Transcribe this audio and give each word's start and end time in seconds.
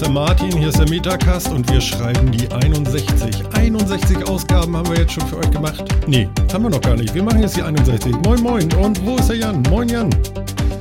ist 0.00 0.06
der 0.06 0.14
Martin, 0.14 0.56
hier 0.56 0.68
ist 0.68 0.78
der 0.78 0.88
Metacast 0.88 1.48
und 1.48 1.70
wir 1.70 1.78
schreiben 1.78 2.32
die 2.32 2.50
61. 2.50 3.44
61 3.52 4.26
Ausgaben 4.26 4.74
haben 4.74 4.88
wir 4.88 4.98
jetzt 4.98 5.12
schon 5.12 5.26
für 5.26 5.36
euch 5.36 5.50
gemacht. 5.50 5.84
Nee, 6.06 6.26
haben 6.50 6.64
wir 6.64 6.70
noch 6.70 6.80
gar 6.80 6.96
nicht. 6.96 7.14
Wir 7.14 7.22
machen 7.22 7.42
jetzt 7.42 7.54
die 7.54 7.62
61. 7.62 8.10
Moin, 8.24 8.40
moin. 8.40 8.72
Und 8.74 9.04
wo 9.04 9.16
ist 9.16 9.28
der 9.28 9.36
Jan? 9.36 9.60
Moin, 9.68 9.90
Jan. 9.90 10.08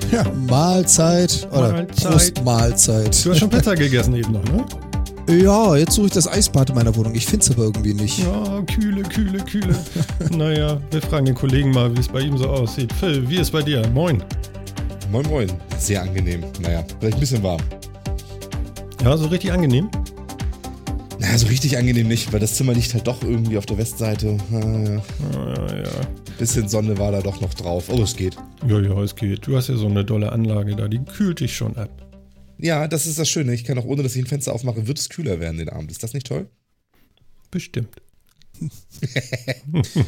Ja, 0.09 0.23
Mahlzeit 0.47 1.45
oder 1.51 1.73
Mahlzeit. 1.73 2.45
Mahlzeit. 2.45 3.25
Du 3.25 3.31
hast 3.31 3.39
schon 3.39 3.49
Pizza 3.49 3.75
gegessen 3.75 4.15
eben 4.15 4.31
noch, 4.31 4.43
ne? 4.45 4.65
Ja, 5.43 5.75
jetzt 5.75 5.95
suche 5.95 6.07
ich 6.07 6.13
das 6.13 6.25
Eisbad 6.25 6.70
in 6.70 6.75
meiner 6.75 6.95
Wohnung. 6.95 7.13
Ich 7.13 7.25
finde 7.25 7.43
es 7.43 7.51
aber 7.51 7.63
irgendwie 7.63 7.93
nicht. 7.93 8.20
Ja, 8.20 8.61
kühle, 8.73 9.03
kühle, 9.03 9.39
kühle. 9.43 9.75
naja, 10.29 10.77
wir 10.91 11.01
fragen 11.01 11.25
den 11.25 11.35
Kollegen 11.35 11.71
mal, 11.71 11.93
wie 11.93 11.99
es 11.99 12.07
bei 12.07 12.21
ihm 12.21 12.37
so 12.37 12.47
aussieht. 12.47 12.93
Phil, 12.93 13.29
wie 13.29 13.39
ist 13.39 13.51
bei 13.51 13.61
dir? 13.61 13.85
Moin. 13.89 14.23
Moin 15.11 15.27
Moin. 15.27 15.51
Sehr 15.77 16.03
angenehm. 16.03 16.45
Naja, 16.61 16.85
vielleicht 16.99 17.17
ein 17.17 17.20
bisschen 17.20 17.43
warm. 17.43 17.59
Ja, 19.02 19.16
so 19.17 19.27
richtig 19.27 19.52
angenehm. 19.52 19.89
Naja, 21.20 21.37
so 21.37 21.48
richtig 21.48 21.77
angenehm 21.77 22.07
nicht, 22.07 22.32
weil 22.32 22.40
das 22.40 22.55
Zimmer 22.55 22.73
liegt 22.73 22.93
halt 22.93 23.07
doch 23.07 23.23
irgendwie 23.23 23.57
auf 23.57 23.65
der 23.65 23.77
Westseite. 23.77 24.37
Ah, 24.51 25.01
Ja, 25.34 25.84
ja. 25.84 25.90
Bisschen 26.37 26.70
Sonne 26.70 26.98
war 26.98 27.12
da 27.12 27.21
doch 27.21 27.41
noch 27.41 27.54
drauf. 27.54 27.90
Oh, 27.90 28.01
es 28.01 28.15
geht. 28.15 28.38
Ja, 28.68 28.79
ja, 28.79 29.01
es 29.01 29.15
geht. 29.15 29.46
Du 29.48 29.57
hast 29.57 29.68
ja 29.68 29.76
so 29.76 29.88
eine 29.88 30.05
dolle 30.05 30.32
Anlage 30.32 30.76
da, 30.76 30.88
die 30.88 30.99
kühlt 30.99 31.41
dich 31.41 31.55
schon 31.55 31.76
ab. 31.76 31.90
Ja, 32.57 32.88
das 32.88 33.05
ist 33.07 33.20
das 33.20 33.29
Schöne. 33.29 33.54
Ich 33.54 33.63
kann 33.63 33.77
auch 33.77 33.85
ohne, 33.85 34.04
dass 34.04 34.15
ich 34.15 34.23
ein 34.23 34.27
Fenster 34.27 34.54
aufmache, 34.54 34.88
wird 34.88 34.99
es 34.99 35.10
kühler 35.10 35.40
werden 35.40 35.57
den 35.57 35.70
Abend. 35.70 35.91
Ist 35.91 36.04
das 36.04 36.13
nicht 36.13 36.27
toll? 36.27 36.48
Bestimmt. 37.51 37.90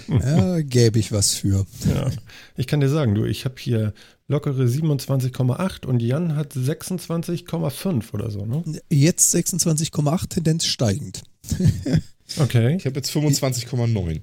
Ja, 0.10 0.60
gäbe 0.62 1.00
ich 1.00 1.12
was 1.14 1.34
für. 1.36 1.66
Ja. 1.88 2.10
Ich 2.58 2.68
kann 2.68 2.82
dir 2.82 2.90
sagen, 2.90 3.16
du, 3.16 3.24
ich 3.24 3.46
habe 3.46 3.56
hier 3.58 3.94
lockere 4.32 4.64
27,8 4.64 5.86
und 5.86 6.02
Jan 6.02 6.36
hat 6.36 6.54
26,5 6.54 8.14
oder 8.14 8.32
so, 8.32 8.46
ne? 8.46 8.64
Jetzt 8.90 9.36
26,8, 9.36 10.30
Tendenz 10.30 10.66
steigend. 10.66 11.24
Okay. 12.38 12.78
Ich 12.78 12.86
habe 12.86 12.96
jetzt 12.96 13.12
25,9. 13.12 14.22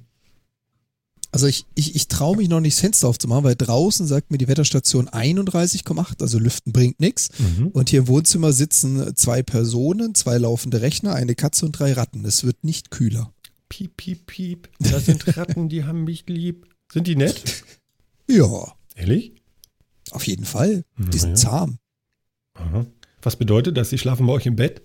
Also 1.31 1.47
ich, 1.47 1.67
ich, 1.75 1.95
ich 1.95 2.09
traue 2.09 2.39
mich 2.39 2.49
noch 2.49 2.61
nicht, 2.61 2.75
das 2.75 2.81
Fenster 2.81 3.07
aufzumachen, 3.07 3.45
weil 3.45 3.55
draußen 3.55 4.07
sagt 4.07 4.31
mir 4.31 4.39
die 4.39 4.49
Wetterstation 4.49 5.11
31,8, 5.11 6.23
also 6.23 6.39
Lüften 6.39 6.73
bringt 6.73 7.01
nichts. 7.01 7.29
Mhm. 7.39 7.67
Und 7.67 7.91
hier 7.91 7.99
im 7.99 8.09
Wohnzimmer 8.09 8.55
sitzen 8.55 9.15
zwei 9.15 9.43
Personen, 9.43 10.15
zwei 10.15 10.39
laufende 10.39 10.81
Rechner, 10.81 11.15
eine 11.17 11.35
Katze 11.35 11.67
und 11.67 11.73
drei 11.73 11.93
Ratten. 11.93 12.25
Es 12.25 12.45
wird 12.45 12.65
nicht 12.65 12.91
kühler. 12.91 13.31
Piep, 13.69 13.99
piep, 13.99 14.25
piep. 14.25 14.71
Das 14.79 15.05
sind 15.05 15.37
Ratten, 15.37 15.69
die 15.69 15.85
haben 15.85 16.05
mich 16.05 16.25
lieb. 16.29 16.67
Sind 16.91 17.07
die 17.07 17.17
nett? 17.17 17.43
Ja, 18.31 18.75
Ehrlich? 18.99 19.33
Auf 20.13 20.27
jeden 20.27 20.45
Fall. 20.45 20.85
Na 20.97 21.09
Die 21.09 21.19
sind 21.19 21.31
ja. 21.31 21.37
zahm. 21.37 21.79
Aha. 22.55 22.87
Was 23.23 23.37
bedeutet 23.37 23.77
das? 23.77 23.91
Die 23.91 23.99
schlafen 23.99 24.27
bei 24.27 24.33
euch 24.33 24.47
im 24.47 24.57
Bett? 24.57 24.83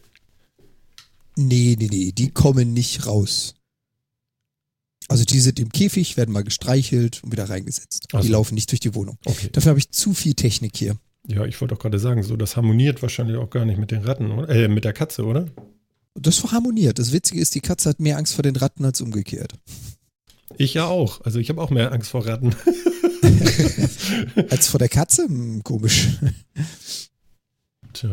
Nee, 1.35 1.75
nee, 1.79 1.87
nee, 1.91 2.11
die 2.11 2.29
kommen 2.29 2.73
nicht 2.73 3.07
raus. 3.07 3.55
Also 5.09 5.25
die 5.25 5.39
sind 5.39 5.59
im 5.59 5.69
Käfig, 5.69 6.15
werden 6.17 6.31
mal 6.31 6.43
gestreichelt 6.43 7.23
und 7.23 7.31
wieder 7.31 7.49
reingesetzt. 7.49 8.07
Ach 8.13 8.21
Die 8.21 8.29
laufen 8.29 8.55
nicht 8.55 8.71
durch 8.71 8.79
die 8.79 8.95
Wohnung. 8.95 9.17
Okay. 9.25 9.49
Dafür 9.51 9.71
habe 9.71 9.79
ich 9.79 9.91
zu 9.91 10.13
viel 10.13 10.33
Technik 10.33 10.77
hier. 10.77 10.95
Ja, 11.27 11.45
ich 11.45 11.59
wollte 11.59 11.75
doch 11.75 11.81
gerade 11.81 11.99
sagen, 11.99 12.23
so 12.23 12.35
das 12.37 12.55
harmoniert 12.55 13.01
wahrscheinlich 13.01 13.37
auch 13.37 13.49
gar 13.49 13.65
nicht 13.65 13.79
mit 13.79 13.91
den 13.91 14.03
Ratten, 14.03 14.31
oder? 14.31 14.49
Äh, 14.49 14.67
mit 14.67 14.85
der 14.85 14.93
Katze, 14.93 15.25
oder? 15.25 15.45
Das 16.15 16.43
harmoniert. 16.51 16.99
Das 16.99 17.11
Witzige 17.11 17.41
ist, 17.41 17.55
die 17.55 17.61
Katze 17.61 17.89
hat 17.89 17.99
mehr 17.99 18.17
Angst 18.17 18.35
vor 18.35 18.43
den 18.43 18.55
Ratten 18.55 18.85
als 18.85 19.01
umgekehrt. 19.01 19.53
Ich 20.57 20.73
ja 20.75 20.85
auch. 20.85 21.21
Also 21.21 21.39
ich 21.39 21.49
habe 21.49 21.61
auch 21.61 21.69
mehr 21.69 21.91
Angst 21.91 22.11
vor 22.11 22.25
Ratten. 22.25 22.55
Als 24.49 24.67
vor 24.67 24.79
der 24.79 24.89
Katze? 24.89 25.23
Hm, 25.25 25.63
komisch. 25.63 26.09
Tja. 27.93 28.09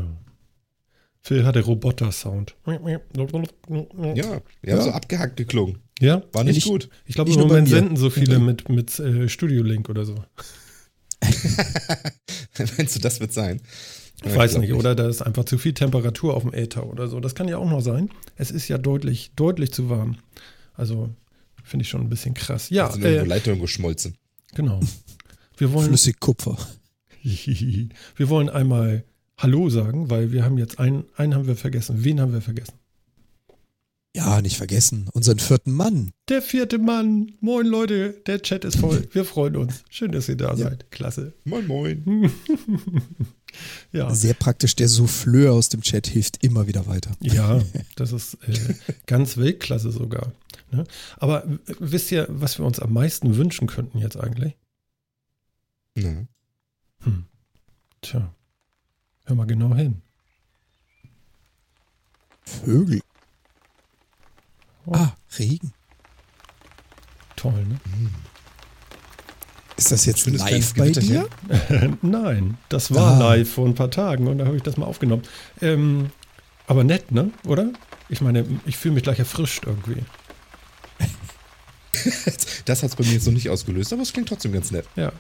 Phil 1.23 1.45
hatte 1.45 1.61
Roboter-Sound. 1.61 2.57
Ja, 2.67 4.41
ja, 4.65 4.81
so 4.81 4.91
abgehackt 4.91 5.37
geklungen. 5.37 5.79
Ja? 6.01 6.23
War 6.33 6.45
nicht 6.45 6.57
Nicht- 6.57 6.67
gut. 6.69 6.89
Ich 7.05 7.15
glaube, 7.15 7.31
Nicht 7.31 7.39
im 7.41 7.47
Moment 7.47 7.69
senden 7.69 7.97
so 7.97 8.09
viele 8.11 8.39
mit, 8.39 8.69
mit 8.69 8.99
äh, 8.99 9.29
Studio 9.29 9.63
Link 9.63 9.89
oder 9.91 10.05
so. 10.05 10.25
Meinst 12.79 12.97
du, 12.97 13.01
das 13.01 13.21
wird 13.21 13.33
sein? 13.33 13.61
Ich 14.25 14.33
Ja, 14.33 14.37
weiß 14.39 14.53
glaub 14.53 14.63
nicht, 14.63 14.73
oder 14.75 14.95
da 14.95 15.09
ist 15.09 15.23
einfach 15.23 15.45
zu 15.45 15.59
viel 15.59 15.73
Temperatur 15.75 16.35
auf 16.35 16.43
dem 16.43 16.53
Äther 16.55 16.87
oder 16.87 17.07
so. 17.09 17.21
Das 17.21 17.35
kann 17.35 17.49
ja 17.49 17.59
auch 17.59 17.69
noch 17.69 17.81
sein. 17.81 18.11
Es 18.37 18.51
ist 18.51 18.69
ja 18.69 18.79
deutlich, 18.79 19.33
deutlich 19.37 19.73
zu 19.73 19.89
warm. 19.91 20.17
Also 20.75 21.11
finde 21.63 21.85
ich 21.85 21.89
schon 21.89 22.01
ein 22.03 22.09
bisschen 22.09 22.35
krass. 22.35 22.71
Ja, 22.71 22.89
irgendwo 22.89 23.07
äh, 23.09 23.25
Leitungen 23.25 23.61
geschmolzen. 23.61 24.17
Genau. 24.55 24.81
Wir 25.57 25.73
wollen, 25.73 25.89
Flüssigkupfer. 25.89 26.57
wir 27.23 28.29
wollen 28.29 28.49
einmal 28.49 29.05
Hallo 29.37 29.69
sagen, 29.71 30.11
weil 30.11 30.33
wir 30.33 30.45
haben 30.45 30.59
jetzt 30.59 30.79
einen, 30.79 31.05
einen 31.17 31.35
haben 31.35 31.47
wir 31.47 31.57
vergessen. 31.57 32.05
Wen 32.05 32.21
haben 32.21 32.33
wir 32.33 32.43
vergessen? 32.43 32.80
Ja, 34.15 34.43
nicht 34.43 34.57
vergessen. 34.57 35.09
Unseren 35.13 35.39
vierten 35.39 35.73
Mann. 35.73 36.13
Der 36.29 36.43
vierte 36.43 36.79
Mann. 36.79 37.33
Moin 37.41 37.65
Leute, 37.67 38.21
der 38.27 38.43
Chat 38.43 38.65
ist 38.65 38.79
voll. 38.79 39.09
Wir 39.13 39.25
freuen 39.25 39.57
uns. 39.57 39.85
Schön, 39.89 40.11
dass 40.11 40.29
ihr 40.29 40.37
da 40.37 40.57
seid. 40.57 40.91
Klasse. 40.91 41.35
Moin 41.45 41.67
Moin. 41.67 42.31
Ja. 43.91 44.15
Sehr 44.15 44.35
praktisch. 44.35 44.77
Der 44.77 44.87
Souffleur 44.87 45.53
aus 45.53 45.71
dem 45.71 45.81
Chat 45.83 46.07
hilft 46.07 46.45
immer 46.45 46.69
wieder 46.69 46.87
weiter. 46.87 47.11
Ja, 47.21 47.61
das 47.97 48.13
ist 48.13 48.35
äh, 48.47 48.75
ganz 49.07 49.37
Weltklasse 49.39 49.91
sogar. 49.91 50.33
Ne? 50.71 50.85
Aber 51.17 51.45
wisst 51.81 52.13
ihr, 52.13 52.27
was 52.31 52.61
wir 52.61 52.65
uns 52.65 52.79
am 52.79 52.93
meisten 52.93 53.37
wünschen 53.37 53.67
könnten 53.67 53.99
jetzt 53.99 54.17
eigentlich? 54.17 54.57
Na, 55.97 56.29
Hm. 57.03 57.25
Tja, 58.03 58.33
hör 59.25 59.35
mal 59.35 59.47
genau 59.47 59.75
hin. 59.75 60.01
Vögel. 62.43 63.01
Oh. 64.87 64.93
Ah, 64.95 65.13
Regen. 65.39 65.73
Toll, 67.37 67.65
ne? 67.65 67.79
Ist 69.77 69.93
das 69.93 70.05
jetzt 70.05 70.27
live 70.27 70.75
kleines 70.75 70.75
bei 70.75 70.91
dir? 71.01 71.29
Nein, 72.03 72.59
das 72.69 72.93
war 72.95 73.15
Ah. 73.15 73.19
live 73.19 73.51
vor 73.51 73.67
ein 73.67 73.75
paar 73.75 73.91
Tagen 73.91 74.27
und 74.29 74.39
da 74.39 74.45
habe 74.47 74.57
ich 74.57 74.63
das 74.63 74.77
mal 74.77 74.85
aufgenommen. 74.87 75.23
Ähm, 75.63 76.11
aber 76.67 76.85
nett, 76.85 77.11
ne? 77.13 77.31
Oder? 77.47 77.71
Ich 78.09 78.21
meine, 78.21 78.45
ich 78.67 78.77
fühle 78.77 78.95
mich 78.95 79.03
gleich 79.05 79.19
erfrischt 79.19 79.65
irgendwie. 79.67 80.03
Das 82.65 82.83
hat 82.83 82.91
es 82.91 82.97
bei 82.97 83.05
mir 83.05 83.13
jetzt 83.13 83.27
noch 83.27 83.33
nicht 83.35 83.49
ausgelöst, 83.51 83.93
aber 83.93 84.01
es 84.03 84.13
klingt 84.13 84.29
trotzdem 84.29 84.53
ganz 84.53 84.71
nett. 84.71 84.87
Ja. 84.97 85.13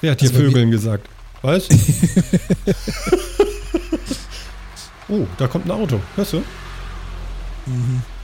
Wer 0.00 0.12
hat 0.12 0.20
hier 0.20 0.30
Also 0.30 0.40
bei 0.40 0.44
mir- 0.46 0.50
Vögeln 0.52 0.70
gesagt? 0.70 1.08
Weißt 1.42 1.70
Oh, 5.08 5.26
da 5.38 5.46
kommt 5.46 5.66
ein 5.66 5.70
Auto. 5.70 6.00
Hörst 6.16 6.32
du? 6.32 6.42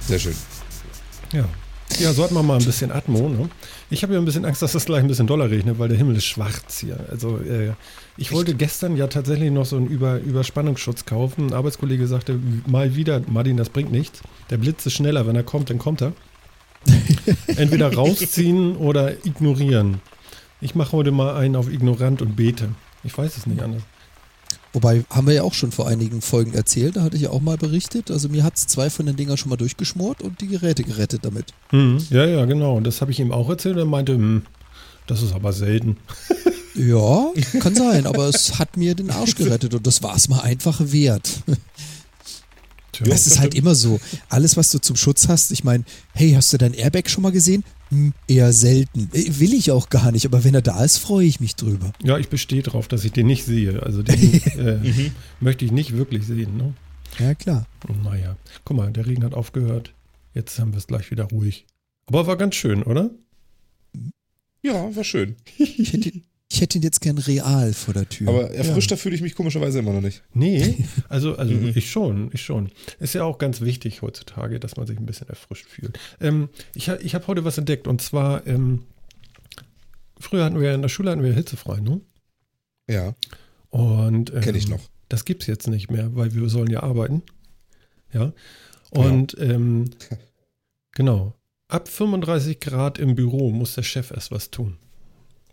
Sehr 0.00 0.18
schön. 0.18 0.34
Ja. 1.32 1.44
Ja, 1.98 2.12
so 2.12 2.22
hat 2.22 2.30
man 2.30 2.46
mal 2.46 2.58
ein 2.58 2.64
bisschen 2.64 2.92
Atmo. 2.92 3.28
Ne? 3.28 3.48
Ich 3.90 4.02
habe 4.02 4.14
ja 4.14 4.18
ein 4.20 4.24
bisschen 4.24 4.44
Angst, 4.44 4.62
dass 4.62 4.74
es 4.74 4.84
gleich 4.84 5.00
ein 5.00 5.08
bisschen 5.08 5.26
doller 5.26 5.50
regnet, 5.50 5.78
weil 5.78 5.88
der 5.88 5.98
Himmel 5.98 6.16
ist 6.16 6.24
schwarz 6.24 6.78
hier. 6.78 6.96
Also 7.10 7.38
äh, 7.38 7.72
ich 8.16 8.32
wollte 8.32 8.54
gestern 8.54 8.96
ja 8.96 9.06
tatsächlich 9.08 9.50
noch 9.50 9.66
so 9.66 9.76
einen 9.76 9.86
Über 9.86 10.18
Überspannungsschutz 10.18 11.04
kaufen. 11.04 11.48
Ein 11.48 11.52
Arbeitskollege 11.52 12.06
sagte 12.06 12.38
mal 12.66 12.94
wieder, 12.94 13.20
Martin, 13.26 13.56
das 13.56 13.70
bringt 13.70 13.90
nichts. 13.90 14.20
Der 14.50 14.58
Blitz 14.58 14.86
ist 14.86 14.94
schneller, 14.94 15.26
wenn 15.26 15.36
er 15.36 15.42
kommt, 15.42 15.68
dann 15.68 15.78
kommt 15.78 16.00
er. 16.00 16.12
Entweder 17.56 17.92
rausziehen 17.92 18.76
oder 18.76 19.24
ignorieren. 19.26 20.00
Ich 20.60 20.74
mache 20.74 20.92
heute 20.92 21.10
mal 21.10 21.36
einen 21.36 21.56
auf 21.56 21.70
ignorant 21.70 22.22
und 22.22 22.36
bete. 22.36 22.68
Ich 23.02 23.16
weiß 23.16 23.36
es 23.36 23.46
nicht 23.46 23.62
anders. 23.62 23.82
Wobei, 24.72 25.04
haben 25.10 25.26
wir 25.26 25.34
ja 25.34 25.42
auch 25.42 25.54
schon 25.54 25.72
vor 25.72 25.88
einigen 25.88 26.20
Folgen 26.20 26.54
erzählt, 26.54 26.96
da 26.96 27.02
hatte 27.02 27.16
ich 27.16 27.22
ja 27.22 27.30
auch 27.30 27.40
mal 27.40 27.56
berichtet. 27.56 28.10
Also 28.10 28.28
mir 28.28 28.44
hat 28.44 28.56
es 28.56 28.66
zwei 28.66 28.88
von 28.88 29.06
den 29.06 29.16
Dinger 29.16 29.36
schon 29.36 29.50
mal 29.50 29.56
durchgeschmort 29.56 30.22
und 30.22 30.40
die 30.40 30.46
Geräte 30.46 30.84
gerettet 30.84 31.24
damit. 31.24 31.46
Hm, 31.70 31.98
ja, 32.10 32.24
ja, 32.24 32.44
genau. 32.44 32.76
Und 32.76 32.84
das 32.84 33.00
habe 33.00 33.10
ich 33.10 33.18
ihm 33.18 33.32
auch 33.32 33.48
erzählt. 33.48 33.76
Er 33.76 33.84
meinte, 33.84 34.12
hm, 34.12 34.42
das 35.06 35.22
ist 35.22 35.34
aber 35.34 35.52
selten. 35.52 35.96
Ja, 36.76 37.32
kann 37.58 37.74
sein, 37.74 38.06
aber 38.06 38.28
es 38.28 38.60
hat 38.60 38.76
mir 38.76 38.94
den 38.94 39.10
Arsch 39.10 39.34
gerettet 39.34 39.74
und 39.74 39.86
das 39.86 40.04
war 40.04 40.14
es 40.14 40.28
mal 40.28 40.40
einfach 40.40 40.80
wert. 40.80 41.42
Tja. 42.92 43.06
Das 43.06 43.26
ist 43.26 43.38
halt 43.38 43.54
immer 43.54 43.74
so. 43.74 44.00
Alles, 44.28 44.56
was 44.56 44.70
du 44.70 44.78
zum 44.78 44.96
Schutz 44.96 45.28
hast, 45.28 45.50
ich 45.50 45.64
meine, 45.64 45.84
hey, 46.14 46.32
hast 46.32 46.52
du 46.52 46.58
dein 46.58 46.74
Airbag 46.74 47.08
schon 47.08 47.22
mal 47.22 47.32
gesehen? 47.32 47.64
Hm, 47.90 48.12
eher 48.28 48.52
selten. 48.52 49.10
Äh, 49.12 49.38
Will 49.38 49.52
ich 49.54 49.70
auch 49.70 49.88
gar 49.88 50.12
nicht, 50.12 50.26
aber 50.26 50.44
wenn 50.44 50.54
er 50.54 50.62
da 50.62 50.82
ist, 50.84 50.98
freue 50.98 51.26
ich 51.26 51.40
mich 51.40 51.56
drüber. 51.56 51.92
Ja, 52.02 52.18
ich 52.18 52.28
bestehe 52.28 52.62
darauf, 52.62 52.88
dass 52.88 53.04
ich 53.04 53.12
den 53.12 53.26
nicht 53.26 53.44
sehe. 53.44 53.82
Also 53.82 54.02
den 54.02 54.32
äh, 54.58 55.10
möchte 55.40 55.64
ich 55.64 55.72
nicht 55.72 55.96
wirklich 55.96 56.26
sehen. 56.26 56.56
Ne? 56.56 56.74
Ja, 57.18 57.34
klar. 57.34 57.66
Naja, 58.04 58.36
guck 58.64 58.76
mal, 58.76 58.92
der 58.92 59.06
Regen 59.06 59.24
hat 59.24 59.34
aufgehört. 59.34 59.92
Jetzt 60.34 60.58
haben 60.58 60.72
wir 60.72 60.78
es 60.78 60.86
gleich 60.86 61.10
wieder 61.10 61.24
ruhig. 61.24 61.66
Aber 62.06 62.26
war 62.26 62.36
ganz 62.36 62.54
schön, 62.54 62.82
oder? 62.82 63.10
Ja, 64.62 64.94
war 64.94 65.04
schön. 65.04 65.36
Ich 65.56 65.92
hätte, 65.92 66.12
ich 66.52 66.60
hätte 66.60 66.78
ihn 66.78 66.82
jetzt 66.82 67.00
gern 67.00 67.16
real 67.18 67.72
vor 67.72 67.94
der 67.94 68.08
Tür. 68.08 68.28
Aber 68.28 68.50
erfrischter 68.50 68.96
fühle 68.96 69.14
ich 69.14 69.22
mich 69.22 69.34
komischerweise 69.34 69.78
immer 69.78 69.92
noch 69.92 70.00
nicht. 70.00 70.22
Nee, 70.34 70.84
also, 71.08 71.36
also 71.38 71.54
Mhm. 71.54 71.72
ich 71.74 71.90
schon, 71.90 72.30
ich 72.32 72.42
schon. 72.42 72.70
Ist 72.98 73.14
ja 73.14 73.22
auch 73.24 73.38
ganz 73.38 73.60
wichtig 73.60 74.02
heutzutage, 74.02 74.58
dass 74.58 74.76
man 74.76 74.86
sich 74.86 74.98
ein 74.98 75.06
bisschen 75.06 75.28
erfrischt 75.28 75.66
fühlt. 75.68 75.98
Ähm, 76.20 76.48
ich 76.74 76.88
ha- 76.88 76.98
ich 77.00 77.14
habe 77.14 77.26
heute 77.28 77.44
was 77.44 77.56
entdeckt 77.58 77.86
und 77.86 78.02
zwar, 78.02 78.46
ähm, 78.46 78.82
früher 80.18 80.44
hatten 80.44 80.60
wir 80.60 80.74
in 80.74 80.82
der 80.82 80.88
Schule 80.88 81.10
hatten 81.12 81.22
wir 81.22 81.32
hitzefrei, 81.32 81.80
ne? 81.80 82.00
Ja. 82.88 83.14
Und 83.70 84.32
ähm, 84.34 84.40
Kenn 84.40 84.54
ich 84.56 84.68
noch. 84.68 84.80
Das 85.08 85.24
gibt's 85.24 85.46
jetzt 85.46 85.68
nicht 85.68 85.90
mehr, 85.90 86.14
weil 86.16 86.34
wir 86.34 86.48
sollen 86.48 86.70
ja 86.70 86.82
arbeiten. 86.82 87.22
Ja. 88.12 88.32
Und 88.90 89.36
ähm, 89.38 89.90
genau. 90.92 91.34
Ab 91.68 91.86
35 91.88 92.58
Grad 92.58 92.98
im 92.98 93.14
Büro 93.14 93.52
muss 93.52 93.76
der 93.76 93.84
Chef 93.84 94.10
erst 94.10 94.32
was 94.32 94.50
tun. 94.50 94.76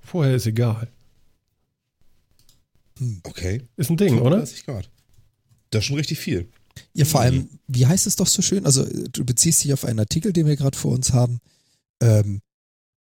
Vorher 0.08 0.36
ist 0.36 0.46
egal. 0.48 0.88
Okay. 3.24 3.68
Ist 3.76 3.90
ein 3.90 3.98
Ding, 3.98 4.14
oder? 4.20 4.38
35 4.46 4.66
Grad. 4.66 4.90
Das 5.70 5.80
ist 5.82 5.86
schon 5.88 5.98
richtig 5.98 6.18
viel. 6.18 6.48
Ja, 6.94 7.04
vor 7.04 7.20
allem, 7.22 7.50
wie 7.68 7.86
heißt 7.86 8.08
es 8.08 8.16
doch 8.16 8.26
so 8.28 8.42
schön? 8.42 8.66
Also, 8.66 8.86
du 9.12 9.26
beziehst 9.26 9.64
dich 9.66 9.74
auf 9.74 9.84
einen 9.84 10.00
Artikel, 10.00 10.32
den 10.32 10.46
wir 10.48 10.56
gerade 10.56 10.78
vor 10.78 10.94
uns 10.94 11.12
haben. 11.12 11.40
Ähm, 12.02 12.42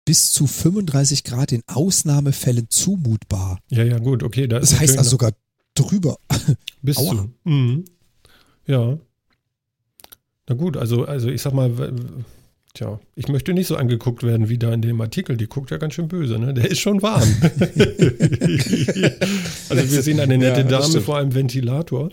bis 0.04 0.32
zu 0.32 0.48
35 0.48 1.22
Grad 1.22 1.52
in 1.52 1.62
Ausnahmefällen 1.68 2.66
zumutbar. 2.70 3.60
Ja, 3.70 3.84
ja, 3.84 3.98
gut, 3.98 4.24
okay. 4.24 4.48
Da 4.48 4.58
Das 4.58 4.72
ist 4.72 4.80
heißt 4.80 4.96
natürlich 4.96 4.98
also 4.98 5.10
sogar 5.10 5.32
drüber. 5.74 6.18
bis 6.82 6.96
Aua. 6.96 7.10
zu. 7.14 7.34
Mhm. 7.44 7.84
Ja. 8.66 8.98
Na 10.48 10.54
gut, 10.56 10.76
also, 10.76 11.04
also 11.04 11.28
ich 11.28 11.40
sag 11.40 11.52
mal, 11.52 11.70
tja, 12.76 13.00
ich 13.14 13.28
möchte 13.28 13.52
nicht 13.54 13.66
so 13.66 13.76
angeguckt 13.76 14.22
werden 14.22 14.48
wie 14.48 14.58
da 14.58 14.72
in 14.72 14.82
dem 14.82 15.00
Artikel. 15.00 15.36
Die 15.36 15.48
guckt 15.48 15.70
ja 15.70 15.78
ganz 15.78 15.94
schön 15.94 16.08
böse, 16.08 16.38
ne? 16.38 16.54
Der 16.54 16.70
ist 16.70 16.80
schon 16.80 17.02
warm. 17.02 17.28
also 19.68 19.92
wir 19.92 20.02
sehen 20.02 20.20
eine 20.20 20.38
nette 20.38 20.60
Ja, 20.60 20.66
Dame 20.66 21.00
vor 21.00 21.18
einem 21.18 21.34
Ventilator. 21.34 22.10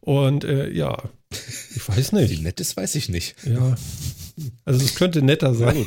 Und 0.00 0.44
äh, 0.44 0.70
ja, 0.70 1.02
ich 1.74 1.88
weiß 1.88 2.12
Wie 2.12 2.16
nicht. 2.16 2.42
nett 2.42 2.60
ist, 2.60 2.76
weiß 2.76 2.94
ich 2.94 3.08
nicht. 3.08 3.34
Ja. 3.44 3.74
Also 4.64 4.84
es 4.84 4.94
könnte 4.94 5.22
netter 5.22 5.54
sein. 5.54 5.86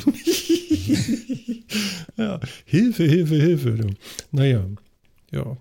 ja. 2.16 2.40
Hilfe, 2.64 3.04
Hilfe, 3.04 3.36
Hilfe. 3.36 3.70
Du. 3.72 3.88
Naja. 4.32 4.64
Ja. 5.30 5.56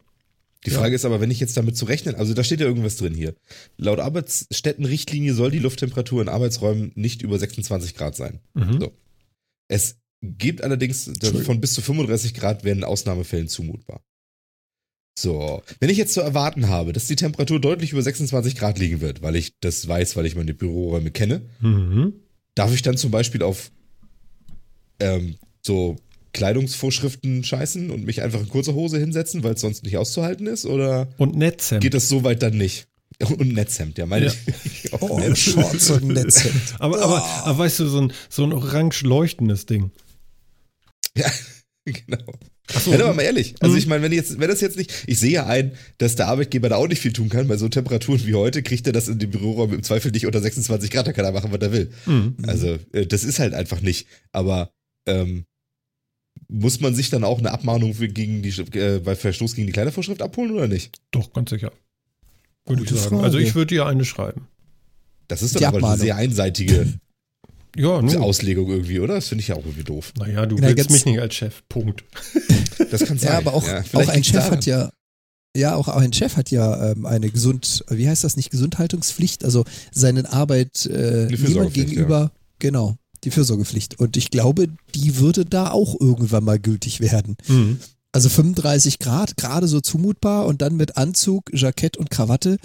Die 0.67 0.71
Ja. 0.73 0.79
Frage 0.79 0.95
ist 0.95 1.05
aber, 1.05 1.21
wenn 1.21 1.31
ich 1.31 1.39
jetzt 1.39 1.55
damit 1.55 1.77
zu 1.77 1.85
rechnen, 1.85 2.15
also 2.15 2.33
da 2.33 2.43
steht 2.43 2.59
ja 2.59 2.65
irgendwas 2.65 2.97
drin 2.97 3.13
hier. 3.13 3.33
Laut 3.77 3.99
Arbeitsstättenrichtlinie 3.99 5.33
soll 5.33 5.49
die 5.49 5.59
Lufttemperatur 5.59 6.21
in 6.21 6.27
Arbeitsräumen 6.27 6.91
nicht 6.95 7.21
über 7.21 7.39
26 7.39 7.95
Grad 7.95 8.17
sein. 8.17 8.41
Mhm. 8.53 8.81
So. 8.81 8.91
Es 9.69 9.95
gibt 10.21 10.61
allerdings 10.61 11.09
von 11.45 11.61
bis 11.61 11.73
zu 11.73 11.81
35 11.81 12.33
Grad 12.33 12.65
werden 12.65 12.79
in 12.79 12.83
Ausnahmefällen 12.83 13.47
zumutbar. 13.47 14.01
So, 15.17 15.63
wenn 15.79 15.89
ich 15.89 15.97
jetzt 15.97 16.13
zu 16.13 16.19
erwarten 16.21 16.67
habe, 16.67 16.91
dass 16.91 17.07
die 17.07 17.15
Temperatur 17.15 17.61
deutlich 17.61 17.93
über 17.93 18.01
26 18.01 18.57
Grad 18.57 18.77
liegen 18.77 18.99
wird, 18.99 19.21
weil 19.21 19.37
ich 19.37 19.53
das 19.61 19.87
weiß, 19.87 20.17
weil 20.17 20.25
ich 20.25 20.35
meine 20.35 20.53
Büroräume 20.53 21.11
kenne, 21.11 21.43
Mhm. 21.61 22.13
darf 22.55 22.73
ich 22.73 22.81
dann 22.81 22.97
zum 22.97 23.09
Beispiel 23.11 23.41
auf 23.41 23.71
ähm, 24.99 25.35
so 25.65 25.95
Kleidungsvorschriften 26.37 27.43
scheißen 27.43 27.89
und 27.91 28.05
mich 28.05 28.21
einfach 28.21 28.39
in 28.39 28.47
kurzer 28.49 28.73
Hose 28.73 28.97
hinsetzen, 28.99 29.43
weil 29.43 29.53
es 29.55 29.61
sonst 29.61 29.83
nicht 29.83 29.97
auszuhalten 29.97 30.47
ist? 30.47 30.65
Oder 30.65 31.09
Und 31.17 31.35
Netzhemd. 31.35 31.81
geht 31.83 31.93
das 31.93 32.07
so 32.07 32.23
weit 32.23 32.41
dann 32.43 32.57
nicht? 32.57 32.87
Und 33.19 33.53
Netzhemd, 33.53 33.97
ja, 33.97 34.05
meine 34.05 34.27
Ja. 34.27 34.33
ich. 34.63 34.93
Auch 34.93 35.01
Oh, 35.09 35.19
Netz- 35.19 35.39
Shorts 35.39 35.89
und 35.89 36.07
Netz. 36.13 36.45
Aber, 36.77 37.01
aber, 37.01 37.23
aber 37.45 37.57
weißt 37.57 37.79
du, 37.79 37.87
so 37.87 38.01
ein, 38.01 38.13
so 38.29 38.43
ein 38.43 38.53
orange 38.53 39.01
leuchtendes 39.03 39.65
Ding. 39.65 39.89
Ja, 41.17 41.25
genau. 41.85 42.33
Achso, 42.75 42.91
Ja, 42.91 43.05
aber 43.05 43.13
mal 43.13 43.21
ehrlich, 43.23 43.55
also 43.61 43.71
Mhm. 43.73 43.79
ich 43.79 43.87
meine, 43.87 44.03
wenn 44.03 44.11
jetzt, 44.11 44.39
wenn 44.39 44.49
das 44.49 44.59
jetzt 44.61 44.77
nicht, 44.77 44.91
ich 45.07 45.17
sehe 45.17 45.31
ja 45.31 45.45
ein, 45.47 45.71
dass 45.97 46.15
der 46.15 46.27
Arbeitgeber 46.27 46.67
da 46.69 46.75
auch 46.75 46.87
nicht 46.87 47.01
viel 47.01 47.13
tun 47.13 47.29
kann, 47.29 47.47
bei 47.47 47.55
so 47.57 47.69
Temperaturen 47.69 48.23
wie 48.27 48.35
heute 48.35 48.61
kriegt 48.61 48.85
er 48.87 48.93
das 48.93 49.07
in 49.07 49.17
den 49.19 49.31
Büroräumen 49.31 49.77
im 49.77 49.83
Zweifel 49.83 50.11
nicht 50.11 50.25
unter 50.27 50.41
26 50.41 50.91
Grad, 50.91 51.07
da 51.07 51.13
kann 51.13 51.25
er 51.25 51.31
machen, 51.31 51.51
was 51.51 51.61
er 51.61 51.71
will. 51.71 51.89
Mhm. 52.05 52.35
Also, 52.45 52.77
äh, 52.91 53.07
das 53.07 53.23
ist 53.23 53.39
halt 53.39 53.53
einfach 53.53 53.81
nicht. 53.81 54.05
Aber 54.33 54.69
ähm, 55.07 55.45
muss 56.49 56.79
man 56.79 56.95
sich 56.95 57.09
dann 57.09 57.23
auch 57.23 57.39
eine 57.39 57.51
Abmahnung 57.51 57.94
für, 57.94 58.07
gegen 58.07 58.41
die, 58.41 58.49
äh, 58.77 58.99
bei 58.99 59.15
Verstoß 59.15 59.55
gegen 59.55 59.67
die 59.67 59.73
Kleidervorschrift 59.73 60.21
abholen 60.21 60.51
oder 60.51 60.67
nicht? 60.67 60.95
Doch, 61.11 61.33
ganz 61.33 61.49
sicher. 61.49 61.71
Würde 62.65 62.83
ich 62.83 62.89
Gute 62.89 62.99
sagen. 62.99 63.15
Frage. 63.15 63.23
Also 63.23 63.38
ich 63.38 63.55
würde 63.55 63.75
dir 63.75 63.85
eine 63.85 64.05
schreiben. 64.05 64.47
Das 65.27 65.41
ist 65.41 65.55
Die 65.55 65.59
doch 65.59 65.67
aber 65.67 65.89
eine 65.89 65.97
sehr 65.97 66.15
einseitige 66.15 66.94
Ja. 67.77 67.99
Auslegung 67.99 68.69
irgendwie, 68.69 68.99
oder? 68.99 69.15
Das 69.15 69.27
finde 69.27 69.41
ich 69.44 69.49
ja 69.49 69.55
auch 69.55 69.63
irgendwie 69.63 69.83
doof. 69.83 70.11
Naja, 70.17 70.45
du 70.47 70.55
Na, 70.59 70.75
willst 70.75 70.89
mich 70.89 71.05
nicht 71.05 71.19
als 71.19 71.35
Chef. 71.35 71.63
Punkt. 71.69 72.03
Das 72.91 73.03
kann 73.03 73.17
sein. 73.17 73.31
Ja, 73.31 73.38
aber 73.39 73.53
auch, 73.53 73.63
vielleicht 73.63 73.95
auch 73.95 74.07
ein 74.13 74.23
Chef 74.23 74.35
daran. 74.35 74.51
hat 74.51 74.65
ja, 74.65 74.91
ja, 75.55 75.75
auch 75.75 75.88
ein 75.89 76.13
Chef 76.13 76.38
hat 76.38 76.51
ja 76.51 76.91
ähm, 76.91 77.05
eine 77.05 77.29
gesund, 77.29 77.83
wie 77.89 78.07
heißt 78.07 78.23
das 78.23 78.38
nicht, 78.38 78.51
Gesundhaltungspflicht, 78.51 79.44
also 79.44 79.65
seinen 79.91 80.25
Arbeit 80.25 80.85
äh, 80.85 81.27
gegenüber, 81.27 82.31
genau, 82.59 82.95
die 83.27 83.31
Fürsorgepflicht. 83.31 84.00
Und 84.00 84.18
ich 84.18 84.31
glaube, 84.31 84.69
die 84.95 85.18
würde 85.18 85.45
da 85.45 85.71
auch 85.71 86.00
irgendwann 86.00 86.44
mal 86.44 86.59
gültig 86.59 87.01
werden. 87.01 87.35
Mhm. 87.47 87.79
Also 88.12 88.29
35 88.29 89.00
Grad, 89.00 89.38
gerade 89.38 89.68
so 89.68 89.81
zumutbar 89.81 90.45
und 90.45 90.62
dann 90.62 90.75
mit 90.75 90.97
Anzug, 90.97 91.51
Jackett 91.53 91.97
und 91.97 92.09
Krawatte. 92.09 92.57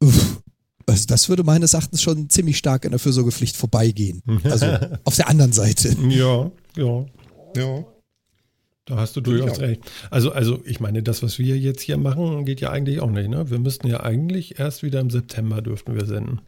Uff, 0.00 0.40
also 0.86 1.04
das 1.06 1.28
würde 1.28 1.44
meines 1.44 1.74
Erachtens 1.74 2.02
schon 2.02 2.30
ziemlich 2.30 2.58
stark 2.58 2.84
an 2.84 2.90
der 2.90 2.98
Fürsorgepflicht 2.98 3.56
vorbeigehen. 3.56 4.22
Also 4.44 4.66
auf 5.04 5.16
der 5.16 5.28
anderen 5.28 5.52
Seite. 5.52 5.94
Ja, 6.08 6.50
ja. 6.76 7.06
Ja. 7.56 7.84
Da 8.86 8.96
hast 8.96 9.16
du 9.16 9.20
durchaus 9.20 9.60
recht. 9.60 9.80
Also, 10.10 10.32
also, 10.32 10.60
ich 10.66 10.78
meine, 10.78 11.02
das, 11.02 11.22
was 11.22 11.38
wir 11.38 11.56
jetzt 11.56 11.80
hier 11.80 11.96
machen, 11.96 12.44
geht 12.44 12.60
ja 12.60 12.70
eigentlich 12.70 13.00
auch 13.00 13.10
nicht. 13.10 13.30
Ne? 13.30 13.48
Wir 13.48 13.58
müssten 13.58 13.86
ja 13.86 14.00
eigentlich 14.02 14.58
erst 14.58 14.82
wieder 14.82 15.00
im 15.00 15.08
September 15.08 15.62
dürften 15.62 15.94
wir 15.94 16.04
senden. 16.04 16.40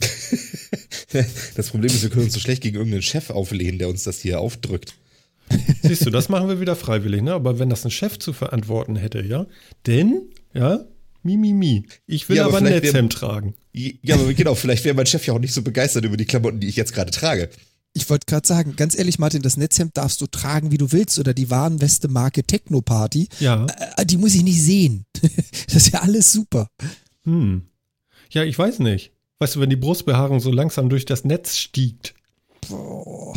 Das 1.54 1.70
Problem 1.70 1.90
ist, 1.90 2.02
wir 2.02 2.10
können 2.10 2.24
uns 2.24 2.34
so 2.34 2.40
schlecht 2.40 2.62
gegen 2.62 2.76
irgendeinen 2.76 3.02
Chef 3.02 3.30
auflehnen, 3.30 3.78
der 3.78 3.88
uns 3.88 4.04
das 4.04 4.20
hier 4.20 4.40
aufdrückt. 4.40 4.94
Siehst 5.82 6.04
du, 6.04 6.10
das 6.10 6.28
machen 6.28 6.48
wir 6.48 6.60
wieder 6.60 6.76
freiwillig, 6.76 7.22
ne? 7.22 7.32
Aber 7.32 7.58
wenn 7.58 7.70
das 7.70 7.84
ein 7.84 7.90
Chef 7.90 8.18
zu 8.18 8.32
verantworten 8.32 8.96
hätte, 8.96 9.22
ja? 9.22 9.46
Denn, 9.86 10.22
ja, 10.52 10.84
mi, 11.22 11.36
mi, 11.36 11.52
mi. 11.52 11.86
Ich 12.06 12.28
will 12.28 12.36
Ja, 12.36 12.44
aber 12.44 12.58
aber 12.58 12.66
ein 12.66 12.72
Netzhemd 12.72 13.12
tragen. 13.12 13.54
Ja, 13.72 14.16
aber 14.16 14.32
genau, 14.34 14.54
vielleicht 14.54 14.84
wäre 14.84 14.94
mein 14.94 15.06
Chef 15.06 15.26
ja 15.26 15.34
auch 15.34 15.38
nicht 15.38 15.54
so 15.54 15.62
begeistert 15.62 16.04
über 16.04 16.16
die 16.16 16.24
Klamotten, 16.24 16.60
die 16.60 16.68
ich 16.68 16.76
jetzt 16.76 16.92
gerade 16.92 17.10
trage. 17.10 17.50
Ich 17.92 18.10
wollte 18.10 18.26
gerade 18.26 18.46
sagen, 18.46 18.76
ganz 18.76 18.98
ehrlich, 18.98 19.18
Martin, 19.18 19.40
das 19.40 19.56
Netzhemd 19.56 19.96
darfst 19.96 20.20
du 20.20 20.26
tragen, 20.26 20.70
wie 20.70 20.78
du 20.78 20.92
willst, 20.92 21.18
oder 21.18 21.32
die 21.32 21.48
Warnweste 21.50 22.08
Marke 22.08 22.44
Techno 22.44 22.82
Party. 22.82 23.28
Ja. 23.40 23.66
Äh, 23.96 24.04
die 24.04 24.18
muss 24.18 24.34
ich 24.34 24.42
nicht 24.42 24.62
sehen. 24.62 25.06
das 25.66 25.76
ist 25.76 25.92
ja 25.92 26.00
alles 26.00 26.32
super. 26.32 26.68
Hm. 27.24 27.62
Ja, 28.30 28.44
ich 28.44 28.58
weiß 28.58 28.80
nicht. 28.80 29.12
Weißt 29.38 29.56
du, 29.56 29.60
wenn 29.60 29.70
die 29.70 29.76
Brustbehaarung 29.76 30.40
so 30.40 30.50
langsam 30.50 30.88
durch 30.88 31.04
das 31.04 31.24
Netz 31.24 31.56
stiegt. 31.56 32.14
Boah. 32.68 33.34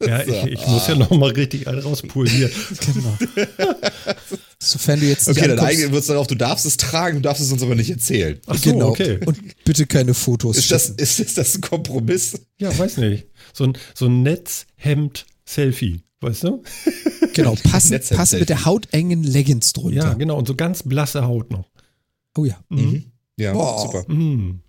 Ja, 0.00 0.22
ich, 0.22 0.52
ich 0.52 0.66
muss 0.66 0.88
ja 0.88 0.94
noch 0.94 1.10
mal 1.10 1.30
richtig 1.30 1.68
einen 1.68 1.80
rauspulen 1.80 2.30
hier. 2.30 2.50
Genau. 2.92 3.18
Sofern 4.58 5.00
du 5.00 5.06
jetzt 5.06 5.26
nicht 5.26 5.38
Okay, 5.38 5.48
dann 5.48 5.58
ankommst, 5.58 5.78
eignen 5.78 5.90
wir 5.90 5.98
uns 5.98 6.06
darauf, 6.06 6.26
du 6.26 6.34
darfst 6.34 6.66
es 6.66 6.76
tragen, 6.76 7.16
du 7.16 7.22
darfst 7.22 7.42
es 7.42 7.50
uns 7.50 7.62
aber 7.62 7.74
nicht 7.74 7.90
erzählen. 7.90 8.38
Ach 8.46 8.56
so, 8.56 8.72
genau. 8.72 8.88
okay. 8.88 9.18
Und 9.24 9.38
bitte 9.64 9.86
keine 9.86 10.12
Fotos. 10.12 10.58
Ist 10.58 10.70
das, 10.70 10.90
ist, 10.90 11.20
ist 11.20 11.38
das 11.38 11.54
ein 11.54 11.60
Kompromiss? 11.62 12.38
Ja, 12.58 12.76
weiß 12.76 12.98
nicht. 12.98 13.26
So 13.54 13.64
ein, 13.64 13.78
so 13.94 14.06
ein 14.06 14.22
Netzhemd-Selfie, 14.22 16.02
weißt 16.20 16.44
du? 16.44 16.62
genau, 17.34 17.54
passend, 17.54 17.92
Netzhemd 17.92 18.18
passend 18.18 18.40
mit 18.40 18.48
der 18.50 18.64
hautengen 18.66 19.22
Leggings 19.22 19.72
drunter. 19.72 19.96
Ja, 19.96 20.14
genau. 20.14 20.36
Und 20.36 20.46
so 20.46 20.54
ganz 20.54 20.82
blasse 20.82 21.26
Haut 21.26 21.50
noch. 21.50 21.70
Oh 22.36 22.44
ja. 22.44 22.58
Mhm. 22.68 23.09
Ja, 23.40 23.52
Boah. 23.52 23.78
super. 23.82 24.04
Hm. 24.06 24.60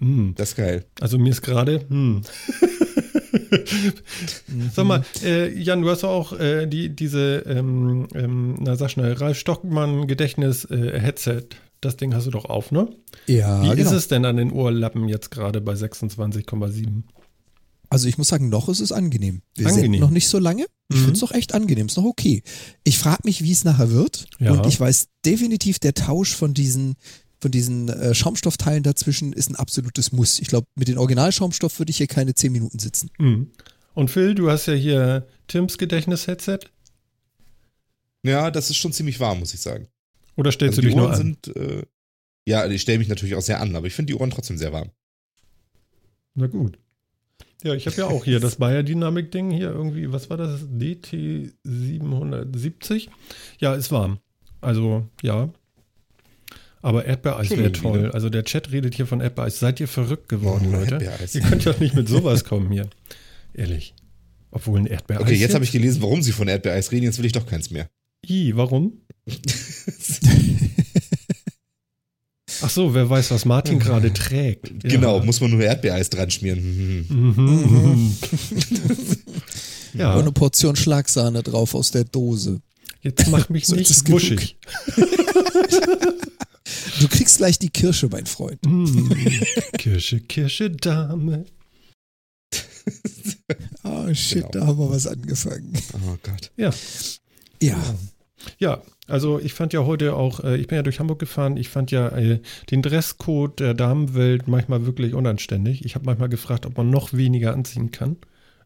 Hm. 0.00 0.34
Das 0.36 0.50
ist 0.50 0.56
geil. 0.56 0.84
Also 1.00 1.18
mir 1.18 1.30
ist 1.30 1.42
gerade. 1.42 1.84
Hm. 1.88 2.22
Sag 4.74 4.84
mal, 4.86 5.04
äh, 5.22 5.52
Jan, 5.58 5.82
du 5.82 5.90
hast 5.90 6.04
auch 6.04 6.32
äh, 6.38 6.66
die, 6.66 6.94
diese, 6.94 7.44
ähm, 7.46 8.06
ähm, 8.14 8.56
na 8.60 8.76
sag 8.76 8.90
schnell, 8.90 9.12
Ralf 9.14 9.38
Stockmann 9.38 10.06
Gedächtnis-Headset. 10.06 11.42
das 11.80 11.96
Ding 11.96 12.14
hast 12.14 12.26
du 12.26 12.30
doch 12.30 12.44
auf, 12.46 12.70
ne? 12.72 12.88
Ja, 13.26 13.62
Wie 13.62 13.68
genau. 13.76 13.90
ist 13.90 13.92
es 13.92 14.08
denn 14.08 14.24
an 14.24 14.36
den 14.36 14.52
Ohrlappen 14.52 15.08
jetzt 15.08 15.30
gerade 15.30 15.60
bei 15.60 15.74
26,7? 15.74 17.02
Also 17.90 18.08
ich 18.08 18.16
muss 18.16 18.28
sagen, 18.28 18.48
noch 18.48 18.68
ist 18.70 18.80
es 18.80 18.90
angenehm. 18.92 19.42
Wir 19.56 19.66
Angenehm. 19.66 20.00
noch 20.00 20.10
nicht 20.10 20.28
so 20.28 20.38
lange. 20.38 20.64
Ich 20.90 20.96
Mhm. 20.96 21.00
finde 21.00 21.12
es 21.14 21.20
doch 21.20 21.32
echt 21.32 21.54
angenehm. 21.54 21.86
Ist 21.88 21.96
noch 21.98 22.04
okay. 22.04 22.42
Ich 22.84 22.98
frage 22.98 23.20
mich, 23.24 23.42
wie 23.42 23.52
es 23.52 23.64
nachher 23.64 23.90
wird. 23.90 24.26
Ja. 24.38 24.52
Und 24.52 24.66
ich 24.66 24.80
weiß 24.80 25.08
definitiv, 25.26 25.78
der 25.78 25.92
Tausch 25.92 26.34
von 26.34 26.54
diesen, 26.54 26.94
von 27.42 27.50
diesen 27.50 27.88
äh, 27.88 28.14
Schaumstoffteilen 28.14 28.84
dazwischen 28.84 29.32
ist 29.32 29.50
ein 29.50 29.56
absolutes 29.56 30.12
Muss. 30.12 30.38
Ich 30.38 30.46
glaube, 30.46 30.68
mit 30.76 30.86
dem 30.86 30.96
Originalschaumstoff 30.96 31.76
würde 31.80 31.90
ich 31.90 31.96
hier 31.96 32.06
keine 32.06 32.34
10 32.34 32.52
Minuten 32.52 32.78
sitzen. 32.78 33.10
Mhm. 33.18 33.50
Und 33.94 34.10
Phil, 34.12 34.36
du 34.36 34.48
hast 34.48 34.66
ja 34.66 34.74
hier 34.74 35.26
Tims 35.48 35.76
Gedächtnis-Headset. 35.76 36.60
Ja, 38.22 38.52
das 38.52 38.70
ist 38.70 38.76
schon 38.76 38.92
ziemlich 38.92 39.18
warm, 39.18 39.40
muss 39.40 39.52
ich 39.54 39.60
sagen. 39.60 39.88
Oder 40.36 40.52
stellst 40.52 40.78
Also 40.78 40.82
du 40.82 40.82
die 40.82 40.86
dich 40.88 40.96
nur 40.96 41.06
Ohren 41.06 41.14
an? 41.14 41.18
sind, 41.44 41.56
äh, 41.56 41.82
ja, 42.46 42.64
ich 42.66 42.80
stelle 42.80 42.98
mich 42.98 43.08
natürlich 43.08 43.34
auch 43.34 43.42
sehr 43.42 43.60
an, 43.60 43.74
aber 43.74 43.88
ich 43.88 43.94
finde 43.94 44.12
die 44.12 44.18
Ohren 44.18 44.30
trotzdem 44.30 44.56
sehr 44.56 44.72
warm. 44.72 44.90
Na 46.34 46.46
gut. 46.46 46.78
Ja, 47.64 47.74
ich 47.74 47.86
habe 47.86 47.96
ja 47.96 48.06
auch 48.06 48.24
hier 48.24 48.38
das 48.38 48.56
Bayer-Dynamik-Ding 48.56 49.50
hier 49.50 49.70
irgendwie, 49.70 50.12
was 50.12 50.30
war 50.30 50.36
das? 50.36 50.60
DT 50.68 51.52
770? 51.64 53.10
Ja, 53.58 53.74
ist 53.74 53.90
warm. 53.90 54.18
Also, 54.60 55.08
ja. 55.22 55.50
Aber 56.82 57.04
Erdbeereis 57.06 57.50
wäre 57.50 57.70
toll. 57.72 58.10
Also 58.10 58.28
der 58.28 58.44
Chat 58.44 58.72
redet 58.72 58.94
hier 58.96 59.06
von 59.06 59.20
Erdbeereis. 59.20 59.60
Seid 59.60 59.78
ihr 59.80 59.86
verrückt 59.88 60.28
geworden, 60.28 60.66
Oh, 60.68 60.72
Leute? 60.72 60.94
Erdbeereis. 60.96 61.34
Ihr 61.36 61.42
könnt 61.42 61.64
ja 61.64 61.74
nicht 61.78 61.94
mit 61.94 62.08
sowas 62.08 62.44
kommen 62.44 62.70
hier. 62.72 62.88
Ehrlich. 63.54 63.94
Obwohl 64.50 64.80
ein 64.80 64.86
Erdbeereis. 64.86 65.22
Okay, 65.22 65.34
jetzt 65.36 65.54
habe 65.54 65.64
ich 65.64 65.70
gelesen, 65.72 66.02
warum 66.02 66.20
sie 66.22 66.32
von 66.32 66.48
Erdbeereis 66.48 66.90
reden, 66.92 67.04
jetzt 67.04 67.18
will 67.18 67.24
ich 67.24 67.32
doch 67.32 67.46
keins 67.46 67.70
mehr. 67.70 67.88
I, 68.28 68.54
warum? 68.56 68.92
Ach 72.64 72.70
so, 72.70 72.94
wer 72.94 73.08
weiß, 73.08 73.30
was 73.30 73.44
Martin 73.44 73.78
gerade 73.78 74.12
trägt. 74.12 74.72
Genau, 74.84 75.20
muss 75.20 75.40
man 75.40 75.50
nur 75.50 75.62
Erdbeereis 75.62 76.10
dran 76.10 76.30
schmieren. 76.30 77.06
Mhm. 77.08 78.16
ja, 79.94 80.14
Und 80.14 80.22
eine 80.22 80.32
Portion 80.32 80.76
Schlagsahne 80.76 81.42
drauf 81.42 81.74
aus 81.74 81.90
der 81.90 82.04
Dose. 82.04 82.60
jetzt 83.00 83.26
mach 83.28 83.48
mich 83.48 83.66
So 83.66 83.74
nicht 83.74 84.08
wuschig. 84.10 84.56
Du 87.00 87.08
kriegst 87.08 87.38
gleich 87.38 87.58
die 87.58 87.70
Kirsche, 87.70 88.08
mein 88.08 88.26
Freund. 88.26 88.60
Mm. 88.64 89.10
Kirsche, 89.78 90.20
Kirsche, 90.20 90.70
Dame. 90.70 91.44
Oh 93.84 94.06
shit, 94.14 94.42
Genau. 94.42 94.48
da 94.50 94.66
haben 94.66 94.78
wir 94.78 94.90
was 94.90 95.06
angefangen. 95.06 95.72
Oh 95.94 96.16
Gott. 96.22 96.52
Ja, 96.56 96.72
Ja, 97.60 97.76
ja. 98.58 98.82
Also 99.08 99.40
ich 99.40 99.52
fand 99.52 99.72
ja 99.72 99.84
heute 99.84 100.14
auch, 100.14 100.40
äh, 100.44 100.56
ich 100.56 100.68
bin 100.68 100.76
ja 100.76 100.82
durch 100.82 101.00
Hamburg 101.00 101.18
gefahren, 101.18 101.56
ich 101.56 101.68
fand 101.68 101.90
ja 101.90 102.08
äh, 102.16 102.40
den 102.70 102.82
Dresscode 102.82 103.58
der 103.60 103.74
Damenwelt 103.74 104.46
manchmal 104.48 104.86
wirklich 104.86 105.14
unanständig. 105.14 105.84
Ich 105.84 105.96
habe 105.96 106.06
manchmal 106.06 106.28
gefragt, 106.28 106.64
ob 106.66 106.76
man 106.76 106.88
noch 106.90 107.12
weniger 107.12 107.52
anziehen 107.52 107.90
kann. 107.90 108.16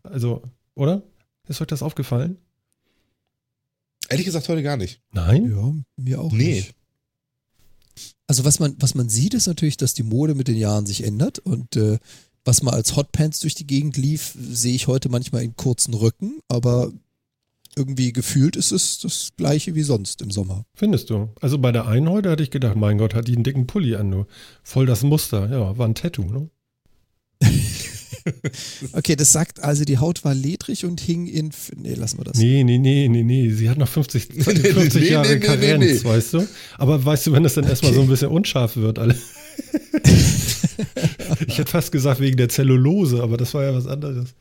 Also, 0.02 0.42
oder? 0.74 1.02
Ist 1.48 1.60
euch 1.60 1.66
das 1.66 1.82
aufgefallen? 1.82 2.36
Ehrlich 4.08 4.26
gesagt 4.26 4.48
heute 4.48 4.62
gar 4.62 4.76
nicht. 4.76 5.00
Nein? 5.12 5.50
ja, 5.50 5.74
mir 5.96 6.20
auch 6.20 6.30
Nee. 6.32 6.54
nicht. 6.56 6.74
Also 8.26 8.44
was 8.44 8.58
man, 8.58 8.76
was 8.78 8.94
man 8.94 9.08
sieht, 9.08 9.34
ist 9.34 9.46
natürlich, 9.46 9.76
dass 9.76 9.94
die 9.94 10.02
Mode 10.02 10.34
mit 10.34 10.48
den 10.48 10.56
Jahren 10.56 10.86
sich 10.86 11.04
ändert 11.04 11.38
und 11.38 11.76
äh, 11.76 11.98
was 12.44 12.62
mal 12.62 12.74
als 12.74 12.96
Hotpants 12.96 13.40
durch 13.40 13.54
die 13.54 13.66
Gegend 13.66 13.96
lief, 13.96 14.36
sehe 14.38 14.74
ich 14.74 14.86
heute 14.86 15.08
manchmal 15.08 15.42
in 15.42 15.56
kurzen 15.56 15.94
Rücken, 15.94 16.40
aber 16.48 16.92
irgendwie 17.76 18.12
gefühlt 18.12 18.56
ist 18.56 18.72
es 18.72 18.98
das 19.00 19.32
gleiche 19.36 19.74
wie 19.74 19.82
sonst 19.82 20.22
im 20.22 20.30
Sommer. 20.30 20.64
Findest 20.74 21.10
du? 21.10 21.28
Also 21.40 21.58
bei 21.58 21.72
der 21.72 21.86
einen 21.86 22.08
heute 22.08 22.30
hatte 22.30 22.42
ich 22.42 22.50
gedacht, 22.50 22.76
mein 22.76 22.98
Gott, 22.98 23.14
hat 23.14 23.28
die 23.28 23.34
einen 23.34 23.44
dicken 23.44 23.66
Pulli 23.66 23.96
an, 23.96 24.08
nur. 24.08 24.26
Voll 24.62 24.86
das 24.86 25.02
Muster. 25.02 25.50
Ja, 25.50 25.76
war 25.76 25.86
ein 25.86 25.94
Tattoo, 25.94 26.24
ne? 26.24 26.50
Okay, 28.92 29.16
das 29.16 29.32
sagt 29.32 29.62
also, 29.62 29.84
die 29.84 29.98
Haut 29.98 30.24
war 30.24 30.34
ledrig 30.34 30.84
und 30.84 31.00
hing 31.00 31.26
in. 31.26 31.50
Nee, 31.76 31.94
lassen 31.94 32.18
wir 32.18 32.24
das. 32.24 32.38
Nee, 32.38 32.64
nee, 32.64 32.78
nee, 32.78 33.08
nee, 33.08 33.22
nee. 33.22 33.50
Sie 33.50 33.68
hat 33.70 33.78
noch 33.78 33.88
50, 33.88 34.28
nee, 34.34 34.42
50 34.42 35.02
nee, 35.02 35.10
Jahre 35.10 35.34
nee, 35.34 35.40
Karenz, 35.40 36.02
nee, 36.02 36.08
weißt 36.08 36.34
du? 36.34 36.46
Aber 36.78 37.04
weißt 37.04 37.28
du, 37.28 37.32
wenn 37.32 37.42
das 37.42 37.54
dann 37.54 37.64
erstmal 37.64 37.94
so 37.94 38.02
ein 38.02 38.08
bisschen 38.08 38.30
unscharf 38.30 38.76
wird, 38.76 38.98
alle. 38.98 39.16
ich 41.46 41.58
hätte 41.58 41.70
fast 41.70 41.92
gesagt 41.92 42.20
wegen 42.20 42.36
der 42.36 42.48
Zellulose, 42.48 43.22
aber 43.22 43.36
das 43.36 43.54
war 43.54 43.64
ja 43.64 43.74
was 43.74 43.86
anderes. 43.86 44.34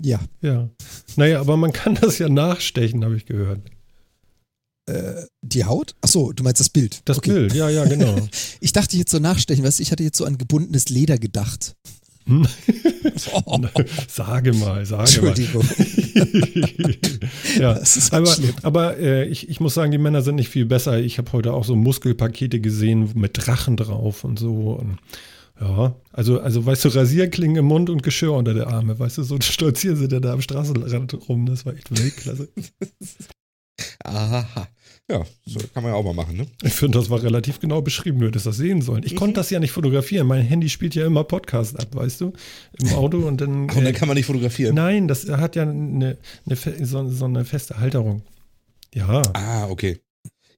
Ja, 0.00 0.20
Ja. 0.42 0.68
Naja, 1.16 1.40
aber 1.40 1.56
man 1.56 1.72
kann 1.72 1.94
das 1.94 2.18
ja 2.18 2.28
nachstechen, 2.28 3.04
habe 3.04 3.16
ich 3.16 3.26
gehört. 3.26 3.60
äh, 4.88 5.24
die 5.42 5.64
Haut? 5.64 5.94
Ach 6.02 6.08
so, 6.08 6.32
du 6.32 6.42
meinst 6.42 6.60
das 6.60 6.68
Bild. 6.68 7.00
Das 7.06 7.18
okay. 7.18 7.32
Bild, 7.32 7.54
ja, 7.54 7.68
ja, 7.70 7.84
genau. 7.86 8.16
Ich 8.60 8.72
dachte 8.72 8.96
jetzt 8.96 9.10
so 9.10 9.18
nachstechen, 9.18 9.64
weißt 9.64 9.78
du, 9.78 9.82
ich 9.82 9.92
hatte 9.92 10.02
jetzt 10.02 10.18
so 10.18 10.24
an 10.24 10.38
gebundenes 10.38 10.88
Leder 10.88 11.18
gedacht. 11.18 11.74
Oh, 12.28 13.60
sage 14.08 14.52
mal, 14.52 14.84
sage 14.84 15.22
mal. 15.22 15.34
ja, 17.58 17.80
aber, 18.10 18.36
aber 18.62 18.98
äh, 18.98 19.28
ich, 19.28 19.48
ich 19.48 19.60
muss 19.60 19.74
sagen, 19.74 19.92
die 19.92 19.98
Männer 19.98 20.22
sind 20.22 20.34
nicht 20.34 20.48
viel 20.48 20.66
besser. 20.66 20.98
Ich 20.98 21.18
habe 21.18 21.32
heute 21.32 21.52
auch 21.52 21.64
so 21.64 21.76
Muskelpakete 21.76 22.60
gesehen 22.60 23.10
mit 23.14 23.32
Drachen 23.34 23.76
drauf 23.76 24.24
und 24.24 24.38
so. 24.38 24.72
Und 24.72 24.98
ja, 25.60 25.94
also, 26.12 26.40
also 26.40 26.66
weißt 26.66 26.84
du, 26.84 26.88
Rasierklingen 26.88 27.58
im 27.58 27.66
Mund 27.66 27.90
und 27.90 28.02
Geschirr 28.02 28.32
unter 28.32 28.54
der 28.54 28.68
Arme, 28.68 28.98
weißt 28.98 29.18
du, 29.18 29.22
so 29.22 29.38
stolzieren 29.40 29.96
sie 29.96 30.08
da 30.08 30.32
am 30.32 30.42
Straßenrand 30.42 31.28
rum. 31.28 31.46
Das 31.46 31.64
war 31.64 31.74
echt 31.74 31.96
Weltklasse. 31.96 32.48
Aha. 34.02 34.68
Ja, 35.08 35.24
so 35.44 35.60
kann 35.72 35.84
man 35.84 35.92
ja 35.92 35.98
auch 35.98 36.02
mal 36.04 36.14
machen, 36.14 36.36
ne? 36.36 36.46
Ich 36.64 36.72
finde, 36.72 36.98
das 36.98 37.10
war 37.10 37.22
relativ 37.22 37.60
genau 37.60 37.80
beschrieben, 37.80 38.18
du 38.18 38.26
hättest 38.26 38.46
das 38.46 38.56
sehen 38.56 38.82
sollen. 38.82 39.04
Ich 39.04 39.14
konnte 39.14 39.34
das 39.34 39.50
ja 39.50 39.60
nicht 39.60 39.70
fotografieren. 39.70 40.26
Mein 40.26 40.42
Handy 40.44 40.68
spielt 40.68 40.96
ja 40.96 41.06
immer 41.06 41.22
Podcast 41.22 41.78
ab, 41.78 41.94
weißt 41.94 42.20
du, 42.22 42.32
im 42.80 42.88
Auto 42.94 43.18
und 43.18 43.40
dann. 43.40 43.68
Ach, 43.70 43.76
und 43.76 43.82
äh, 43.82 43.84
dann 43.84 43.94
kann 43.94 44.08
man 44.08 44.16
nicht 44.16 44.26
fotografieren. 44.26 44.74
Nein, 44.74 45.06
das 45.06 45.28
hat 45.28 45.54
ja 45.54 45.62
eine, 45.62 46.18
eine 46.44 46.86
so, 46.86 47.08
so 47.08 47.24
eine 47.24 47.44
feste 47.44 47.78
Halterung. 47.78 48.22
Ja, 48.94 49.22
Ah, 49.34 49.68
okay. 49.68 50.00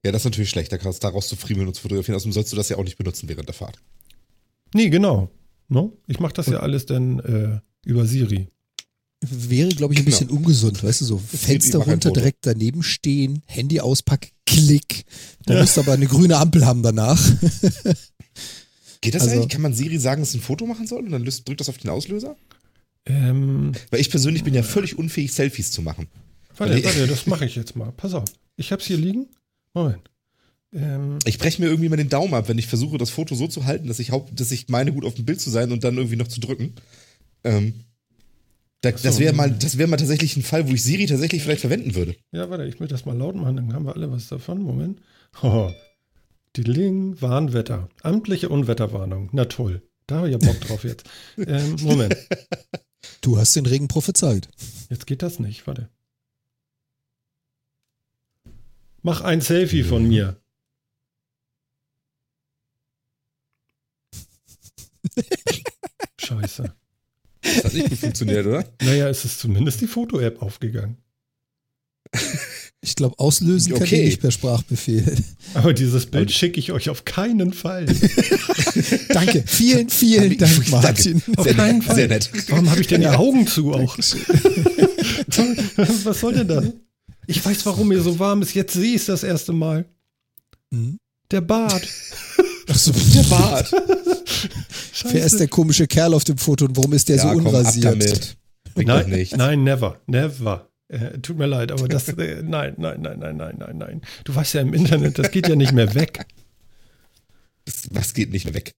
Ja, 0.03 0.11
das 0.11 0.21
ist 0.21 0.25
natürlich 0.25 0.49
schlecht, 0.49 0.71
da 0.71 0.77
kannst 0.79 1.03
du 1.03 1.07
daraus 1.07 1.27
zu 1.27 1.35
friemeln 1.35 1.67
und 1.67 1.75
zu 1.75 1.81
fotografieren. 1.83 2.15
Außerdem 2.15 2.31
sollst 2.33 2.51
du 2.51 2.55
das 2.55 2.69
ja 2.69 2.77
auch 2.77 2.83
nicht 2.83 2.97
benutzen 2.97 3.29
während 3.29 3.47
der 3.47 3.53
Fahrt. 3.53 3.77
nee, 4.73 4.89
genau. 4.89 5.29
No? 5.67 5.95
Ich 6.07 6.19
mache 6.19 6.33
das 6.33 6.47
ja 6.47 6.61
alles 6.61 6.87
dann 6.87 7.19
äh, 7.19 7.59
über 7.87 8.05
Siri. 8.07 8.47
Wäre, 9.21 9.69
glaube 9.69 9.93
ich, 9.93 9.99
ein 9.99 10.05
Genau. 10.05 10.17
bisschen 10.17 10.29
ungesund, 10.35 10.81
weißt 10.83 11.01
du, 11.01 11.05
so 11.05 11.17
Fenster 11.19 11.79
runter, 11.79 12.09
direkt 12.11 12.47
daneben 12.47 12.81
stehen, 12.81 13.43
Handy 13.45 13.81
auspacken, 13.81 14.29
klick. 14.49 15.05
Da 15.45 15.59
musst 15.59 15.77
du 15.77 15.81
aber 15.81 15.93
eine 15.93 16.05
grüne 16.07 16.37
Ampel 16.37 16.65
haben 16.65 16.83
danach. 16.83 17.19
Geht 19.01 19.15
das 19.15 19.23
Also- 19.23 19.35
eigentlich? 19.35 19.49
Kann 19.49 19.61
man 19.61 19.73
Siri 19.73 19.97
sagen, 19.97 20.21
dass 20.21 20.29
es 20.29 20.35
ein 20.35 20.41
Foto 20.41 20.65
machen 20.65 20.87
soll 20.87 21.03
und 21.03 21.11
dann 21.11 21.23
löst, 21.23 21.47
drückt 21.47 21.61
das 21.61 21.69
auf 21.69 21.77
den 21.77 21.89
Auslöser? 21.89 22.35
Ähm, 23.05 23.71
Weil 23.91 24.01
ich 24.01 24.09
persönlich 24.09 24.43
bin 24.43 24.53
ja 24.53 24.63
völlig 24.63 24.97
unfähig, 24.97 25.31
Selfies 25.31 25.71
zu 25.71 25.81
machen. 25.81 26.07
warte, 26.57 26.83
warte, 26.83 27.07
das 27.07 27.25
mache 27.25 27.45
ich 27.45 27.55
jetzt 27.55 27.75
mal. 27.75 27.91
Pass 27.93 28.13
auf. 28.13 28.25
Ich 28.57 28.71
hab's 28.71 28.85
hier 28.85 28.97
liegen. 28.97 29.27
Moment. 29.73 30.09
Ähm, 30.73 31.17
Ich 31.25 31.37
breche 31.39 31.61
mir 31.61 31.69
irgendwie 31.69 31.89
mal 31.89 31.95
den 31.95 32.09
Daumen 32.09 32.33
ab, 32.33 32.49
wenn 32.49 32.57
ich 32.57 32.67
versuche, 32.67 32.97
das 32.97 33.09
Foto 33.09 33.33
so 33.35 33.47
zu 33.47 33.65
halten, 33.65 33.87
dass 33.87 33.99
ich, 33.99 34.11
haupt, 34.11 34.37
dass 34.39 34.51
ich 34.51 34.67
meine, 34.67 34.91
gut 34.91 35.05
auf 35.05 35.15
dem 35.15 35.25
Bild 35.25 35.39
zu 35.39 35.49
sein 35.49 35.71
und 35.71 35.83
dann 35.83 35.95
irgendwie 35.97 36.17
noch 36.17 36.27
zu 36.27 36.39
drücken. 36.41 36.73
Ähm, 37.43 37.73
da, 38.81 38.91
so. 38.95 39.03
das 39.03 39.19
wäre 39.19 39.33
mal, 39.33 39.51
das 39.51 39.77
wäre 39.77 39.89
mal 39.89 39.97
tatsächlich 39.97 40.37
ein 40.37 40.43
Fall, 40.43 40.67
wo 40.69 40.73
ich 40.73 40.83
Siri 40.83 41.05
tatsächlich 41.05 41.43
vielleicht 41.43 41.61
verwenden 41.61 41.95
würde. 41.95 42.15
ja, 42.31 42.49
warte, 42.49 42.65
ich 42.65 42.79
will 42.79 42.87
das 42.87 43.05
mal 43.05 43.17
laut 43.17 43.35
machen, 43.35 43.57
dann 43.57 43.73
haben 43.73 43.85
wir 43.85 43.95
alle 43.95 44.11
was 44.11 44.27
davon. 44.27 44.61
Moment. 44.61 45.01
Oh. 45.41 45.71
Die 46.55 46.63
Ling, 46.63 47.21
Warnwetter. 47.21 47.89
Amtliche 48.01 48.49
Unwetterwarnung. 48.49 49.29
Na 49.33 49.45
toll. 49.45 49.81
Da 50.07 50.17
habe 50.17 50.29
ich 50.29 50.33
ja 50.33 50.39
Bock 50.39 50.59
drauf 50.61 50.83
jetzt. 50.83 51.07
Ähm, 51.37 51.75
Moment. 51.81 52.15
Du 53.21 53.37
hast 53.37 53.55
den 53.55 53.65
Regen 53.65 53.87
prophezeit. 53.87 54.49
Jetzt 54.89 55.07
geht 55.07 55.21
das 55.21 55.39
nicht, 55.39 55.67
warte. 55.67 55.89
Mach 59.01 59.21
ein 59.21 59.41
Selfie 59.41 59.83
von 59.83 60.07
mir. 60.07 60.41
Scheiße. 66.17 66.75
Das 67.41 67.63
hat 67.65 67.73
nicht 67.73 67.89
gut 67.89 67.99
funktioniert, 67.99 68.45
oder? 68.45 68.65
Naja, 68.81 69.09
es 69.09 69.25
ist 69.25 69.39
zumindest 69.39 69.81
die 69.81 69.87
Foto-App 69.87 70.41
aufgegangen. 70.41 70.97
Ich 72.81 72.95
glaube, 72.95 73.19
auslösen 73.19 73.73
kann 73.73 73.83
Okay. 73.83 73.99
ich 74.01 74.05
nicht 74.05 74.21
per 74.21 74.31
Sprachbefehl. 74.31 75.15
Aber 75.53 75.73
dieses 75.73 76.05
Bild 76.05 76.31
schicke 76.31 76.59
ich 76.59 76.71
euch 76.71 76.89
auf 76.89 77.05
keinen 77.05 77.53
Fall. 77.53 77.85
Danke, 79.09 79.43
vielen, 79.45 79.89
vielen 79.89 80.37
Dank, 80.37 80.55
Danke. 80.55 80.71
Martin. 80.71 81.21
Auf 81.35 81.45
Sehr 81.45 81.55
keinen 81.55 81.79
nett, 81.79 81.85
Fall. 81.87 81.95
sehr 81.95 82.07
nett. 82.07 82.29
Warum 82.47 82.69
habe 82.69 82.81
ich 82.81 82.87
denn 82.87 83.01
die 83.01 83.07
Augen 83.07 83.47
zu 83.47 83.73
auch? 83.73 83.97
Was 86.03 86.19
soll 86.19 86.33
denn 86.33 86.47
das? 86.47 86.65
Ich 87.27 87.45
weiß, 87.45 87.65
warum 87.65 87.89
mir 87.89 88.01
so 88.01 88.17
warm 88.17 88.41
ist. 88.41 88.53
Jetzt 88.55 88.73
sehe 88.73 88.95
ich 88.95 89.01
es 89.01 89.05
das 89.05 89.23
erste 89.23 89.53
Mal. 89.53 89.85
Hm? 90.73 90.97
Der 91.31 91.41
Bart. 91.41 91.87
Ach 92.69 92.75
so, 92.75 92.91
Der 92.91 93.23
Bart. 93.23 93.71
Wer 95.11 95.25
ist 95.25 95.39
der 95.39 95.47
komische 95.47 95.87
Kerl 95.87 96.13
auf 96.13 96.23
dem 96.23 96.37
Foto 96.37 96.65
und 96.65 96.77
warum 96.77 96.93
ist 96.93 97.09
der 97.09 97.19
so 97.19 97.27
komm, 97.29 97.39
ab 97.47 97.53
unrasiert? 97.53 98.37
Nein, 98.75 99.27
nein, 99.35 99.63
never, 99.63 99.99
never. 100.07 100.69
Äh, 100.87 101.19
tut 101.19 101.37
mir 101.37 101.45
leid, 101.45 101.71
aber 101.71 101.87
das, 101.87 102.07
äh, 102.09 102.41
nein, 102.43 102.73
nein, 102.77 103.01
nein, 103.01 103.19
nein, 103.19 103.37
nein, 103.37 103.55
nein, 103.59 103.77
nein. 103.77 104.01
Du 104.23 104.33
weißt 104.33 104.55
ja 104.55 104.61
im 104.61 104.73
Internet, 104.73 105.19
das 105.19 105.29
geht 105.31 105.47
ja 105.47 105.55
nicht 105.55 105.71
mehr 105.71 105.93
weg. 105.93 106.25
Das, 107.65 107.83
was 107.91 108.13
geht 108.13 108.31
nicht 108.31 108.45
mehr 108.45 108.55
weg? 108.55 108.73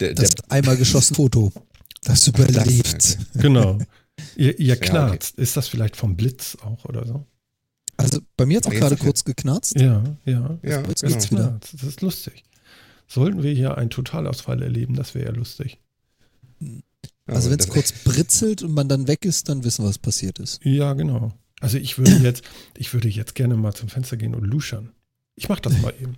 Der, 0.00 0.12
der, 0.14 0.24
Das 0.26 0.34
einmal 0.50 0.76
geschossen 0.76 1.14
Foto. 1.14 1.52
Das 2.02 2.26
überlebt. 2.28 2.94
Das- 2.94 3.18
Genau. 3.40 3.78
Ihr, 4.36 4.58
ihr 4.60 4.66
Ja, 4.66 4.76
knarzt. 4.76 5.38
Ist 5.38 5.56
das 5.56 5.68
vielleicht 5.68 5.96
vom 5.96 6.16
Blitz 6.16 6.56
auch 6.62 6.84
oder 6.84 7.06
so? 7.06 7.26
Also 7.96 8.20
bei 8.36 8.44
mir 8.44 8.58
hat 8.58 8.64
es 8.66 8.68
auch 8.70 8.74
gerade 8.74 8.94
okay. 8.94 9.04
kurz 9.04 9.24
geknarzt. 9.24 9.74
Ja, 9.76 10.02
ja. 10.24 10.58
ja, 10.62 10.82
Jetzt 10.88 11.00
genau. 11.02 11.14
geht's 11.14 11.30
wieder. 11.30 11.48
Knarzt. 11.48 11.74
Das 11.74 11.82
ist 11.84 12.00
lustig. 12.02 12.44
Sollten 13.06 13.42
wir 13.42 13.52
hier 13.52 13.76
einen 13.78 13.90
Totalausfall 13.90 14.62
erleben, 14.62 14.94
das 14.94 15.14
wäre 15.14 15.26
ja 15.26 15.32
lustig. 15.32 15.78
Also 17.26 17.50
wenn 17.50 17.58
es 17.58 17.68
kurz 17.68 17.92
britzelt 17.92 18.62
und 18.62 18.72
man 18.72 18.88
dann 18.88 19.08
weg 19.08 19.24
ist, 19.24 19.48
dann 19.48 19.64
wissen 19.64 19.84
wir, 19.84 19.88
was 19.88 19.98
passiert 19.98 20.38
ist. 20.38 20.64
Ja, 20.64 20.92
genau. 20.94 21.32
Also 21.60 21.78
ich 21.78 21.98
würde 21.98 22.16
jetzt, 22.16 22.42
ich 22.76 22.92
würde 22.92 23.08
jetzt 23.08 23.34
gerne 23.34 23.56
mal 23.56 23.74
zum 23.74 23.88
Fenster 23.88 24.16
gehen 24.16 24.34
und 24.34 24.44
luschern. 24.44 24.92
Ich 25.34 25.48
mache 25.48 25.62
das 25.62 25.80
mal 25.80 25.94
eben. 26.00 26.16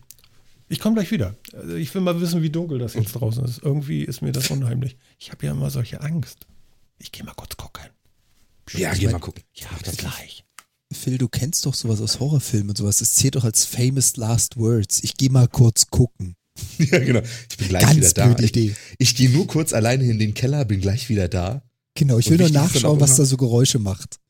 Ich 0.68 0.80
komme 0.80 0.96
gleich 0.96 1.10
wieder. 1.12 1.36
Also 1.52 1.74
ich 1.74 1.94
will 1.94 2.02
mal 2.02 2.20
wissen, 2.20 2.42
wie 2.42 2.50
dunkel 2.50 2.78
das 2.78 2.94
jetzt 2.94 3.12
draußen 3.12 3.44
ist. 3.44 3.62
Irgendwie 3.62 4.02
ist 4.02 4.22
mir 4.22 4.32
das 4.32 4.50
unheimlich. 4.50 4.96
Ich 5.18 5.30
habe 5.30 5.46
ja 5.46 5.52
immer 5.52 5.70
solche 5.70 6.00
Angst. 6.00 6.46
Ich 6.98 7.12
gehe 7.12 7.24
mal 7.24 7.34
kurz 7.34 7.56
gucken. 7.56 7.84
Ja, 8.72 8.92
geh 8.94 9.06
mal 9.06 9.20
gucken. 9.20 9.44
Ja, 9.54 9.68
Mach 9.70 9.78
bis 9.78 9.92
das 9.92 9.96
gleich. 9.98 10.44
Phil, 10.92 11.18
du 11.18 11.28
kennst 11.28 11.66
doch 11.66 11.74
sowas 11.74 12.00
aus 12.00 12.18
Horrorfilmen 12.18 12.70
und 12.70 12.78
sowas. 12.78 13.00
Es 13.00 13.14
zählt 13.14 13.36
doch 13.36 13.44
als 13.44 13.64
famous 13.64 14.16
last 14.16 14.56
words. 14.56 15.02
Ich 15.04 15.16
gehe 15.16 15.30
mal 15.30 15.46
kurz 15.46 15.86
gucken. 15.88 16.34
Ja, 16.78 16.98
genau. 16.98 17.20
Ich 17.50 17.56
bin 17.56 17.68
gleich 17.68 17.82
Ganz 17.82 17.96
wieder 17.96 18.10
da. 18.12 18.36
Ich, 18.38 18.50
Idee. 18.50 18.74
ich 18.98 19.14
gehe 19.14 19.30
nur 19.30 19.46
kurz 19.46 19.72
alleine 19.72 20.04
in 20.04 20.18
den 20.18 20.34
Keller, 20.34 20.64
bin 20.64 20.80
gleich 20.80 21.08
wieder 21.08 21.28
da. 21.28 21.62
Genau, 21.94 22.18
ich 22.18 22.28
will 22.30 22.38
nur 22.38 22.50
nachschauen, 22.50 23.00
was 23.00 23.16
da 23.16 23.24
so 23.24 23.36
Geräusche 23.36 23.78
macht. 23.78 24.20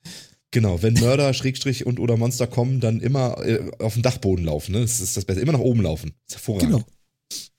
Genau, 0.53 0.81
wenn 0.83 0.95
Mörder, 0.95 1.35
Schrägstrich 1.35 1.85
und 1.87 1.99
oder 1.99 2.17
Monster 2.17 2.47
kommen, 2.47 2.81
dann 2.81 3.01
immer 3.01 3.45
äh, 3.45 3.71
auf 3.81 3.95
dem 3.95 4.03
Dachboden 4.03 4.45
laufen. 4.45 4.73
Ne? 4.73 4.81
Das 4.83 5.01
ist 5.01 5.17
das 5.17 5.25
Beste. 5.25 5.43
Immer 5.43 5.53
nach 5.53 5.59
oben 5.61 5.83
laufen. 5.83 6.13
Das 6.29 6.37
ist 6.37 6.47
hervorragend. 6.47 6.71
Genau. 6.73 6.85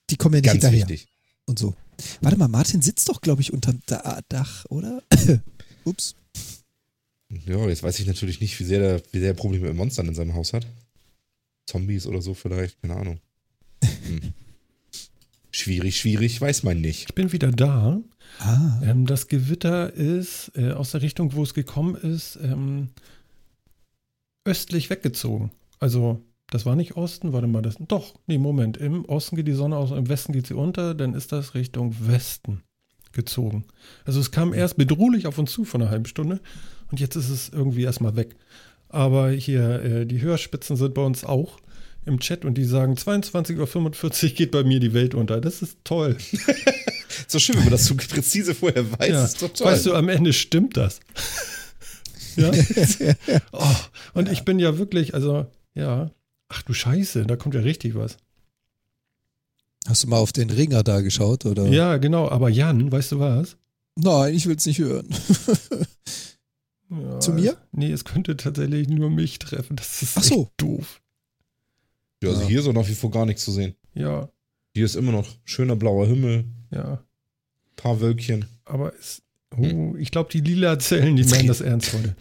Die 0.09 0.15
kommen 0.15 0.35
ja 0.35 0.39
nicht 0.41 0.45
Ganz 0.51 0.63
hinterher 0.63 0.87
wichtig. 0.89 1.07
und 1.45 1.59
so. 1.59 1.75
Warte 2.21 2.37
mal, 2.37 2.47
Martin 2.47 2.81
sitzt 2.81 3.09
doch, 3.09 3.19
glaube 3.21 3.41
ich, 3.41 3.51
unterm 3.51 3.81
Da- 3.85 4.21
Dach, 4.29 4.65
oder? 4.69 5.03
Ups. 5.83 6.15
Ja, 7.45 7.67
jetzt 7.67 7.83
weiß 7.83 7.99
ich 7.99 8.07
natürlich 8.07 8.39
nicht, 8.39 8.57
wie 8.59 8.63
sehr 8.63 8.79
der, 8.79 9.01
wie 9.11 9.19
sehr 9.19 9.29
er 9.29 9.33
Probleme 9.33 9.67
mit 9.67 9.75
Monstern 9.75 10.07
in 10.07 10.15
seinem 10.15 10.33
Haus 10.33 10.53
hat. 10.53 10.65
Zombies 11.65 12.05
oder 12.07 12.21
so 12.21 12.33
vielleicht, 12.33 12.81
keine 12.81 12.95
Ahnung. 12.95 13.19
Hm. 14.07 14.33
Schwierig, 15.57 15.97
schwierig, 15.97 16.39
weiß 16.39 16.61
man 16.61 16.81
nicht. 16.81 17.09
Ich 17.09 17.15
bin 17.15 17.31
wieder 17.31 17.51
da. 17.51 17.99
Ah. 18.39 18.79
Ähm, 18.83 19.07
das 19.07 19.27
Gewitter 19.27 19.91
ist 19.91 20.51
äh, 20.55 20.71
aus 20.71 20.91
der 20.91 21.01
Richtung, 21.01 21.33
wo 21.33 21.41
es 21.41 21.55
gekommen 21.55 21.95
ist, 21.95 22.37
ähm, 22.43 22.89
östlich 24.45 24.91
weggezogen. 24.91 25.51
Also, 25.79 26.21
das 26.51 26.67
war 26.67 26.75
nicht 26.75 26.95
Osten, 26.95 27.33
warte 27.33 27.47
mal, 27.47 27.63
das. 27.63 27.77
Doch, 27.79 28.13
nee, 28.27 28.37
Moment. 28.37 28.77
Im 28.77 29.03
Osten 29.05 29.35
geht 29.35 29.47
die 29.47 29.53
Sonne 29.53 29.77
aus, 29.77 29.89
im 29.89 30.07
Westen 30.07 30.31
geht 30.31 30.45
sie 30.45 30.53
unter, 30.53 30.93
dann 30.93 31.15
ist 31.15 31.31
das 31.31 31.55
Richtung 31.55 31.95
Westen 32.01 32.61
gezogen. 33.11 33.65
Also, 34.05 34.19
es 34.19 34.29
kam 34.29 34.53
erst 34.53 34.77
bedrohlich 34.77 35.25
auf 35.25 35.39
uns 35.39 35.51
zu 35.51 35.65
von 35.65 35.81
einer 35.81 35.89
halben 35.89 36.05
Stunde 36.05 36.39
und 36.91 36.99
jetzt 36.99 37.15
ist 37.15 37.29
es 37.29 37.49
irgendwie 37.49 37.81
erstmal 37.81 38.15
weg. 38.15 38.35
Aber 38.89 39.31
hier, 39.31 39.81
äh, 39.81 40.05
die 40.05 40.21
Hörspitzen 40.21 40.75
sind 40.75 40.93
bei 40.93 41.01
uns 41.01 41.23
auch 41.23 41.57
im 42.07 42.19
Chat 42.19 42.45
und 42.45 42.55
die 42.55 42.63
sagen, 42.65 42.93
22.45 42.93 44.23
Uhr 44.23 44.29
geht 44.35 44.51
bei 44.51 44.63
mir 44.63 44.79
die 44.79 44.93
Welt 44.93 45.15
unter. 45.15 45.41
Das 45.41 45.61
ist 45.61 45.77
toll. 45.83 46.17
So 47.27 47.39
schön, 47.39 47.55
wenn 47.55 47.63
man 47.63 47.71
das 47.71 47.85
so 47.85 47.95
präzise 47.95 48.53
vorher 48.53 48.91
weiß. 48.99 49.09
Ja. 49.09 49.25
Ist 49.25 49.41
doch 49.41 49.49
toll. 49.49 49.67
Weißt 49.67 49.85
du, 49.85 49.95
am 49.95 50.07
Ende 50.07 50.33
stimmt 50.33 50.77
das. 50.77 50.99
ja. 52.35 52.51
oh, 53.51 53.75
und 54.13 54.29
ich 54.29 54.43
bin 54.45 54.59
ja 54.59 54.77
wirklich, 54.77 55.13
also, 55.13 55.47
ja. 55.73 56.11
Ach 56.49 56.61
du 56.61 56.73
Scheiße, 56.73 57.25
da 57.25 57.35
kommt 57.35 57.55
ja 57.55 57.61
richtig 57.61 57.95
was. 57.95 58.17
Hast 59.87 60.03
du 60.03 60.09
mal 60.09 60.17
auf 60.17 60.31
den 60.31 60.49
Ringer 60.49 60.83
da 60.83 61.01
geschaut, 61.01 61.45
oder? 61.45 61.67
Ja, 61.67 61.97
genau. 61.97 62.29
Aber 62.29 62.49
Jan, 62.49 62.91
weißt 62.91 63.13
du 63.13 63.19
was? 63.19 63.57
Nein, 63.95 64.33
ich 64.33 64.45
will 64.45 64.55
es 64.55 64.65
nicht 64.65 64.79
hören. 64.79 65.07
Ja, 66.89 67.19
Zu 67.19 67.33
mir? 67.33 67.57
Nee, 67.73 67.91
es 67.91 68.05
könnte 68.05 68.37
tatsächlich 68.37 68.87
nur 68.87 69.09
mich 69.09 69.39
treffen. 69.39 69.75
Das 69.75 70.01
ist 70.01 70.17
Ach 70.17 70.23
so. 70.23 70.49
doof. 70.55 71.01
Ja, 72.23 72.29
also 72.29 72.41
Ja. 72.41 72.47
hier 72.47 72.59
ist 72.59 72.67
auch 72.67 72.73
nach 72.73 72.87
wie 72.87 72.95
vor 72.95 73.11
gar 73.11 73.25
nichts 73.25 73.43
zu 73.45 73.51
sehen. 73.51 73.75
Ja, 73.93 74.29
Hier 74.73 74.85
ist 74.85 74.95
immer 74.95 75.11
noch 75.11 75.27
schöner 75.43 75.75
blauer 75.75 76.07
Himmel, 76.07 76.45
ja. 76.71 77.03
paar 77.75 77.99
Wölkchen. 77.99 78.45
Aber 78.65 78.93
es, 78.99 79.21
oh, 79.57 79.95
ich 79.97 80.11
glaube, 80.11 80.29
die 80.31 80.41
lila 80.41 80.77
Zellen, 80.79 81.15
die 81.15 81.23
meinen 81.23 81.47
das 81.47 81.61
ernst 81.61 81.93
heute. 81.93 82.15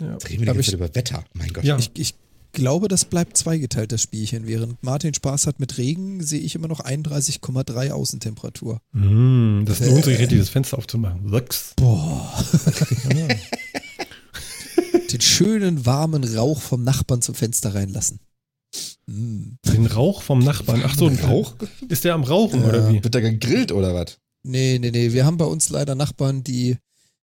Ja. 0.00 0.12
Jetzt 0.12 0.28
reden 0.30 0.46
wir 0.46 0.56
ich- 0.58 0.72
über 0.72 0.94
Wetter. 0.94 1.24
Mein 1.34 1.52
Gott. 1.52 1.64
Ja. 1.64 1.78
Ich, 1.78 1.90
ich 1.96 2.14
glaube, 2.52 2.88
das 2.88 3.04
bleibt 3.04 3.36
zweigeteilt, 3.36 3.92
das 3.92 4.00
Spielchen. 4.02 4.46
Während 4.46 4.82
Martin 4.82 5.12
Spaß 5.12 5.46
hat 5.46 5.60
mit 5.60 5.76
Regen, 5.76 6.22
sehe 6.22 6.40
ich 6.40 6.54
immer 6.54 6.68
noch 6.68 6.80
31,3 6.80 7.90
Außentemperatur. 7.90 8.80
Mm, 8.92 9.64
das 9.66 9.80
lohnt 9.80 10.04
sich 10.04 10.18
richtig, 10.18 10.38
das 10.38 10.48
Fenster 10.50 10.78
aufzumachen. 10.78 11.28
Sechs. 11.30 11.74
Boah. 11.76 12.32
Den 15.12 15.20
schönen, 15.20 15.86
warmen 15.86 16.24
Rauch 16.24 16.60
vom 16.60 16.82
Nachbarn 16.84 17.22
zum 17.22 17.34
Fenster 17.34 17.74
reinlassen. 17.74 18.20
Mm. 19.06 19.56
Den 19.66 19.86
Rauch 19.86 20.22
vom 20.22 20.38
Nachbarn. 20.38 20.82
Ach 20.84 20.96
so, 20.96 21.06
ein 21.08 21.18
Rauch? 21.18 21.54
Ist 21.88 22.04
der 22.04 22.14
am 22.14 22.24
Rauchen 22.24 22.62
Ja. 22.62 22.68
oder 22.68 22.88
wie? 22.92 23.02
Wird 23.04 23.14
da 23.14 23.20
gegrillt 23.20 23.72
oder 23.72 23.94
was? 23.94 24.18
Nee, 24.42 24.78
nee, 24.80 24.90
nee. 24.90 25.12
Wir 25.12 25.24
haben 25.26 25.36
bei 25.36 25.44
uns 25.46 25.70
leider 25.70 25.94
Nachbarn, 25.94 26.42
die 26.44 26.76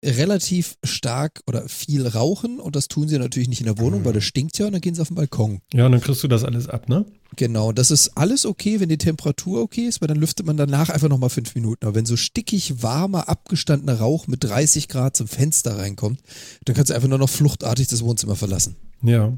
relativ 0.04 0.76
stark 0.84 1.40
oder 1.46 1.68
viel 1.68 2.06
rauchen 2.06 2.60
und 2.60 2.76
das 2.76 2.86
tun 2.86 3.08
sie 3.08 3.18
natürlich 3.18 3.48
nicht 3.48 3.60
in 3.60 3.66
der 3.66 3.78
Wohnung, 3.78 4.04
weil 4.04 4.12
das 4.12 4.24
stinkt 4.24 4.56
ja 4.58 4.66
und 4.66 4.72
dann 4.72 4.80
gehen 4.82 4.94
sie 4.94 5.00
auf 5.00 5.08
den 5.08 5.16
Balkon. 5.16 5.60
Ja, 5.72 5.86
und 5.86 5.92
dann 5.92 6.00
kriegst 6.00 6.22
du 6.22 6.28
das 6.28 6.44
alles 6.44 6.68
ab, 6.68 6.88
ne? 6.88 7.06
Genau, 7.34 7.72
das 7.72 7.90
ist 7.90 8.10
alles 8.16 8.46
okay, 8.46 8.78
wenn 8.78 8.88
die 8.88 8.98
Temperatur 8.98 9.62
okay 9.62 9.86
ist, 9.86 10.00
weil 10.00 10.08
dann 10.08 10.18
lüftet 10.18 10.46
man 10.46 10.56
danach 10.56 10.90
einfach 10.90 11.08
nochmal 11.08 11.30
fünf 11.30 11.54
Minuten. 11.54 11.84
Aber 11.84 11.94
wenn 11.94 12.06
so 12.06 12.16
stickig 12.16 12.82
warmer, 12.82 13.28
abgestandener 13.28 13.98
Rauch 13.98 14.26
mit 14.26 14.44
30 14.44 14.88
Grad 14.88 15.16
zum 15.16 15.26
Fenster 15.26 15.76
reinkommt, 15.78 16.20
dann 16.66 16.76
kannst 16.76 16.90
du 16.90 16.94
einfach 16.94 17.08
nur 17.08 17.18
noch 17.18 17.30
fluchtartig 17.30 17.88
das 17.88 18.02
Wohnzimmer 18.04 18.36
verlassen. 18.36 18.76
Ja. 19.02 19.32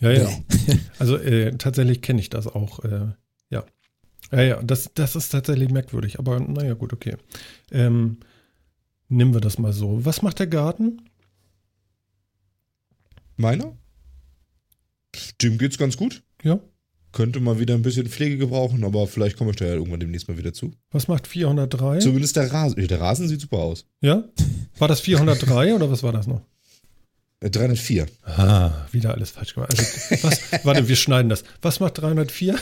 Ja, 0.00 0.10
ja. 0.10 0.28
Also 0.98 1.16
äh, 1.16 1.56
tatsächlich 1.56 2.02
kenne 2.02 2.20
ich 2.20 2.30
das 2.30 2.46
auch. 2.46 2.84
Äh, 2.84 3.12
ja. 3.50 3.64
Ja, 4.32 4.42
ja, 4.42 4.62
das, 4.62 4.90
das 4.94 5.16
ist 5.16 5.30
tatsächlich 5.30 5.70
merkwürdig, 5.70 6.18
aber 6.18 6.38
naja, 6.40 6.74
gut, 6.74 6.92
okay. 6.92 7.16
Ähm, 7.72 8.18
nehmen 9.08 9.34
wir 9.34 9.40
das 9.40 9.58
mal 9.58 9.72
so. 9.72 10.04
Was 10.04 10.22
macht 10.22 10.38
der 10.38 10.46
Garten? 10.46 11.02
Meiner? 13.36 13.76
Dem 15.42 15.58
geht's 15.58 15.78
ganz 15.78 15.96
gut. 15.96 16.22
Ja. 16.42 16.60
Könnte 17.12 17.40
mal 17.40 17.58
wieder 17.58 17.74
ein 17.74 17.82
bisschen 17.82 18.06
Pflege 18.06 18.36
gebrauchen, 18.36 18.84
aber 18.84 19.08
vielleicht 19.08 19.36
komme 19.36 19.50
ich 19.50 19.56
da 19.56 19.64
ja 19.64 19.72
irgendwann 19.74 19.98
demnächst 19.98 20.28
mal 20.28 20.38
wieder 20.38 20.52
zu. 20.52 20.72
Was 20.92 21.08
macht 21.08 21.26
403? 21.26 21.98
Zumindest 21.98 22.36
der 22.36 22.52
Rasen. 22.52 22.86
Der 22.86 23.00
Rasen 23.00 23.26
sieht 23.26 23.40
super 23.40 23.58
aus. 23.58 23.86
Ja? 24.00 24.24
War 24.78 24.86
das 24.86 25.00
403 25.00 25.74
oder 25.74 25.90
was 25.90 26.04
war 26.04 26.12
das 26.12 26.28
noch? 26.28 26.42
Äh, 27.40 27.48
304. 27.50 28.06
Ah, 28.24 28.86
wieder 28.92 29.14
alles 29.14 29.30
falsch 29.30 29.54
gemacht. 29.54 29.74
Also, 29.78 30.22
was, 30.22 30.40
warte, 30.64 30.86
wir 30.88 30.96
schneiden 30.96 31.28
das. 31.30 31.42
Was 31.62 31.80
macht 31.80 31.98
304? 31.98 32.54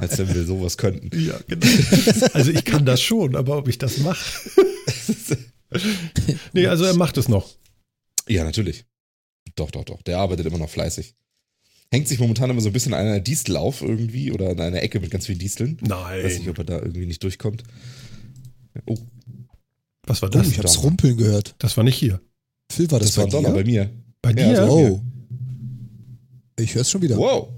Als 0.00 0.18
wenn 0.18 0.34
wir 0.34 0.44
sowas 0.44 0.76
könnten. 0.76 1.10
Ja, 1.18 1.38
genau. 1.46 1.66
Also 2.34 2.50
ich 2.50 2.64
kann 2.64 2.84
das 2.84 3.00
schon, 3.00 3.36
aber 3.36 3.56
ob 3.58 3.68
ich 3.68 3.78
das 3.78 3.98
mache. 3.98 4.18
nee, 6.52 6.66
also 6.66 6.84
er 6.84 6.94
macht 6.94 7.16
es 7.18 7.28
noch. 7.28 7.48
Ja, 8.28 8.44
natürlich. 8.44 8.84
Doch, 9.56 9.70
doch, 9.70 9.84
doch. 9.84 10.02
Der 10.02 10.18
arbeitet 10.18 10.46
immer 10.46 10.58
noch 10.58 10.70
fleißig. 10.70 11.14
Hängt 11.92 12.06
sich 12.08 12.18
momentan 12.20 12.50
immer 12.50 12.60
so 12.60 12.68
ein 12.68 12.72
bisschen 12.72 12.94
an 12.94 13.00
einer 13.06 13.20
Distel 13.20 13.56
auf 13.56 13.82
irgendwie 13.82 14.30
oder 14.30 14.50
an 14.50 14.60
einer 14.60 14.82
Ecke 14.82 15.00
mit 15.00 15.10
ganz 15.10 15.26
vielen 15.26 15.38
Disteln. 15.40 15.78
Weiß 15.80 16.24
nicht, 16.24 16.40
Nein. 16.40 16.48
ob 16.50 16.58
er 16.58 16.64
da 16.64 16.78
irgendwie 16.78 17.06
nicht 17.06 17.22
durchkommt. 17.22 17.62
Oh, 18.86 18.96
Was 20.06 20.22
war 20.22 20.28
Oh, 20.28 20.32
das? 20.32 20.48
ich 20.48 20.58
hab's 20.58 20.74
Donner. 20.74 20.84
rumpeln 20.84 21.16
gehört. 21.16 21.54
Das 21.58 21.76
war 21.76 21.82
nicht 21.84 21.96
hier. 21.96 22.20
Phil, 22.70 22.90
war 22.90 22.98
das, 23.00 23.08
das 23.08 23.16
war 23.18 23.24
bei 23.26 23.30
Donner 23.30 23.50
bei 23.50 23.64
mir. 23.64 23.90
Bei 24.22 24.30
Ja, 24.30 24.34
dir? 24.34 24.56
so- 24.66 24.72
Oh. 24.72 25.02
Ich 26.58 26.74
hör's 26.74 26.90
schon 26.90 27.02
wieder. 27.02 27.16
Wow. 27.16 27.48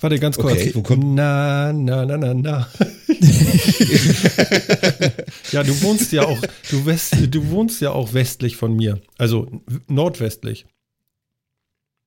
Warte, 0.00 0.18
ganz 0.18 0.36
kurz. 0.36 0.52
Okay, 0.54 0.72
wo 0.74 0.82
kommt- 0.82 1.04
Na, 1.14 1.72
na, 1.72 2.04
na, 2.06 2.16
na, 2.16 2.34
na. 2.34 2.68
ja, 5.52 5.62
du 5.62 5.80
wohnst 5.82 6.12
ja 6.12 6.24
auch, 6.24 6.40
du, 6.70 6.86
west, 6.86 7.16
du 7.30 7.50
wohnst 7.50 7.80
ja 7.80 7.90
auch 7.92 8.12
westlich 8.14 8.56
von 8.56 8.74
mir. 8.74 9.00
Also 9.18 9.62
nordwestlich. 9.88 10.66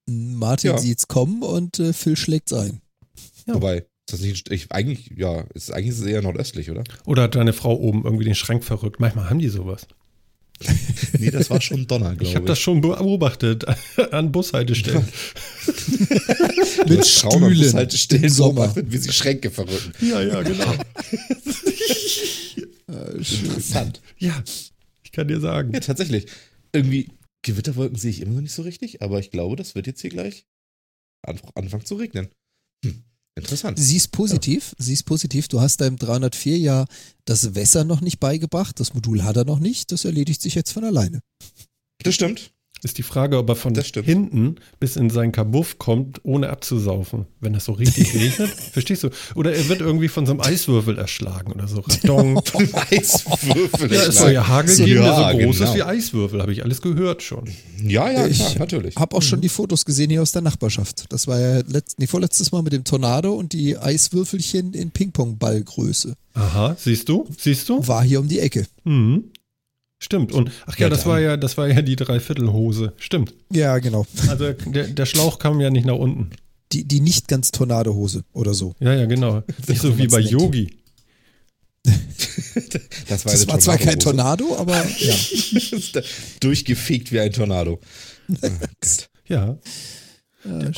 Martin 0.08 0.72
Ja. 0.72 0.78
sieht's 0.78 1.08
kommen 1.08 1.42
und 1.42 1.80
äh, 1.80 1.94
Phil 1.94 2.16
schlägt's 2.18 2.54
ein. 2.54 2.82
Ja. 3.48 3.56
Wobei, 3.56 3.78
ist 3.78 3.86
das 4.12 4.22
nicht, 4.22 4.52
ich, 4.52 4.72
eigentlich, 4.72 5.12
ja, 5.16 5.42
ist, 5.54 5.72
eigentlich 5.72 5.90
ist 5.90 6.00
es 6.00 6.06
eher 6.06 6.22
nordöstlich, 6.22 6.70
oder? 6.72 6.84
Oder 7.06 7.24
hat 7.24 7.36
deine 7.36 7.54
Frau 7.54 7.76
oben 7.76 8.04
irgendwie 8.04 8.26
den 8.26 8.36
Schrank 8.36 8.64
verrückt? 8.64 9.00
Manchmal 9.00 9.30
haben 9.30 9.40
die 9.40 9.50
sowas. 9.50 9.88
Nee, 11.20 11.32
das 11.32 11.50
war 11.50 11.62
schon 11.62 11.88
Donner, 11.88 12.10
glaube 12.10 12.24
ich. 12.24 12.30
Ich 12.30 12.36
habe 12.36 12.46
das 12.46 12.60
schon 12.60 12.82
beobachtet 12.82 13.66
an 14.12 14.32
Bushaltestellen. 14.32 15.06
Mit 16.88 17.06
Stühlen 17.06 17.58
Bushaltestellen 17.58 18.24
im 18.26 18.30
Sommer. 18.30 18.54
beobachtet, 18.54 18.92
wie 18.92 18.98
sie 18.98 19.12
Schränke 19.12 19.50
verrücken. 19.52 19.94
ja, 20.02 20.22
ja, 20.22 20.42
genau. 20.42 20.74
Interessant. 22.88 24.02
Ja, 24.18 24.44
ich 25.04 25.12
kann 25.12 25.28
dir 25.28 25.40
sagen. 25.40 25.74
Ja, 25.74 25.80
tatsächlich. 25.80 26.28
Irgendwie, 26.74 27.10
Gewitterwolken 27.44 27.98
sehe 27.98 28.12
ich 28.12 28.22
immer 28.22 28.34
noch 28.34 28.42
nicht 28.42 28.54
so 28.54 28.64
richtig, 28.64 29.02
aber 29.02 29.20
ich 29.20 29.32
glaube, 29.32 29.56
das 29.56 29.76
wird 29.76 29.88
jetzt 29.88 30.02
hier 30.02 30.10
gleich 30.10 30.46
anf 31.24 31.42
anfangen 31.56 31.86
zu 31.86 31.96
regnen. 31.96 32.30
Hm, 32.84 33.04
interessant. 33.36 33.78
Sie 33.80 33.98
ist 33.98 34.12
positiv, 34.12 34.76
sie 34.78 34.94
ist 34.94 35.04
positiv. 35.04 35.48
Du 35.48 35.62
hast 35.62 35.82
deinem 35.82 35.98
304 35.98 36.58
ja 36.58 36.86
das 37.26 37.56
Wässer 37.56 37.84
noch 37.84 38.02
nicht 38.02 38.20
beigebracht, 38.20 38.80
das 38.80 38.94
Modul 38.94 39.24
hat 39.24 39.38
er 39.38 39.46
noch 39.46 39.60
nicht, 39.60 39.92
das 39.92 40.06
erledigt 40.06 40.42
sich 40.42 40.56
jetzt 40.56 40.72
von 40.72 40.84
alleine. 40.84 41.22
Das 42.04 42.16
stimmt. 42.16 42.55
Ist 42.86 43.00
die 43.00 43.04
Frage, 43.04 43.40
ob 43.40 43.50
er 43.50 43.56
von 43.56 43.74
hinten 43.74 44.58
bis 44.80 44.96
in 44.96 45.10
seinen 45.10 45.32
Kabuff 45.32 45.80
kommt, 45.80 46.20
ohne 46.24 46.52
abzusaufen, 46.52 47.26
wenn 47.40 47.54
das 47.54 47.66
so 47.66 47.72
richtig 47.72 48.14
regnet. 48.14 48.52
Verstehst 48.52 49.02
du? 49.02 49.10
Oder 49.34 49.56
er 49.56 49.68
wird 49.70 49.82
irgendwie 49.82 50.08
von 50.08 50.28
so 50.28 50.34
einem 50.34 50.42
Eiswürfel 50.42 50.96
erschlagen 51.00 51.52
oder 51.52 51.68
so. 51.68 51.80
Radon. 52.04 52.40
Eiswürfel. 52.92 53.92
Ja, 53.92 54.04
es 54.04 54.18
soll 54.20 54.34
ja 54.34 54.48
Hagel 54.48 54.76
So, 54.76 54.86
geben, 54.86 55.02
der 55.02 55.16
so 55.16 55.22
groß 55.24 55.58
genau. 55.58 55.70
ist 55.72 55.76
wie 55.78 55.82
Eiswürfel, 55.82 56.40
habe 56.44 56.52
ich 56.52 56.64
alles 56.64 56.80
gehört 56.80 57.24
schon. 57.24 57.50
Ja, 57.84 58.08
ja, 58.12 58.28
Ich 58.28 58.38
klar, 58.38 58.60
natürlich. 58.60 58.96
Hab 58.98 59.16
auch 59.16 59.24
schon 59.24 59.42
die 59.42 59.50
Fotos 59.50 59.84
gesehen 59.84 60.12
hier 60.12 60.22
aus 60.22 60.32
der 60.32 60.44
Nachbarschaft. 60.44 61.06
Das 61.10 61.26
war 61.26 61.40
ja 61.40 61.64
letzt, 61.68 61.98
nee, 61.98 62.06
vorletztes 62.06 62.52
Mal 62.52 62.62
mit 62.62 62.74
dem 62.74 62.84
Tornado 62.84 63.34
und 63.34 63.54
die 63.54 63.80
Eiswürfelchen 63.80 64.76
in 64.76 64.92
Ping-Pong-Ballgröße. 64.92 66.14
Aha, 66.36 66.76
siehst 66.80 67.10
du? 67.10 67.28
Siehst 67.36 67.68
du? 67.68 67.88
War 67.88 68.04
hier 68.04 68.20
um 68.20 68.28
die 68.28 68.42
Ecke. 68.42 68.68
Mhm. 68.84 69.32
Stimmt. 70.06 70.32
Und 70.34 70.52
ach 70.68 70.78
ja, 70.78 70.86
Ja, 70.86 70.90
das 70.90 71.08
war 71.08 71.20
ja, 71.20 71.36
das 71.36 71.58
war 71.58 71.68
ja 71.68 71.82
die 71.82 71.96
Dreiviertelhose. 71.96 72.94
Stimmt. 72.98 73.34
Ja, 73.52 73.80
genau. 73.80 74.06
Also 74.28 74.54
der, 74.54 74.84
der 74.88 75.06
Schlauch 75.08 75.40
kam 75.40 75.60
ja 75.60 75.72
nicht 75.72 75.88
nach 75.88 75.96
unten. 75.96 76.30
Die, 76.72 76.88
die 76.88 77.00
nicht 77.00 77.28
ganz 77.28 77.50
Tornadohose 77.50 78.24
oder 78.32 78.54
so. 78.54 78.76
Ja, 78.80 78.94
ja, 78.94 79.06
genau. 79.06 79.42
Nicht 79.68 79.82
so 79.82 79.98
wie 79.98 80.08
bei. 80.08 80.20
Yogi. 80.20 80.78
Das 83.08 83.26
war, 83.26 83.32
Das 83.34 83.48
war 83.48 83.60
zwar 83.60 83.78
kein 83.78 84.00
Tornado. 84.00 84.56
Aber 84.58 84.76
ja. 85.00 85.14
Durchgefegt 86.40 87.12
wie 87.12 87.20
ein 87.20 87.32
Tornado. 87.32 87.80
Oh 88.30 88.36
Gott. 88.42 89.10
Ja. 89.28 89.58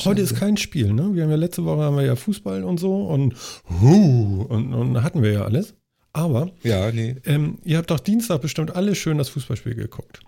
Heute 0.04 0.22
ist 0.22 0.36
kein 0.36 0.56
Spiel, 0.56 0.92
ne? 0.92 1.14
Wir 1.14 1.22
haben 1.24 1.30
ja 1.30 1.36
letzte 1.36 1.64
Woche 1.64 1.82
haben 1.82 1.96
wir 1.96 2.04
ja 2.04 2.16
Fußball 2.16 2.64
und 2.64 2.78
so 2.80 3.06
und 3.06 3.34
hu, 3.80 4.42
und, 4.48 4.72
und 4.74 5.02
hatten 5.02 5.22
wir 5.22 5.32
ja 5.32 5.42
alles. 5.44 5.74
Aber 6.12 6.50
Ja, 6.62 6.90
nee. 6.90 7.16
ähm, 7.26 7.58
ihr 7.64 7.76
habt 7.78 7.90
doch 7.90 8.00
Dienstag 8.00 8.40
bestimmt 8.40 8.74
alle 8.74 8.94
schön 8.94 9.18
das 9.18 9.28
Fußballspiel 9.28 9.74
geguckt. 9.74 10.20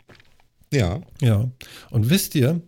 Ja. 0.73 1.01
Ja. 1.21 1.51
Und 1.91 2.11
wisst 2.11 2.35
ihr, 2.35 2.61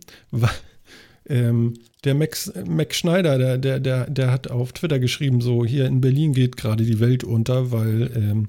ähm, 1.29 1.73
der 2.03 2.15
Max, 2.15 2.51
Max 2.67 2.97
Schneider, 2.97 3.37
der, 3.37 3.57
der, 3.57 3.79
der, 3.79 4.09
der 4.09 4.31
hat 4.31 4.51
auf 4.51 4.73
Twitter 4.73 4.99
geschrieben, 4.99 5.39
so 5.41 5.63
hier 5.65 5.85
in 5.85 6.01
Berlin 6.01 6.33
geht 6.33 6.57
gerade 6.57 6.83
die 6.83 6.99
Welt 6.99 7.23
unter, 7.23 7.71
weil 7.71 8.11
ähm, 8.15 8.45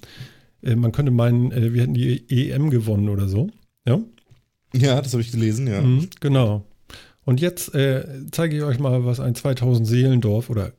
äh, 0.62 0.74
man 0.74 0.90
könnte 0.92 1.12
meinen, 1.12 1.52
äh, 1.52 1.72
wir 1.72 1.82
hätten 1.82 1.94
die 1.94 2.50
EM 2.50 2.70
gewonnen 2.70 3.08
oder 3.08 3.28
so. 3.28 3.50
Ja. 3.86 4.00
Ja, 4.74 5.00
das 5.00 5.12
habe 5.12 5.22
ich 5.22 5.30
gelesen, 5.30 5.68
ja. 5.68 5.80
Mhm, 5.80 6.08
genau. 6.18 6.64
Und 7.24 7.40
jetzt 7.40 7.74
äh, 7.74 8.04
zeige 8.32 8.56
ich 8.56 8.62
euch 8.64 8.80
mal, 8.80 9.04
was 9.04 9.20
ein 9.20 9.36
2000 9.36 9.86
Seelendorf 9.86 10.50
oder 10.50 10.72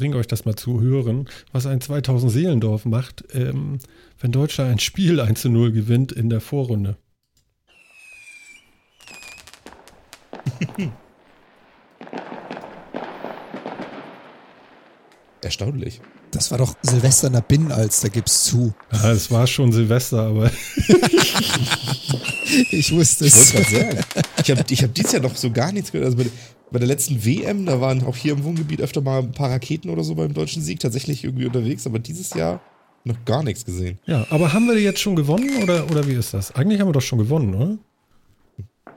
bringe 0.00 0.16
euch 0.16 0.26
das 0.26 0.46
mal 0.46 0.56
zu 0.56 0.80
hören, 0.80 1.28
was 1.52 1.66
ein 1.66 1.82
2000 1.82 2.32
Seelendorf 2.32 2.86
macht, 2.86 3.22
ähm, 3.34 3.80
wenn 4.18 4.32
Deutschland 4.32 4.70
ein 4.70 4.78
Spiel 4.78 5.20
1 5.20 5.42
zu 5.42 5.50
0 5.50 5.72
gewinnt 5.72 6.10
in 6.10 6.30
der 6.30 6.40
Vorrunde. 6.40 6.96
Erstaunlich. 15.42 16.00
Das 16.32 16.50
war 16.50 16.58
doch 16.58 16.74
Silvester 16.82 17.26
in 17.26 17.32
der 17.34 17.40
Binnenalz, 17.40 18.00
da 18.00 18.08
gibt's 18.08 18.44
zu. 18.44 18.72
Ja, 18.92 19.10
es 19.12 19.30
war 19.30 19.46
schon 19.46 19.72
Silvester, 19.72 20.22
aber 20.22 20.50
Ich 22.70 22.92
wusste 22.92 23.26
Ich 23.26 23.34
es. 23.34 23.54
wollte 23.54 23.70
gerade 23.72 23.96
sagen. 23.96 24.04
Ich 24.42 24.50
habe 24.50 24.64
ich 24.70 24.82
hab 24.82 24.94
dieses 24.94 25.12
Jahr 25.12 25.22
noch 25.22 25.36
so 25.36 25.50
gar 25.50 25.72
nichts 25.72 25.92
gehört. 25.92 26.06
Also 26.12 26.18
bei, 26.18 26.30
bei 26.70 26.78
der 26.78 26.88
letzten 26.88 27.24
WM, 27.24 27.66
da 27.66 27.80
waren 27.80 28.04
auch 28.04 28.16
hier 28.16 28.32
im 28.32 28.44
Wohngebiet 28.44 28.80
öfter 28.80 29.00
mal 29.00 29.20
ein 29.20 29.32
paar 29.32 29.50
Raketen 29.50 29.90
oder 29.90 30.04
so 30.04 30.14
beim 30.14 30.32
deutschen 30.34 30.62
Sieg 30.62 30.80
tatsächlich 30.80 31.24
irgendwie 31.24 31.46
unterwegs, 31.46 31.86
aber 31.86 31.98
dieses 31.98 32.32
Jahr 32.34 32.60
noch 33.04 33.24
gar 33.24 33.42
nichts 33.42 33.64
gesehen. 33.64 33.98
ja, 34.06 34.26
aber 34.30 34.52
haben 34.52 34.66
wir 34.68 34.78
jetzt 34.78 35.00
schon 35.00 35.16
gewonnen 35.16 35.62
oder, 35.62 35.90
oder 35.90 36.06
wie 36.06 36.12
ist 36.12 36.34
das? 36.34 36.54
Eigentlich 36.54 36.80
haben 36.80 36.88
wir 36.88 36.92
doch 36.92 37.00
schon 37.02 37.18
gewonnen, 37.18 37.54
oder? 37.54 37.78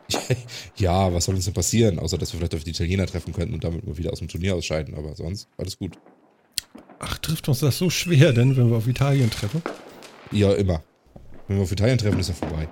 Ja, 0.76 1.14
was 1.14 1.26
soll 1.26 1.36
uns 1.36 1.46
denn 1.46 1.54
passieren, 1.54 1.98
außer 2.00 2.18
dass 2.18 2.34
wir 2.34 2.38
vielleicht 2.40 2.54
auf 2.56 2.64
die 2.64 2.72
Italiener 2.72 3.06
treffen 3.08 3.34
könnten 3.34 3.54
und 3.54 3.64
damit 3.64 3.88
mal 3.88 3.98
wieder 3.98 4.12
aus 4.12 4.20
dem 4.20 4.28
Turnier 4.28 4.56
ausscheiden, 4.56 4.94
aber 4.96 5.16
sonst 5.16 5.48
alles 5.58 5.78
gut. 5.78 5.98
Ach, 7.06 7.18
trifft 7.18 7.50
uns 7.50 7.60
das 7.60 7.78
so 7.78 7.90
schwer 7.90 8.32
denn, 8.32 8.56
wenn 8.56 8.70
wir 8.70 8.78
auf 8.78 8.88
Italien 8.88 9.30
treffen? 9.30 9.62
Ja, 10.32 10.54
immer. 10.54 10.82
Wenn 11.48 11.58
wir 11.58 11.64
auf 11.64 11.72
Italien 11.72 11.98
treffen, 11.98 12.20
ist 12.20 12.30
ja 12.30 12.34
vorbei. 12.34 12.70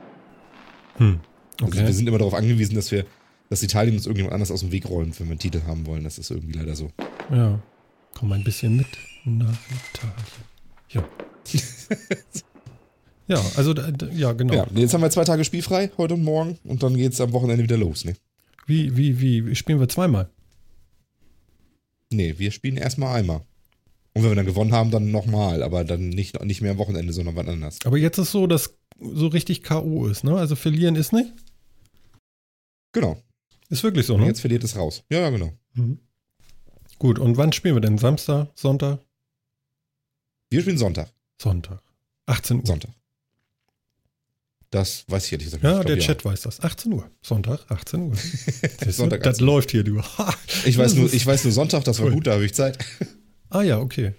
Hm. 0.98 1.20
Also 1.60 1.74
Okay. 1.78 1.86
wir 1.86 1.94
sind 1.94 2.08
immer 2.08 2.18
darauf 2.18 2.34
angewiesen, 2.34 2.76
dass 2.76 2.92
wir, 2.92 3.06
dass 3.50 3.62
Italien 3.62 3.96
uns 3.96 4.06
irgendjemand 4.06 4.34
anders 4.34 4.50
aus 4.50 4.62
dem 4.62 4.72
Weg 4.72 4.90
räumt, 4.90 5.20
wenn 5.20 5.28
wir 5.28 5.32
einen 5.32 5.40
Titel 5.40 5.62
haben 5.68 5.86
wollen. 5.86 6.06
Das 6.06 6.18
ist 6.18 6.32
irgendwie 6.32 6.54
leider 6.54 6.76
so. 6.76 6.92
Ja. 7.30 7.62
Komm 8.16 8.32
ein 8.32 8.44
bisschen 8.44 8.78
mit 8.78 8.88
nach 9.26 9.58
Italien. 9.94 10.16
Ja. 10.90 11.04
ja, 13.28 13.42
also, 13.58 13.76
ja, 14.14 14.32
genau. 14.32 14.54
Ja, 14.54 14.68
jetzt 14.74 14.94
haben 14.94 15.02
wir 15.02 15.10
zwei 15.10 15.26
Tage 15.26 15.44
spielfrei, 15.44 15.92
heute 15.98 16.14
und 16.14 16.24
morgen, 16.24 16.58
und 16.64 16.84
dann 16.84 16.96
geht's 16.96 17.20
am 17.20 17.34
Wochenende 17.34 17.64
wieder 17.64 17.78
los, 17.78 18.06
ne? 18.06 18.16
Wie, 18.66 18.96
wie, 18.96 19.20
wie, 19.20 19.56
spielen 19.56 19.80
wir 19.80 19.90
zweimal? 19.90 20.30
Nee, 22.12 22.36
wir 22.38 22.52
spielen 22.52 22.78
erstmal 22.78 23.18
einmal. 23.18 23.42
Und 24.14 24.24
wenn 24.24 24.32
wir 24.32 24.36
dann 24.36 24.46
gewonnen 24.46 24.74
haben, 24.74 24.92
dann 24.92 25.10
nochmal, 25.12 25.64
aber 25.64 25.84
dann 25.86 26.10
nicht, 26.10 26.44
nicht 26.44 26.62
mehr 26.62 26.72
am 26.72 26.78
Wochenende, 26.78 27.14
sondern 27.14 27.36
wann 27.36 27.48
anders. 27.48 27.80
Aber 27.86 27.98
jetzt 27.98 28.18
ist 28.18 28.32
so, 28.32 28.46
dass 28.48 28.76
so 29.00 29.28
richtig 29.28 29.64
K.O. 29.64 30.08
ist, 30.08 30.24
ne? 30.24 30.36
Also 30.36 30.56
verlieren 30.56 30.96
ist 30.96 31.14
nicht? 31.14 31.32
Genau. 32.92 33.22
Ist 33.70 33.84
wirklich 33.84 34.06
so, 34.06 34.16
Und 34.16 34.22
ne? 34.22 34.28
jetzt 34.28 34.42
verliert 34.42 34.64
es 34.66 34.76
raus. 34.76 35.04
Ja, 35.10 35.20
ja, 35.22 35.30
genau. 35.30 35.54
Mhm. 35.74 36.00
Gut, 37.00 37.20
und 37.20 37.38
wann 37.38 37.54
spielen 37.54 37.76
wir 37.76 37.82
denn? 37.82 37.98
Samstag, 37.98 38.50
Sonntag, 38.56 39.00
Wir 40.50 40.62
spielen 40.62 40.78
Sonntag. 40.78 41.10
Sonntag. 41.42 41.82
18 42.26 42.58
Uhr. 42.60 42.66
Sonntag. 42.66 42.92
Das 44.70 45.04
weiß 45.08 45.26
ich 45.26 45.32
ehrlich 45.34 45.46
gesagt 45.48 45.64
Ja, 45.64 45.72
nicht. 45.72 45.80
Ich 45.82 45.86
der 45.88 45.96
glaub, 45.98 46.08
Chat 46.08 46.26
weiß 46.26 46.42
das. 46.42 46.60
18 46.62 46.94
Uhr. 46.94 47.10
Sonntag, 47.22 47.60
18 47.70 48.02
Uhr. 48.02 48.16
Sonntag 48.90 49.24
das 49.24 49.36
18 49.36 49.48
Uhr. 49.48 49.54
läuft 49.54 49.72
hier, 49.72 49.84
du. 49.84 50.02
Ich 50.66 50.78
weiß, 50.78 50.92
Das 50.92 50.96
nur, 50.96 51.14
ich 51.14 51.26
weiß 51.26 51.44
nur 51.46 51.54
Sonntag, 51.54 51.84
das 51.86 52.00
war 52.00 52.08
Cool. 52.08 52.14
gut, 52.14 52.28
da 52.28 52.34
habe 52.34 52.46
ich 52.46 52.54
Zeit. 52.54 52.78
Ah 53.52 53.62
ja, 53.62 53.80
okay. 53.80 54.14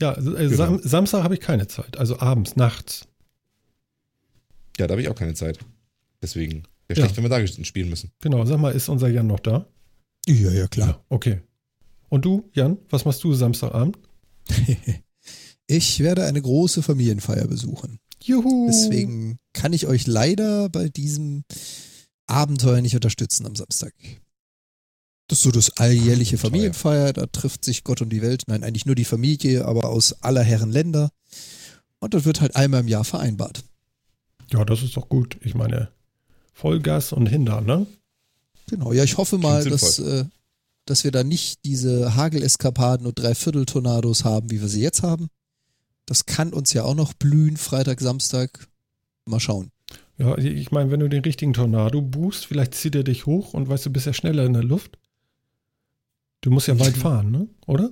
Ja, 0.00 0.12
äh, 0.12 0.22
Genau. 0.22 0.56
Sam 0.56 0.80
Samstag 0.82 1.22
habe 1.22 1.34
ich 1.34 1.40
keine 1.40 1.66
Zeit. 1.68 1.96
Also 1.98 2.18
abends, 2.18 2.56
nachts. 2.56 3.06
Ja, 4.78 4.86
da 4.86 4.92
habe 4.92 5.02
ich 5.02 5.08
auch 5.08 5.14
keine 5.14 5.34
Zeit. 5.34 5.58
Deswegen 6.22 6.64
wäre 6.88 6.98
Ja. 7.00 7.06
schlecht, 7.06 7.16
wenn 7.16 7.24
wir 7.24 7.28
da 7.30 7.46
spielen 7.64 7.88
müssen. 7.88 8.10
Genau, 8.20 8.44
sag 8.44 8.58
mal, 8.58 8.72
ist 8.74 8.88
unser 8.88 9.08
Jan 9.08 9.26
noch 9.26 9.40
da? 9.40 9.66
Ja, 10.26 10.50
ja, 10.50 10.66
klar. 10.68 11.04
Okay. 11.08 11.40
Und 12.08 12.24
du, 12.24 12.48
Jan, 12.54 12.78
was 12.90 13.04
machst 13.04 13.22
du 13.24 13.32
Samstagabend? 13.34 13.98
Ich 15.70 16.00
werde 16.00 16.24
eine 16.24 16.40
große 16.40 16.82
Familienfeier 16.82 17.46
besuchen. 17.46 17.98
Juhu. 18.22 18.68
Deswegen 18.68 19.38
kann 19.52 19.74
ich 19.74 19.86
euch 19.86 20.06
leider 20.06 20.70
bei 20.70 20.88
diesem 20.88 21.44
Abenteuer 22.26 22.80
nicht 22.80 22.94
unterstützen 22.94 23.44
am 23.44 23.54
Samstag. 23.54 23.92
Das 25.28 25.38
ist 25.38 25.44
so 25.44 25.50
das 25.50 25.76
alljährliche. 25.76 26.38
Familienfeier, 26.38 27.12
da 27.12 27.26
trifft 27.26 27.64
sich 27.64 27.84
Gott 27.84 28.00
und 28.00 28.08
die 28.10 28.22
Welt. 28.22 28.44
Nein, 28.46 28.64
eigentlich 28.64 28.86
nur 28.86 28.94
die 28.94 29.04
Familie, 29.04 29.66
aber 29.66 29.90
aus 29.90 30.22
aller 30.22 30.42
Herren 30.42 30.72
Länder. 30.72 31.10
Und 32.00 32.14
das 32.14 32.24
wird 32.24 32.40
halt 32.40 32.56
einmal 32.56 32.80
im 32.80 32.88
Jahr 32.88 33.04
vereinbart. 33.04 33.62
Ja, 34.50 34.64
das 34.64 34.82
ist 34.82 34.96
doch 34.96 35.08
gut. 35.08 35.36
Ich 35.42 35.54
meine, 35.54 35.90
Vollgas 36.54 37.12
und 37.12 37.26
Hindern, 37.26 37.66
ne? 37.66 37.86
Genau, 38.70 38.92
ja, 38.92 39.04
ich 39.04 39.18
hoffe 39.18 39.36
mal, 39.38 39.64
dass, 39.64 39.98
äh, 39.98 40.24
dass 40.86 41.04
wir 41.04 41.10
da 41.10 41.24
nicht 41.24 41.64
diese 41.64 42.16
Hageleskapaden 42.16 43.06
und 43.06 43.18
Dreiviertel-Tornados 43.18 44.24
haben, 44.24 44.50
wie 44.50 44.60
wir 44.60 44.68
sie 44.68 44.82
jetzt 44.82 45.02
haben. 45.02 45.28
Das 46.06 46.24
kann 46.24 46.54
uns 46.54 46.72
ja 46.72 46.84
auch 46.84 46.94
noch 46.94 47.12
blühen, 47.12 47.58
Freitag, 47.58 48.00
Samstag. 48.00 48.66
Mal 49.26 49.40
schauen. 49.40 49.70
Ja, 50.16 50.36
ich 50.38 50.70
meine, 50.70 50.90
wenn 50.90 51.00
du 51.00 51.08
den 51.08 51.22
richtigen 51.22 51.52
Tornado 51.52 52.00
buchst, 52.00 52.46
vielleicht 52.46 52.74
zieht 52.74 52.94
er 52.94 53.04
dich 53.04 53.26
hoch 53.26 53.52
und 53.52 53.68
weißt 53.68 53.86
du, 53.86 53.90
bist 53.90 54.06
ja 54.06 54.14
schneller 54.14 54.44
in 54.44 54.54
der 54.54 54.64
Luft. 54.64 54.98
Du 56.40 56.50
musst 56.50 56.68
ja 56.68 56.78
weit 56.78 56.96
fahren, 56.96 57.30
ne? 57.30 57.48
Oder? 57.66 57.90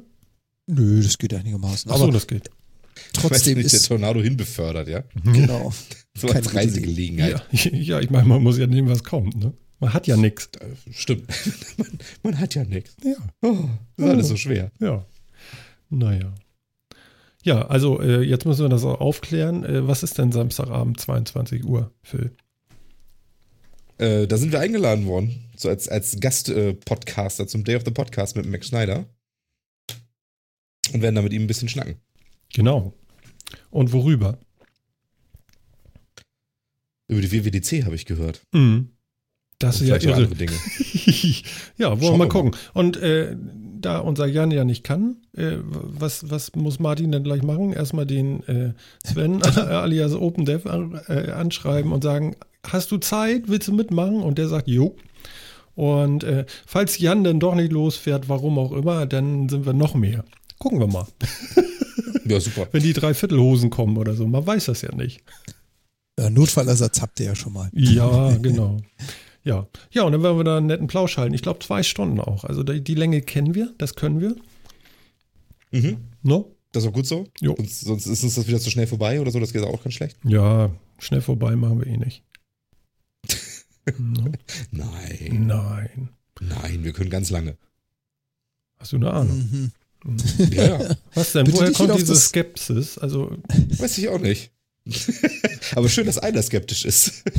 Nö, 0.67 1.03
das 1.03 1.19
geht 1.19 1.35
einigermaßen. 1.35 1.91
Ach 1.91 1.97
so, 1.97 2.05
Aber 2.05 2.13
das 2.13 2.27
geht. 2.27 2.51
trotzdem 3.13 3.59
nicht, 3.59 3.73
der 3.73 3.79
ist. 3.79 3.89
Tornado 3.89 4.21
hinbefördert, 4.21 4.89
ja? 4.89 5.05
Genau. 5.25 5.73
So 6.17 6.29
Keine 6.29 6.39
als. 6.41 6.55
Reisegelegenheit. 6.55 7.45
Ja, 7.53 7.71
ja, 7.73 8.01
ich 8.01 8.11
meine, 8.11 8.27
man 8.27 8.43
muss 8.43 8.59
ja 8.59 8.67
nehmen, 8.67 8.89
was 8.89 9.05
kommt, 9.05 9.37
ne? 9.37 9.53
Man 9.79 9.93
hat 9.93 10.07
ja 10.07 10.17
nichts. 10.17 10.49
Stimmt. 10.91 11.29
man, 11.77 11.99
man 12.23 12.39
hat 12.39 12.55
ja 12.55 12.65
nichts. 12.65 12.97
Ja. 13.05 13.17
Oh, 13.43 13.69
das 13.97 14.07
ist 14.07 14.13
alles 14.13 14.29
so 14.29 14.37
schwer. 14.37 14.71
Ja. 14.81 15.05
Naja. 15.91 16.35
Ja, 17.43 17.67
also 17.67 18.01
äh, 18.01 18.23
jetzt 18.23 18.47
müssen 18.47 18.63
wir 18.65 18.69
das 18.71 18.85
auch 18.85 19.01
aufklären. 19.01 19.65
Äh, 19.65 19.87
was 19.87 20.03
ist 20.03 20.19
denn 20.19 20.33
Samstagabend 20.33 20.99
22 20.99 21.65
Uhr, 21.65 21.93
Phil? 22.03 22.35
Äh, 23.99 24.27
da 24.27 24.37
sind 24.37 24.53
wir 24.53 24.61
eingeladen 24.61 25.07
worden, 25.07 25.46
so 25.57 25.69
als, 25.69 25.89
als 25.89 26.19
Gast-Podcaster 26.21 27.47
zum 27.47 27.65
Day 27.65 27.77
of 27.77 27.83
the 27.85 27.91
Podcast 27.91 28.37
mit 28.37 28.47
Max 28.47 28.69
Schneider. 28.69 29.07
Und 30.93 31.03
werden 31.03 31.17
da 31.17 31.23
mit 31.23 31.33
ihm 31.33 31.43
ein 31.43 31.49
bisschen 31.49 31.69
schnacken. 31.69 31.97
Genau. 32.55 32.95
Und 33.71 33.93
worüber? 33.93 34.39
Über 37.09 37.21
die 37.21 37.33
WWDC 37.33 37.85
habe 37.85 37.95
ich 37.95 38.07
gehört. 38.07 38.43
Mhm. 38.53 38.91
Das 39.59 39.81
ist 39.81 39.89
ja 39.89 39.97
irre. 39.97 40.15
andere 40.15 40.35
Dinge. 40.35 40.53
ja, 41.79 41.91
wollen 42.01 42.15
wir 42.15 42.19
mal 42.19 42.29
gucken. 42.29 42.55
Und 42.75 42.99
äh, 42.99 43.37
da 43.81 43.99
unser 43.99 44.27
Jan 44.27 44.51
ja 44.51 44.65
nicht 44.65 44.85
kann, 44.85 45.17
äh, 45.35 45.57
was, 45.63 46.31
was 46.31 46.55
muss 46.55 46.79
Martin 46.79 47.13
denn 47.13 47.25
gleich 47.25 47.43
machen? 47.43 47.73
Erstmal 47.73 48.07
den 48.07 48.47
äh, 48.49 48.75
Sven 49.05 49.43
alias 49.57 50.15
OpenDev 50.15 50.67
äh, 50.67 51.31
anschreiben 51.31 51.93
und 51.93 52.03
sagen, 52.03 52.37
hast 52.67 52.91
du 52.91 52.99
Zeit? 52.99 53.49
Willst 53.49 53.69
du 53.69 53.73
mitmachen? 53.73 54.23
Und 54.23 54.39
der 54.39 54.49
sagt, 54.49 54.69
jo. 54.69 54.97
Und 55.77 56.25
äh, 56.25 56.47
falls 56.67 56.99
Jan 56.99 57.23
dann 57.23 57.39
doch 57.39 57.55
nicht 57.55 57.71
losfährt, 57.71 58.29
warum 58.29 58.59
auch 58.59 58.73
immer, 58.73 59.07
dann 59.07 59.49
sind 59.49 59.67
wir 59.67 59.75
noch 59.75 59.95
mehr. 59.95 60.25
Gucken 60.59 60.81
wir 60.81 60.89
mal. 60.89 61.07
Ja, 62.29 62.41
super. 62.41 62.67
Wenn 62.73 62.83
die 62.83 62.93
Dreiviertelhosen 62.93 63.71
kommen 63.71 63.97
oder 63.97 64.15
so, 64.15 64.27
man 64.27 64.45
weiß 64.45 64.65
das 64.65 64.83
ja 64.83 64.93
nicht. 64.93 65.23
Ja, 66.19 66.31
Notfallersatz 66.31 67.01
habt 67.01 67.21
ihr 67.21 67.27
ja 67.27 67.35
schon 67.35 67.53
mal. 67.53 67.71
Ja, 67.73 68.37
genau. 68.43 68.79
Ja. 69.45 69.69
Ja, 69.93 70.03
und 70.03 70.13
dann 70.13 70.23
werden 70.23 70.39
wir 70.39 70.45
da 70.45 70.57
einen 70.57 70.67
netten 70.67 70.87
Plausch 70.89 71.19
halten. 71.19 71.35
Ich 71.35 71.43
glaube, 71.43 71.61
zwei 71.61 71.83
Stunden 71.83 72.21
auch. 72.21 72.45
Also 72.45 72.63
die, 72.63 72.83
die 72.83 72.95
Länge 72.95 73.21
kennen 73.23 73.55
wir, 73.55 73.73
das 73.79 73.95
können 73.95 74.21
wir. 74.21 74.35
Mhm. 75.71 75.99
No? 76.23 76.53
Das 76.73 76.83
ist 76.83 76.91
auch 76.91 76.95
gut 76.95 77.07
so. 77.07 77.27
Jo. 77.41 77.55
Sonst, 77.57 77.81
sonst 77.83 78.07
ist 78.07 78.25
uns 78.25 78.35
das 78.35 78.49
wieder 78.49 78.59
zu 78.59 78.71
schnell 78.71 78.87
vorbei 78.87 79.21
oder 79.21 79.31
so. 79.31 79.39
Das 79.39 79.53
geht 79.53 79.63
auch 79.63 79.83
ganz 79.83 79.95
schlecht. 79.95 80.17
Ja, 80.25 80.71
schnell 80.99 81.21
vorbei 81.21 81.55
machen 81.55 81.81
wir 81.81 81.87
eh 81.87 81.97
nicht. 81.97 82.23
No? 83.99 84.33
Nein. 84.71 85.47
Nein. 85.47 86.09
Nein, 86.41 86.85
wir 86.85 86.93
können 86.93 87.11
ganz 87.11 87.31
lange. 87.31 87.57
Hast 88.79 88.93
du 88.93 88.97
eine 88.97 89.11
Ahnung? 89.13 89.73
Mhm. 90.05 90.19
Ja, 90.53 90.65
ja. 90.81 90.97
Was 91.15 91.33
denn? 91.33 91.45
Bitte 91.47 91.59
Woher 91.59 91.73
kommt 91.73 91.99
diese 91.99 92.15
Skepsis? 92.15 92.99
Also, 92.99 93.37
Weiß 93.79 93.97
ich 93.99 94.09
auch 94.09 94.21
nicht. 94.21 94.51
Aber 95.75 95.89
schön, 95.89 96.07
dass 96.07 96.19
einer 96.19 96.43
skeptisch 96.43 96.85
ist. 96.85 97.25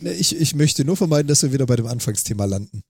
Nee, 0.00 0.10
ich, 0.12 0.38
ich 0.38 0.54
möchte 0.56 0.84
nur 0.84 0.96
vermeiden, 0.96 1.28
dass 1.28 1.42
wir 1.42 1.52
wieder 1.52 1.64
bei 1.66 1.76
dem 1.76 1.86
Anfangsthema 1.86 2.44
landen. 2.44 2.82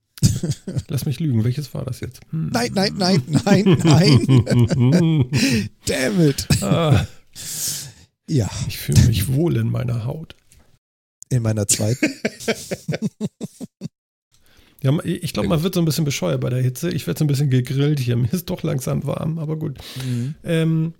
Lass 0.88 1.04
mich 1.04 1.20
lügen, 1.20 1.44
welches 1.44 1.72
war 1.74 1.84
das 1.84 2.00
jetzt? 2.00 2.20
Hm. 2.30 2.48
Nein, 2.48 2.72
nein, 2.74 2.94
nein, 2.96 3.22
nein, 3.44 3.78
nein. 3.84 5.30
Damn 5.84 6.20
it. 6.26 6.48
Ah, 6.62 7.06
Ja, 8.26 8.50
ich 8.66 8.78
fühle 8.78 9.04
mich 9.06 9.28
wohl 9.32 9.56
in 9.58 9.68
meiner 9.68 10.04
Haut. 10.04 10.36
In 11.34 11.42
meiner 11.42 11.66
zweiten. 11.66 12.12
Ja, 14.82 14.92
ich 15.02 15.32
glaube, 15.32 15.48
man 15.48 15.62
wird 15.62 15.72
so 15.74 15.80
ein 15.80 15.86
bisschen 15.86 16.04
bescheuert 16.04 16.42
bei 16.42 16.50
der 16.50 16.60
Hitze. 16.60 16.90
Ich 16.90 17.06
werde 17.06 17.16
so 17.18 17.24
ein 17.24 17.26
bisschen 17.26 17.48
gegrillt 17.48 17.98
hier. 17.98 18.16
Mir 18.16 18.30
ist 18.30 18.50
doch 18.50 18.62
langsam 18.62 19.06
warm, 19.06 19.38
aber 19.38 19.56
gut. 19.56 19.78
Ähm, 20.42 20.92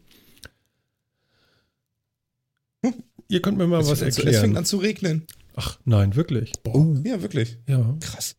ihr 3.29 3.43
könnt 3.43 3.59
mir 3.59 3.67
mal 3.67 3.81
Es 3.83 3.91
was 3.91 3.99
zu- 3.99 4.07
Es 4.07 4.15
fängt 4.17 4.29
erklären. 4.29 4.57
an 4.57 4.65
zu 4.65 4.79
regnen. 4.79 5.27
Ach, 5.55 5.79
nein, 5.85 6.17
wirklich. 6.17 6.53
Boah, 6.63 6.75
Oh, 6.77 6.97
Ja, 7.05 7.21
wirklich. 7.21 7.59
ja. 7.69 7.95
Krass. 8.01 8.37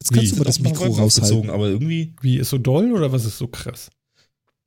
jetzt 0.00 0.12
kannst 0.12 0.26
Wie? 0.26 0.30
du 0.30 0.36
mal 0.36 0.44
das 0.44 0.60
Mikro 0.60 0.84
aufgezogen, 0.86 1.50
aber 1.50 1.66
irgendwie. 1.68 2.14
Wie, 2.20 2.38
ist 2.38 2.50
so 2.50 2.58
doll 2.58 2.92
oder 2.92 3.10
was 3.10 3.24
ist 3.24 3.38
so 3.38 3.48
krass? 3.48 3.90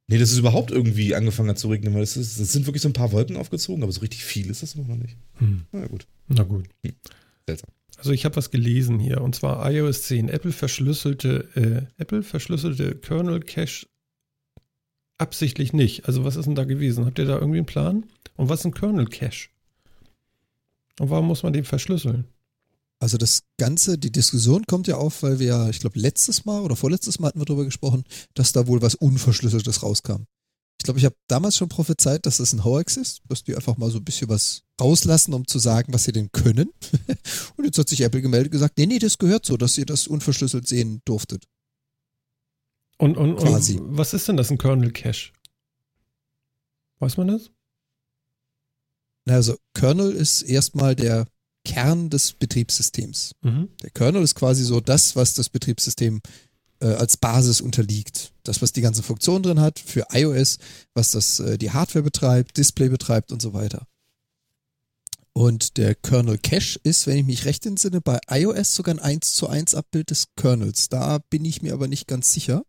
Nee, 0.10 0.18
das 0.18 0.32
ist 0.32 0.40
überhaupt 0.40 0.72
irgendwie 0.72 1.14
angefangen 1.14 1.50
hat 1.50 1.60
zu 1.60 1.70
regnen, 1.70 1.94
weil 1.94 2.02
es, 2.02 2.18
ist, 2.18 2.40
es 2.40 2.52
sind 2.52 2.66
wirklich 2.66 2.82
so 2.82 2.90
ein 2.90 2.94
paar 2.94 3.12
Wolken 3.12 3.38
aufgezogen, 3.38 3.84
aber 3.84 3.92
so 3.92 4.02
richtig 4.02 4.24
viel 4.24 4.50
ist 4.50 4.64
das 4.64 4.76
noch 4.76 4.88
nicht. 4.88 5.16
Hm. 5.38 5.66
Na 5.72 5.86
gut. 5.86 6.08
Na 6.28 6.42
gut. 6.42 6.68
Seltsam. 7.46 7.70
Also 7.96 8.12
ich 8.12 8.26
habe 8.26 8.36
was 8.36 8.50
gelesen 8.50 8.98
hier 9.00 9.22
und 9.22 9.36
zwar 9.36 9.72
iOS 9.72 10.04
10. 10.04 10.30
Apple 10.30 10.52
verschlüsselte, 10.52 11.48
äh, 11.54 12.02
Apple 12.02 12.24
verschlüsselte 12.24 12.96
Kernel 12.96 13.40
Cache 13.42 13.86
absichtlich 15.20 15.74
nicht. 15.74 16.08
Also 16.08 16.26
was 16.26 16.38
ist 16.38 16.46
denn 16.46 16.56
da 16.56 16.64
gewesen? 16.64 17.06
Habt 17.06 17.20
ihr 17.20 17.26
da 17.26 17.38
irgendwie 17.38 17.60
einen 17.60 17.68
Plan? 17.68 18.04
Und 18.36 18.50
was 18.50 18.62
ist 18.62 18.66
ein 18.66 18.74
Kernel 18.74 19.06
Cache? 19.06 19.50
Und 21.00 21.12
warum 21.12 21.28
muss 21.28 21.44
man 21.44 21.54
den 21.54 21.66
verschlüsseln? 21.66 22.26
Also 23.02 23.18
das 23.18 23.44
Ganze, 23.58 23.98
die 23.98 24.12
Diskussion 24.12 24.66
kommt 24.66 24.88
ja 24.88 24.98
auf, 24.98 25.24
weil 25.24 25.40
wir 25.40 25.48
ja, 25.48 25.70
ich 25.70 25.80
glaube, 25.80 25.98
letztes 25.98 26.44
Mal 26.44 26.62
oder 26.62 26.76
vorletztes 26.76 27.20
Mal 27.20 27.30
hatten 27.30 27.40
wir 27.40 27.46
darüber 27.46 27.64
gesprochen, 27.64 28.04
dass 28.34 28.52
da 28.52 28.68
wohl 28.68 28.82
was 28.82 28.96
Unverschlüsseltes 28.96 29.84
rauskam. 29.84 30.24
Ich 30.80 30.86
glaube, 30.86 31.00
ich 31.00 31.06
habe 31.06 31.16
damals 31.28 31.58
schon 31.58 31.70
prophezeit, 31.70 32.26
dass 32.26 32.38
das 32.38 32.54
ein 32.54 32.64
Hoax 32.64 32.98
ist, 32.98 33.22
dass 33.28 33.44
die 33.44 33.56
einfach 33.56 33.78
mal 33.78 33.90
so 33.90 33.98
ein 33.98 34.06
bisschen 34.06 34.30
was 34.30 34.64
rauslassen, 34.80 35.34
um 35.34 35.46
zu 35.48 35.60
sagen, 35.60 35.94
was 35.94 36.06
sie 36.06 36.14
denn 36.14 36.32
können. 36.32 36.72
Und 37.58 37.66
jetzt 37.66 37.78
hat 37.78 37.90
sich 37.90 38.02
Apple 38.02 38.22
gemeldet 38.22 38.48
und 38.48 38.52
gesagt, 38.52 38.78
nee, 38.78 38.86
nee, 38.86 39.00
das 39.00 39.18
gehört 39.18 39.46
so, 39.46 39.58
dass 39.58 39.78
ihr 39.78 39.86
das 39.86 40.08
unverschlüsselt 40.08 40.68
sehen 40.68 41.02
durftet. 41.04 41.46
Und, 42.98 43.18
und, 43.18 43.38
Quasi. 43.38 43.78
und 43.78 43.98
was 43.98 44.14
ist 44.14 44.28
denn 44.28 44.36
das, 44.38 44.52
ein 44.52 44.58
Kernel 44.58 44.92
Cache? 44.92 45.32
Weiß 47.00 47.16
man 47.18 47.30
das? 47.30 47.52
Also 49.26 49.58
Kernel 49.74 50.12
ist 50.12 50.42
erstmal 50.42 50.96
der 50.96 51.26
Kern 51.70 52.10
des 52.10 52.34
Betriebssystems. 52.34 53.36
Mhm. 53.44 53.70
Der 53.84 53.92
Kernel 53.92 54.24
ist 54.24 54.34
quasi 54.34 54.64
so 54.64 54.82
das, 54.82 55.16
was 55.16 55.36
das 55.36 55.50
Betriebssystem 55.50 56.20
äh, 56.80 56.88
als 56.88 57.16
Basis 57.16 57.62
unterliegt. 57.62 58.34
Das, 58.42 58.64
was 58.64 58.74
die 58.74 58.82
ganzen 58.82 59.04
Funktionen 59.04 59.44
drin 59.44 59.60
hat 59.60 59.78
für 59.78 60.08
iOS, 60.12 60.58
was 60.96 61.12
das 61.12 61.40
äh, 61.40 61.60
die 61.60 61.70
Hardware 61.70 62.02
betreibt, 62.02 62.58
Display 62.58 62.90
betreibt 62.90 63.32
und 63.32 63.40
so 63.40 63.54
weiter. 63.54 63.86
Und 65.34 65.78
der 65.78 65.94
Kernel 65.94 66.40
Cache 66.40 66.80
ist, 66.82 67.06
wenn 67.06 67.18
ich 67.18 67.26
mich 67.26 67.46
recht 67.46 67.68
entsinne, 67.68 68.02
bei 68.02 68.20
iOS 68.32 68.74
sogar 68.74 68.96
ein 68.96 69.00
1 69.00 69.36
zu 69.36 69.48
1 69.48 69.76
Abbild 69.76 70.10
des 70.10 70.30
Kernels. 70.36 70.90
Da 70.90 71.20
bin 71.30 71.46
ich 71.46 71.62
mir 71.62 71.74
aber 71.74 71.88
nicht 71.88 72.08
ganz 72.08 72.34
sicher. 72.34 72.64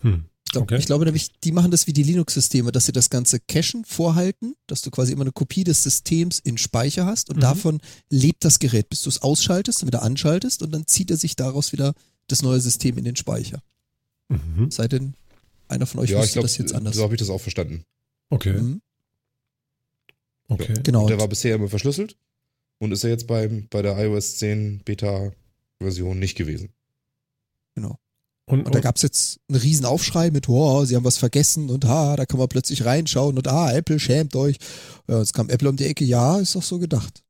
Hm. 0.00 0.26
Ich, 0.48 0.52
glaub, 0.52 0.62
Okay. 0.64 0.78
ich 0.78 0.86
glaube 0.86 1.04
nämlich, 1.04 1.30
die 1.44 1.52
machen 1.52 1.70
das 1.70 1.86
wie 1.86 1.92
die 1.92 2.02
Linux-Systeme, 2.02 2.72
dass 2.72 2.86
sie 2.86 2.92
das 2.92 3.10
ganze 3.10 3.38
Cachen 3.38 3.84
vorhalten, 3.84 4.54
dass 4.66 4.80
du 4.80 4.90
quasi 4.90 5.12
immer 5.12 5.20
eine 5.24 5.32
Kopie 5.32 5.62
des 5.62 5.82
Systems 5.82 6.38
in 6.38 6.56
Speicher 6.56 7.04
hast 7.04 7.28
und 7.28 7.36
Mhm. 7.36 7.40
davon 7.40 7.80
lebt 8.08 8.44
das 8.46 8.58
Gerät, 8.58 8.88
bis 8.88 9.02
du 9.02 9.10
es 9.10 9.20
ausschaltest 9.20 9.82
und 9.82 9.88
wieder 9.88 10.00
anschaltest 10.02 10.62
und 10.62 10.72
dann 10.72 10.86
zieht 10.86 11.10
er 11.10 11.18
sich 11.18 11.36
daraus 11.36 11.72
wieder 11.72 11.92
das 12.28 12.40
neue 12.40 12.60
System 12.60 12.96
in 12.96 13.04
den 13.04 13.14
Speicher. 13.16 13.62
Mhm. 14.30 14.70
Sei 14.70 14.88
denn, 14.88 15.12
einer 15.68 15.84
von 15.86 16.00
euch 16.00 16.10
ja, 16.10 16.18
wusste 16.18 16.32
glaube, 16.34 16.48
das 16.48 16.56
jetzt 16.56 16.74
anders. 16.74 16.96
so 16.96 17.02
habe 17.02 17.14
ich 17.14 17.18
das 17.20 17.28
auch 17.28 17.40
verstanden. 17.42 17.84
Okay, 18.30 18.54
Mhm. 18.54 18.80
okay. 20.48 20.74
Genau. 20.82 21.02
Und 21.02 21.10
der 21.10 21.20
war 21.20 21.28
bisher 21.28 21.54
immer 21.56 21.68
verschlüsselt 21.68 22.16
und 22.78 22.90
ist 22.92 23.04
er 23.04 23.10
jetzt 23.10 23.26
beim, 23.26 23.66
bei 23.68 23.82
der 23.82 23.98
iOS 24.02 24.38
10 24.38 24.80
Beta-Version 24.82 26.18
nicht 26.18 26.36
gewesen. 26.38 26.70
Und, 28.48 28.64
Und 28.66 28.74
da 28.74 28.80
gab 28.80 28.96
es 28.96 29.02
jetzt 29.02 29.40
einen 29.48 29.60
riesen 29.60 29.84
Aufschrei 29.86 30.30
mit, 30.30 30.48
oh, 30.48 30.84
sie 30.84 30.96
haben 30.96 31.04
was 31.04 31.18
vergessen 31.18 31.68
und 31.70 31.84
ha, 31.84 32.16
da 32.16 32.24
kann 32.26 32.38
man 32.38 32.48
plötzlich 32.48 32.84
reinschauen 32.84 33.36
und 33.36 33.46
ah, 33.46 33.70
Apple 33.72 34.00
schämt 34.00 34.34
euch. 34.36 34.56
Ja, 35.06 35.18
jetzt 35.18 35.34
kam 35.34 35.48
Apple 35.50 35.68
um 35.68 35.76
die 35.76 35.84
Ecke, 35.84 36.04
ja, 36.04 36.38
ist 36.38 36.54
doch 36.54 36.62
so 36.62 36.78
gedacht. 36.78 37.22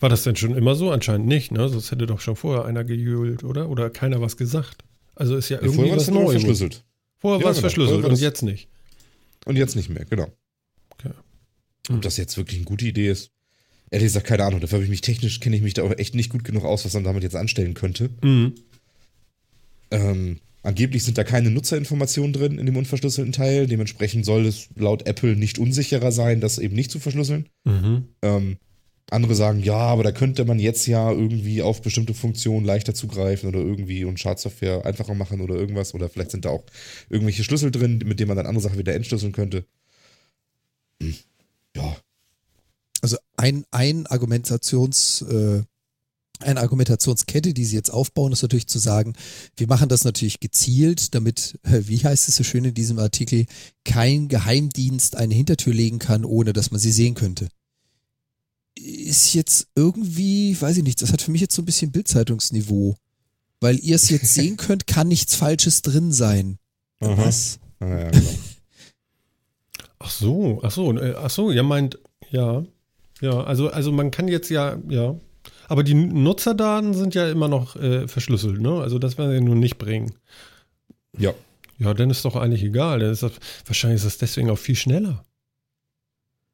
war 0.00 0.08
das 0.08 0.22
denn 0.24 0.34
schon 0.36 0.56
immer 0.56 0.74
so? 0.74 0.90
Anscheinend 0.90 1.26
nicht, 1.26 1.52
ne? 1.52 1.68
Sonst 1.68 1.90
hätte 1.90 2.06
doch 2.06 2.20
schon 2.20 2.34
vorher 2.36 2.64
einer 2.64 2.82
gejubelt, 2.82 3.44
oder? 3.44 3.68
Oder 3.68 3.90
keiner 3.90 4.20
was 4.20 4.36
gesagt. 4.36 4.84
Also 5.14 5.36
ist 5.36 5.48
ja 5.50 5.58
Ja, 5.58 5.62
irgendwie 5.64 5.76
vorher 5.76 5.92
war 5.92 6.00
was 6.00 6.10
Neues. 6.10 6.30
verschlüsselt. 6.32 6.84
Vorher 7.18 7.38
Ja, 7.40 7.44
war 7.44 7.50
es 7.52 7.56
genau. 7.58 7.60
verschlüsselt 7.62 8.00
Vorher 8.00 8.10
und 8.10 8.20
jetzt 8.20 8.42
nicht. 8.42 8.68
Und 9.44 9.56
jetzt 9.56 9.76
nicht 9.76 9.90
mehr, 9.90 10.04
genau. 10.06 10.28
Okay. 10.98 11.10
Ob 11.90 12.00
das 12.02 12.16
jetzt 12.16 12.36
wirklich 12.36 12.56
eine 12.56 12.64
gute 12.64 12.86
Idee 12.86 13.10
ist? 13.10 13.30
Ehrlich 13.90 14.06
gesagt, 14.06 14.26
keine 14.26 14.44
Ahnung. 14.44 14.60
Dafür 14.60 14.76
habe 14.76 14.84
ich 14.84 14.90
mich 14.90 15.02
technisch, 15.02 15.40
kenne 15.40 15.56
ich 15.56 15.62
mich 15.62 15.74
da 15.74 15.82
auch 15.82 15.90
echt 15.98 16.14
nicht 16.14 16.30
gut 16.30 16.44
genug 16.44 16.64
aus, 16.64 16.84
was 16.86 16.94
man 16.94 17.04
damit 17.04 17.22
jetzt 17.22 17.36
anstellen 17.36 17.74
könnte. 17.74 18.08
Mhm. 18.22 18.54
Ähm, 19.92 20.40
angeblich 20.62 21.04
sind 21.04 21.18
da 21.18 21.24
keine 21.24 21.50
Nutzerinformationen 21.50 22.32
drin 22.32 22.58
in 22.58 22.66
dem 22.66 22.76
unverschlüsselten 22.76 23.32
Teil. 23.32 23.66
Dementsprechend 23.66 24.24
soll 24.24 24.46
es 24.46 24.68
laut 24.74 25.06
Apple 25.06 25.36
nicht 25.36 25.58
unsicherer 25.58 26.12
sein, 26.12 26.40
das 26.40 26.58
eben 26.58 26.74
nicht 26.74 26.90
zu 26.90 26.98
verschlüsseln. 26.98 27.48
Mhm. 27.64 28.08
Ähm, 28.22 28.56
andere 29.10 29.34
sagen, 29.34 29.60
ja, 29.62 29.76
aber 29.76 30.04
da 30.04 30.12
könnte 30.12 30.44
man 30.46 30.58
jetzt 30.58 30.86
ja 30.86 31.10
irgendwie 31.10 31.60
auf 31.60 31.82
bestimmte 31.82 32.14
Funktionen 32.14 32.64
leichter 32.64 32.94
zugreifen 32.94 33.48
oder 33.48 33.58
irgendwie 33.58 34.04
und 34.04 34.18
Schadsoftware 34.18 34.86
einfacher 34.86 35.14
machen 35.14 35.42
oder 35.42 35.54
irgendwas. 35.54 35.92
Oder 35.94 36.08
vielleicht 36.08 36.30
sind 36.30 36.46
da 36.46 36.50
auch 36.50 36.64
irgendwelche 37.10 37.44
Schlüssel 37.44 37.70
drin, 37.70 38.02
mit 38.04 38.20
denen 38.20 38.28
man 38.28 38.38
dann 38.38 38.46
andere 38.46 38.62
Sachen 38.62 38.78
wieder 38.78 38.94
entschlüsseln 38.94 39.32
könnte. 39.32 39.66
Hm. 41.02 41.14
Ja, 41.76 41.96
Also 43.02 43.16
ein, 43.36 43.64
ein 43.70 44.06
Argumentations, 44.06 45.22
äh, 45.22 45.62
eine 46.42 46.60
Argumentationskette, 46.60 47.54
die 47.54 47.64
sie 47.64 47.76
jetzt 47.76 47.90
aufbauen, 47.90 48.32
ist 48.32 48.42
natürlich 48.42 48.66
zu 48.66 48.78
sagen, 48.78 49.14
wir 49.56 49.66
machen 49.66 49.88
das 49.88 50.04
natürlich 50.04 50.40
gezielt, 50.40 51.14
damit, 51.14 51.58
äh, 51.62 51.82
wie 51.86 51.98
heißt 51.98 52.28
es 52.28 52.36
so 52.36 52.44
schön 52.44 52.64
in 52.64 52.74
diesem 52.74 52.98
Artikel, 52.98 53.46
kein 53.84 54.28
Geheimdienst 54.28 55.16
eine 55.16 55.34
Hintertür 55.34 55.74
legen 55.74 55.98
kann, 55.98 56.24
ohne 56.24 56.52
dass 56.52 56.70
man 56.70 56.80
sie 56.80 56.92
sehen 56.92 57.14
könnte. 57.14 57.48
Ist 58.74 59.34
jetzt 59.34 59.68
irgendwie, 59.74 60.60
weiß 60.60 60.78
ich 60.78 60.84
nicht, 60.84 61.02
das 61.02 61.12
hat 61.12 61.22
für 61.22 61.30
mich 61.30 61.40
jetzt 61.40 61.54
so 61.54 61.62
ein 61.62 61.66
bisschen 61.66 61.92
Bildzeitungsniveau. 61.92 62.96
Weil 63.60 63.78
ihr 63.78 63.96
es 63.96 64.08
jetzt 64.10 64.34
sehen 64.34 64.56
könnt, 64.56 64.86
kann 64.86 65.08
nichts 65.08 65.34
Falsches 65.34 65.82
drin 65.82 66.12
sein. 66.12 66.58
Aha. 67.00 67.16
Was? 67.16 67.58
Ah, 67.80 67.86
ja, 67.86 68.10
genau. 68.10 68.30
Ach 69.98 70.10
so, 70.10 70.60
ach 70.64 70.70
so, 70.72 70.98
äh, 70.98 71.14
ach 71.16 71.30
so, 71.30 71.52
ihr 71.52 71.62
meint, 71.62 71.98
ja. 72.30 72.64
Ja, 73.20 73.44
also, 73.44 73.68
also 73.68 73.92
man 73.92 74.10
kann 74.10 74.26
jetzt 74.26 74.50
ja, 74.50 74.76
ja. 74.88 75.14
Aber 75.68 75.82
die 75.82 75.94
Nutzerdaten 75.94 76.94
sind 76.94 77.14
ja 77.14 77.30
immer 77.30 77.48
noch 77.48 77.76
äh, 77.76 78.06
verschlüsselt, 78.08 78.60
ne? 78.60 78.80
Also 78.80 78.98
das 78.98 79.16
werden 79.18 79.32
sie 79.32 79.40
nur 79.40 79.54
nicht 79.56 79.78
bringen. 79.78 80.12
ja. 81.18 81.34
Ja, 81.78 81.94
dann 81.94 82.10
ist 82.10 82.24
doch 82.24 82.36
eigentlich 82.36 82.62
egal. 82.62 83.00
Dann 83.00 83.10
ist 83.10 83.24
das, 83.24 83.32
wahrscheinlich 83.66 83.96
ist 83.96 84.04
das 84.04 84.18
deswegen 84.18 84.50
auch 84.50 84.58
viel 84.58 84.76
schneller. 84.76 85.24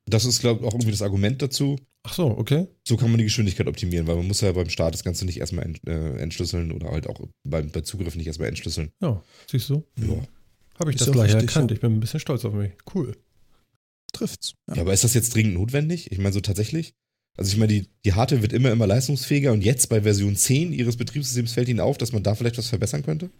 Das 0.06 0.24
ist, 0.24 0.40
glaube 0.40 0.60
ich, 0.60 0.66
auch 0.66 0.72
irgendwie 0.72 0.92
das 0.92 1.02
Argument 1.02 1.42
dazu. 1.42 1.76
Ach 2.04 2.14
so, 2.14 2.26
okay. 2.38 2.66
So 2.86 2.96
kann 2.96 3.10
man 3.10 3.18
die 3.18 3.24
Geschwindigkeit 3.24 3.66
optimieren, 3.66 4.06
weil 4.06 4.16
man 4.16 4.26
muss 4.26 4.40
ja 4.40 4.52
beim 4.52 4.70
Start 4.70 4.94
das 4.94 5.04
Ganze 5.04 5.26
nicht 5.26 5.38
erstmal 5.38 5.66
ent, 5.66 5.86
äh, 5.86 6.16
entschlüsseln 6.16 6.72
oder 6.72 6.90
halt 6.92 7.06
auch 7.08 7.20
beim, 7.44 7.68
bei 7.70 7.82
Zugriff 7.82 8.14
nicht 8.16 8.26
erstmal 8.26 8.48
entschlüsseln. 8.48 8.90
Ja, 9.02 9.22
siehst 9.50 9.68
du? 9.68 9.84
Ja. 9.98 10.16
Habe 10.78 10.90
ich 10.92 10.96
Ist 10.96 11.08
das 11.08 11.12
gleich 11.12 11.34
erkannt. 11.34 11.70
ja. 11.72 11.74
Ich 11.74 11.80
bin 11.82 11.92
ein 11.92 12.00
bisschen 12.00 12.20
stolz 12.20 12.46
auf 12.46 12.54
mich. 12.54 12.72
Cool. 12.94 13.14
Trifft's. 14.14 14.54
Ja. 14.68 14.76
Ja, 14.76 14.82
aber 14.82 14.94
ist 14.94 15.04
das 15.04 15.12
jetzt 15.12 15.34
dringend 15.34 15.54
notwendig? 15.54 16.10
Ich 16.10 16.16
meine, 16.18 16.32
so 16.32 16.40
tatsächlich? 16.40 16.94
Also 17.38 17.52
ich 17.52 17.56
meine, 17.56 17.72
die, 17.72 17.88
die 18.04 18.12
Hardware 18.12 18.42
wird 18.42 18.52
immer, 18.52 18.70
immer 18.72 18.86
leistungsfähiger 18.86 19.52
und 19.52 19.62
jetzt 19.64 19.88
bei 19.88 20.02
Version 20.02 20.34
10 20.36 20.72
ihres 20.72 20.96
Betriebssystems 20.96 21.52
fällt 21.52 21.68
Ihnen 21.68 21.78
auf, 21.80 21.96
dass 21.96 22.12
man 22.12 22.22
da 22.24 22.34
vielleicht 22.34 22.58
was 22.58 22.68
verbessern 22.68 23.02
könnte? 23.04 23.30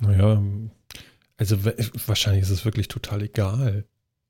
Naja, 0.00 0.40
also 1.36 1.64
wa- 1.64 1.74
wahrscheinlich 2.06 2.42
ist 2.42 2.50
es 2.50 2.64
wirklich 2.64 2.86
total 2.88 3.22
egal. 3.22 3.84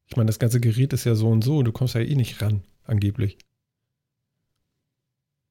Ich 0.09 0.17
meine, 0.17 0.27
das 0.29 0.39
ganze 0.39 0.61
Gerät 0.61 0.93
ist 0.95 1.05
ja 1.05 1.15
so 1.15 1.29
und 1.29 1.45
so. 1.45 1.63
Du 1.63 1.73
kommst 1.73 1.95
ja 1.95 2.01
eh 2.01 2.15
nicht 2.15 2.41
ran, 2.43 2.63
angeblich. 2.85 3.37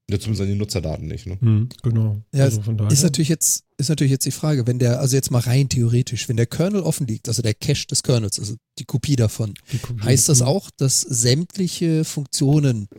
Ja, 0.10 0.20
zumindest 0.20 0.42
an 0.42 0.48
die 0.50 0.56
Nutzerdaten 0.56 1.08
nicht, 1.08 1.26
ne? 1.26 1.38
Hm, 1.40 1.70
genau. 1.84 2.22
Ja, 2.34 2.44
also 2.46 2.62
von 2.64 2.78
daher. 2.78 2.92
Ist 2.92 3.04
natürlich 3.04 3.30
jetzt, 3.30 3.64
ist 3.78 3.88
natürlich 3.90 4.12
jetzt 4.12 4.26
die 4.26 4.32
Frage, 4.32 4.68
wenn 4.68 4.78
der, 4.80 5.00
also 5.00 5.16
jetzt 5.16 5.32
mal 5.32 5.40
rein 5.40 5.70
theoretisch, 5.70 6.28
wenn 6.28 6.36
der 6.36 6.48
Kernel 6.48 6.82
offen 6.82 7.08
liegt, 7.08 7.30
also 7.30 7.42
der 7.42 7.54
Cache 7.54 7.88
des 7.88 8.04
Kernels, 8.04 8.38
also 8.38 8.56
die 8.78 8.86
Kopie 8.86 9.16
davon, 9.16 9.54
die 9.72 9.78
Kopie- 9.78 10.02
heißt 10.04 10.28
das 10.28 10.42
Hm. 10.42 10.48
auch, 10.48 10.70
dass 10.76 11.00
sämtliche 11.02 12.04
Funktionen 12.04 12.90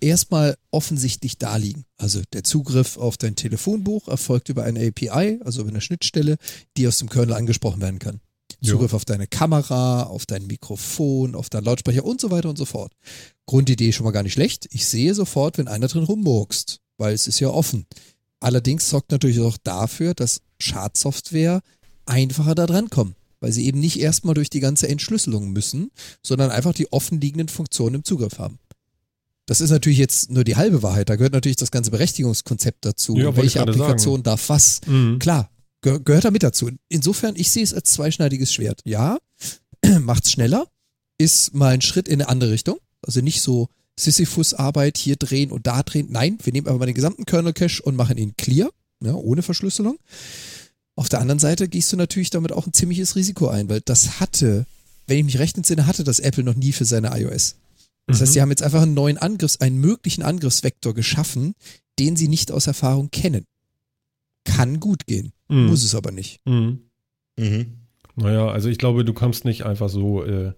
erstmal 0.00 0.56
offensichtlich 0.70 1.38
da 1.38 1.56
liegen. 1.56 1.84
Also 1.96 2.22
der 2.32 2.44
Zugriff 2.44 2.96
auf 2.96 3.16
dein 3.16 3.36
Telefonbuch 3.36 4.08
erfolgt 4.08 4.48
über 4.48 4.64
eine 4.64 4.86
API, 4.86 5.40
also 5.44 5.62
über 5.62 5.70
eine 5.70 5.80
Schnittstelle, 5.80 6.36
die 6.76 6.86
aus 6.88 6.98
dem 6.98 7.08
Kernel 7.08 7.34
angesprochen 7.34 7.80
werden 7.80 7.98
kann. 7.98 8.20
Zugriff 8.62 8.92
ja. 8.92 8.96
auf 8.96 9.04
deine 9.04 9.26
Kamera, 9.26 10.04
auf 10.04 10.26
dein 10.26 10.46
Mikrofon, 10.46 11.34
auf 11.34 11.48
deinen 11.48 11.64
Lautsprecher 11.64 12.04
und 12.04 12.20
so 12.20 12.30
weiter 12.30 12.48
und 12.48 12.58
so 12.58 12.64
fort. 12.64 12.92
Grundidee 13.46 13.92
schon 13.92 14.04
mal 14.04 14.10
gar 14.10 14.22
nicht 14.22 14.34
schlecht. 14.34 14.68
Ich 14.70 14.86
sehe 14.86 15.14
sofort, 15.14 15.58
wenn 15.58 15.68
einer 15.68 15.88
drin 15.88 16.04
rummurkst, 16.04 16.80
weil 16.98 17.14
es 17.14 17.26
ist 17.26 17.40
ja 17.40 17.48
offen. 17.48 17.86
Allerdings 18.40 18.88
sorgt 18.88 19.12
natürlich 19.12 19.40
auch 19.40 19.56
dafür, 19.62 20.14
dass 20.14 20.42
Schadsoftware 20.58 21.62
einfacher 22.06 22.54
da 22.54 22.66
dran 22.66 22.90
kommt, 22.90 23.16
weil 23.40 23.52
sie 23.52 23.66
eben 23.66 23.80
nicht 23.80 24.00
erstmal 24.00 24.34
durch 24.34 24.50
die 24.50 24.60
ganze 24.60 24.88
Entschlüsselung 24.88 25.50
müssen, 25.50 25.90
sondern 26.22 26.50
einfach 26.50 26.74
die 26.74 26.92
offenliegenden 26.92 27.48
Funktionen 27.48 27.96
im 27.96 28.04
Zugriff 28.04 28.38
haben. 28.38 28.58
Das 29.50 29.60
ist 29.60 29.70
natürlich 29.70 29.98
jetzt 29.98 30.30
nur 30.30 30.44
die 30.44 30.54
halbe 30.54 30.84
Wahrheit. 30.84 31.08
Da 31.08 31.16
gehört 31.16 31.32
natürlich 31.32 31.56
das 31.56 31.72
ganze 31.72 31.90
Berechtigungskonzept 31.90 32.84
dazu. 32.84 33.16
Ja, 33.16 33.34
Welche 33.34 33.60
Applikation 33.60 34.18
sagen. 34.18 34.22
darf 34.22 34.48
was? 34.48 34.80
Mhm. 34.86 35.18
Klar, 35.18 35.50
ge 35.82 35.98
gehört 36.04 36.24
da 36.24 36.30
mit 36.30 36.44
dazu. 36.44 36.70
Insofern, 36.88 37.34
ich 37.34 37.50
sehe 37.50 37.64
es 37.64 37.74
als 37.74 37.90
zweischneidiges 37.90 38.52
Schwert. 38.52 38.80
Ja, 38.84 39.18
macht's 40.02 40.30
schneller, 40.30 40.68
ist 41.18 41.52
mal 41.52 41.74
ein 41.74 41.80
Schritt 41.80 42.06
in 42.06 42.22
eine 42.22 42.28
andere 42.28 42.52
Richtung. 42.52 42.78
Also 43.02 43.22
nicht 43.22 43.42
so 43.42 43.68
Sisyphus-Arbeit 43.98 44.98
hier 44.98 45.16
drehen 45.16 45.50
und 45.50 45.66
da 45.66 45.82
drehen. 45.82 46.06
Nein, 46.10 46.38
wir 46.44 46.52
nehmen 46.52 46.68
aber 46.68 46.78
mal 46.78 46.86
den 46.86 46.94
gesamten 46.94 47.24
Kernel-Cache 47.24 47.82
und 47.82 47.96
machen 47.96 48.18
ihn 48.18 48.36
clear, 48.36 48.70
ja, 49.02 49.14
ohne 49.14 49.42
Verschlüsselung. 49.42 49.98
Auf 50.94 51.08
der 51.08 51.20
anderen 51.20 51.40
Seite 51.40 51.66
gehst 51.66 51.92
du 51.92 51.96
natürlich 51.96 52.30
damit 52.30 52.52
auch 52.52 52.68
ein 52.68 52.72
ziemliches 52.72 53.16
Risiko 53.16 53.48
ein, 53.48 53.68
weil 53.68 53.80
das 53.80 54.20
hatte, 54.20 54.66
wenn 55.08 55.18
ich 55.18 55.24
mich 55.24 55.38
recht 55.40 55.56
entsinne, 55.56 55.88
hatte 55.88 56.04
das 56.04 56.20
Apple 56.20 56.44
noch 56.44 56.54
nie 56.54 56.70
für 56.70 56.84
seine 56.84 57.18
iOS. 57.20 57.56
Das 58.06 58.18
mhm. 58.18 58.22
heißt, 58.22 58.32
sie 58.32 58.42
haben 58.42 58.50
jetzt 58.50 58.62
einfach 58.62 58.82
einen 58.82 58.94
neuen 58.94 59.18
Angriffs-, 59.18 59.60
einen 59.60 59.78
möglichen 59.78 60.22
Angriffsvektor 60.22 60.94
geschaffen, 60.94 61.54
den 61.98 62.16
sie 62.16 62.28
nicht 62.28 62.52
aus 62.52 62.66
Erfahrung 62.66 63.10
kennen. 63.10 63.46
Kann 64.44 64.80
gut 64.80 65.06
gehen, 65.06 65.32
mhm. 65.48 65.66
muss 65.66 65.84
es 65.84 65.94
aber 65.94 66.12
nicht. 66.12 66.40
Mhm. 66.46 66.80
Mhm. 67.36 67.76
Naja, 68.16 68.48
also 68.48 68.68
ich 68.68 68.78
glaube, 68.78 69.04
du 69.04 69.12
kommst 69.12 69.44
nicht 69.44 69.64
einfach 69.64 69.88
so 69.88 70.24
äh, 70.24 70.52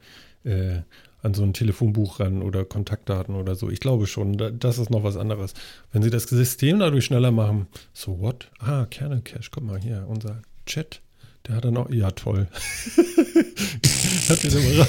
äh, 0.45 0.83
an 1.23 1.35
so 1.35 1.43
ein 1.43 1.53
Telefonbuch 1.53 2.21
ran 2.21 2.43
oder 2.43 2.65
Kontaktdaten 2.65 3.35
oder 3.37 3.55
so. 3.55 3.71
Ich 3.71 3.81
glaube 3.81 4.07
schon, 4.07 4.37
das 4.59 4.79
ist 4.79 4.91
noch 4.91 5.05
was 5.05 5.17
anderes. 5.17 5.55
Wenn 5.93 6.03
sie 6.03 6.11
das 6.11 6.25
System 6.25 6.81
dadurch 6.81 7.05
schneller 7.05 7.31
machen, 7.31 7.69
so 7.93 8.19
what? 8.21 8.51
Ah, 8.59 8.87
Kernel 8.87 9.21
Cache, 9.21 9.51
guck 9.51 9.63
mal 9.63 9.81
hier, 9.81 10.05
unser 10.09 10.43
Chat, 10.67 11.01
der 11.47 11.57
hat 11.57 11.65
dann 11.65 11.77
auch, 11.77 11.91
ja 11.91 12.11
toll. 12.11 12.49
hat 14.29 14.43
den 14.43 14.53
immer 14.53 14.87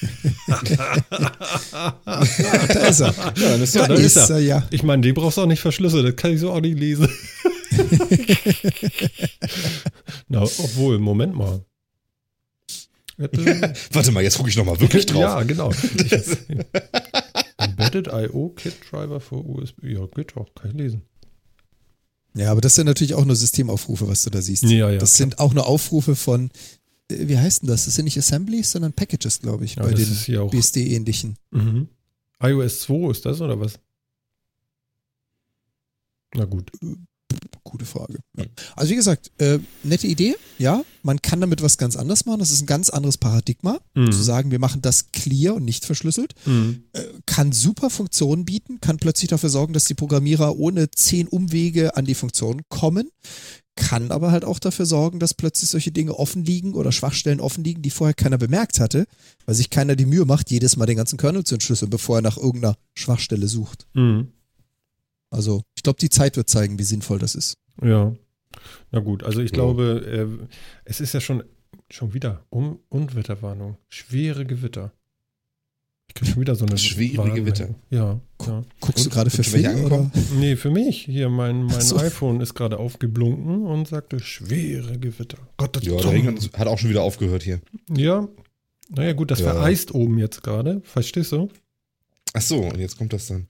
da 2.06 2.20
ist 2.88 3.00
er. 3.00 3.14
Ja, 3.36 3.56
das 3.58 3.72
da, 3.72 3.88
da 3.88 3.94
ist, 3.94 4.16
er. 4.16 4.30
er. 4.30 4.38
ja. 4.38 4.68
Ich 4.70 4.82
meine, 4.82 5.02
die 5.02 5.12
brauchst 5.12 5.38
du 5.38 5.42
auch 5.42 5.46
nicht 5.46 5.60
verschlüsselt, 5.60 6.06
das 6.06 6.16
kann 6.16 6.32
ich 6.32 6.40
so 6.40 6.52
auch 6.52 6.60
nicht 6.60 6.78
lesen. 6.78 7.08
Na, 10.28 10.42
obwohl, 10.42 10.98
Moment 10.98 11.34
mal. 11.34 11.64
Ja, 13.18 13.28
warte 13.92 14.12
mal, 14.12 14.22
jetzt 14.22 14.36
gucke 14.36 14.48
ich 14.48 14.56
nochmal 14.56 14.80
wirklich 14.80 15.06
drauf. 15.06 15.20
Ja, 15.20 15.42
genau. 15.42 15.72
Embedded 17.58 18.06
I.O. 18.08 18.50
Kit 18.50 18.74
Driver 18.90 19.20
für 19.20 19.44
USB. 19.44 19.84
Ja, 19.84 20.06
geht 20.06 20.36
doch, 20.36 20.54
kann 20.54 20.70
ich 20.70 20.76
lesen. 20.76 21.02
Ja, 22.34 22.52
aber 22.52 22.60
das 22.60 22.76
sind 22.76 22.86
natürlich 22.86 23.14
auch 23.14 23.24
nur 23.24 23.34
Systemaufrufe, 23.34 24.06
was 24.06 24.22
du 24.22 24.30
da 24.30 24.40
siehst. 24.40 24.62
Ja, 24.62 24.90
ja, 24.90 24.98
das 24.98 25.14
klar. 25.14 25.26
sind 25.26 25.40
auch 25.40 25.54
nur 25.54 25.66
Aufrufe 25.66 26.14
von, 26.14 26.50
wie 27.10 27.38
heißt 27.38 27.62
denn 27.62 27.68
das? 27.68 27.86
Das 27.86 27.94
sind 27.94 28.04
nicht 28.04 28.18
Assemblies, 28.18 28.70
sondern 28.70 28.92
Packages, 28.92 29.40
glaube 29.40 29.64
ich, 29.64 29.76
ja, 29.76 29.82
bei 29.82 29.92
den 29.92 30.50
BSD-ähnlichen. 30.50 31.36
Mhm. 31.50 31.88
iOS 32.42 32.82
2 32.82 33.10
ist 33.10 33.24
das 33.26 33.40
oder 33.40 33.58
was? 33.58 33.78
Na 36.34 36.44
gut. 36.44 36.70
Gute 37.70 37.84
Frage. 37.84 38.18
Ja. 38.36 38.44
Also 38.76 38.92
wie 38.92 38.96
gesagt, 38.96 39.30
äh, 39.38 39.58
nette 39.82 40.06
Idee, 40.06 40.36
ja. 40.58 40.82
Man 41.02 41.20
kann 41.20 41.40
damit 41.40 41.62
was 41.62 41.76
ganz 41.76 41.96
anderes 41.96 42.24
machen. 42.24 42.38
Das 42.38 42.50
ist 42.50 42.62
ein 42.62 42.66
ganz 42.66 42.88
anderes 42.88 43.18
Paradigma. 43.18 43.78
Mhm. 43.94 44.10
Zu 44.10 44.22
sagen, 44.22 44.50
wir 44.50 44.58
machen 44.58 44.80
das 44.80 45.12
clear 45.12 45.54
und 45.54 45.64
nicht 45.64 45.84
verschlüsselt. 45.84 46.34
Mhm. 46.46 46.84
Äh, 46.92 47.02
kann 47.26 47.52
super 47.52 47.90
Funktionen 47.90 48.46
bieten, 48.46 48.80
kann 48.80 48.96
plötzlich 48.96 49.28
dafür 49.28 49.50
sorgen, 49.50 49.74
dass 49.74 49.84
die 49.84 49.94
Programmierer 49.94 50.56
ohne 50.56 50.90
zehn 50.90 51.28
Umwege 51.28 51.94
an 51.96 52.06
die 52.06 52.14
Funktion 52.14 52.62
kommen. 52.70 53.10
Kann 53.76 54.10
aber 54.10 54.32
halt 54.32 54.44
auch 54.44 54.58
dafür 54.58 54.86
sorgen, 54.86 55.20
dass 55.20 55.34
plötzlich 55.34 55.70
solche 55.70 55.92
Dinge 55.92 56.18
offen 56.18 56.44
liegen 56.44 56.72
oder 56.74 56.90
Schwachstellen 56.90 57.38
offen 57.38 57.62
liegen, 57.62 57.82
die 57.82 57.90
vorher 57.90 58.14
keiner 58.14 58.38
bemerkt 58.38 58.80
hatte, 58.80 59.06
weil 59.46 59.54
sich 59.54 59.70
keiner 59.70 59.94
die 59.94 60.06
Mühe 60.06 60.24
macht, 60.24 60.50
jedes 60.50 60.76
Mal 60.76 60.86
den 60.86 60.96
ganzen 60.96 61.18
Kernel 61.18 61.44
zu 61.44 61.54
entschlüsseln, 61.54 61.90
bevor 61.90 62.16
er 62.18 62.22
nach 62.22 62.38
irgendeiner 62.38 62.76
Schwachstelle 62.94 63.46
sucht. 63.46 63.86
Mhm. 63.94 64.32
Also 65.30 65.62
ich 65.76 65.82
glaube, 65.82 65.98
die 65.98 66.10
Zeit 66.10 66.36
wird 66.36 66.48
zeigen, 66.48 66.78
wie 66.78 66.84
sinnvoll 66.84 67.18
das 67.18 67.34
ist. 67.34 67.58
Ja. 67.82 68.14
Na 68.90 69.00
gut, 69.00 69.22
also 69.24 69.40
ich 69.40 69.50
ja. 69.50 69.54
glaube, 69.54 70.38
äh, 70.40 70.46
es 70.84 71.00
ist 71.00 71.14
ja 71.14 71.20
schon, 71.20 71.44
schon 71.90 72.14
wieder 72.14 72.44
um 72.50 72.80
Unwetterwarnung. 72.88 73.76
Schwere 73.88 74.44
Gewitter. 74.46 74.92
Ich 76.08 76.14
kriege 76.14 76.30
schon 76.32 76.40
wieder 76.40 76.54
so 76.54 76.64
eine 76.64 76.78
Schwere 76.78 77.18
Warnung. 77.18 77.36
Gewitter. 77.36 77.68
Ja. 77.90 78.18
ja. 78.46 78.64
Guckst 78.80 79.04
du 79.04 79.10
gerade 79.10 79.30
für 79.30 79.44
Phil 79.44 79.84
oder? 79.84 80.10
Nee, 80.38 80.56
für 80.56 80.70
mich. 80.70 81.04
Hier, 81.04 81.28
mein, 81.28 81.64
mein 81.64 81.80
so. 81.80 81.98
iPhone 81.98 82.40
ist 82.40 82.54
gerade 82.54 82.78
aufgeblunken 82.78 83.66
und 83.66 83.88
sagte 83.88 84.18
schwere 84.20 84.98
Gewitter. 84.98 85.38
Gott, 85.58 85.76
das 85.76 85.84
ja, 85.84 85.96
der 85.96 86.12
Regen 86.12 86.38
hat 86.56 86.66
auch 86.66 86.78
schon 86.78 86.90
wieder 86.90 87.02
aufgehört 87.02 87.42
hier. 87.42 87.60
Ja. 87.94 88.26
Naja, 88.88 89.12
gut, 89.12 89.30
das 89.30 89.40
ja. 89.40 89.52
vereist 89.52 89.94
oben 89.94 90.18
jetzt 90.18 90.42
gerade. 90.42 90.80
Verstehst 90.82 91.32
du? 91.32 91.50
Ach 92.32 92.40
so, 92.40 92.60
und 92.60 92.78
jetzt 92.78 92.96
kommt 92.96 93.12
das 93.12 93.26
dann. 93.26 93.48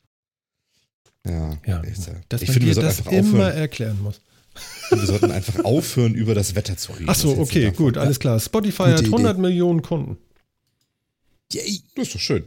Ja, 1.29 1.59
ja 1.67 1.83
dass 2.29 2.43
ich 2.43 2.49
man 2.49 2.55
finde, 2.55 2.75
wir 2.75 2.83
das 2.83 3.01
immer 3.01 3.19
aufhören. 3.19 3.57
erklären 3.57 4.03
muss. 4.03 4.21
Wir 4.91 5.07
sollten 5.07 5.31
einfach 5.31 5.65
aufhören, 5.65 6.15
über 6.15 6.35
das 6.35 6.55
Wetter 6.55 6.77
zu 6.77 6.93
reden. 6.93 7.07
Ach 7.09 7.15
so, 7.15 7.39
okay, 7.39 7.71
gut, 7.71 7.97
ja. 7.97 8.03
alles 8.03 8.19
klar. 8.19 8.41
Spotify 8.41 8.85
Gute 8.85 8.93
hat 8.93 9.05
100 9.05 9.33
Idee. 9.33 9.41
Millionen 9.43 9.83
Kunden. 9.83 10.19
Yay. 11.53 11.83
Das 11.95 12.09
ist 12.09 12.15
doch 12.15 12.21
schön. 12.21 12.45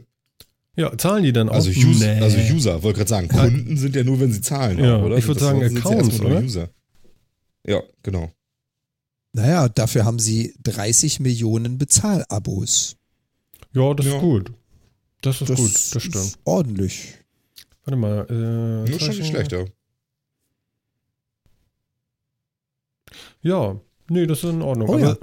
Ja, 0.76 0.96
zahlen 0.96 1.22
die 1.22 1.32
dann 1.32 1.48
auch? 1.48 1.54
Also, 1.54 1.70
User, 1.70 2.14
nee. 2.14 2.20
also 2.20 2.38
User, 2.38 2.82
wollte 2.82 2.98
gerade 2.98 3.10
sagen. 3.10 3.28
Kunden 3.28 3.76
sind 3.76 3.94
ja 3.94 4.04
nur, 4.04 4.20
wenn 4.20 4.32
sie 4.32 4.40
zahlen, 4.40 4.78
ja, 4.78 4.96
auch, 4.96 5.02
oder? 5.02 5.18
Ich 5.18 5.26
würde 5.26 5.40
sagen 5.40 5.62
Accounts, 5.62 6.20
oder? 6.20 6.40
User. 6.40 6.70
Ja, 7.66 7.82
genau. 8.02 8.32
Naja, 9.34 9.68
dafür 9.68 10.04
haben 10.04 10.18
sie 10.18 10.54
30 10.62 11.20
Millionen 11.20 11.78
Bezahlabos. 11.78 12.96
Ja, 13.74 13.94
das 13.94 14.06
ja. 14.06 14.14
ist 14.14 14.20
gut. 14.20 14.52
Das 15.20 15.40
ist 15.40 15.50
das 15.50 15.58
gut, 15.58 15.74
das 15.74 16.02
stimmt. 16.02 16.16
Ist 16.16 16.38
ordentlich. 16.44 17.14
Warte 17.84 17.96
mal. 17.96 18.26
Äh, 18.28 18.90
Nur 18.90 19.00
schon 19.00 19.16
nicht 19.16 19.26
schlechter. 19.26 19.66
Ja, 23.42 23.80
nee, 24.08 24.26
das 24.26 24.44
ist 24.44 24.50
in 24.50 24.62
Ordnung. 24.62 24.88
Oh, 24.88 24.98
ja. 24.98 25.16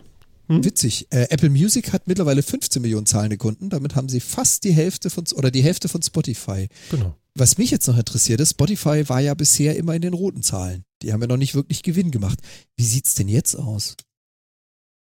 Hm? 0.47 0.65
Witzig. 0.65 1.07
Äh, 1.11 1.27
Apple 1.29 1.49
Music 1.49 1.93
hat 1.93 2.07
mittlerweile 2.07 2.43
15 2.43 2.81
Millionen 2.81 3.05
zahlende 3.05 3.37
Kunden. 3.37 3.69
Damit 3.69 3.95
haben 3.95 4.09
sie 4.09 4.19
fast 4.19 4.63
die 4.63 4.73
Hälfte 4.73 5.09
von 5.09 5.25
oder 5.35 5.51
die 5.51 5.63
Hälfte 5.63 5.87
von 5.87 6.01
Spotify. 6.01 6.67
Genau. 6.91 7.15
Was 7.35 7.57
mich 7.57 7.71
jetzt 7.71 7.87
noch 7.87 7.97
interessiert 7.97 8.41
ist, 8.41 8.51
Spotify 8.51 9.07
war 9.07 9.21
ja 9.21 9.33
bisher 9.35 9.77
immer 9.77 9.95
in 9.95 10.01
den 10.01 10.13
roten 10.13 10.41
Zahlen. 10.41 10.83
Die 11.01 11.13
haben 11.13 11.21
ja 11.21 11.27
noch 11.27 11.37
nicht 11.37 11.55
wirklich 11.55 11.83
Gewinn 11.83 12.11
gemacht. 12.11 12.39
Wie 12.75 12.83
sieht's 12.83 13.15
denn 13.15 13.29
jetzt 13.29 13.55
aus? 13.55 13.95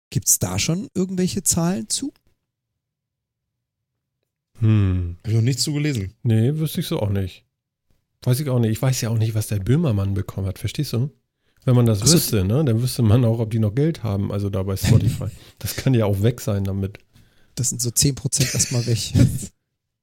Gibt's 0.10 0.40
da 0.40 0.60
schon 0.60 0.90
irgendwelche 0.94 1.44
Zahlen 1.44 1.90
zu? 1.90 2.12
Hm. 4.60 5.18
Hab 5.24 5.30
ich 5.30 5.36
noch 5.36 5.42
nichts 5.42 5.64
zu 5.64 5.74
gelesen. 5.74 6.14
Nee, 6.24 6.58
wüsste 6.58 6.82
ich 6.82 6.88
so 6.88 7.00
auch 7.00 7.10
nicht. 7.10 7.45
Weiß 8.26 8.40
ich 8.40 8.50
auch 8.50 8.60
nicht. 8.60 8.72
Ich 8.72 8.82
weiß 8.82 9.02
ja 9.02 9.10
auch 9.10 9.18
nicht, 9.18 9.36
was 9.36 9.48
der 9.48 9.60
Böhmermann 9.60 10.16
bekommen 10.16 10.48
hat. 10.48 10.60
Verstehst 10.60 10.94
du? 10.94 11.12
Wenn 11.64 11.76
man 11.76 11.86
das 11.86 12.02
Ach 12.02 12.12
wüsste, 12.12 12.44
ne, 12.44 12.64
dann 12.64 12.82
wüsste 12.82 13.02
man 13.02 13.24
auch, 13.24 13.40
ob 13.40 13.52
die 13.52 13.60
noch 13.60 13.74
Geld 13.74 14.04
haben, 14.04 14.32
also 14.32 14.50
da 14.50 14.62
bei 14.64 14.78
Spotify. 14.78 15.28
das 15.60 15.76
kann 15.76 15.94
ja 15.94 16.06
auch 16.06 16.22
weg 16.22 16.42
sein 16.42 16.64
damit. 16.64 17.00
Das 17.56 17.70
sind 17.70 17.82
so 17.82 17.90
10% 17.90 18.54
erstmal 18.54 18.86
weg. 18.86 19.00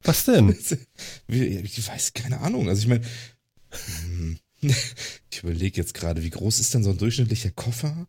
Was 0.03 0.25
denn? 0.25 0.57
Ich 1.29 1.89
weiß, 1.89 2.13
keine 2.15 2.41
Ahnung. 2.41 2.69
Also 2.69 2.83
ich 2.83 2.89
meine, 2.89 3.05
hm, 4.05 4.39
ich 4.61 5.43
überlege 5.43 5.77
jetzt 5.77 5.95
gerade, 5.95 6.23
wie 6.23 6.31
groß 6.31 6.61
ist 6.61 6.75
denn 6.75 6.83
so 6.83 6.91
ein 6.91 6.99
durchschnittlicher 6.99 7.51
Koffer? 7.51 8.07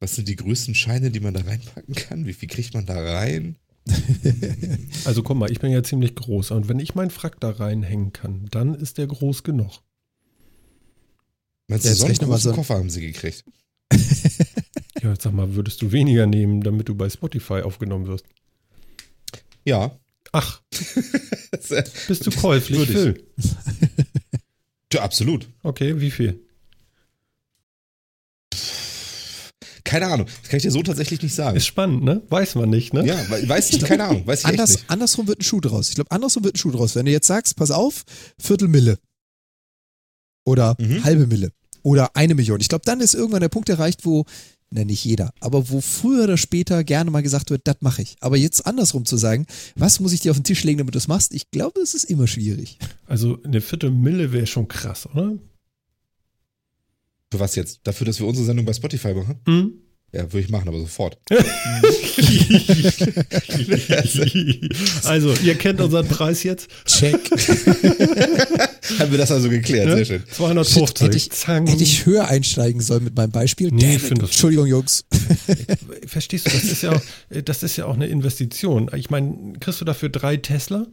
Was 0.00 0.14
sind 0.14 0.28
die 0.28 0.36
größten 0.36 0.74
Scheine, 0.74 1.10
die 1.10 1.20
man 1.20 1.34
da 1.34 1.40
reinpacken 1.40 1.94
kann? 1.94 2.26
Wie 2.26 2.32
viel 2.32 2.48
kriegt 2.48 2.74
man 2.74 2.86
da 2.86 2.98
rein? 2.98 3.56
also 5.04 5.22
guck 5.22 5.36
mal, 5.36 5.50
ich 5.50 5.60
bin 5.60 5.70
ja 5.70 5.82
ziemlich 5.82 6.14
groß 6.14 6.52
und 6.52 6.68
wenn 6.68 6.78
ich 6.78 6.94
meinen 6.94 7.10
Frack 7.10 7.40
da 7.40 7.50
reinhängen 7.50 8.12
kann, 8.12 8.46
dann 8.50 8.74
ist 8.74 8.98
der 8.98 9.06
groß 9.06 9.42
genug. 9.42 9.80
Meinst 11.68 11.86
du, 11.86 11.94
so 11.94 12.06
einen 12.06 12.14
großen 12.14 12.50
so 12.50 12.54
Koffer 12.54 12.74
haben 12.74 12.90
sie 12.90 13.00
gekriegt? 13.00 13.44
ja, 15.02 15.10
jetzt 15.10 15.22
sag 15.22 15.32
mal, 15.32 15.54
würdest 15.54 15.82
du 15.82 15.92
weniger 15.92 16.26
nehmen, 16.26 16.62
damit 16.62 16.88
du 16.88 16.94
bei 16.94 17.08
Spotify 17.08 17.62
aufgenommen 17.62 18.06
wirst? 18.06 18.26
Ja. 19.64 19.98
Ach, 20.32 20.62
bist 22.08 22.26
du 22.26 22.30
käuflich, 22.30 22.86
Phil? 22.86 23.24
ja, 24.92 25.02
absolut. 25.02 25.48
Okay, 25.62 26.00
wie 26.00 26.10
viel? 26.10 26.43
Keine 29.84 30.06
Ahnung. 30.06 30.26
Das 30.26 30.50
kann 30.50 30.56
ich 30.56 30.62
dir 30.62 30.70
so 30.70 30.82
tatsächlich 30.82 31.22
nicht 31.22 31.34
sagen. 31.34 31.56
Ist 31.56 31.66
spannend, 31.66 32.04
ne? 32.04 32.22
Weiß 32.30 32.54
man 32.54 32.70
nicht, 32.70 32.94
ne? 32.94 33.06
Ja, 33.06 33.16
weiß 33.28 33.70
ich, 33.70 33.80
keine 33.84 34.04
Ahnung. 34.04 34.26
Weiß 34.26 34.40
ich 34.40 34.46
Anders, 34.46 34.72
nicht. 34.72 34.90
Andersrum 34.90 35.28
wird 35.28 35.40
ein 35.40 35.44
Schuh 35.44 35.60
draus. 35.60 35.90
Ich 35.90 35.94
glaube, 35.94 36.10
andersrum 36.10 36.42
wird 36.44 36.54
ein 36.54 36.58
Schuh 36.58 36.70
draus. 36.70 36.96
Wenn 36.96 37.04
du 37.04 37.12
jetzt 37.12 37.26
sagst, 37.26 37.56
pass 37.56 37.70
auf, 37.70 38.04
Viertelmille. 38.38 38.98
Oder 40.46 40.76
mhm. 40.78 41.04
halbe 41.04 41.26
Mille. 41.26 41.52
Oder 41.82 42.16
eine 42.16 42.34
Million. 42.34 42.60
Ich 42.60 42.68
glaube, 42.68 42.84
dann 42.86 43.00
ist 43.00 43.14
irgendwann 43.14 43.42
der 43.42 43.50
Punkt 43.50 43.68
erreicht, 43.68 44.06
wo 44.06 44.24
na 44.70 44.84
nicht 44.84 45.04
jeder, 45.04 45.32
aber 45.38 45.70
wo 45.70 45.80
früher 45.80 46.24
oder 46.24 46.36
später 46.36 46.82
gerne 46.82 47.10
mal 47.10 47.22
gesagt 47.22 47.50
wird, 47.50 47.62
das 47.64 47.76
mache 47.80 48.02
ich. 48.02 48.16
Aber 48.20 48.36
jetzt 48.36 48.66
andersrum 48.66 49.04
zu 49.04 49.16
sagen, 49.16 49.46
was 49.76 50.00
muss 50.00 50.12
ich 50.12 50.20
dir 50.20 50.32
auf 50.32 50.38
den 50.38 50.44
Tisch 50.44 50.64
legen, 50.64 50.78
damit 50.78 50.94
du 50.94 50.98
das 50.98 51.06
machst, 51.06 51.32
ich 51.32 51.50
glaube, 51.52 51.78
das 51.78 51.94
ist 51.94 52.04
immer 52.04 52.26
schwierig. 52.26 52.78
Also 53.06 53.38
eine 53.44 53.60
Viertelmille 53.60 54.32
wäre 54.32 54.48
schon 54.48 54.66
krass, 54.66 55.06
oder? 55.14 55.34
Für 57.34 57.40
was 57.40 57.56
jetzt? 57.56 57.80
Dafür, 57.82 58.06
dass 58.06 58.20
wir 58.20 58.28
unsere 58.28 58.46
Sendung 58.46 58.64
bei 58.64 58.72
Spotify 58.72 59.12
machen? 59.12 59.40
Hm? 59.48 59.72
Ja, 60.12 60.32
würde 60.32 60.38
ich 60.44 60.50
machen, 60.50 60.68
aber 60.68 60.78
sofort. 60.78 61.18
also, 65.02 65.34
ihr 65.42 65.56
kennt 65.56 65.80
unseren 65.80 66.06
Preis 66.06 66.44
jetzt. 66.44 66.70
Check. 66.84 67.18
Haben 69.00 69.10
wir 69.10 69.18
das 69.18 69.32
also 69.32 69.48
geklärt, 69.48 69.88
Ne? 69.88 69.96
sehr 69.96 70.04
schön. 70.04 70.22
250. 70.30 71.06
Hätte 71.08 71.16
ich, 71.16 71.32
Zang. 71.32 71.66
hätte 71.66 71.82
ich 71.82 72.06
höher 72.06 72.28
einsteigen 72.28 72.80
sollen 72.80 73.02
mit 73.02 73.16
meinem 73.16 73.32
Beispiel. 73.32 73.72
Nee, 73.72 73.98
Damn 73.98 74.20
Entschuldigung, 74.20 74.66
Jungs. 74.68 75.04
Verstehst 76.06 76.46
du, 76.46 76.50
das 76.52 76.62
ist 76.62 76.82
ja 76.82 76.92
auch, 76.92 77.02
das 77.44 77.64
ist 77.64 77.76
ja 77.76 77.86
auch 77.86 77.94
eine 77.94 78.06
Investition. 78.06 78.88
Ich 78.94 79.10
meine, 79.10 79.54
kriegst 79.58 79.80
du 79.80 79.84
dafür 79.84 80.08
drei 80.08 80.36
Tesla? 80.36 80.86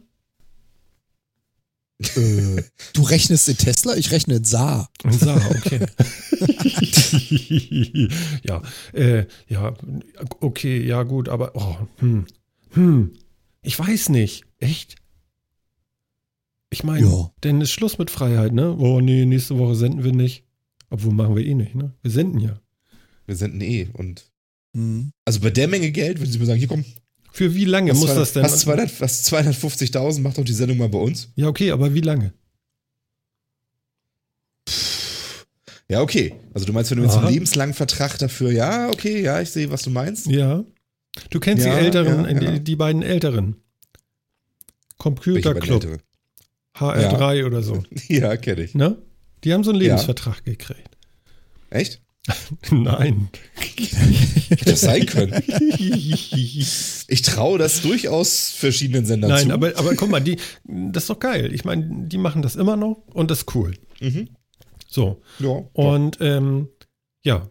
Äh, 2.16 2.62
du 2.94 3.02
rechnest 3.02 3.48
in 3.48 3.56
Tesla, 3.56 3.96
ich 3.96 4.10
rechne 4.10 4.36
in 4.36 4.44
Saar. 4.44 4.90
Und 5.04 5.18
sag, 5.18 5.50
okay. 5.50 5.86
ja, 8.46 8.62
äh, 8.92 9.26
ja, 9.48 9.74
okay, 10.40 10.82
ja 10.84 11.02
gut, 11.02 11.28
aber 11.28 11.52
oh, 11.54 11.76
hm, 11.98 12.26
hm, 12.70 13.12
ich 13.62 13.78
weiß 13.78 14.08
nicht, 14.10 14.44
echt. 14.58 14.96
Ich 16.70 16.84
meine, 16.84 17.06
Ja. 17.06 17.30
denn 17.44 17.60
ist 17.60 17.70
Schluss 17.72 17.98
mit 17.98 18.10
Freiheit, 18.10 18.52
ne? 18.52 18.74
Oh 18.78 19.00
nee, 19.00 19.26
nächste 19.26 19.58
Woche 19.58 19.74
senden 19.74 20.04
wir 20.04 20.12
nicht. 20.12 20.44
Obwohl 20.88 21.12
machen 21.12 21.36
wir 21.36 21.44
eh 21.44 21.54
nicht, 21.54 21.74
ne? 21.74 21.92
Wir 22.02 22.10
senden 22.10 22.40
ja. 22.40 22.58
Wir 23.26 23.36
senden 23.36 23.60
eh. 23.60 23.88
Und 23.92 24.30
Hm. 24.74 25.12
also 25.26 25.40
bei 25.40 25.50
der 25.50 25.68
Menge 25.68 25.90
Geld, 25.90 26.18
wenn 26.20 26.30
Sie 26.30 26.38
mir 26.38 26.46
sagen, 26.46 26.58
hier 26.58 26.68
komm, 26.68 26.84
Für 27.32 27.54
wie 27.54 27.64
lange 27.64 27.90
hast 27.90 27.98
muss 27.98 28.06
200 28.10 28.22
das 28.22 28.32
denn? 28.34 28.42
Hast 28.44 28.60
200 28.60 29.00
hast 29.00 29.32
250.000, 29.32 30.20
mach 30.20 30.34
doch 30.34 30.44
die 30.44 30.52
Sendung 30.52 30.76
mal 30.78 30.88
bei 30.88 30.98
uns. 30.98 31.28
Ja, 31.34 31.48
okay, 31.48 31.70
aber 31.70 31.94
wie 31.94 32.00
lange? 32.02 32.34
Ja, 35.88 36.00
okay. 36.00 36.34
Also 36.54 36.66
du 36.66 36.72
meinst, 36.72 36.90
wenn 36.90 36.98
du 36.98 37.04
jetzt 37.04 37.16
einen 37.16 37.28
lebenslangen 37.32 37.74
Vertrag 37.74 38.18
dafür, 38.18 38.50
ja, 38.50 38.88
okay, 38.88 39.22
ja, 39.22 39.40
ich 39.40 39.50
sehe, 39.50 39.70
was 39.70 39.82
du 39.82 39.90
meinst. 39.90 40.26
Ja. 40.26 40.64
Du 41.30 41.40
kennst 41.40 41.64
Ja, 41.66 41.74
die 41.74 41.84
Älteren, 41.84 42.24
ja, 42.24 42.30
ja. 42.30 42.50
Die, 42.52 42.64
die 42.64 42.76
beiden 42.76 43.02
Älteren. 43.02 43.56
Computer 44.96 45.54
Club, 45.54 45.82
beiden 45.82 46.00
HR3 46.74 47.46
oder 47.46 47.62
so. 47.62 47.82
Ja, 48.08 48.36
kenne 48.36 48.62
ich. 48.62 48.74
Ne? 48.74 48.96
Die 49.44 49.52
haben 49.52 49.64
so 49.64 49.70
einen. 49.70 49.80
Lebensvertrag 49.80 50.44
gekriegt. 50.44 50.96
Echt? 51.70 52.00
Nein. 52.70 53.28
Hätte 53.56 54.64
das 54.64 54.80
sein 54.82 55.06
können. 55.06 55.42
Ich 57.08 57.22
traue 57.22 57.58
das 57.58 57.82
durchaus 57.82 58.50
verschiedenen 58.50 59.04
Sendern 59.06 59.30
Nein, 59.30 59.48
zu. 59.48 59.52
aber, 59.52 59.76
aber 59.76 59.94
guck 59.96 60.08
mal, 60.08 60.20
die, 60.20 60.36
das 60.64 61.04
ist 61.04 61.10
doch 61.10 61.18
geil. 61.18 61.52
Ich 61.52 61.64
meine, 61.64 62.06
die 62.06 62.18
machen 62.18 62.42
das 62.42 62.56
immer 62.56 62.76
noch 62.76 63.02
und 63.12 63.30
das 63.30 63.40
ist 63.40 63.54
cool. 63.54 63.74
Mhm. 64.00 64.28
So. 64.88 65.20
Ja, 65.40 65.62
Und 65.72 66.18
ähm, 66.20 66.68
ja. 67.22 67.50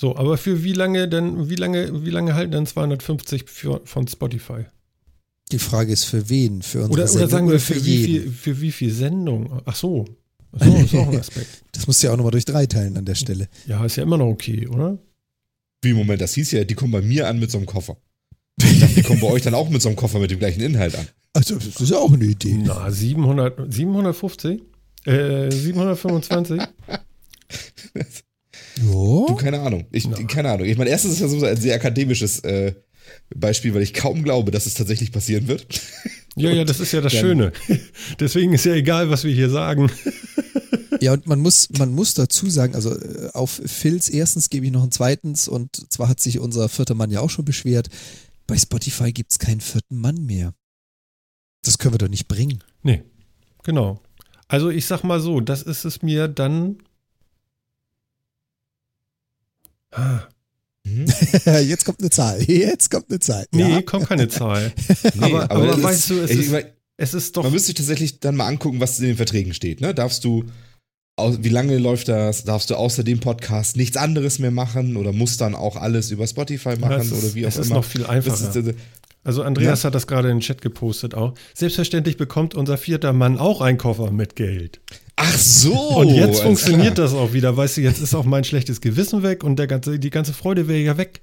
So, 0.00 0.16
aber 0.16 0.36
für 0.36 0.62
wie 0.62 0.72
lange 0.74 1.08
denn, 1.08 1.48
wie 1.48 1.54
lange, 1.56 2.04
wie 2.04 2.10
lange 2.10 2.34
halten 2.34 2.52
denn 2.52 2.66
250 2.66 3.44
für, 3.48 3.80
von 3.84 4.06
Spotify? 4.08 4.66
Die 5.52 5.58
Frage 5.58 5.92
ist 5.92 6.04
für 6.04 6.28
wen? 6.28 6.62
Für 6.62 6.78
unsere 6.84 6.92
Oder, 6.92 7.02
oder 7.02 7.08
Sendung 7.08 7.30
sagen 7.30 7.50
wir 7.50 7.60
für, 7.60 7.84
wie 7.84 7.96
jeden? 7.96 8.22
viel, 8.22 8.32
für 8.32 8.60
wie 8.60 8.72
viel 8.72 8.92
Sendung? 8.92 9.62
Ach 9.64 9.76
so. 9.76 10.04
So, 10.58 10.74
ist 10.76 10.94
auch 10.94 11.08
ein 11.08 11.18
Aspekt. 11.20 11.62
Das 11.72 11.86
musst 11.86 12.02
du 12.02 12.06
ja 12.06 12.12
auch 12.12 12.16
nochmal 12.16 12.32
durch 12.32 12.44
drei 12.44 12.66
teilen 12.66 12.96
an 12.96 13.04
der 13.04 13.14
Stelle. 13.14 13.48
Ja, 13.66 13.84
ist 13.84 13.96
ja 13.96 14.02
immer 14.02 14.16
noch 14.18 14.26
okay, 14.28 14.66
oder? 14.66 14.98
Wie, 15.82 15.92
Moment, 15.92 16.20
das 16.20 16.34
hieß 16.34 16.52
ja, 16.52 16.64
die 16.64 16.74
kommen 16.74 16.92
bei 16.92 17.02
mir 17.02 17.28
an 17.28 17.38
mit 17.38 17.50
so 17.50 17.58
einem 17.58 17.66
Koffer. 17.66 17.96
Ich 18.62 18.80
dachte, 18.80 18.94
die 18.94 19.02
kommen 19.02 19.20
bei 19.20 19.26
euch 19.28 19.42
dann 19.42 19.54
auch 19.54 19.68
mit 19.68 19.82
so 19.82 19.88
einem 19.88 19.96
Koffer 19.96 20.18
mit 20.18 20.30
dem 20.30 20.38
gleichen 20.38 20.62
Inhalt 20.62 20.96
an. 20.96 21.06
Also, 21.34 21.56
das 21.56 21.80
ist 21.80 21.90
ja 21.90 21.98
auch 21.98 22.12
eine 22.12 22.24
Idee. 22.24 22.58
Na, 22.64 22.90
700, 22.90 23.72
750? 23.72 24.62
Äh, 25.04 25.50
725? 25.50 26.62
Du, 28.80 29.26
Ja. 29.28 29.34
keine 29.36 29.60
Ahnung. 29.60 29.86
Ich, 29.92 30.08
keine 30.28 30.50
Ahnung. 30.50 30.66
Ich 30.66 30.76
meine, 30.78 30.90
erstens 30.90 31.12
ist 31.12 31.22
das 31.22 31.30
so 31.30 31.44
ein 31.44 31.56
sehr 31.56 31.74
akademisches 31.74 32.40
äh, 32.40 32.72
Beispiel, 33.34 33.74
weil 33.74 33.82
ich 33.82 33.94
kaum 33.94 34.22
glaube, 34.22 34.50
dass 34.50 34.66
es 34.66 34.74
tatsächlich 34.74 35.12
passieren 35.12 35.48
wird. 35.48 35.66
Ja, 36.36 36.50
ja, 36.50 36.64
das 36.64 36.80
ist 36.80 36.92
ja 36.92 37.00
das 37.00 37.12
Dann- 37.12 37.20
Schöne. 37.22 37.52
Deswegen 38.20 38.52
ist 38.52 38.64
ja 38.66 38.74
egal, 38.74 39.10
was 39.10 39.24
wir 39.24 39.32
hier 39.34 39.50
sagen. 39.50 39.90
Ja, 40.98 41.12
und 41.12 41.26
man 41.26 41.40
muss, 41.40 41.68
man 41.78 41.92
muss 41.92 42.14
dazu 42.14 42.48
sagen, 42.48 42.74
also 42.74 42.98
äh, 42.98 43.28
auf 43.34 43.60
Phils 43.66 44.08
erstens 44.08 44.48
gebe 44.48 44.64
ich 44.64 44.72
noch 44.72 44.82
ein 44.82 44.90
zweitens 44.90 45.46
und 45.46 45.92
zwar 45.92 46.08
hat 46.08 46.20
sich 46.20 46.38
unser 46.38 46.70
vierter 46.70 46.94
Mann 46.94 47.10
ja 47.10 47.20
auch 47.20 47.28
schon 47.28 47.44
beschwert. 47.44 47.90
Bei 48.46 48.56
Spotify 48.56 49.12
gibt 49.12 49.30
es 49.30 49.38
keinen 49.38 49.60
vierten 49.60 50.00
Mann 50.00 50.24
mehr. 50.24 50.54
Das 51.62 51.76
können 51.76 51.92
wir 51.92 51.98
doch 51.98 52.08
nicht 52.08 52.28
bringen. 52.28 52.64
Nee, 52.82 53.02
genau. 53.62 54.00
Also 54.48 54.70
ich 54.70 54.86
sag 54.86 55.02
mal 55.04 55.20
so, 55.20 55.40
das 55.40 55.60
ist 55.62 55.84
es 55.84 56.00
mir 56.00 56.28
dann. 56.28 56.78
Ah, 59.90 60.20
Mhm. 60.86 61.06
Jetzt 61.66 61.84
kommt 61.84 62.00
eine 62.00 62.10
Zahl. 62.10 62.40
Jetzt 62.42 62.90
kommt 62.90 63.10
eine 63.10 63.18
Zahl. 63.20 63.46
nee, 63.52 63.62
Ja. 63.70 63.82
kommt 63.82 64.08
keine 64.08 64.28
Zahl. 64.28 64.72
Nee, 65.14 65.24
aber 65.32 65.50
aber 65.50 65.66
das 65.66 65.82
weißt 65.82 66.10
du, 66.10 66.20
es 66.20 66.30
ist, 66.30 66.50
meine, 66.52 66.66
es 66.96 67.12
ist 67.14 67.36
doch. 67.36 67.42
man 67.42 67.52
müsste 67.52 67.66
sich 67.66 67.74
tatsächlich 67.74 68.20
dann 68.20 68.36
mal 68.36 68.46
angucken, 68.46 68.80
was 68.80 68.98
in 69.00 69.06
den 69.06 69.16
Verträgen 69.16 69.52
steht. 69.54 69.80
Ne? 69.80 69.94
Darfst 69.94 70.24
du, 70.24 70.44
wie 71.18 71.48
lange 71.48 71.78
läuft 71.78 72.08
das? 72.08 72.44
Darfst 72.44 72.70
du 72.70 72.74
außer 72.76 73.02
dem 73.02 73.20
Podcast 73.20 73.76
nichts 73.76 73.96
anderes 73.96 74.38
mehr 74.38 74.50
machen 74.50 74.96
oder 74.96 75.12
musst 75.12 75.40
dann 75.40 75.54
auch 75.54 75.76
alles 75.76 76.10
über 76.10 76.26
Spotify 76.26 76.76
machen 76.76 77.00
ist, 77.02 77.12
oder 77.12 77.34
wie 77.34 77.44
auch 77.46 77.48
es 77.48 77.56
ist 77.56 77.66
immer? 77.66 77.76
noch 77.76 77.84
viel 77.84 78.02
Das 78.02 78.10
einfacher. 78.10 78.54
ist, 78.68 78.74
Also 79.24 79.42
Andreas 79.42 79.84
hat 79.84 79.94
das 79.94 80.06
gerade 80.06 80.28
in 80.30 80.36
den 80.36 80.40
Chat 80.42 80.60
gepostet 80.62 81.14
auch. 81.14 81.34
Selbstverständlich 81.54 82.16
bekommt 82.16 82.54
unser 82.54 82.76
vierter 82.76 83.12
Mann 83.12 83.38
auch 83.38 83.60
einen 83.60 83.78
Koffer 83.78 84.10
mit 84.10 84.36
Geld. 84.36 84.80
Ach 85.16 85.38
so. 85.38 85.96
und 85.96 86.10
jetzt 86.10 86.40
funktioniert 86.40 86.94
klar. 86.94 87.06
das 87.06 87.14
auch 87.14 87.32
wieder. 87.32 87.56
Weißt 87.56 87.76
du, 87.76 87.80
jetzt 87.80 88.00
ist 88.00 88.14
auch 88.14 88.24
mein 88.24 88.44
schlechtes 88.44 88.80
Gewissen 88.80 89.22
weg 89.22 89.44
und 89.44 89.58
der 89.58 89.66
ganze, 89.66 89.98
die 89.98 90.10
ganze 90.10 90.32
Freude 90.32 90.68
wäre 90.68 90.80
ja 90.80 90.96
weg. 90.96 91.22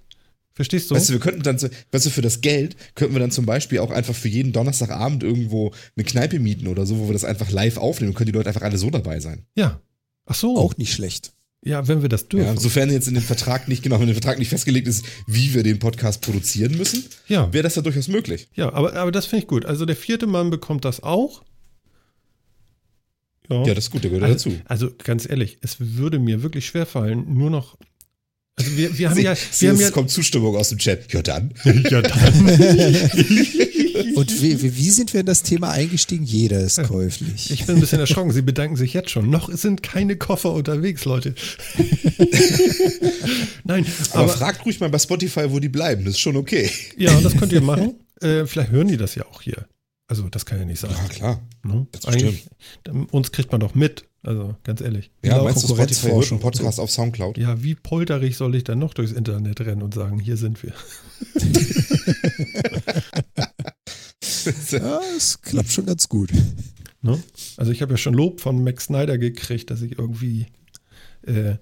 Verstehst 0.55 0.91
du? 0.91 0.95
Weißt 0.95 1.09
du, 1.09 1.13
wir 1.13 1.19
könnten 1.19 1.41
dann, 1.41 1.57
weißt 1.91 2.05
du, 2.05 2.09
für 2.11 2.21
das 2.21 2.41
Geld 2.41 2.75
könnten 2.95 3.13
wir 3.15 3.19
dann 3.19 3.31
zum 3.31 3.45
Beispiel 3.45 3.79
auch 3.79 3.89
einfach 3.89 4.13
für 4.13 4.27
jeden 4.27 4.53
Donnerstagabend 4.53 5.23
irgendwo 5.23 5.71
eine 5.95 6.03
Kneipe 6.03 6.39
mieten 6.39 6.67
oder 6.67 6.85
so, 6.85 6.99
wo 6.99 7.07
wir 7.07 7.13
das 7.13 7.23
einfach 7.23 7.49
live 7.49 7.77
aufnehmen 7.77 8.11
und 8.11 8.15
können 8.15 8.31
die 8.31 8.37
Leute 8.37 8.49
einfach 8.49 8.61
alle 8.61 8.77
so 8.77 8.89
dabei 8.89 9.19
sein. 9.19 9.45
ja. 9.55 9.81
Ach 10.25 10.35
so. 10.35 10.57
Auch 10.57 10.77
nicht 10.77 10.93
schlecht. 10.93 11.33
Ja, 11.65 11.87
wenn 11.87 12.01
wir 12.01 12.09
das 12.09 12.27
dürfen. 12.27 12.55
Ja, 12.55 12.59
sofern 12.59 12.91
jetzt 12.91 13.07
in 13.07 13.13
dem 13.13 13.23
Vertrag 13.23 13.67
nicht, 13.69 13.83
genau, 13.83 13.99
wenn 13.99 14.07
der 14.07 14.15
Vertrag 14.15 14.37
nicht 14.37 14.49
festgelegt 14.49 14.87
ist, 14.87 15.05
wie 15.27 15.53
wir 15.53 15.63
den 15.63 15.79
Podcast 15.79 16.21
produzieren 16.21 16.77
müssen, 16.77 17.05
ja. 17.27 17.51
wäre 17.53 17.63
das 17.63 17.75
ja 17.75 17.81
durchaus 17.81 18.09
möglich. 18.09 18.49
Ja, 18.53 18.73
aber, 18.73 18.93
aber 18.95 19.11
das 19.11 19.25
finde 19.25 19.43
ich 19.43 19.47
gut. 19.47 19.65
Also 19.65 19.85
der 19.85 19.95
vierte 19.95 20.27
Mann 20.27 20.49
bekommt 20.49 20.83
das 20.83 21.03
auch. 21.03 21.43
Ja, 23.49 23.63
Ja, 23.65 23.73
das 23.73 23.85
ist 23.85 23.91
gut, 23.91 24.03
der 24.03 24.11
gehört 24.11 24.29
also, 24.31 24.49
dazu. 24.49 24.61
also 24.65 24.89
ganz 25.03 25.27
ehrlich, 25.29 25.57
es 25.61 25.77
würde 25.79 26.19
mir 26.19 26.43
wirklich 26.43 26.65
schwerfallen, 26.65 27.33
nur 27.33 27.49
noch. 27.49 27.77
Also 28.55 28.77
wir, 28.77 28.97
wir 28.97 29.09
haben 29.09 29.15
Sie- 29.17 29.23
ja, 29.23 29.35
Sie- 29.35 29.61
wir 29.61 29.69
haben 29.69 29.75
es 29.77 29.81
ja, 29.81 29.91
kommt 29.91 30.11
Zustimmung 30.11 30.55
aus 30.55 30.69
dem 30.69 30.77
Chat. 30.77 31.11
Ja, 31.11 31.21
dann. 31.23 31.53
ja 31.89 32.01
dann. 32.01 32.13
Und 34.15 34.41
wie, 34.43 34.61
wie 34.61 34.75
wie 34.77 34.89
sind 34.91 35.11
wir 35.13 35.21
in 35.21 35.25
das 35.25 35.41
Thema 35.43 35.71
eingestiegen? 35.71 36.23
Jeder 36.23 36.59
ist 36.61 36.81
käuflich. 36.83 37.49
Ich 37.51 37.65
bin 37.65 37.75
ein 37.75 37.81
bisschen 37.81 37.99
erschrocken. 37.99 38.31
Sie 38.31 38.41
bedanken 38.43 38.75
sich 38.75 38.93
jetzt 38.93 39.09
schon. 39.09 39.29
Noch 39.29 39.51
sind 39.51 39.81
keine 39.81 40.15
Koffer 40.17 40.53
unterwegs, 40.53 41.03
Leute. 41.05 41.33
Nein, 43.63 43.85
Aber, 44.11 44.23
aber, 44.23 44.29
fragt 44.33 44.65
ruhig 44.65 44.79
mal 44.79 44.89
bei 44.89 44.99
Spotify, 44.99 45.45
wo 45.49 45.59
die 45.59 45.69
bleiben. 45.69 46.05
Das 46.05 46.15
ist 46.15 46.19
schon 46.19 46.35
okay. 46.37 46.69
ja, 46.97 47.19
das 47.21 47.35
könnt 47.37 47.53
ihr 47.53 47.61
machen. 47.61 47.95
Äh, 48.21 48.45
vielleicht 48.45 48.71
hören 48.71 48.87
die 48.87 48.97
das 48.97 49.15
ja 49.15 49.25
auch 49.25 49.41
hier. 49.41 49.65
Also 50.07 50.29
das 50.29 50.45
kann 50.45 50.59
ja 50.59 50.65
nicht 50.65 50.79
sein. 50.79 50.91
Ja, 50.91 51.07
klar. 51.07 51.41
Ne? 51.63 51.87
das 51.91 52.05
Eigentlich, 52.05 52.47
uns 53.11 53.31
kriegt 53.31 53.51
man 53.51 53.61
doch 53.61 53.73
mit. 53.73 54.05
Also 54.21 54.55
ganz 54.63 54.79
ehrlich. 54.79 55.11
Ja, 55.23 55.33
Genau, 55.33 55.43
meinst 55.45 55.63
du, 55.63 55.75
Spotify 55.75 56.11
hört 56.11 56.31
einen 56.31 56.39
Podcast 56.39 56.79
auf 56.79 56.89
Soundcloud? 56.89 57.37
Ja, 57.37 57.61
wie 57.61 57.75
polterig 57.75 58.37
soll 58.37 58.55
ich 58.55 58.63
dann 58.63 58.79
noch 58.79 58.93
durchs 58.93 59.11
Internet 59.11 59.59
rennen 59.61 59.81
und 59.81 59.93
sagen, 59.93 60.19
hier 60.19 60.37
sind 60.37 60.63
wir? 60.63 60.73
Ja, 64.71 64.99
es 65.15 65.41
klappt 65.41 65.71
schon 65.71 65.85
ganz 65.85 66.09
gut. 66.09 66.31
Ne? 67.01 67.21
Also 67.57 67.71
ich 67.71 67.81
habe 67.81 67.93
ja 67.93 67.97
schon 67.97 68.13
Lob 68.13 68.41
von 68.41 68.63
Max 68.63 68.85
Snyder 68.85 69.17
gekriegt, 69.17 69.69
dass 69.71 69.81
ich 69.81 69.97
irgendwie 69.97 70.47
äh, 71.25 71.55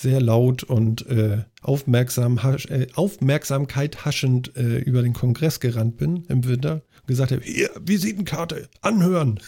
sehr 0.00 0.20
laut 0.20 0.62
und 0.62 1.06
äh, 1.06 1.44
aufmerksam, 1.62 2.42
hasch, 2.42 2.66
äh, 2.66 2.86
Aufmerksamkeit 2.94 4.04
haschend 4.04 4.56
äh, 4.56 4.78
über 4.78 5.02
den 5.02 5.12
Kongress 5.12 5.60
gerannt 5.60 5.96
bin 5.96 6.24
im 6.28 6.44
Winter 6.44 6.82
gesagt 7.06 7.32
habe, 7.32 7.42
hier, 7.42 7.70
Visitenkarte, 7.80 8.68
anhören. 8.80 9.40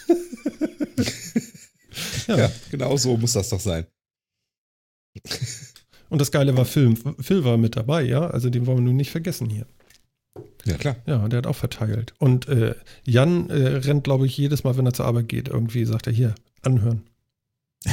ja. 2.27 2.37
Ja, 2.37 2.51
genau 2.71 2.97
so 2.97 3.17
muss 3.17 3.33
das 3.33 3.49
doch 3.49 3.59
sein. 3.59 3.85
Und 6.09 6.21
das 6.21 6.31
Geile 6.31 6.55
war 6.55 6.65
Phil, 6.65 6.95
Phil 7.19 7.43
war 7.43 7.57
mit 7.57 7.75
dabei, 7.75 8.03
ja, 8.03 8.27
also 8.27 8.49
den 8.49 8.65
wollen 8.65 8.77
wir 8.77 8.83
nun 8.83 8.95
nicht 8.95 9.11
vergessen 9.11 9.49
hier. 9.49 9.65
Ja, 10.65 10.77
klar. 10.77 10.97
Ja, 11.05 11.27
der 11.27 11.37
hat 11.37 11.47
auch 11.47 11.55
verteilt. 11.55 12.13
Und 12.19 12.47
äh, 12.47 12.75
Jan 13.03 13.49
äh, 13.49 13.67
rennt, 13.77 14.03
glaube 14.03 14.25
ich, 14.25 14.37
jedes 14.37 14.63
Mal, 14.63 14.77
wenn 14.77 14.85
er 14.85 14.93
zur 14.93 15.05
Arbeit 15.05 15.29
geht, 15.29 15.47
irgendwie 15.47 15.85
sagt 15.85 16.07
er, 16.07 16.13
hier, 16.13 16.35
anhören. 16.61 17.03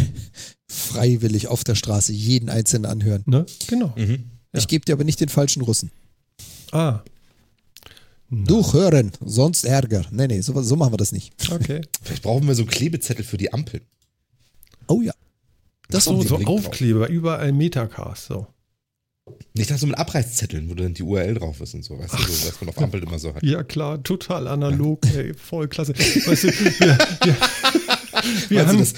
Freiwillig 0.68 1.48
auf 1.48 1.64
der 1.64 1.76
Straße 1.76 2.12
jeden 2.12 2.50
einzelnen 2.50 2.86
anhören. 2.86 3.22
Ne? 3.26 3.46
Genau. 3.68 3.94
Mhm. 3.96 4.24
Ich 4.52 4.68
gebe 4.68 4.84
dir 4.84 4.94
aber 4.94 5.04
nicht 5.04 5.20
den 5.20 5.28
falschen 5.28 5.62
Russen. 5.62 5.90
Ah. 6.72 7.00
Du 8.34 8.72
hören, 8.72 9.12
sonst 9.24 9.64
Ärger. 9.64 10.04
Nee, 10.10 10.26
nee, 10.26 10.40
so, 10.40 10.60
so 10.60 10.76
machen 10.76 10.92
wir 10.92 10.96
das 10.96 11.12
nicht. 11.12 11.32
Okay. 11.50 11.82
Vielleicht 12.02 12.22
brauchen 12.22 12.46
wir 12.46 12.54
so 12.54 12.64
Klebezettel 12.64 13.24
für 13.24 13.36
die 13.36 13.52
Ampeln. 13.52 13.82
Oh 14.88 15.00
ja. 15.00 15.12
Das 15.88 16.04
so, 16.04 16.20
so. 16.22 16.36
Aufkleber, 16.38 17.08
überall 17.08 17.52
Metacast. 17.52 18.26
So. 18.26 18.46
Nicht 19.54 19.70
dann 19.70 19.78
so 19.78 19.86
mit 19.86 19.96
Abreißzetteln, 19.96 20.68
wo 20.68 20.74
dann 20.74 20.94
die 20.94 21.02
URL 21.02 21.34
drauf 21.34 21.60
ist 21.60 21.74
und 21.74 21.84
so, 21.84 21.98
weißt 21.98 22.12
du, 22.12 22.18
so, 22.18 22.48
was 22.48 22.60
man 22.60 22.70
auf 22.70 22.78
Ampeln 22.78 23.04
immer 23.04 23.18
so 23.18 23.34
hat. 23.34 23.42
Ja, 23.42 23.62
klar, 23.62 24.02
total 24.02 24.48
analog, 24.48 25.06
ey, 25.14 25.32
voll 25.32 25.68
klasse. 25.68 25.94
Weißt 25.94 26.44
du, 26.44 26.48
wir, 26.48 26.80
wir, 26.80 26.98
wir, 28.48 28.62
du, 28.62 28.66
haben, 28.66 28.78
das, 28.78 28.94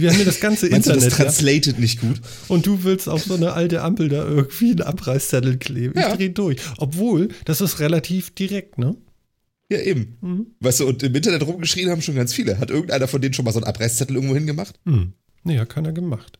wir 0.00 0.08
haben 0.10 0.16
hier 0.16 0.24
das 0.24 0.40
ganze 0.40 0.68
meinst 0.70 0.88
du, 0.88 0.92
das 0.92 1.04
Internet 1.04 1.18
ja, 1.18 1.24
translated 1.24 1.78
nicht 1.78 2.00
gut? 2.00 2.20
und 2.48 2.66
du 2.66 2.84
willst 2.84 3.08
auf 3.08 3.22
so 3.24 3.34
eine 3.34 3.52
alte 3.52 3.82
Ampel 3.82 4.08
da 4.08 4.24
irgendwie 4.26 4.70
einen 4.70 4.82
Abreißzettel 4.82 5.58
kleben. 5.58 5.94
Ich 5.98 6.02
Ja. 6.04 6.16
dreh 6.16 6.28
durch. 6.28 6.58
Obwohl, 6.78 7.28
das 7.44 7.60
ist 7.60 7.80
relativ 7.80 8.30
direkt, 8.30 8.78
ne? 8.78 8.96
Ja, 9.70 9.78
eben. 9.80 10.16
Mhm. 10.20 10.46
Weißt 10.60 10.80
du, 10.80 10.88
und 10.88 11.02
im 11.02 11.14
Internet 11.14 11.46
rumgeschrien 11.46 11.90
haben 11.90 12.02
schon 12.02 12.16
ganz 12.16 12.34
viele. 12.34 12.58
Hat 12.58 12.70
irgendeiner 12.70 13.06
von 13.06 13.20
denen 13.20 13.34
schon 13.34 13.44
mal 13.44 13.52
so 13.52 13.60
einen 13.60 13.66
Abreißzettel 13.68 14.16
irgendwo 14.16 14.34
hingemacht? 14.34 14.80
Hm. 14.84 15.12
Nee, 15.44 15.58
hat 15.58 15.68
keiner 15.68 15.92
gemacht. 15.92 16.38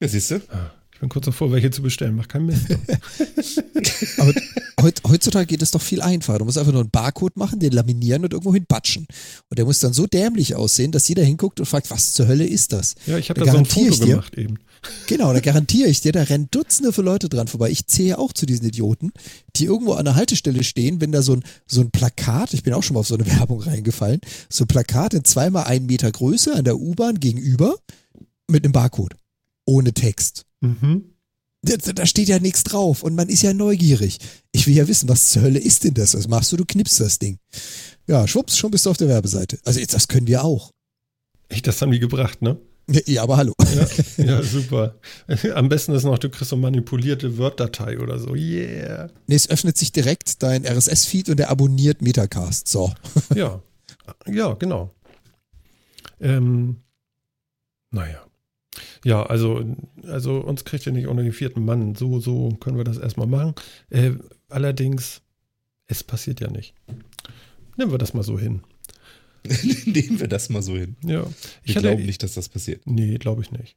Ja, 0.00 0.08
siehst 0.08 0.30
du? 0.30 0.36
Ah, 0.48 0.72
Ich 0.74 0.79
bin 1.00 1.08
kurz 1.08 1.24
davor, 1.24 1.50
welche 1.50 1.70
zu 1.70 1.82
bestellen. 1.82 2.14
Mach 2.14 2.28
keinen 2.28 2.46
Mist. 2.46 2.66
Aber 4.18 4.34
heut, 4.82 5.00
heutzutage 5.08 5.46
geht 5.46 5.62
es 5.62 5.70
doch 5.70 5.80
viel 5.80 6.02
einfacher. 6.02 6.38
Du 6.38 6.44
musst 6.44 6.58
einfach 6.58 6.72
nur 6.72 6.82
einen 6.82 6.90
Barcode 6.90 7.36
machen, 7.36 7.58
den 7.58 7.72
laminieren 7.72 8.22
und 8.22 8.32
irgendwo 8.32 8.54
hin 8.54 8.66
batschen. 8.68 9.06
Und 9.48 9.58
der 9.58 9.64
muss 9.64 9.78
dann 9.80 9.92
so 9.92 10.06
dämlich 10.06 10.54
aussehen, 10.54 10.92
dass 10.92 11.08
jeder 11.08 11.24
hinguckt 11.24 11.58
und 11.58 11.66
fragt, 11.66 11.90
was 11.90 12.12
zur 12.12 12.28
Hölle 12.28 12.46
ist 12.46 12.72
das? 12.72 12.94
Ja, 13.06 13.18
ich 13.18 13.30
habe 13.30 13.40
Da 13.40 13.46
so 13.46 13.50
ein 13.50 13.64
garantiere 13.64 13.86
Foto 13.86 13.94
ich 13.94 14.00
dir. 14.00 14.06
gemacht 14.14 14.38
eben. 14.38 14.58
Genau, 15.06 15.32
da 15.32 15.40
garantiere 15.40 15.88
ich 15.88 16.00
dir, 16.00 16.12
da 16.12 16.22
rennen 16.22 16.48
Dutzende 16.50 16.92
von 16.92 17.04
Leute 17.04 17.28
dran 17.28 17.48
vorbei. 17.48 17.70
Ich 17.70 17.86
zähle 17.86 18.18
auch 18.18 18.32
zu 18.32 18.46
diesen 18.46 18.66
Idioten, 18.66 19.12
die 19.56 19.64
irgendwo 19.64 19.92
an 19.94 20.04
der 20.04 20.14
Haltestelle 20.14 20.64
stehen, 20.64 21.00
wenn 21.00 21.12
da 21.12 21.22
so 21.22 21.34
ein, 21.34 21.44
so 21.66 21.80
ein 21.80 21.90
Plakat, 21.90 22.54
ich 22.54 22.62
bin 22.62 22.72
auch 22.72 22.82
schon 22.82 22.94
mal 22.94 23.00
auf 23.00 23.08
so 23.08 23.14
eine 23.14 23.26
Werbung 23.38 23.60
reingefallen, 23.60 24.20
so 24.48 24.64
ein 24.64 24.68
Plakat 24.68 25.14
in 25.14 25.24
zweimal 25.24 25.64
einen 25.64 25.86
Meter 25.86 26.10
Größe 26.10 26.54
an 26.54 26.64
der 26.64 26.78
U-Bahn 26.78 27.20
gegenüber 27.20 27.76
mit 28.48 28.64
einem 28.64 28.72
Barcode. 28.72 29.16
Ohne 29.66 29.92
Text. 29.92 30.44
Mhm. 30.60 31.14
Da, 31.62 31.76
da 31.76 32.06
steht 32.06 32.28
ja 32.28 32.38
nichts 32.38 32.64
drauf 32.64 33.02
und 33.02 33.14
man 33.14 33.28
ist 33.28 33.42
ja 33.42 33.52
neugierig. 33.52 34.18
Ich 34.52 34.66
will 34.66 34.74
ja 34.74 34.88
wissen, 34.88 35.08
was 35.08 35.28
zur 35.28 35.42
Hölle 35.42 35.58
ist 35.58 35.84
denn 35.84 35.94
das? 35.94 36.14
Was 36.14 36.26
machst 36.26 36.52
du? 36.52 36.56
Du 36.56 36.64
knippst 36.64 37.00
das 37.00 37.18
Ding. 37.18 37.38
Ja, 38.06 38.26
schwupps, 38.26 38.56
schon 38.56 38.70
bist 38.70 38.86
du 38.86 38.90
auf 38.90 38.96
der 38.96 39.08
Werbeseite. 39.08 39.58
Also 39.64 39.78
jetzt, 39.78 39.92
das 39.92 40.08
können 40.08 40.26
wir 40.26 40.42
auch. 40.42 40.70
Echt, 41.48 41.66
das 41.66 41.82
haben 41.82 41.90
die 41.90 41.98
gebracht, 41.98 42.40
ne? 42.40 42.58
Ja, 43.06 43.22
aber 43.22 43.36
hallo. 43.36 43.52
Ja, 44.16 44.24
ja, 44.24 44.42
super. 44.42 44.96
Am 45.54 45.68
besten 45.68 45.92
ist 45.92 46.04
noch, 46.04 46.18
du 46.18 46.28
kriegst 46.28 46.50
so 46.50 46.56
manipulierte 46.56 47.38
Word-Datei 47.38 47.98
oder 48.00 48.18
so. 48.18 48.34
Yeah. 48.34 49.10
Nee, 49.26 49.36
es 49.36 49.48
öffnet 49.48 49.76
sich 49.76 49.92
direkt 49.92 50.42
dein 50.42 50.66
RSS-Feed 50.66 51.28
und 51.28 51.36
der 51.38 51.50
abonniert 51.50 52.02
Metacast. 52.02 52.68
So. 52.68 52.92
Ja. 53.34 53.62
Ja, 54.26 54.54
genau. 54.54 54.92
Ähm, 56.20 56.82
naja. 57.92 58.24
Ja, 59.04 59.24
also, 59.24 59.64
also 60.04 60.38
uns 60.38 60.64
kriegt 60.64 60.86
ihr 60.86 60.92
nicht 60.92 61.08
ohne 61.08 61.22
den 61.22 61.32
vierten 61.32 61.64
Mann. 61.64 61.94
So, 61.94 62.20
so 62.20 62.50
können 62.60 62.76
wir 62.76 62.84
das 62.84 62.98
erstmal 62.98 63.26
machen. 63.26 63.54
Äh, 63.88 64.12
allerdings, 64.48 65.22
es 65.86 66.04
passiert 66.04 66.40
ja 66.40 66.48
nicht. 66.50 66.74
Nehmen 67.76 67.90
wir 67.90 67.98
das 67.98 68.14
mal 68.14 68.22
so 68.22 68.38
hin. 68.38 68.62
Nehmen 69.86 70.20
wir 70.20 70.28
das 70.28 70.50
mal 70.50 70.62
so 70.62 70.76
hin. 70.76 70.96
Ja. 71.04 71.26
Ich 71.64 71.74
Wir 71.74 71.82
glauben 71.82 72.04
nicht, 72.04 72.22
dass 72.22 72.34
das 72.34 72.48
passiert. 72.48 72.86
Nee, 72.86 73.16
glaube 73.18 73.42
ich 73.42 73.50
nicht. 73.50 73.76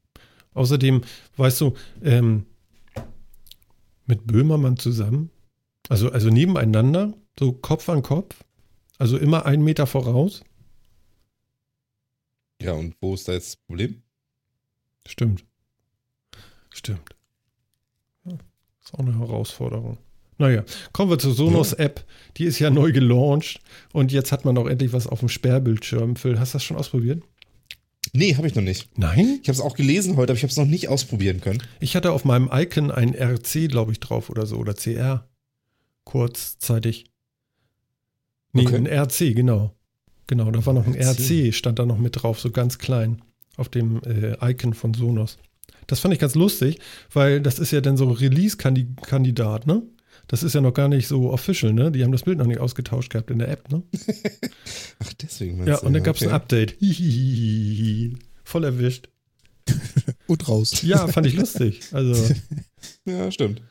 Außerdem, 0.54 1.02
weißt 1.38 1.62
du, 1.62 1.74
ähm, 2.04 2.46
mit 4.06 4.28
Böhmermann 4.28 4.78
zusammen, 4.78 5.32
also, 5.90 6.12
also 6.12 6.30
nebeneinander, 6.30 7.14
so 7.40 7.54
Kopf 7.54 7.90
an 7.90 8.04
Kopf, 8.04 8.44
also 8.98 9.18
immer 9.18 9.46
einen 9.46 9.64
Meter 9.64 9.88
voraus. 9.88 10.44
Ja, 12.62 12.74
und 12.74 12.96
wo 13.02 13.14
ist 13.14 13.28
da 13.28 13.34
jetzt 13.34 13.56
das 13.56 13.56
Problem? 13.56 14.03
Stimmt. 15.08 15.44
Stimmt. 16.70 17.16
Ja, 18.26 18.34
ist 18.84 18.94
auch 18.94 19.00
eine 19.00 19.18
Herausforderung. 19.18 19.98
Naja, 20.40 20.64
kommen 20.92 21.12
wir 21.12 21.20
zur 21.20 21.34
Sonos-App. 21.34 22.04
Die 22.38 22.46
ist 22.46 22.60
ja 22.60 22.70
neu 22.70 22.92
gelauncht 22.92 23.62
und 23.94 24.12
jetzt 24.12 24.32
hat 24.32 24.46
man 24.46 24.58
auch 24.58 24.68
endlich 24.68 24.92
was 24.92 25.06
auf 25.08 25.20
dem 25.20 25.30
Sperrbildschirm. 25.30 26.16
Phil, 26.16 26.40
hast 26.40 26.54
du 26.54 26.56
das 26.58 26.64
schon 26.64 26.78
ausprobiert? 26.78 27.22
Nee, 28.14 28.36
habe 28.36 28.48
ich 28.48 28.56
noch 28.56 28.64
nicht. 28.64 28.90
Nein? 28.98 29.40
Ich 29.42 29.48
habe 29.50 29.54
es 29.58 29.62
auch 29.62 29.76
gelesen 29.76 30.18
heute, 30.18 30.32
aber 30.34 30.38
ich 30.38 30.44
habe 30.44 30.52
es 30.52 30.58
noch 30.58 30.66
nicht 30.66 30.88
ausprobieren 30.90 31.40
können. 31.40 31.64
Ich 31.80 31.96
hatte 31.96 32.12
auf 32.12 32.26
meinem 32.26 32.50
Icon 32.52 32.92
ein 32.92 33.14
RC, 33.16 33.70
glaube 33.70 33.92
ich, 33.92 34.00
drauf 34.00 34.30
oder 34.30 34.46
so, 34.46 34.58
oder 34.58 34.74
CR. 34.74 35.28
Kurzzeitig. 36.04 37.06
Nee, 38.52 38.66
Okay. 38.66 38.76
ein 38.76 38.86
RC, 38.88 39.36
genau. 39.36 39.74
Genau, 40.28 40.52
da 40.52 40.66
war 40.66 40.74
noch 40.74 40.86
ein 40.86 40.96
RC. 40.96 41.20
RC, 41.50 41.54
stand 41.56 41.80
da 41.80 41.86
noch 41.86 41.98
mit 41.98 42.22
drauf, 42.22 42.40
so 42.40 42.52
ganz 42.52 42.78
klein, 42.78 43.22
auf 43.58 43.70
dem 43.70 44.02
äh, 44.04 44.52
Icon 44.52 44.74
von 44.74 44.94
Sonos. 44.94 45.38
Das 45.88 46.00
fand 46.00 46.14
ich 46.14 46.20
ganz 46.20 46.36
lustig, 46.36 46.80
weil 47.12 47.42
das 47.42 47.60
ist 47.60 47.72
ja 47.72 47.82
dann 47.82 47.98
so 47.98 48.10
Release-Kandidat, 48.10 49.68
ne? 49.68 49.84
Das 50.28 50.42
ist 50.42 50.56
ja 50.56 50.62
noch 50.62 50.74
gar 50.74 50.88
nicht 50.88 51.08
so 51.08 51.32
official, 51.32 51.74
ne? 51.74 51.92
Die 51.92 52.04
haben 52.04 52.12
das 52.12 52.24
Bild 52.24 52.38
noch 52.38 52.46
nicht 52.46 52.60
ausgetauscht 52.60 53.12
gehabt 53.12 53.30
in 53.30 53.40
der 53.40 53.50
App, 53.50 53.70
ne? 53.72 53.84
Ach, 55.00 55.14
deswegen 55.22 55.66
Ja, 55.68 55.80
und 55.80 55.94
dann 55.94 56.04
gab 56.04 56.16
es 56.16 56.24
ein. 56.24 56.30
Update. 56.30 56.78
Hihihihi. 56.80 58.18
Voll 58.44 58.64
erwischt. 58.64 59.10
Und 60.28 60.48
raus. 60.50 60.82
Ja, 60.82 61.08
fand 61.08 61.26
ich 61.26 61.36
lustig. 61.36 61.82
Also. 61.94 62.36
Ja, 63.06 63.32
stimmt. 63.32 63.62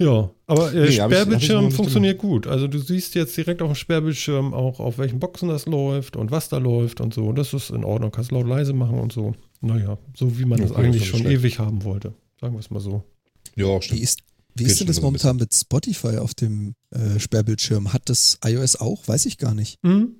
Ja, 0.00 0.30
aber 0.46 0.72
äh, 0.72 0.74
Nee, 0.74 0.80
hab 0.80 0.88
ich- 0.90 1.00
hab 1.00 1.10
ich 1.10 1.10
noch 1.10 1.10
Sperrbildschirm 1.10 1.70
funktioniert 1.72 2.18
gut. 2.18 2.46
Also 2.46 2.68
du 2.68 2.78
siehst 2.78 3.14
jetzt 3.16 3.36
direkt 3.36 3.62
auf 3.62 3.70
dem 3.72 3.74
Sperrbildschirm 3.74 4.54
auch, 4.54 4.78
auf 4.78 4.98
welchen 4.98 5.18
Boxen 5.18 5.48
das 5.48 5.66
läuft 5.66 6.16
und 6.16 6.30
was 6.30 6.48
da 6.48 6.58
läuft 6.58 7.00
und 7.00 7.12
so. 7.14 7.26
Und 7.26 7.36
das 7.36 7.52
ist 7.52 7.70
in 7.70 7.84
Ordnung. 7.84 8.12
Kannst 8.12 8.30
laut 8.30 8.46
leise 8.46 8.72
machen 8.74 8.98
und 9.00 9.12
so. 9.12 9.34
Naja, 9.60 9.98
so 10.16 10.38
wie 10.38 10.44
man 10.44 10.60
das 10.60 10.70
Okay, 10.70 10.80
das 10.82 10.86
eigentlich 10.88 11.06
schon 11.08 11.20
schlecht. 11.20 11.40
ewig 11.40 11.58
haben 11.58 11.82
wollte. 11.82 12.14
Sagen 12.40 12.54
wir 12.54 12.60
es 12.60 12.70
mal 12.70 12.78
so. 12.80 13.02
Ja, 13.56 13.76
Wie 13.78 13.82
stimmt. 13.82 14.00
ist, 14.02 14.20
wie 14.54 14.62
Geht 14.64 14.70
ist 14.72 14.80
denn 14.80 14.86
das 14.86 15.00
momentan 15.02 15.36
mit 15.36 15.52
Spotify 15.52 16.18
auf 16.18 16.32
dem 16.34 16.74
äh, 16.90 17.18
Sperrbildschirm? 17.18 17.92
Hat 17.92 18.02
das 18.08 18.38
iOS 18.44 18.76
auch? 18.76 19.06
Weiß 19.08 19.26
ich 19.26 19.36
gar 19.38 19.54
nicht. 19.54 19.78
Mhm. 19.82 20.14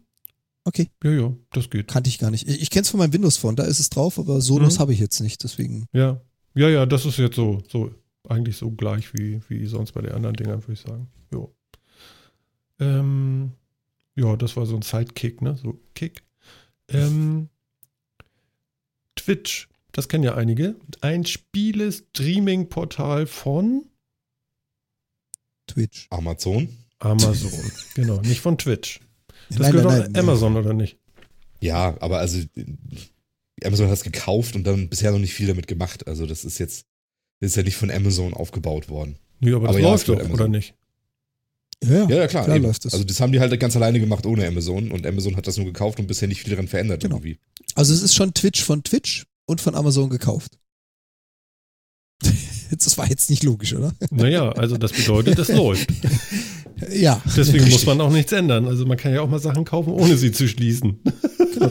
Okay, 0.64 0.88
Ja, 1.04 1.10
ja, 1.12 1.32
das 1.52 1.70
geht. 1.70 1.86
kannte 1.88 2.10
ich 2.10 2.18
gar 2.18 2.30
nicht. 2.32 2.48
Ich, 2.48 2.60
ich 2.62 2.70
kenne 2.70 2.82
es 2.82 2.90
von 2.90 2.98
meinem 2.98 3.12
Windows-Phone, 3.12 3.54
da 3.56 3.62
ist 3.62 3.78
es 3.78 3.90
drauf, 3.90 4.18
aber 4.18 4.40
Sonos 4.40 4.74
Mhm. 4.74 4.80
habe 4.80 4.92
ich 4.92 4.98
jetzt 4.98 5.20
nicht, 5.20 5.42
deswegen. 5.44 5.86
Ja. 5.92 6.20
Ja, 6.54 6.68
ja, 6.68 6.84
das 6.84 7.06
ist 7.06 7.16
jetzt 7.18 7.36
so, 7.36 7.62
so 7.70 7.90
eigentlich 8.30 8.56
so 8.56 8.70
gleich 8.70 9.12
wie, 9.14 9.40
wie 9.48 9.66
sonst 9.66 9.92
bei 9.92 10.02
den 10.02 10.12
anderen 10.12 10.36
Dingern, 10.36 10.62
würde 10.62 10.72
ich 10.72 10.80
sagen. 10.80 11.08
Jo. 11.32 11.54
Ähm, 12.80 13.52
ja, 14.14 14.36
das 14.36 14.56
war 14.56 14.66
so 14.66 14.76
ein 14.76 14.82
Sidekick, 14.82 15.42
ne? 15.42 15.56
So 15.56 15.80
Kick. 15.94 16.22
Ähm, 16.88 17.48
Twitch, 19.14 19.68
das 19.92 20.08
kennen 20.08 20.24
ja 20.24 20.34
einige. 20.34 20.74
Ein 21.00 21.24
Spiele-Streaming-Portal 21.24 23.26
von 23.26 23.86
Twitch. 25.66 26.08
Amazon? 26.10 26.68
Amazon. 26.98 27.70
genau, 27.94 28.20
nicht 28.22 28.40
von 28.40 28.58
Twitch. 28.58 29.00
Das 29.50 29.58
nein, 29.58 29.72
gehört 29.72 29.88
nein, 29.88 30.12
nein, 30.12 30.22
Amazon, 30.22 30.56
oder 30.56 30.74
nicht? 30.74 30.98
Ja, 31.60 31.96
aber 32.00 32.18
also 32.18 32.42
Amazon 33.64 33.86
hat 33.86 33.94
es 33.94 34.04
gekauft 34.04 34.56
und 34.56 34.64
dann 34.64 34.88
bisher 34.88 35.12
noch 35.12 35.18
nicht 35.18 35.34
viel 35.34 35.46
damit 35.46 35.66
gemacht. 35.66 36.06
Also 36.06 36.26
das 36.26 36.44
ist 36.44 36.58
jetzt, 36.58 36.86
ist 37.40 37.56
ja 37.56 37.62
nicht 37.62 37.76
von 37.76 37.90
Amazon 37.90 38.34
aufgebaut 38.34 38.88
worden. 38.88 39.16
Nee, 39.40 39.52
aber 39.52 39.66
das 39.68 39.76
Aber 39.76 39.84
ja, 39.84 39.90
läuft 39.90 40.08
doch, 40.08 40.14
Amazon. 40.16 40.32
oder 40.34 40.48
nicht? 40.48 40.74
Ja, 41.84 42.08
Ja, 42.08 42.16
ja 42.16 42.26
klar. 42.26 42.44
klar 42.44 42.58
läuft 42.58 42.84
es. 42.86 42.92
Also 42.92 43.04
das 43.04 43.20
haben 43.20 43.32
die 43.32 43.38
halt 43.40 43.58
ganz 43.60 43.76
alleine 43.76 44.00
gemacht 44.00 44.26
ohne 44.26 44.46
Amazon 44.46 44.90
und 44.90 45.06
Amazon 45.06 45.36
hat 45.36 45.46
das 45.46 45.56
nur 45.56 45.66
gekauft 45.66 46.00
und 46.00 46.06
bisher 46.08 46.26
nicht 46.26 46.40
viel 46.42 46.50
daran 46.50 46.66
verändert 46.68 47.02
Genau. 47.02 47.16
irgendwie. 47.16 47.38
Also 47.76 47.94
es 47.94 48.02
ist 48.02 48.14
schon 48.14 48.34
Twitch 48.34 48.62
von 48.64 48.82
Twitch 48.82 49.26
und 49.46 49.60
von 49.60 49.74
Amazon 49.74 50.10
gekauft. 50.10 50.58
Das 52.70 52.98
war 52.98 53.08
jetzt 53.08 53.30
nicht 53.30 53.44
logisch, 53.44 53.72
oder? 53.74 53.94
Naja, 54.10 54.50
also 54.52 54.76
das 54.76 54.92
bedeutet, 54.92 55.38
es 55.38 55.48
läuft. 55.56 55.88
Ja. 56.92 57.22
Deswegen 57.34 57.64
muss 57.64 57.66
Richtig. 57.72 57.86
man 57.86 58.00
auch 58.02 58.12
nichts 58.12 58.30
ändern. 58.32 58.66
Also 58.66 58.84
man 58.84 58.98
kann 58.98 59.14
ja 59.14 59.22
auch 59.22 59.28
mal 59.28 59.38
Sachen 59.38 59.64
kaufen, 59.64 59.90
ohne 59.94 60.18
sie 60.18 60.32
zu 60.32 60.46
schließen. 60.46 60.98
Genau, 61.54 61.70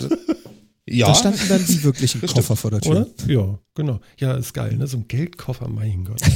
Ja, 0.90 1.08
Da 1.08 1.16
standen 1.16 1.48
dann 1.50 1.66
die 1.66 1.84
wirklichen 1.84 2.22
Das 2.22 2.34
Koffer 2.34 2.56
vor 2.56 2.72
der 2.72 2.82
Tür. 2.82 2.92
Oder? 2.92 3.08
Ja, 3.32 3.60
genau. 3.76 4.00
Ja, 4.20 4.34
ist 4.36 4.54
geil, 4.54 4.78
ne? 4.78 4.88
So 4.88 4.98
ein 4.98 5.08
Geldkoffer, 5.08 5.68
mein 5.70 6.06
Gott. 6.06 6.22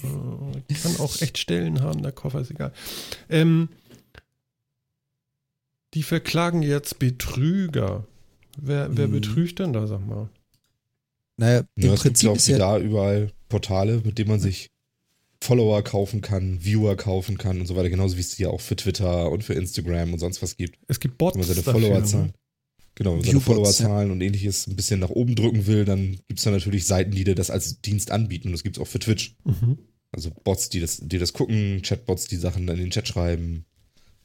Äh, 0.00 0.74
Kann 0.74 0.96
auch 1.00 1.20
echt 1.20 1.36
Stellen 1.38 1.80
haben, 1.82 2.02
der 2.02 2.12
Koffer 2.12 2.40
ist 2.40 2.50
egal. 2.50 2.72
Ähm, 3.28 3.68
die 5.94 6.02
verklagen 6.02 6.62
jetzt 6.62 6.98
Betrüger. 6.98 8.06
Wer, 8.60 8.96
wer 8.96 9.08
Mhm. 9.08 9.12
betrügt 9.12 9.58
denn 9.58 9.72
da, 9.72 9.86
sag 9.86 10.06
mal? 10.06 10.28
Naja, 11.36 11.60
ja, 11.76 11.88
im 11.88 11.92
es 11.94 12.02
gibt 12.02 12.14
Prinzip 12.14 12.30
auch 12.30 12.36
ist 12.36 12.48
wie 12.48 12.52
ja, 12.52 12.58
da 12.58 12.78
überall 12.78 13.32
Portale, 13.48 14.00
mit 14.04 14.18
denen 14.18 14.30
man 14.30 14.40
sich 14.40 14.70
Follower 15.42 15.82
kaufen 15.82 16.20
kann, 16.20 16.64
Viewer 16.64 16.96
kaufen 16.96 17.38
kann 17.38 17.60
und 17.60 17.66
so 17.66 17.76
weiter, 17.76 17.90
genauso 17.90 18.16
wie 18.16 18.20
es 18.20 18.34
die 18.36 18.42
ja 18.42 18.48
auch 18.50 18.60
für 18.60 18.74
Twitter 18.76 19.30
und 19.30 19.44
für 19.44 19.54
Instagram 19.54 20.12
und 20.12 20.18
sonst 20.18 20.42
was 20.42 20.56
gibt. 20.56 20.78
Es 20.88 20.98
gibt 21.00 21.16
Bots 21.18 21.34
Wenn 21.34 21.40
man 21.40 21.48
seine 21.48 21.62
dafür, 21.62 21.72
Followerzahlen. 21.80 22.32
Genau, 22.98 23.12
wenn 23.12 23.18
man 23.18 23.26
seine 23.26 23.40
Followerzahlen 23.40 24.10
und 24.10 24.20
ähnliches 24.20 24.66
ein 24.66 24.74
bisschen 24.74 24.98
nach 24.98 25.10
oben 25.10 25.36
drücken 25.36 25.68
will, 25.68 25.84
dann 25.84 26.18
gibt 26.26 26.40
es 26.40 26.42
da 26.42 26.50
natürlich 26.50 26.84
Seiten, 26.84 27.12
die 27.12 27.22
dir 27.22 27.36
das 27.36 27.48
als 27.48 27.80
Dienst 27.80 28.10
anbieten. 28.10 28.48
Und 28.48 28.52
das 28.52 28.64
gibt 28.64 28.76
es 28.76 28.82
auch 28.82 28.88
für 28.88 28.98
Twitch. 28.98 29.36
Mhm. 29.44 29.78
Also 30.10 30.32
Bots, 30.42 30.68
die 30.68 30.80
das, 30.80 30.98
die 31.00 31.18
das 31.18 31.32
gucken, 31.32 31.80
Chatbots, 31.82 32.26
die 32.26 32.34
Sachen 32.34 32.66
dann 32.66 32.74
in 32.74 32.86
den 32.86 32.90
Chat 32.90 33.06
schreiben, 33.06 33.66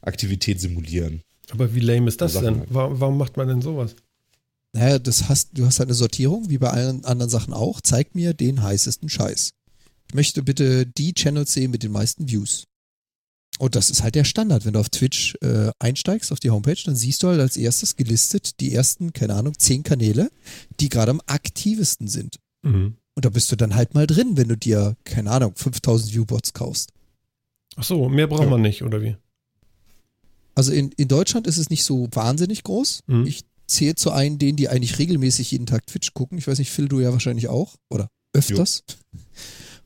Aktivität 0.02 0.60
simulieren. 0.60 1.22
Aber 1.52 1.76
wie 1.76 1.82
lame 1.82 2.08
ist 2.08 2.20
das 2.20 2.34
denn? 2.34 2.62
halt. 2.62 2.68
Warum, 2.72 3.00
warum 3.00 3.18
macht 3.20 3.38
man 3.38 3.48
denn 3.48 3.62
sowas? 3.62 3.96
Naja, 4.72 4.98
das 4.98 5.30
hast, 5.30 5.50
du 5.54 5.68
hast 5.68 5.78
halt 5.78 5.90
eine 5.90 5.96
Sortierung, 5.96 6.50
wie 6.50 6.58
bei 6.58 6.72
allen 6.72 7.06
anderen 7.06 7.30
Sachen 7.30 7.54
auch. 7.54 7.80
Zeig 7.80 8.16
mir 8.16 8.34
den 8.34 8.64
heißesten 8.64 9.08
Scheiß. 9.08 9.52
Ich 10.08 10.16
möchte 10.16 10.42
bitte 10.42 10.88
die 10.88 11.14
Channels 11.14 11.54
sehen 11.54 11.70
mit 11.70 11.84
den 11.84 11.92
meisten 11.92 12.28
Views. 12.28 12.66
Und 13.64 13.76
das 13.76 13.90
ist 13.90 14.04
halt 14.04 14.16
der 14.16 14.26
Standard. 14.26 14.66
Wenn 14.66 14.74
du 14.74 14.80
auf 14.80 14.90
Twitch 14.90 15.36
äh, 15.42 15.72
einsteigst, 15.80 16.34
auf 16.34 16.40
die 16.42 16.50
Homepage, 16.50 16.76
dann 16.86 16.98
siehst 16.98 17.24
du 17.24 17.30
halt 17.30 17.40
als 17.40 17.56
erstes 17.56 17.96
gelistet 17.96 18.60
die 18.60 18.74
ersten, 18.74 19.14
keine 19.14 19.36
Ahnung, 19.36 19.58
zehn 19.58 19.84
Kanäle, 19.84 20.30
die 20.82 20.90
gerade 20.90 21.12
am 21.12 21.22
aktivesten 21.28 22.08
sind. 22.10 22.40
Mhm. 22.64 22.98
Und 23.16 23.26
da 23.26 23.30
bist 23.30 23.52
du 23.52 23.56
dann 23.56 23.76
halt 23.76 23.94
mal 23.94 24.06
drin, 24.06 24.36
wenn 24.36 24.50
du 24.50 24.58
dir, 24.58 24.98
keine 25.06 25.32
Ahnung, 25.32 25.54
5000 25.56 26.14
Viewbots 26.14 26.52
kaufst. 26.54 26.90
Ach 27.78 27.84
so, 27.84 28.10
mehr 28.10 28.28
braucht 28.28 28.44
Ja. 28.44 28.50
man 28.50 28.62
nicht, 28.62 28.84
oder 28.84 29.02
wie? 29.02 29.16
Also 30.56 30.72
in, 30.74 30.92
in 30.98 31.08
Deutschland 31.08 31.48
ist 31.48 31.58
es 31.58 31.70
nicht 31.70 31.84
so 31.86 32.08
wahnsinnig 32.12 32.64
groß. 32.64 33.04
Mhm. 33.08 33.26
Ich 33.26 33.46
zähle 33.68 33.96
zu 33.96 34.12
einen, 34.12 34.40
denen, 34.40 34.58
die 34.58 34.68
eigentlich 34.68 35.00
regelmäßig 35.00 35.52
jeden 35.52 35.68
Tag 35.68 35.88
Twitch 35.88 36.14
gucken. 36.14 36.38
Ich 36.38 36.48
weiß 36.48 36.60
nicht, 36.60 36.70
Phil, 36.72 36.88
du 36.90 37.00
ja 37.00 37.12
wahrscheinlich 37.14 37.48
auch. 37.48 37.76
Oder 37.90 38.10
öfters. 38.34 38.84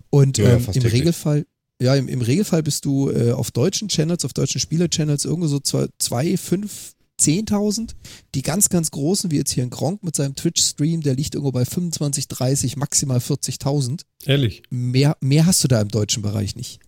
Und 0.10 0.38
Ja, 0.40 0.56
ähm, 0.56 0.66
im 0.66 0.72
täglich. 0.74 0.94
Regelfall, 0.94 1.46
ja, 1.82 1.96
im, 1.96 2.08
im 2.08 2.22
Regelfall 2.22 2.64
bist 2.64 2.86
du 2.86 3.12
äh, 3.12 3.32
auf 3.32 3.52
deutschen 3.52 3.88
Channels, 3.88 4.26
auf 4.26 4.34
deutschen 4.34 4.60
Spieler-Channels 4.60 5.26
irgendwo 5.26 5.48
so 5.48 5.60
zwei, 5.60 5.88
zwei 6.00 6.38
fünf, 6.38 6.94
10.000. 7.20 7.96
Die 8.36 8.42
ganz, 8.42 8.70
ganz 8.70 8.92
großen, 8.92 9.32
wie 9.32 9.38
jetzt 9.38 9.52
hier 9.52 9.64
ein 9.64 9.70
Gronk 9.70 10.04
mit 10.04 10.16
seinem 10.16 10.36
Twitch-Stream, 10.36 11.02
der 11.02 11.16
liegt 11.16 11.36
irgendwo 11.36 11.52
bei 11.52 11.66
25, 11.66 12.28
30, 12.28 12.78
maximal 12.78 13.18
40.000. 13.18 14.02
Ehrlich? 14.26 14.64
Mehr, 14.70 15.18
mehr 15.22 15.46
hast 15.46 15.64
du 15.64 15.68
da 15.68 15.82
im 15.82 15.90
deutschen 15.90 16.22
Bereich 16.24 16.56
nicht. 16.56 16.80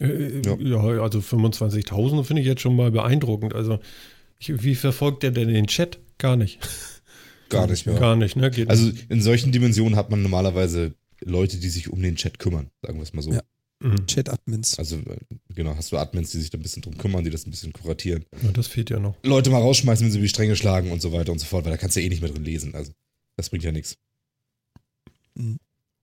Äh, 0.00 0.40
Ja. 0.44 0.56
ja. 0.58 1.02
also 1.02 1.20
25.000 1.20 2.24
finde 2.24 2.42
ich 2.42 2.48
jetzt 2.48 2.62
schon 2.62 2.76
mal 2.76 2.90
beeindruckend. 2.90 3.54
Also, 3.54 3.78
ich, 4.38 4.62
wie 4.62 4.74
verfolgt 4.74 5.22
der 5.22 5.30
denn 5.30 5.48
den 5.48 5.66
Chat? 5.66 6.00
Gar 6.18 6.36
nicht. 6.36 6.58
Gar 7.48 7.66
nicht 7.66 7.84
mehr. 7.84 7.98
Gar 7.98 8.16
nicht, 8.16 8.36
ne? 8.36 8.50
Geht 8.50 8.70
Also 8.70 8.90
in 9.08 9.20
solchen 9.20 9.50
Dimensionen 9.50 9.96
hat 9.96 10.10
man 10.10 10.22
normalerweise 10.22 10.94
Leute, 11.20 11.58
die 11.58 11.68
sich 11.68 11.90
um 11.90 12.00
den 12.00 12.14
Chat 12.14 12.38
kümmern, 12.38 12.70
sagen 12.80 12.98
wir 12.98 13.02
es 13.02 13.12
mal 13.12 13.22
so. 13.22 13.32
Ja. 13.32 13.42
Mhm. 13.82 14.06
Chat-Admins. 14.06 14.78
Also 14.78 14.96
äh, 14.96 15.16
genau, 15.54 15.74
hast 15.74 15.90
du 15.90 15.96
Admins, 15.96 16.30
die 16.30 16.38
sich 16.38 16.50
da 16.50 16.58
ein 16.58 16.62
bisschen 16.62 16.82
drum 16.82 16.98
kümmern, 16.98 17.24
die 17.24 17.30
das 17.30 17.46
ein 17.46 17.50
bisschen 17.50 17.72
kuratieren. 17.72 18.24
Ja, 18.42 18.52
das 18.52 18.66
fehlt 18.66 18.90
ja 18.90 18.98
noch. 19.00 19.16
Leute 19.24 19.48
mal 19.50 19.58
rausschmeißen, 19.60 20.04
wenn 20.04 20.12
sie 20.12 20.18
über 20.18 20.24
die 20.24 20.28
Stränge 20.28 20.54
schlagen 20.56 20.90
und 20.92 21.00
so 21.00 21.12
weiter 21.12 21.32
und 21.32 21.38
so 21.38 21.46
fort, 21.46 21.64
weil 21.64 21.72
da 21.72 21.78
kannst 21.78 21.96
du 21.96 22.00
ja 22.00 22.06
eh 22.06 22.10
nicht 22.10 22.20
mehr 22.20 22.30
drin 22.30 22.44
lesen. 22.44 22.74
Also 22.74 22.92
das 23.36 23.48
bringt 23.48 23.64
ja 23.64 23.72
nichts. 23.72 23.96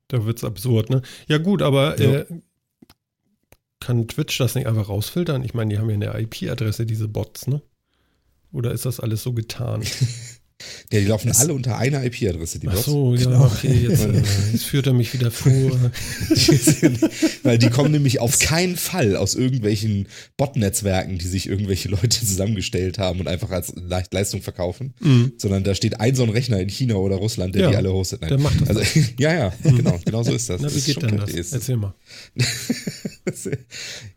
Da 0.07 0.25
wird's 0.25 0.43
absurd, 0.43 0.89
ne? 0.89 1.01
Ja, 1.27 1.37
gut, 1.37 1.61
aber 1.61 1.99
Ja. 2.01 2.19
äh, 2.21 2.25
kann 3.79 4.07
Twitch 4.07 4.37
das 4.39 4.55
nicht 4.55 4.65
einfach 4.67 4.89
rausfiltern? 4.89 5.43
Ich 5.43 5.53
meine, 5.53 5.69
die 5.73 5.77
haben 5.79 5.89
ja 5.89 5.95
eine 6.11 6.19
IP-Adresse, 6.23 6.85
diese 6.85 7.07
Bots, 7.07 7.45
ne? 7.47 7.61
Oder 8.51 8.71
ist 8.71 8.85
das 8.85 8.99
alles 8.99 9.21
so 9.23 9.33
getan? 9.33 9.83
Ja, 10.91 10.99
die 10.99 11.05
laufen 11.05 11.27
Das- 11.27 11.39
alle 11.39 11.53
unter 11.53 11.77
einer 11.77 12.03
IP-Adresse, 12.03 12.57
die 12.59 12.67
Ach 12.67 12.73
Bots. 12.73 12.85
so, 12.85 13.13
ja, 13.13 13.25
Genau. 13.25 13.45
okay, 13.45 13.73
jetzt, 13.87 14.03
äh, 14.05 14.23
jetzt 14.53 14.63
führt 14.63 14.87
er 14.87 14.93
mich 14.93 15.13
wieder 15.13 15.29
vor. 15.29 15.51
Weil 17.43 17.57
die 17.59 17.69
kommen 17.69 17.91
nämlich 17.91 18.19
auf 18.19 18.39
keinen 18.39 18.75
Fall 18.75 19.15
aus 19.15 19.35
irgendwelchen 19.35 20.07
Bot-Netzwerken, 20.37 21.17
die 21.19 21.27
sich 21.27 21.47
irgendwelche 21.47 21.89
Leute 21.89 22.09
zusammengestellt 22.09 22.97
haben 22.97 23.19
und 23.19 23.27
einfach 23.27 23.51
als 23.51 23.73
Le 23.75 24.03
Leistung 24.11 24.41
verkaufen, 24.41 24.93
Mhm. 24.99 25.33
sondern 25.37 25.63
da 25.63 25.75
steht 25.75 25.99
ein 25.99 26.15
so 26.15 26.23
ein 26.23 26.29
Rechner 26.29 26.59
in 26.59 26.69
China 26.69 26.95
oder 26.95 27.17
Russland, 27.17 27.53
der 27.55 27.63
Ja, 27.63 27.69
die 27.71 27.75
alle 27.75 27.93
hostet. 27.93 28.21
Nein. 28.21 28.29
Der 28.29 28.39
macht 28.39 28.59
das. 28.61 28.69
Also, 28.69 28.81
ja, 29.19 29.33
ja, 29.33 29.53
genau, 29.63 29.99
genau 30.03 30.23
so 30.23 30.33
ist 30.33 30.49
das. 30.49 30.59
Na, 30.61 30.67
das 30.67 30.73
wie 30.75 30.79
ist 30.79 30.85
geht 30.85 31.01
denn 31.03 31.17
das? 31.17 31.29
ist- 31.31 31.53
Erzähl 31.53 31.77
mal. 31.77 31.93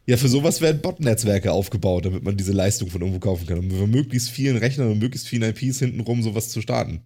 Ja, 0.07 0.17
für 0.17 0.29
sowas 0.29 0.61
werden 0.61 0.81
Bot-Netzwerke 0.81 1.53
aufgebaut, 1.53 2.05
damit 2.05 2.23
man 2.25 2.37
diese 2.37 2.53
Leistung 2.53 2.89
von 2.91 3.01
irgendwo 3.01 3.21
kaufen 3.21 3.47
kann, 3.47 3.59
um 3.59 3.67
mit 3.69 3.89
möglichst 3.91 4.31
vielen 4.31 4.57
Rechnern 4.57 4.91
und 4.91 4.99
möglichst 4.99 5.29
vielen 5.29 5.43
IPs 5.43 5.79
hintenrum 5.81 6.23
sowas 6.31 6.49
zu 6.49 6.61
starten. 6.61 7.03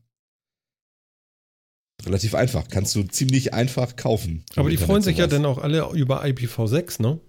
Relativ 2.04 2.34
einfach, 2.34 2.68
kannst 2.68 2.94
du 2.94 3.02
ziemlich 3.04 3.54
einfach 3.54 3.96
kaufen. 3.96 4.44
Aber 4.56 4.68
die 4.68 4.76
freuen 4.76 5.02
sich 5.02 5.16
ja 5.16 5.24
sowas. 5.24 5.36
dann 5.36 5.46
auch 5.46 5.58
alle 5.58 5.90
über 5.92 6.24
IPv6, 6.24 7.00
ne? 7.00 7.20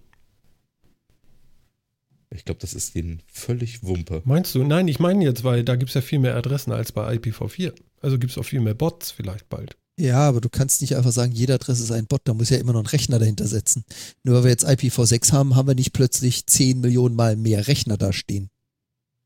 Ich 2.32 2.44
glaube, 2.44 2.60
das 2.60 2.74
ist 2.74 2.96
denen 2.96 3.22
völlig 3.32 3.84
Wumpe. 3.84 4.22
Meinst 4.26 4.54
du? 4.56 4.64
Nein, 4.64 4.88
ich 4.88 5.00
meine 5.00 5.24
jetzt, 5.24 5.44
weil 5.44 5.64
da 5.64 5.76
gibt 5.76 5.90
es 5.90 5.96
ja 5.96 6.02
viel 6.02 6.20
mehr 6.20 6.36
Adressen 6.36 6.72
als 6.72 6.92
bei 6.92 7.14
IPv4. 7.14 7.74
Also 8.02 8.20
gibt 8.20 8.32
es 8.32 8.38
auch 8.38 8.44
viel 8.44 8.60
mehr 8.60 8.74
Bots 8.74 9.12
vielleicht 9.12 9.48
bald. 9.48 9.78
Ja, 9.98 10.28
aber 10.28 10.42
du 10.42 10.50
kannst 10.50 10.82
nicht 10.82 10.98
einfach 10.98 11.14
sagen, 11.14 11.32
jede 11.32 11.54
Adresse 11.54 11.84
ist 11.84 11.92
ein 11.92 12.08
Bot, 12.08 12.22
da 12.26 12.34
muss 12.34 12.50
ja 12.50 12.58
immer 12.58 12.74
noch 12.74 12.82
ein 12.82 12.88
Rechner 12.88 13.18
dahinter 13.18 13.48
setzen. 13.48 13.86
Nur 14.24 14.36
weil 14.36 14.44
wir 14.44 14.52
jetzt 14.52 14.68
IPv6 14.68 15.32
haben, 15.32 15.56
haben 15.56 15.70
wir 15.70 15.76
nicht 15.76 15.94
plötzlich 15.94 16.46
10 16.46 16.82
Millionen 16.82 17.16
Mal 17.16 17.38
mehr 17.38 17.68
Rechner 17.68 17.96
da 17.96 18.12
stehen. 18.12 18.50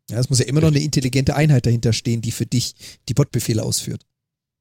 Ja, 0.09 0.19
es 0.19 0.29
muss 0.29 0.39
ja 0.39 0.45
immer 0.45 0.61
noch 0.61 0.69
eine 0.69 0.79
intelligente 0.79 1.35
Einheit 1.35 1.65
dahinter 1.65 1.93
stehen, 1.93 2.21
die 2.21 2.31
für 2.31 2.45
dich 2.45 2.75
die 3.07 3.13
Botbefehle 3.13 3.63
ausführt. 3.63 4.05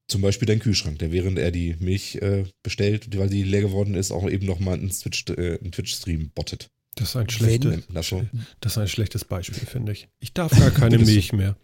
Zum 0.08 0.22
Beispiel 0.22 0.46
dein 0.46 0.58
Kühlschrank, 0.58 0.98
der 0.98 1.12
während 1.12 1.38
er 1.38 1.50
die 1.50 1.76
Milch 1.80 2.16
äh, 2.16 2.44
bestellt, 2.62 3.18
weil 3.18 3.28
die 3.28 3.42
leer 3.42 3.60
geworden 3.60 3.94
ist, 3.94 4.10
auch 4.10 4.28
eben 4.28 4.46
nochmal 4.46 4.74
einen 4.78 4.90
Twitch, 4.90 5.24
äh, 5.28 5.58
einen 5.60 5.72
Twitch-Stream 5.72 6.30
bottet. 6.34 6.70
Das 6.94 7.10
ist 7.10 7.16
ein, 7.16 7.28
schlechte, 7.28 7.68
Nennt 7.68 7.92
man 7.92 8.30
das 8.60 8.72
ist 8.72 8.78
ein 8.78 8.88
schlechtes 8.88 9.24
Beispiel, 9.24 9.66
finde 9.66 9.92
ich. 9.92 10.08
Ich 10.18 10.32
darf 10.32 10.50
gar 10.50 10.70
keine? 10.70 10.98
Milch 10.98 11.32
mehr. 11.32 11.56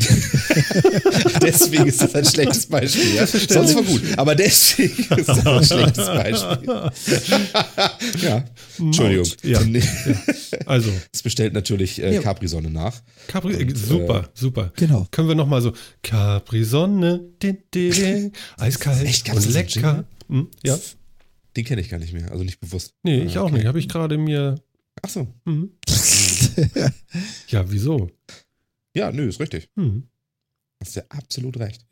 deswegen 1.42 1.86
ist 1.86 2.00
das 2.02 2.14
ein 2.14 2.24
schlechtes 2.24 2.66
Beispiel. 2.66 3.14
Ja? 3.14 3.26
Sonst 3.26 3.74
war 3.74 3.82
gut, 3.82 4.02
aber 4.16 4.34
deswegen 4.34 4.96
ist 5.16 5.28
das 5.28 5.46
ein 5.46 5.64
schlechtes 5.64 6.06
Beispiel. 6.06 6.90
ja, 8.22 8.44
Entschuldigung. 8.78 9.26
Ja. 9.42 9.60
Nee, 9.62 9.82
Also, 10.66 10.90
Es 11.12 11.22
bestellt 11.22 11.52
natürlich 11.54 12.02
äh, 12.02 12.14
Ja. 12.14 12.22
Capri-Sonne 12.22 12.70
nach. 12.70 13.00
Capri, 13.28 13.54
Und, 13.56 13.70
äh, 13.72 13.76
super, 13.76 14.28
super. 14.34 14.72
Genau. 14.76 15.06
Können 15.10 15.28
wir 15.28 15.34
nochmal 15.34 15.62
so, 15.62 15.72
Capri-Sonne, 16.02 17.20
eiskalt 18.58 19.04
Echt? 19.06 19.32
Und 19.32 19.52
lecker. 19.52 20.04
Hm, 20.28 20.48
ja, 20.64 20.78
Den 21.56 21.64
kenne 21.64 21.80
ich 21.80 21.88
gar 21.88 21.98
nicht 21.98 22.12
mehr, 22.12 22.30
also 22.30 22.44
nicht 22.44 22.60
bewusst. 22.60 22.94
nee, 23.02 23.22
ich 23.22 23.36
Ah, 23.36 23.40
auch 23.42 23.46
okay. 23.46 23.56
nicht. 23.56 23.66
Habe 23.66 23.78
ich 23.78 23.88
gerade 23.88 24.16
mir, 24.18 24.60
Ach 25.02 25.08
so. 25.08 25.26
hm. 25.46 25.70
ja, 27.48 27.64
wieso? 27.70 28.10
Ja, 28.94 29.12
nö, 29.12 29.28
ist 29.28 29.40
richtig. 29.40 29.68
Hm. 29.76 30.04
Hast 30.80 30.96
ja 30.96 31.02
absolut 31.10 31.58
recht. 31.58 31.84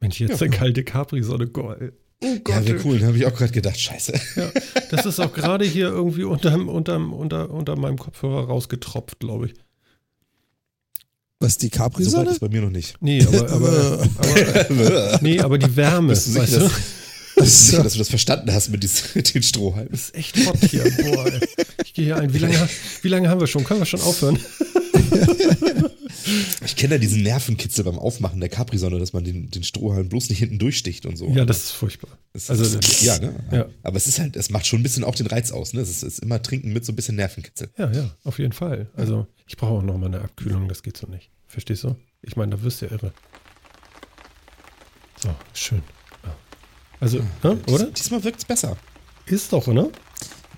Mensch, 0.00 0.20
jetzt 0.20 0.40
Ja. 0.40 0.46
eine 0.46 0.56
kalte 0.56 0.84
Capri-Sonne, 0.84 1.48
geil. 1.48 1.92
Oh 2.22 2.36
Ja, 2.48 2.66
wäre 2.66 2.80
cool, 2.84 3.00
habe 3.04 3.16
ich 3.16 3.26
auch 3.26 3.34
gerade 3.34 3.52
gedacht. 3.52 3.78
Scheiße. 3.78 4.12
Ja, 4.36 4.50
das 4.90 5.06
ist 5.06 5.20
auch 5.20 5.32
gerade 5.32 5.64
hier 5.64 5.86
irgendwie 5.88 6.24
unterm, 6.24 6.68
unterm, 6.68 7.12
unter, 7.12 7.50
unter 7.50 7.76
meinem 7.76 7.96
Kopfhörer 7.98 8.46
rausgetropft, 8.46 9.20
glaube 9.20 9.46
ich. 9.46 9.54
Was, 11.40 11.58
die 11.58 11.66
So 11.66 11.72
weit 11.74 11.78
Capri-Sonne? 11.78 12.30
ist 12.30 12.40
bei 12.40 12.48
mir 12.48 12.62
noch 12.62 12.70
nicht. 12.70 12.96
Nee, 13.00 13.24
aber, 13.24 13.48
aber, 13.52 14.08
aber, 14.18 15.18
nee, 15.22 15.38
aber 15.40 15.58
die 15.58 15.76
Wärme, 15.76 16.08
Bist 16.08 16.26
du 16.26 16.30
sicher, 16.32 16.42
weißt 16.42 16.54
du? 16.56 16.58
dass, 16.60 16.72
bist 17.36 17.38
du 17.38 17.44
sicher, 17.70 17.82
dass 17.84 17.92
du 17.92 17.98
das 18.00 18.08
verstanden 18.08 18.52
hast 18.52 18.68
mit, 18.70 18.82
dies, 18.82 19.14
mit 19.14 19.32
den 19.32 19.42
Strohhalmen? 19.44 19.92
Das 19.92 20.02
ist 20.10 20.14
echt 20.16 20.36
hot 20.46 20.58
hier. 20.64 20.82
Boah, 20.82 21.26
ey. 21.26 21.40
Ich 21.84 21.94
gehe 21.94 22.06
hier 22.06 22.16
ein. 22.16 22.34
Wie 22.34 22.38
lange, 22.38 22.68
wie 23.02 23.08
lange 23.08 23.28
haben 23.28 23.38
wir 23.40 23.46
schon? 23.46 23.62
Können 23.62 23.80
wir 23.80 23.86
schon 23.86 24.00
aufhören? 24.00 24.40
Ich 26.64 26.76
kenne 26.76 26.94
ja 26.94 26.98
diesen 26.98 27.22
Nervenkitzel 27.22 27.84
beim 27.84 27.98
Aufmachen 27.98 28.40
der 28.40 28.48
Capri-Sonne, 28.48 28.98
dass 28.98 29.12
man 29.12 29.24
den, 29.24 29.50
den 29.50 29.64
Strohhalm 29.64 30.08
bloß 30.08 30.28
nicht 30.28 30.38
hinten 30.40 30.58
durchsticht 30.58 31.06
und 31.06 31.16
so. 31.16 31.28
Ja, 31.30 31.44
das 31.44 31.64
ist 31.64 31.70
furchtbar. 31.72 32.10
Das 32.32 32.50
Also, 32.50 32.64
ist, 32.64 33.02
ja, 33.02 33.18
ne? 33.18 33.34
ja. 33.50 33.66
Aber 33.82 33.96
es 33.96 34.06
ist 34.06 34.18
halt, 34.18 34.36
es 34.36 34.50
macht 34.50 34.66
schon 34.66 34.80
ein 34.80 34.82
bisschen 34.82 35.04
auch 35.04 35.14
den 35.14 35.26
Reiz 35.26 35.50
aus, 35.52 35.72
ne? 35.72 35.80
Es 35.80 35.88
ist, 35.88 36.02
es 36.02 36.14
ist 36.14 36.18
immer 36.18 36.42
Trinken 36.42 36.72
mit 36.72 36.84
so 36.84 36.92
ein 36.92 36.96
bisschen 36.96 37.16
Nervenkitzel. 37.16 37.70
Ja, 37.78 37.90
ja, 37.90 38.10
auf 38.24 38.38
jeden 38.38 38.52
Fall. 38.52 38.90
Also, 38.94 39.26
ich 39.46 39.56
brauche 39.56 39.74
auch 39.78 39.82
noch 39.82 39.96
mal 39.96 40.06
eine 40.06 40.20
Abkühlung, 40.20 40.68
das 40.68 40.82
geht 40.82 40.96
so 40.96 41.06
nicht. 41.06 41.30
Verstehst 41.46 41.84
du? 41.84 41.96
Ich 42.22 42.36
meine, 42.36 42.56
da 42.56 42.62
wirst 42.62 42.82
du 42.82 42.86
ja 42.86 42.92
irre. 42.92 43.12
So, 45.22 45.30
schön. 45.54 45.82
Ja. 46.24 46.36
Also, 47.00 47.18
ne, 47.42 47.58
oder? 47.68 47.86
Diesmal 47.86 48.22
wirkt 48.24 48.38
es 48.40 48.44
besser. 48.44 48.76
Ist 49.26 49.52
doch, 49.52 49.66
oder? 49.66 49.90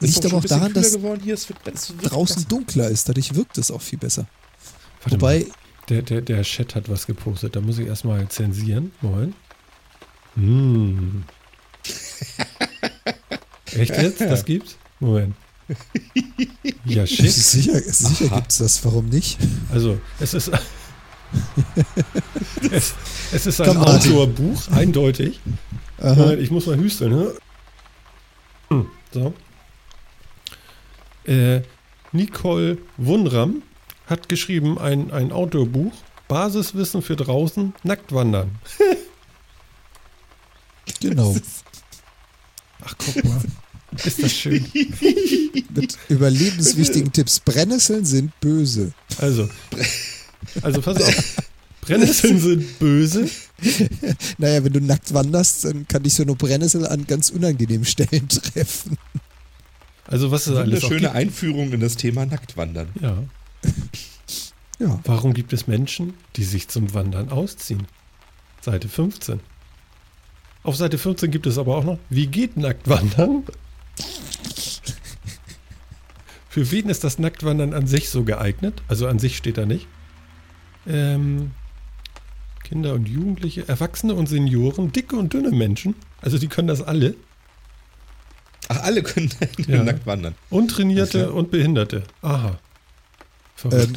Liegt 0.01 0.25
doch 0.25 0.31
aber 0.33 0.39
auch 0.39 0.45
daran, 0.45 0.73
dass 0.73 0.95
geworden. 0.95 1.21
Hier, 1.23 1.35
es 1.35 1.49
wird, 1.49 1.59
es 1.73 1.91
wird 1.91 2.11
draußen 2.11 2.37
besser. 2.37 2.49
dunkler 2.49 2.89
ist. 2.89 3.09
Dadurch 3.09 3.35
wirkt 3.35 3.59
es 3.59 3.71
auch 3.71 3.83
viel 3.83 3.99
besser. 3.99 4.27
Warte 5.03 5.21
Wobei, 5.21 5.41
mal. 5.41 5.47
Der, 5.89 6.03
der, 6.03 6.21
der 6.21 6.43
Chat 6.43 6.75
hat 6.75 6.89
was 6.89 7.07
gepostet. 7.07 7.57
Da 7.57 7.61
muss 7.61 7.79
ich 7.79 7.87
erstmal 7.87 8.29
zensieren. 8.29 8.93
Moment. 9.01 9.35
Hm. 10.35 11.25
Echt 13.73 13.97
jetzt? 13.97 14.21
Das 14.21 14.45
gibt's? 14.45 14.77
Moment. 15.01 15.35
Ja, 16.85 17.05
ist 17.05 17.15
schick. 17.15 17.31
sicher, 17.31 17.79
sicher 17.79 18.27
Aha. 18.27 18.37
gibt 18.37 18.51
es 18.51 18.59
das. 18.59 18.85
Warum 18.85 19.09
nicht? 19.09 19.39
Also, 19.73 20.01
es 20.19 20.35
ist. 20.35 20.51
es, 22.73 22.95
es 23.33 23.47
ist 23.47 23.61
ein. 23.61 23.77
Outdoor-Buch, 23.77 24.69
eindeutig. 24.73 25.39
Aha. 25.99 26.33
Ich 26.33 26.51
muss 26.51 26.67
mal 26.67 26.77
hüsteln, 26.77 27.13
ne? 27.13 28.85
So. 29.13 29.33
Äh, 31.25 31.61
Nicole 32.13 32.79
Wunram 32.97 33.63
hat 34.11 34.29
geschrieben 34.29 34.79
ein, 34.79 35.11
ein 35.11 35.33
Outdoor-Buch. 35.33 35.93
Basiswissen 36.29 37.03
für 37.03 37.17
draußen, 37.17 37.75
nackt 37.83 38.13
wandern. 38.13 38.51
Genau. 41.01 41.35
Ach, 42.85 42.95
guck 42.99 43.25
mal. 43.25 43.41
Ist 44.05 44.23
das 44.23 44.33
schön. 44.33 44.65
Mit 45.75 45.97
überlebenswichtigen 46.09 47.13
Tipps. 47.13 47.41
Brennnesseln 47.41 48.05
sind 48.05 48.39
böse. 48.41 48.93
Also, 49.19 49.49
also 50.63 50.81
pass 50.81 51.01
auf. 51.01 51.37
Brennnesseln 51.81 52.41
sind 52.41 52.79
böse. 52.79 53.29
Naja, 54.39 54.63
wenn 54.65 54.73
du 54.73 54.81
nackt 54.81 55.13
wanderst, 55.13 55.65
dann 55.65 55.89
kann 55.89 56.03
dich 56.03 56.15
so 56.15 56.23
eine 56.23 56.35
Brennnessel 56.35 56.87
an 56.87 57.07
ganz 57.07 57.31
unangenehmen 57.31 57.85
Stellen 57.85 58.29
treffen. 58.29 58.99
Also 60.07 60.31
was 60.31 60.47
ist 60.47 60.55
Eine 60.55 60.61
alles 60.61 60.85
auch 60.85 60.89
schöne 60.89 61.03
gibt. 61.03 61.15
Einführung 61.15 61.73
in 61.73 61.81
das 61.81 61.97
Thema 61.97 62.27
Nacktwandern. 62.27 62.89
Ja. 63.01 63.23
Ja. 64.79 64.99
Warum 65.05 65.35
gibt 65.35 65.53
es 65.53 65.67
Menschen, 65.67 66.15
die 66.37 66.45
sich 66.45 66.69
zum 66.69 66.95
Wandern 66.95 67.29
ausziehen? 67.31 67.87
Seite 68.63 68.89
15. 68.89 69.41
Auf 70.63 70.77
Seite 70.77 70.99
15 70.99 71.31
gibt 71.31 71.47
es 71.47 71.59
aber 71.59 71.77
auch 71.77 71.85
noch, 71.85 71.99
wie 72.09 72.27
geht 72.27 72.57
Nacktwandern? 72.57 73.45
Für 76.49 76.71
wen 76.71 76.89
ist 76.89 77.05
das 77.05 77.19
Nacktwandern 77.19 77.75
an 77.75 77.87
sich 77.87 78.09
so 78.11 78.25
geeignet? 78.25 78.83
Also 78.89 79.07
an 79.07 79.19
sich 79.19 79.37
steht 79.37 79.57
da 79.57 79.67
nicht. 79.67 79.87
Ähm, 80.87 81.53
Kinder 82.65 82.95
und 82.95 83.09
Jugendliche, 83.09 83.69
Erwachsene 83.69 84.15
und 84.15 84.29
Senioren, 84.29 84.93
dicke 84.93 85.17
und 85.17 85.33
dünne 85.33 85.51
Menschen. 85.51 85.95
Also 86.21 86.39
die 86.39 86.49
können 86.49 86.69
das 86.69 86.83
alle. 86.83 87.15
Ach, 88.69 88.83
alle 88.83 89.03
können 89.03 89.31
Ja. 89.67 89.83
nackt 89.83 90.07
wandern. 90.07 90.35
Untrainierte 90.51 91.33
und 91.33 91.51
Behinderte. 91.51 92.03
Aha. 92.23 92.59
Verrückt. 93.61 93.87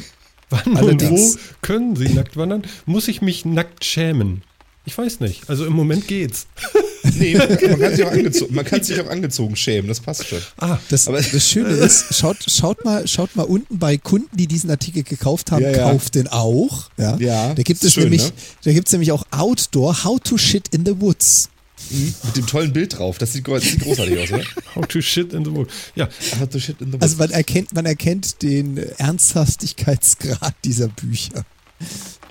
Wann 0.50 0.60
und 0.66 0.74
wo 0.74 0.78
allerdings- 0.78 1.38
können 1.62 1.96
sie 1.96 2.08
nackt 2.10 2.36
wandern? 2.36 2.62
Muss 2.86 3.08
ich 3.08 3.22
mich 3.22 3.44
nackt 3.44 3.84
schämen? 3.84 4.42
Ich 4.86 4.96
weiß 4.98 5.20
nicht. 5.20 5.48
Also 5.48 5.64
im 5.64 5.72
Moment 5.72 6.06
geht's. 6.06 6.46
Nee, 7.18 7.34
man 7.36 7.48
kann, 7.58 7.94
sich 7.94 8.02
auch 8.02 8.10
angezogen, 8.12 8.54
man 8.54 8.64
kann 8.64 8.82
sich 8.82 8.98
auch 8.98 9.08
angezogen 9.10 9.56
schämen, 9.56 9.88
das 9.88 10.00
passt 10.00 10.26
schon. 10.26 10.38
Ah, 10.56 10.78
das, 10.88 11.06
Aber- 11.06 11.20
das 11.20 11.46
Schöne 11.50 11.68
ist, 11.84 12.14
schaut, 12.14 12.38
schaut, 12.46 12.82
mal, 12.82 13.06
schaut 13.06 13.36
mal 13.36 13.42
unten 13.42 13.78
bei 13.78 13.98
Kunden, 13.98 14.34
die 14.34 14.46
diesen 14.46 14.70
Artikel 14.70 15.02
gekauft 15.02 15.52
haben, 15.52 15.60
Ja, 15.62 15.70
ja. 15.70 15.90
kauft 15.90 16.14
den 16.14 16.28
auch. 16.28 16.88
Ja, 16.96 17.18
Ja, 17.18 17.52
da 17.52 17.62
gibt 17.62 17.84
es 17.84 17.92
schön, 17.92 18.04
nämlich, 18.04 18.22
ne? 18.22 18.32
da 18.64 18.72
gibt 18.72 18.88
es 18.88 18.92
nämlich 18.92 19.12
auch 19.12 19.22
Outdoor, 19.32 20.02
How 20.04 20.18
to 20.18 20.38
Shit 20.38 20.68
in 20.68 20.86
the 20.86 20.98
Woods. 20.98 21.50
Mit 21.90 22.36
dem 22.36 22.46
tollen 22.46 22.72
Bild 22.72 22.98
drauf, 22.98 23.18
das 23.18 23.32
sieht, 23.32 23.46
das 23.46 23.62
sieht 23.62 23.80
großartig 23.80 24.18
aus, 24.18 24.32
oder? 24.32 24.44
how 24.74 24.86
to 24.86 25.00
shit 25.00 25.32
in 25.32 25.44
the 25.44 25.50
wood. 25.52 25.68
Ja, 25.94 26.08
How 26.40 26.48
to 26.48 26.58
shit 26.58 26.80
in 26.80 26.92
the 26.92 26.98
Also 27.00 27.16
man 27.16 27.30
erkennt, 27.30 27.72
man 27.74 27.86
erkennt 27.86 28.42
den 28.42 28.78
Ernsthaftigkeitsgrad 28.78 30.54
dieser 30.64 30.88
Bücher. 30.88 31.44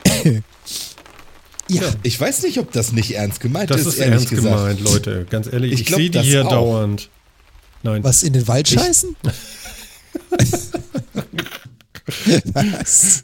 ja, 1.70 1.82
Ich 2.04 2.20
weiß 2.20 2.44
nicht, 2.44 2.58
ob 2.60 2.72
das 2.72 2.92
nicht 2.92 3.12
ernst 3.16 3.40
gemeint 3.40 3.70
das 3.70 3.82
ist, 3.82 3.88
ist 3.88 3.98
ehrlich 4.00 4.14
ernst 4.14 4.30
gesagt. 4.30 4.56
gemeint, 4.56 4.80
Leute. 4.82 5.26
Ganz 5.30 5.48
ehrlich, 5.52 5.74
Ich 5.74 5.82
ich, 5.82 5.90
sehe 5.90 5.98
die 6.10 6.12
das 6.12 6.26
hier 6.26 6.46
auch. 6.46 6.50
dauernd. 6.52 7.10
Nein. 7.84 8.04
was 8.04 8.24
in 8.24 8.34
den 8.34 8.48
Wald 8.48 8.68
scheißen? 8.70 9.16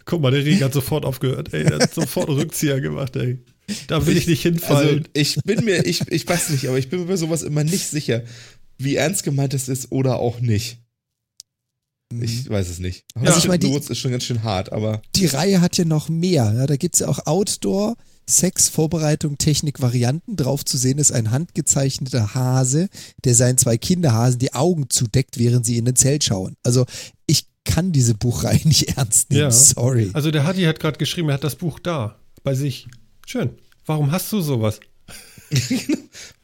Guck 0.05 0.21
mal, 0.21 0.31
der 0.31 0.43
Regen 0.45 0.63
hat 0.63 0.73
sofort 0.73 1.05
aufgehört. 1.05 1.53
Ey, 1.53 1.63
der 1.63 1.79
hat 1.79 1.93
sofort 1.93 2.29
Rückzieher 2.29 2.79
gemacht, 2.81 3.15
ey. 3.15 3.39
Da 3.87 4.05
will 4.05 4.17
ich 4.17 4.27
nicht 4.27 4.45
Also 4.45 4.59
hinfallen. 4.59 5.07
ich 5.13 5.37
bin 5.45 5.65
mir, 5.65 5.85
ich, 5.85 6.01
ich 6.09 6.27
weiß 6.27 6.49
nicht, 6.49 6.67
aber 6.67 6.77
ich 6.77 6.89
bin 6.89 6.99
mir 7.01 7.05
bei 7.07 7.17
sowas 7.17 7.41
immer 7.43 7.63
nicht 7.63 7.87
sicher, 7.89 8.23
wie 8.77 8.95
ernst 8.95 9.23
gemeint 9.23 9.53
es 9.53 9.67
ist 9.69 9.91
oder 9.91 10.19
auch 10.19 10.39
nicht. 10.39 10.79
Ich 12.21 12.49
weiß 12.49 12.69
es 12.69 12.79
nicht. 12.79 13.05
Ja. 13.21 13.31
Shit 13.33 13.37
Ich 13.43 13.47
mein, 13.47 13.61
in 13.61 13.71
the 13.71 13.79
die- 13.79 13.91
ist 13.91 13.99
schon 13.99 14.09
ganz 14.11 14.23
schön 14.23 14.41
hart, 14.43 14.71
aber 14.71 15.01
Die 15.15 15.27
Reihe 15.27 15.61
hat 15.61 15.77
ja 15.77 15.85
noch 15.85 16.09
mehr. 16.09 16.53
Ja, 16.57 16.65
da 16.65 16.75
gibt 16.75 16.95
es 16.95 17.01
ja 17.01 17.07
auch 17.07 17.27
Outdoor, 17.27 17.95
Sex, 18.27 18.67
Vorbereitung, 18.69 19.37
Technik, 19.37 19.79
Varianten. 19.79 20.35
Drauf 20.35 20.65
zu 20.65 20.77
sehen 20.77 20.97
ist 20.97 21.11
ein 21.11 21.29
handgezeichneter 21.29 22.33
Hase, 22.33 22.89
der 23.25 23.35
seinen 23.35 23.59
zwei 23.59 23.77
Kinderhasen 23.77 24.39
die 24.39 24.53
Augen 24.53 24.89
zudeckt, 24.89 25.37
während 25.37 25.67
sie 25.67 25.77
in 25.77 25.85
den 25.85 25.95
Zelt 25.95 26.23
schauen. 26.23 26.55
Also 26.63 26.85
ich 27.27 27.45
kann 27.63 27.91
diese 27.91 28.15
Buchreihe 28.15 28.61
nicht 28.67 28.97
ernst 28.97 29.29
nehmen. 29.29 29.43
Ja. 29.43 29.51
Sorry. 29.51 30.09
Also 30.13 30.31
der 30.31 30.45
Hadi 30.45 30.63
hat 30.63 30.79
gerade 30.79 30.97
geschrieben, 30.97 31.29
er 31.29 31.35
hat 31.35 31.43
das 31.43 31.57
Buch 31.57 31.77
da, 31.77 32.17
bei 32.43 32.55
sich. 32.55 32.87
Schön. 33.29 33.51
Warum 33.85 34.11
hast 34.11 34.31
du 34.31 34.41
sowas? 34.41 34.79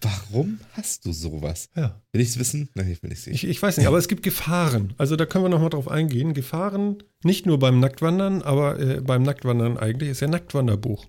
warum 0.01 0.59
hast 0.73 1.03
du 1.03 1.13
sowas? 1.13 1.67
Ja. 1.75 1.99
Will 2.11 2.21
ich 2.21 2.29
es 2.29 2.37
wissen? 2.37 2.69
Nein, 2.75 2.91
ich 2.91 3.01
will 3.01 3.09
nicht 3.09 3.23
sehen. 3.23 3.33
Ich, 3.33 3.43
ich 3.43 3.59
weiß 3.59 3.77
nicht, 3.77 3.87
aber 3.87 3.97
es 3.97 4.07
gibt 4.07 4.21
Gefahren. 4.21 4.93
Also 4.99 5.15
da 5.15 5.25
können 5.25 5.45
wir 5.45 5.49
nochmal 5.49 5.71
drauf 5.71 5.87
eingehen. 5.87 6.35
Gefahren 6.35 7.01
nicht 7.23 7.47
nur 7.47 7.57
beim 7.57 7.79
Nacktwandern, 7.79 8.43
aber 8.43 8.79
äh, 8.79 9.01
beim 9.01 9.23
Nacktwandern 9.23 9.79
eigentlich 9.79 10.11
ist 10.11 10.19
ja 10.19 10.27
Nacktwanderbuch. 10.27 11.07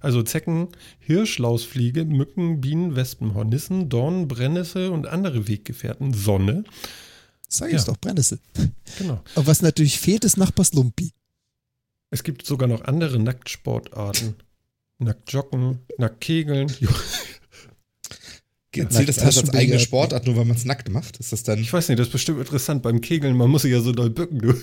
Also 0.00 0.22
Zecken, 0.22 0.68
Hirsch, 1.00 1.38
Lausfliege, 1.38 2.06
Mücken, 2.06 2.62
Bienen, 2.62 2.96
Wespen, 2.96 3.34
Hornissen, 3.34 3.90
Dornen, 3.90 4.26
Brennnessel 4.26 4.88
und 4.88 5.06
andere 5.06 5.48
Weggefährten, 5.48 6.14
Sonne. 6.14 6.64
Sag 7.46 7.70
Ja. 7.72 7.76
ich 7.78 7.84
doch, 7.84 7.98
Brennnessel. 7.98 8.38
Genau. 8.96 9.20
Aber 9.34 9.46
was 9.46 9.60
natürlich 9.60 10.00
fehlt, 10.00 10.24
ist 10.24 10.38
Nachbars 10.38 10.72
Lumpi. 10.72 11.12
Es 12.08 12.22
gibt 12.22 12.46
sogar 12.46 12.68
noch 12.68 12.84
andere 12.84 13.18
Nacktsportarten. 13.18 14.36
Nacktjoggen, 15.00 15.80
Nacktkegeln. 15.98 16.68
Zählt 18.72 19.08
das 19.08 19.18
alles 19.18 19.38
als 19.38 19.50
eigene. 19.50 19.80
Sportart, 19.80 20.26
nur 20.26 20.36
weil 20.36 20.44
man 20.44 20.56
es 20.56 20.64
nackt 20.64 20.88
macht? 20.90 21.16
Ist 21.18 21.32
das 21.32 21.42
dann. 21.42 21.58
Ich 21.58 21.72
weiß 21.72 21.88
nicht, 21.88 21.98
das 21.98 22.06
ist 22.06 22.12
bestimmt 22.12 22.38
interessant 22.38 22.82
beim 22.82 23.00
Kegeln. 23.00 23.36
Man 23.36 23.50
muss 23.50 23.62
sich 23.62 23.72
ja 23.72 23.80
so 23.80 23.90
doll 23.92 24.10
bücken, 24.10 24.38
du. 24.38 24.54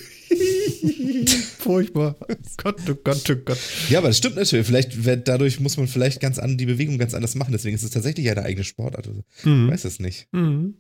Furchtbar. 1.60 2.16
Gott, 2.58 2.78
oh 2.90 2.96
Gott, 3.04 3.30
oh 3.30 3.36
Gott. 3.36 3.58
Ja, 3.90 4.00
aber 4.00 4.08
das 4.08 4.18
stimmt 4.20 4.38
natürlich. 4.38 4.66
Vielleicht 4.66 5.04
wird, 5.04 5.28
dadurch 5.28 5.60
muss 5.60 5.76
man 5.76 5.88
vielleicht 5.90 6.22
ganz 6.22 6.40
an 6.40 6.58
die 6.58 6.66
Bewegung 6.66 6.98
ganz 6.98 7.14
anders 7.14 7.36
machen. 7.36 7.52
Deswegen 7.52 7.76
ist 7.76 7.84
es 7.84 7.90
tatsächlich 7.92 8.30
eine 8.30 8.44
eigene 8.44 8.64
Sportart. 8.64 9.08
Also, 9.10 9.24
Ich 9.40 9.46
Mhm. 9.46 9.70
weiß 9.70 9.84
es 9.84 10.00
nicht. 10.00 10.28
Mhm. 10.32 10.76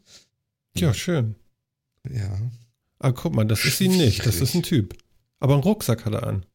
Ja, 0.78 0.93
schön. 0.93 1.36
Ja. 2.10 2.39
Ah, 2.99 3.12
guck 3.12 3.36
mal, 3.36 3.43
das 3.43 3.66
ist 3.66 3.78
sie 3.80 3.89
nicht. 3.89 4.26
Das 4.26 4.39
ist 4.39 4.55
ein 4.55 4.64
Typ. 4.64 4.95
Aber 5.39 5.55
einen 5.55 5.64
Rucksack 5.64 6.05
hat 6.05 6.14
er 6.14 6.26
an. 6.26 6.45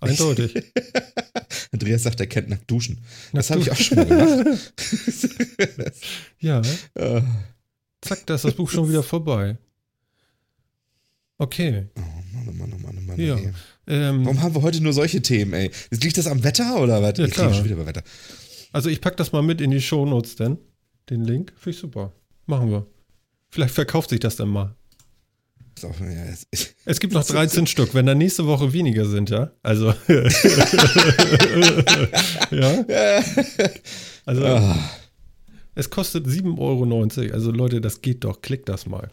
Eindeutig. 0.00 0.72
Andreas 1.72 2.02
sagt, 2.02 2.20
er 2.20 2.26
kennt 2.26 2.48
nackt 2.48 2.70
duschen. 2.70 2.98
Das 3.32 3.50
habe 3.50 3.60
ich 3.60 3.70
auch 3.70 3.76
schon 3.76 3.98
mal 3.98 4.06
gemacht. 4.06 4.72
Ja, 6.38 6.62
Äh, 6.94 7.22
zack, 8.00 8.26
da 8.26 8.34
ist 8.34 8.44
das 8.44 8.54
Buch 8.54 8.70
schon 8.70 8.88
wieder 8.88 9.02
vorbei. 9.02 9.58
Okay. 11.38 11.86
oh 11.96 12.00
Mann, 12.00 12.48
oh 12.48 12.52
Mann, 12.52 12.72
oh 12.74 12.78
Mann, 12.78 12.96
oh 12.98 13.00
Mann. 13.02 13.20
Ja. 13.20 13.38
Ähm, 13.86 14.24
Warum 14.24 14.42
haben 14.42 14.54
wir 14.54 14.62
heute 14.62 14.82
nur 14.82 14.92
solche 14.92 15.22
Themen, 15.22 15.52
ey? 15.54 15.70
Liegt 15.90 16.18
das 16.18 16.26
am 16.26 16.42
Wetter 16.44 16.80
oder 16.80 17.02
was? 17.02 17.18
Ja, 17.18 17.24
Ich 17.26 17.32
klar. 17.32 17.52
schon 17.54 17.64
wieder 17.64 17.76
über 17.76 17.86
Wetter. 17.86 18.02
also 18.72 18.88
ich 18.90 19.00
pack 19.00 19.16
das 19.16 19.32
mal 19.32 19.42
mit 19.42 19.60
in 19.60 19.70
die 19.70 19.80
Shownotes 19.80 20.36
denn. 20.36 20.58
Den 21.08 21.24
Link. 21.24 21.52
Finde 21.56 21.70
ich 21.70 21.78
super. 21.78 22.12
Machen 22.46 22.70
wir. 22.70 22.86
Vielleicht 23.48 23.74
verkauft 23.74 24.10
sich 24.10 24.20
das 24.20 24.36
dann 24.36 24.48
mal. 24.48 24.76
Auch, 25.84 25.98
ja, 26.00 26.24
es- 26.24 26.46
Es 26.84 26.98
gibt 27.00 27.12
noch 27.12 27.24
13 27.24 27.66
Stück, 27.66 27.94
wenn 27.94 28.06
da 28.06 28.14
nächste 28.14 28.46
Woche 28.46 28.72
weniger 28.72 29.04
sind, 29.06 29.30
ja? 29.30 29.50
Also. 29.62 29.94
ja? 32.50 32.84
Also, 34.26 34.44
Ah, 34.44 34.76
es 35.74 35.88
kostet 35.90 36.26
7,90 36.26 36.58
Euro. 36.58 37.32
Also, 37.34 37.50
Leute, 37.50 37.80
das 37.80 38.00
geht 38.02 38.22
doch. 38.24 38.42
Klickt 38.42 38.68
das 38.68 38.86
mal. 38.86 39.10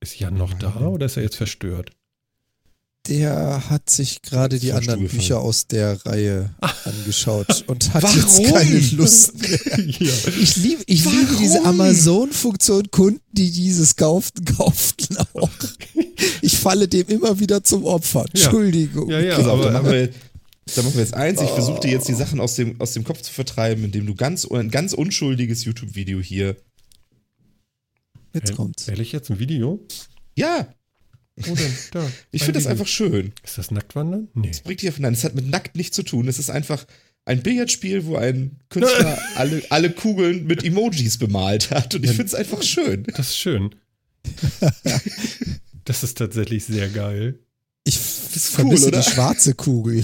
Ist 0.00 0.18
Jan 0.18 0.34
noch 0.34 0.54
da 0.54 0.74
oder 0.80 1.06
ist 1.06 1.16
er 1.16 1.22
jetzt 1.22 1.36
verstört? 1.36 1.90
Der 3.08 3.68
hat 3.70 3.88
sich 3.88 4.22
gerade 4.22 4.58
die 4.58 4.72
anderen 4.72 5.00
gefallen. 5.00 5.18
Bücher 5.20 5.40
aus 5.40 5.66
der 5.66 6.04
Reihe 6.06 6.50
angeschaut 6.84 7.64
und 7.68 7.94
hat 7.94 8.02
Warum? 8.02 8.16
jetzt 8.18 8.44
keine 8.44 8.78
Lust 8.96 9.38
mehr. 9.40 9.78
ja. 9.86 10.12
Ich 10.40 10.56
liebe, 10.56 10.82
ich 10.86 11.04
liebe 11.04 11.26
Warum? 11.28 11.38
diese 11.38 11.64
Amazon-Funktion. 11.64 12.90
Kunden, 12.90 13.20
die 13.32 13.50
dieses 13.50 13.96
kauften, 13.96 14.44
kauften 14.44 15.16
auch. 15.34 15.50
Ich 16.42 16.58
falle 16.58 16.88
dem 16.88 17.06
immer 17.08 17.38
wieder 17.38 17.62
zum 17.62 17.84
Opfer. 17.84 18.24
Ja. 18.34 18.42
Entschuldigung. 18.44 19.10
Ja, 19.10 19.20
ja, 19.20 19.36
Pass 19.36 19.46
auf, 19.46 19.60
dann 19.62 19.76
aber, 19.76 19.82
machen 19.82 19.92
wir, 19.92 20.08
dann 20.74 20.84
machen 20.84 20.94
wir 20.94 21.02
jetzt 21.02 21.14
eins. 21.14 21.40
Ich 21.40 21.50
versuche 21.50 21.80
dir 21.80 21.90
jetzt 21.90 22.08
die 22.08 22.14
Sachen 22.14 22.40
aus 22.40 22.54
dem, 22.56 22.80
aus 22.80 22.92
dem 22.92 23.04
Kopf 23.04 23.22
zu 23.22 23.32
vertreiben, 23.32 23.84
indem 23.84 24.06
du 24.06 24.14
ganz, 24.14 24.44
ein 24.50 24.70
ganz 24.70 24.92
unschuldiges 24.92 25.64
YouTube-Video 25.64 26.20
hier. 26.20 26.56
Jetzt 28.34 28.54
kommt's. 28.54 28.88
Ehrlich 28.88 29.12
jetzt 29.12 29.30
ein 29.30 29.38
Video? 29.38 29.80
Ja, 30.36 30.68
Wo 31.36 31.54
denn? 31.54 31.72
Da. 31.92 32.10
ich 32.30 32.42
finde 32.42 32.58
das 32.58 32.66
einfach 32.66 32.86
schön. 32.86 33.32
Ist 33.44 33.58
das 33.58 33.70
Nacktwandern? 33.70 34.28
Nee. 34.34 34.48
Das 34.48 34.60
bringt 34.60 34.82
dich 34.82 34.88
auf 34.88 34.98
Nein, 34.98 35.12
das 35.12 35.24
hat 35.24 35.34
mit 35.34 35.48
nackt 35.48 35.76
nichts 35.76 35.94
zu 35.94 36.02
tun. 36.02 36.28
Es 36.28 36.38
ist 36.38 36.50
einfach 36.50 36.86
ein 37.24 37.42
Billardspiel, 37.42 38.06
wo 38.06 38.16
ein 38.16 38.58
Künstler 38.70 39.18
alle, 39.36 39.62
alle 39.70 39.90
Kugeln 39.90 40.46
mit 40.46 40.64
Emojis 40.64 41.18
bemalt 41.18 41.70
hat. 41.70 41.94
Und 41.94 42.04
ich 42.04 42.10
finde 42.10 42.26
es 42.26 42.34
einfach 42.34 42.62
schön. 42.62 43.04
Das 43.16 43.30
ist 43.30 43.38
schön. 43.38 43.74
das 45.84 46.02
ist 46.02 46.18
tatsächlich 46.18 46.64
sehr 46.64 46.88
geil. 46.88 47.38
Ich 47.84 47.98
vermisse 47.98 48.86
cool, 48.86 48.88
oder? 48.88 49.00
die 49.00 49.10
schwarze 49.10 49.54
Kugel. 49.54 50.02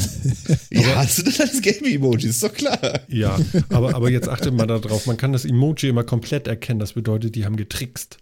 Ja, 0.71 1.03
das 1.03 1.17
sind 1.17 1.41
alles 1.41 1.61
Game-Emojis, 1.63 2.31
ist 2.31 2.43
doch 2.45 2.53
klar. 2.53 3.01
Ja, 3.09 3.37
aber, 3.71 3.97
aber 3.97 4.09
jetzt 4.09 4.29
achtet 4.29 4.55
mal 4.55 4.67
darauf, 4.67 5.07
man 5.07 5.17
kann 5.17 5.33
das 5.33 5.45
Emoji 5.45 5.89
immer 5.89 6.05
komplett 6.05 6.47
erkennen. 6.47 6.79
Das 6.79 6.93
bedeutet, 6.93 7.35
die 7.35 7.45
haben 7.45 7.57
getrickst. 7.57 8.19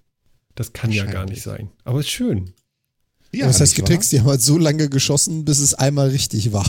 Das 0.55 0.73
kann 0.73 0.91
ja 0.91 1.05
gar 1.05 1.27
nicht 1.27 1.43
sein. 1.43 1.69
Aber 1.85 2.01
ist 2.01 2.09
schön. 2.09 2.55
Ja, 3.33 3.47
Was 3.47 3.61
heißt 3.61 3.73
nicht 3.73 3.79
wahr? 3.83 3.87
getrickst? 3.89 4.13
Die 4.13 4.21
haben 4.21 4.27
halt 4.27 4.43
so 4.43 4.59
lange 4.59 4.89
geschossen, 4.89 5.45
bis 5.45 5.59
es 5.61 5.75
einmal 5.75 6.09
richtig 6.09 6.53
war. 6.53 6.69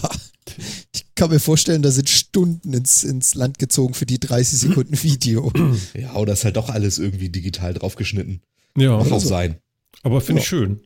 Ich 0.93 1.05
kann 1.15 1.29
mir 1.29 1.39
vorstellen, 1.39 1.81
da 1.81 1.91
sind 1.91 2.09
Stunden 2.09 2.73
ins, 2.73 3.03
ins 3.03 3.35
Land 3.35 3.57
gezogen 3.59 3.93
für 3.93 4.05
die 4.05 4.19
30 4.19 4.59
Sekunden 4.59 4.93
Video. 5.03 5.51
Ja, 5.93 6.15
oder 6.15 6.33
ist 6.33 6.43
halt 6.45 6.57
doch 6.57 6.69
alles 6.69 6.99
irgendwie 6.99 7.29
digital 7.29 7.73
draufgeschnitten. 7.73 8.41
Ja, 8.77 8.97
Muss 8.97 9.07
auch 9.07 9.13
also- 9.13 9.27
sein. 9.29 9.57
aber 10.03 10.21
finde 10.21 10.39
Ja. 10.39 10.43
ich 10.43 10.47
schön. 10.49 10.79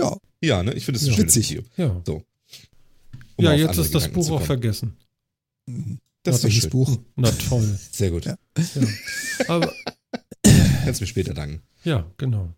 Ja, 0.00 0.16
Ja, 0.42 0.62
ne? 0.62 0.72
Ich 0.74 0.84
finde 0.84 1.00
es 1.00 1.06
Ja. 1.06 1.16
Witzig. 1.18 1.50
Video. 1.50 1.62
Ja, 1.76 2.02
Um 3.36 3.44
ja 3.44 3.54
jetzt 3.54 3.78
ist 3.78 3.94
das 3.94 4.04
Gedanken 4.04 4.14
Buch 4.14 4.30
auch 4.30 4.42
vergessen. 4.42 4.96
Das 6.22 6.42
Na, 6.42 6.48
ist 6.48 6.54
schön. 6.62 6.70
Buch? 6.70 6.98
Na 7.16 7.30
toll. 7.30 7.78
Sehr 7.92 8.10
gut. 8.10 8.24
Ja. 8.26 8.36
Ja. 8.56 8.86
Aber 9.48 9.72
Kannst 10.84 11.00
mir 11.00 11.06
später 11.06 11.32
danken. 11.34 11.62
Ja, 11.84 12.10
genau. 12.18 12.52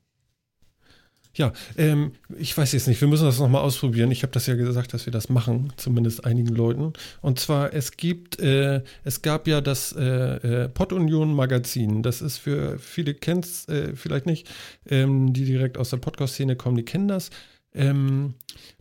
Ja, 1.37 1.53
ähm, 1.77 2.13
ich 2.39 2.57
weiß 2.57 2.73
jetzt 2.73 2.89
nicht, 2.89 2.99
wir 3.01 3.09
müssen 3.09 3.27
das 3.27 3.39
nochmal 3.39 3.61
ausprobieren. 3.61 4.11
Ich 4.11 4.23
habe 4.23 4.33
das 4.33 4.47
ja 4.47 4.55
gesagt, 4.55 4.95
dass 4.95 5.05
wir 5.05 5.13
das 5.13 5.29
machen, 5.29 5.71
zumindest 5.77 6.25
einigen 6.25 6.55
Leuten. 6.55 6.95
Und 7.21 7.39
zwar, 7.39 7.75
es 7.75 7.99
gibt, 7.99 8.41
äh, 8.41 8.83
es 9.05 9.21
gab 9.21 9.47
ja 9.47 9.61
das 9.61 9.93
äh, 9.93 10.05
äh, 10.05 10.69
Pod-Union 10.71 11.35
Magazin. 11.35 12.03
Das 12.03 12.23
ist 12.23 12.39
für 12.39 12.79
viele 12.79 13.13
kennt's 13.13 13.69
äh, 13.69 13.95
vielleicht 13.95 14.25
nicht, 14.25 14.49
ähm, 14.89 15.35
die 15.35 15.45
direkt 15.45 15.77
aus 15.77 15.91
der 15.91 15.99
Podcast-Szene 15.99 16.57
kommen, 16.57 16.79
die 16.79 16.85
kennen 16.85 17.09
das. 17.09 17.29
Ähm, 17.75 18.33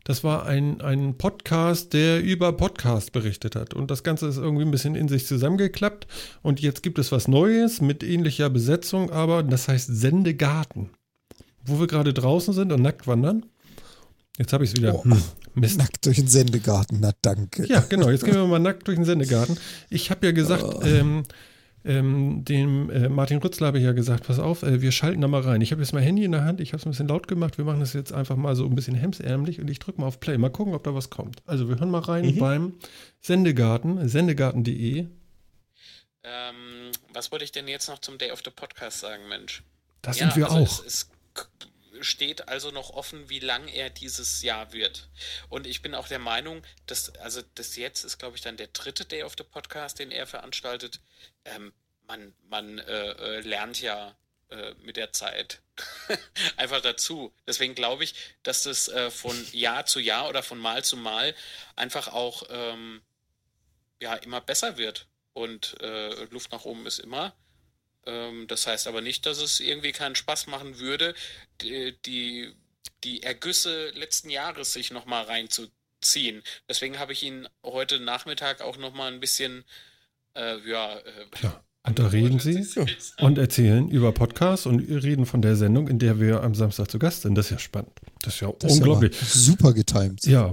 das 0.06 0.24
war 0.24 0.46
ein, 0.46 0.80
ein 0.80 1.18
Podcast, 1.18 1.92
der 1.92 2.24
über 2.24 2.54
Podcast 2.54 3.12
berichtet 3.12 3.58
hat. 3.58 3.74
Und 3.74 3.92
das 3.92 4.04
Ganze 4.04 4.28
ist 4.28 4.38
irgendwie 4.38 4.64
ein 4.64 4.72
bisschen 4.72 4.96
in 4.96 5.10
sich 5.10 5.28
zusammengeklappt. 5.28 6.08
Und 6.42 6.62
jetzt 6.62 6.84
gibt 6.84 7.00
es 7.00 7.12
was 7.12 7.28
Neues 7.28 7.82
mit 7.82 8.02
ähnlicher 8.02 8.50
Besetzung, 8.50 9.12
aber 9.12 9.44
das 9.44 9.68
heißt 9.68 9.88
Sendegarten. 9.94 10.92
Wo 11.66 11.80
wir 11.80 11.88
gerade 11.88 12.14
draußen 12.14 12.54
sind 12.54 12.72
und 12.72 12.82
nackt 12.82 13.08
wandern. 13.08 13.46
Jetzt 14.38 14.52
habe 14.54 14.64
ich 14.66 14.72
es 14.72 14.78
wieder. 14.78 14.96
Oh. 14.96 15.04
Hm, 15.04 15.22
Mist. 15.56 15.78
Nackt 15.78 16.06
durch 16.06 16.18
den 16.18 16.28
Sendegarten, 16.28 16.98
na 17.00 17.12
danke. 17.22 17.66
Ja, 17.68 17.80
genau. 17.80 18.10
Jetzt 18.10 18.26
gehen 18.26 18.34
wir 18.36 18.46
mal 18.46 18.60
nackt 18.60 18.86
durch 18.88 18.98
den 18.98 19.06
Sendegarten. 19.06 19.58
Ich 19.90 20.12
habe 20.12 20.26
ja 20.26 20.32
gesagt, 20.34 20.64
Oh. 20.64 20.82
ähm, 20.84 21.24
ähm, 21.86 22.44
dem 22.44 22.90
äh, 22.90 23.08
Martin 23.08 23.38
Rützler 23.38 23.68
habe 23.68 23.78
ich 23.78 23.86
ja 23.86 23.94
gesagt, 23.94 24.26
pass 24.28 24.40
auf, 24.40 24.64
äh, 24.64 24.82
wir 24.82 24.92
schalten 24.92 25.22
da 25.22 25.28
mal 25.30 25.42
rein. 25.42 25.62
Ich 25.62 25.72
habe 25.72 25.82
jetzt 25.82 25.94
mein 25.94 26.04
Handy 26.04 26.24
in 26.26 26.32
der 26.34 26.44
Hand, 26.44 26.60
ich 26.60 26.74
habe 26.74 26.80
es 26.82 26.86
ein 26.86 26.90
bisschen 26.90 27.08
laut 27.08 27.28
gemacht. 27.30 27.58
Wir 27.58 27.64
machen 27.64 27.80
das 27.80 27.94
jetzt 27.94 28.12
einfach 28.12 28.36
mal 28.36 28.56
so 28.56 28.66
ein 28.66 28.76
bisschen 28.76 28.96
hemsärmlich 28.96 29.62
und 29.62 29.70
ich 29.70 29.80
drücke 29.80 30.02
mal 30.02 30.08
auf 30.08 30.20
Play. 30.20 30.38
Mal 30.38 30.50
gucken, 30.50 30.74
ob 30.74 30.84
da 30.84 30.94
was 30.94 31.10
kommt. 31.10 31.42
Also 31.46 31.70
wir 31.70 31.80
hören 31.80 31.92
mal 31.92 32.00
rein 32.02 32.26
Mhm. 32.26 32.40
beim 32.40 32.74
Sendegarten, 33.22 34.10
sendegarten.de. 34.10 35.06
Ähm, 36.24 36.92
was 37.14 37.32
wollte 37.32 37.46
ich 37.46 37.52
denn 37.52 37.68
jetzt 37.68 37.88
noch 37.88 38.00
zum 38.00 38.18
Day 38.18 38.32
of 38.32 38.42
the 38.44 38.52
Podcast 38.52 39.00
sagen, 39.00 39.28
Mensch? 39.30 39.64
Das 40.02 40.20
Ja, 40.20 40.28
sind 40.28 40.38
wir 40.38 40.52
also 40.52 40.58
auch. 40.58 40.86
Es, 40.86 40.94
es 41.06 41.10
steht 42.02 42.48
also 42.50 42.72
noch 42.72 42.90
offen, 42.92 43.30
wie 43.30 43.40
lang 43.40 43.68
er 43.68 43.90
dieses 43.90 44.42
Jahr 44.42 44.74
wird. 44.74 45.10
Und 45.50 45.68
ich 45.68 45.82
bin 45.82 45.96
auch 45.96 46.08
der 46.08 46.20
Meinung, 46.20 46.64
dass, 46.88 47.16
also 47.18 47.42
das 47.56 47.76
jetzt 47.76 48.04
ist, 48.04 48.18
glaube 48.18 48.36
ich, 48.36 48.42
dann 48.42 48.58
der 48.58 48.68
dritte 48.68 49.06
Day 49.06 49.24
of 49.24 49.36
the 49.38 49.44
Podcast, 49.44 50.00
den 50.00 50.12
er 50.12 50.28
veranstaltet. 50.28 51.00
Ähm, 51.46 51.74
man 52.08 52.34
man 52.50 52.78
äh, 52.80 53.12
äh, 53.12 53.40
lernt 53.42 53.82
ja 53.82 54.16
äh, 54.50 54.74
mit 54.84 54.98
der 54.98 55.12
Zeit 55.12 55.62
einfach 56.58 56.82
dazu. 56.82 57.34
Deswegen 57.48 57.76
glaube 57.76 58.04
ich, 58.04 58.14
dass 58.44 58.64
das 58.64 58.88
äh, 58.88 59.10
von 59.10 59.36
Jahr 59.52 59.86
zu 59.86 60.00
Jahr 60.00 60.30
oder 60.30 60.44
von 60.44 60.60
Mal 60.60 60.84
zu 60.84 60.98
Mal 60.98 61.34
einfach 61.76 62.10
auch 62.10 62.44
ähm, 62.50 63.02
ja, 64.02 64.16
immer 64.16 64.42
besser 64.42 64.78
wird. 64.78 65.08
Und 65.34 65.76
äh, 65.82 66.26
Luft 66.26 66.52
nach 66.52 66.64
oben 66.64 66.86
ist 66.86 67.00
immer. 67.00 67.36
Ähm, 68.06 68.48
das 68.48 68.68
heißt 68.68 68.88
aber 68.88 69.02
nicht, 69.02 69.26
dass 69.26 69.42
es 69.42 69.60
irgendwie 69.60 69.92
keinen 69.92 70.16
Spaß 70.16 70.48
machen 70.48 70.80
würde, 70.80 71.14
die, 71.62 71.96
die, 72.06 72.54
Ergüsse 73.24 73.90
letzten 73.92 74.30
Jahres 74.30 74.74
sich 74.74 74.92
nochmal 74.92 75.26
reinzuziehen. 75.26 76.42
Deswegen 76.70 77.00
habe 77.00 77.14
ich 77.14 77.24
ihn 77.24 77.48
heute 77.64 78.00
Nachmittag 78.00 78.62
auch 78.62 78.78
nochmal 78.78 79.12
ein 79.14 79.20
bisschen, 79.20 79.64
äh, 80.36 80.58
ja, 80.70 80.98
äh, 80.98 81.02
Ja. 81.42 81.62
Und 81.88 82.00
da 82.00 82.08
reden 82.08 82.40
sie 82.40 82.58
angehört. 82.58 83.14
und 83.20 83.38
erzählen 83.38 83.88
über 83.90 84.12
Podcasts 84.12 84.66
und 84.66 84.80
reden 84.80 85.28
von 85.28 85.44
der 85.44 85.56
Sendung, 85.56 85.88
in 85.88 86.00
der 86.00 86.20
wir 86.20 86.42
am 86.42 86.56
Samstag 86.56 86.90
zu 86.90 86.98
Gast 86.98 87.22
sind. 87.22 87.36
Das 87.36 87.46
ist 87.46 87.52
ja 87.52 87.60
spannend. 87.60 87.92
Das 88.24 88.34
ist 88.34 88.42
ja 88.42 88.52
Das 88.58 88.72
ist 88.72 88.80
unglaublich. 88.80 89.16
aber 89.16 89.26
super 89.30 89.72
getimed. 89.72 90.26
Ja, 90.26 90.52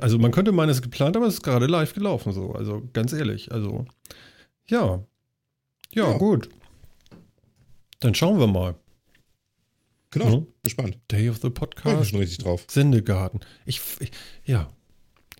also 0.00 0.18
man 0.18 0.32
könnte 0.32 0.50
meinen, 0.50 0.70
es 0.70 0.78
ist 0.78 0.82
geplant, 0.82 1.16
aber 1.16 1.26
es 1.28 1.34
ist 1.34 1.42
gerade 1.44 1.66
live 1.66 1.94
gelaufen 1.94 2.32
so. 2.32 2.50
Also 2.50 2.82
ganz 2.92 3.12
ehrlich, 3.12 3.52
also 3.52 3.84
ja. 4.66 5.04
Ja, 5.92 6.10
Ja. 6.10 6.18
gut. 6.18 6.48
Dann 8.02 8.14
schauen 8.16 8.38
wir 8.40 8.48
mal. 8.48 8.74
Genau. 10.10 10.40
Mhm. 10.40 10.46
Gespannt. 10.64 10.98
Day 11.10 11.30
of 11.30 11.36
the 11.36 11.42
Freue 11.42 11.50
ich 11.50 11.54
Podcast, 11.54 12.10
schon 12.10 12.18
richtig 12.18 12.38
drauf. 12.38 12.64
Sendegarten. 12.68 13.40
Ich, 13.64 13.80
ich 14.00 14.10
ja. 14.44 14.68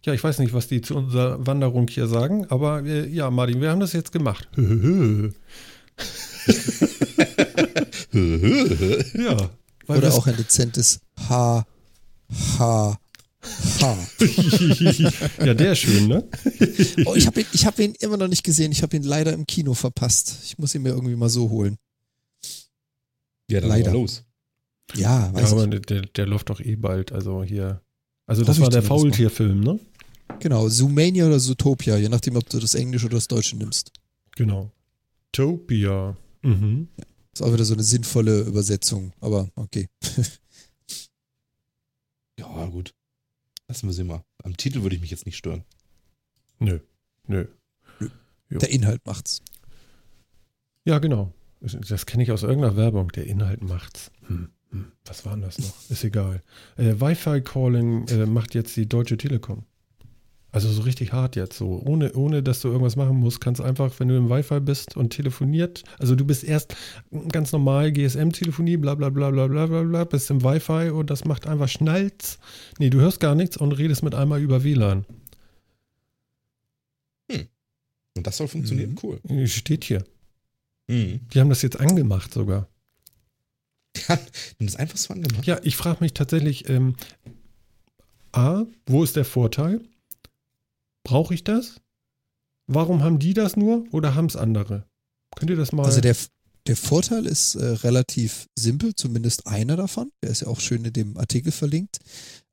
Ja, 0.05 0.15
ich 0.15 0.23
weiß 0.23 0.39
nicht, 0.39 0.53
was 0.55 0.69
die 0.69 0.81
zu 0.81 0.95
unserer 0.97 1.45
Wanderung 1.45 1.89
hier 1.89 2.07
sagen, 2.07 2.47
aber 2.47 2.85
äh, 2.85 3.09
ja, 3.09 3.31
Martin, 3.31 3.61
wir 3.61 3.71
haben 3.71 3.81
das 3.81 3.93
jetzt 3.93 4.13
gemacht. 4.13 4.49
ja. 4.57 4.71
Weil 9.87 9.99
Oder 9.99 10.15
auch 10.15 10.27
ein 10.29 10.37
dezentes 10.37 11.01
H, 11.29 11.67
H, 12.59 12.99
H. 13.81 13.99
ja, 15.45 15.55
der 15.55 15.73
ist 15.73 15.81
schön, 15.81 16.07
ne? 16.07 16.29
Oh, 17.07 17.15
ich 17.17 17.27
habe 17.27 17.41
ihn, 17.41 17.47
ich 17.53 17.67
hab 17.67 17.79
ihn 17.81 17.95
immer 18.01 18.17
noch 18.17 18.29
nicht 18.29 18.45
gesehen. 18.45 18.71
Ich 18.73 18.83
habe 18.83 18.97
ihn 18.97 19.03
leider 19.03 19.33
im 19.33 19.47
Kino 19.47 19.75
verpasst. 19.75 20.39
Ich 20.45 20.59
muss 20.59 20.75
ihn 20.75 20.83
mir 20.83 20.91
irgendwie 20.91 21.17
mal 21.17 21.29
so 21.29 21.51
holen. 21.51 21.77
Ja, 23.53 23.61
dann 23.61 23.71
Leider. 23.71 23.93
los. 23.93 24.25
Ja, 24.95 25.29
Ja, 25.29 25.35
weiß 25.35 25.53
aber 25.53 25.73
ich. 25.73 25.83
der, 25.83 26.03
der 26.03 26.27
läuft 26.27 26.51
doch 26.51 26.61
eh 26.61 26.77
bald. 26.77 27.13
Also 27.13 27.43
hier. 27.45 27.81
Also 28.27 28.43
das 28.43 28.57
Hoffe 28.57 28.63
war 28.63 28.71
der. 28.71 28.83
Faultierfilm, 28.83 29.61
ne? 29.61 29.79
Genau, 30.41 30.69
Zoomania 30.69 31.27
oder 31.27 31.39
Zootopia, 31.39 31.97
je 31.99 32.09
nachdem, 32.09 32.37
ob 32.37 32.49
du 32.49 32.59
das 32.59 32.75
Englische 32.75 33.07
oder 33.07 33.17
das 33.17 33.29
Deutsche 33.29 33.57
nimmst. 33.57 33.93
Genau. 34.37 34.71
Topia. 35.33 36.17
Mhm. 36.43 36.89
Ist 37.33 37.43
auch 37.43 37.53
wieder 37.53 37.65
so 37.65 37.75
eine 37.75 37.83
sinnvolle 37.83 38.41
Übersetzung, 38.43 39.13
aber 39.21 39.49
okay. 39.57 39.89
Ja, 42.39 42.67
gut. 42.67 42.95
Lassen 43.69 43.87
wir 43.89 43.93
sie 43.93 44.05
mal. 44.05 44.25
Am 44.43 44.57
Titel 44.57 44.83
würde 44.83 44.97
ich 44.97 45.01
mich 45.01 45.11
jetzt 45.11 45.27
nicht 45.27 45.37
stören. 45.37 45.65
Nö. 46.59 46.81
Nö. 47.27 47.47
Jo. 48.51 48.59
Der 48.59 48.71
Inhalt 48.71 49.05
macht's. 49.07 49.43
Ja, 50.85 50.99
genau. 50.99 51.33
Das 51.63 52.07
kenne 52.07 52.23
ich 52.23 52.33
aus 52.33 52.43
irgendeiner 52.43 52.77
Werbung. 52.77 53.09
Der 53.13 53.27
Inhalt 53.27 53.63
macht's. 53.63 54.11
Hm. 54.27 54.49
Hm. 54.71 54.87
Was 55.05 55.25
war 55.25 55.33
denn 55.33 55.43
das 55.43 55.59
noch? 55.59 55.91
Ist 55.91 56.05
egal. 56.05 56.41
Äh, 56.77 56.95
Wi-Fi-Calling 57.01 58.09
äh, 58.09 58.27
macht 58.27 58.55
jetzt 58.55 58.77
die 58.77 58.89
Deutsche 58.89 59.17
Telekom. 59.17 59.65
Also 60.51 60.71
so 60.71 60.83
richtig 60.83 61.13
hart 61.13 61.35
jetzt 61.37 61.57
so. 61.57 61.81
Ohne, 61.83 62.13
ohne 62.13 62.43
dass 62.43 62.61
du 62.61 62.69
irgendwas 62.69 62.97
machen 62.97 63.17
musst, 63.17 63.41
kannst 63.41 63.61
einfach, 63.61 63.93
wenn 63.99 64.09
du 64.09 64.17
im 64.17 64.29
Wi-Fi 64.29 64.61
bist 64.61 64.97
und 64.99 65.11
telefoniert, 65.11 65.83
also 65.99 66.15
du 66.15 66.27
bist 66.27 66.45
erst 66.45 66.77
ganz 67.31 67.53
normal 67.53 67.91
GSM-Telefonie, 67.91 68.77
bla 68.77 68.95
bla 68.95 69.09
bla 69.09 69.31
bla 69.31 69.47
bla 69.47 69.67
bla 69.67 69.83
bla, 69.83 70.05
bist 70.05 70.31
im 70.31 70.43
Wi-Fi 70.43 70.91
und 70.91 71.09
das 71.09 71.25
macht 71.25 71.47
einfach 71.47 71.69
Schnalz. 71.69 72.39
Nee, 72.79 72.91
du 72.91 73.01
hörst 73.01 73.21
gar 73.21 73.35
nichts 73.35 73.57
und 73.57 73.73
redest 73.73 74.03
mit 74.03 74.15
einmal 74.15 74.43
über 74.43 74.63
WLAN. 74.63 75.07
Und 78.17 78.27
das 78.27 78.37
soll 78.37 78.49
funktionieren? 78.49 78.91
Mhm. 78.91 78.99
Cool. 79.03 79.47
Steht 79.47 79.85
hier. 79.85 80.05
Mhm. 80.89 81.21
Die 81.33 81.41
haben 81.41 81.49
das 81.49 81.63
jetzt 81.63 81.79
angemacht 81.79 82.33
sogar. 82.33 82.69
Ja, 84.09 84.15
und 84.59 84.67
das 84.67 84.77
einfach 84.77 84.97
so 84.97 85.13
angemacht. 85.13 85.47
Ja, 85.47 85.61
ich 85.63 85.77
frage 85.77 85.99
mich 86.01 86.15
tatsächlich, 86.15 86.69
ähm, 86.69 86.97
A, 88.33 88.65
wo 88.87 89.05
ist 89.05 89.17
der 89.17 89.25
Vorteil? 89.25 89.81
Brauche 91.05 91.35
ich 91.35 91.45
das? 91.45 91.81
Warum 92.67 93.03
haben 93.03 93.19
die 93.19 93.35
das 93.35 93.57
nur 93.57 93.85
oder 93.93 94.15
haben 94.15 94.27
es 94.27 94.37
andere? 94.37 94.87
Könnt 95.37 95.51
ihr 95.51 95.57
das 95.57 95.73
mal. 95.73 95.85
Also 95.85 96.01
der, 96.01 96.17
der 96.67 96.77
Vorteil 96.77 97.27
ist 97.27 97.55
äh, 97.57 97.65
relativ 97.65 98.49
simpel, 98.59 98.95
zumindest 98.95 99.47
einer 99.47 99.77
davon. 99.77 100.11
Der 100.23 100.31
ist 100.31 100.43
ja 100.43 100.49
auch 100.49 100.61
schön 100.61 100.85
in 100.85 100.93
dem 100.93 101.17
Artikel 101.19 101.53
verlinkt. 101.53 101.99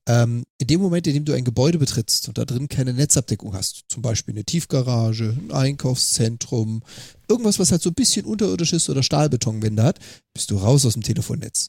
Ähm, 0.08 0.44
in 0.58 0.68
dem 0.68 0.82
Moment, 0.82 1.06
in 1.08 1.14
dem 1.14 1.26
du 1.26 1.34
ein 1.34 1.44
Gebäude 1.44 1.78
betrittst 1.78 2.28
und 2.28 2.38
da 2.38 2.46
drin 2.46 2.68
keine 2.68 2.94
Netzabdeckung 2.94 3.54
hast, 3.54 3.84
zum 3.90 4.02
Beispiel 4.02 4.34
eine 4.34 4.44
Tiefgarage, 4.44 5.36
ein 5.40 5.52
Einkaufszentrum, 5.52 6.82
irgendwas, 7.28 7.60
was 7.60 7.72
halt 7.72 7.82
so 7.82 7.90
ein 7.90 7.96
bisschen 7.96 8.26
unterirdisch 8.26 8.74
ist 8.74 8.90
oder 8.90 9.04
Stahlbetonwände 9.04 9.84
hat, 9.84 10.00
bist 10.34 10.50
du 10.52 10.58
raus 10.58 10.86
aus 10.86 10.94
dem 10.94 11.04
Telefonnetz. 11.04 11.68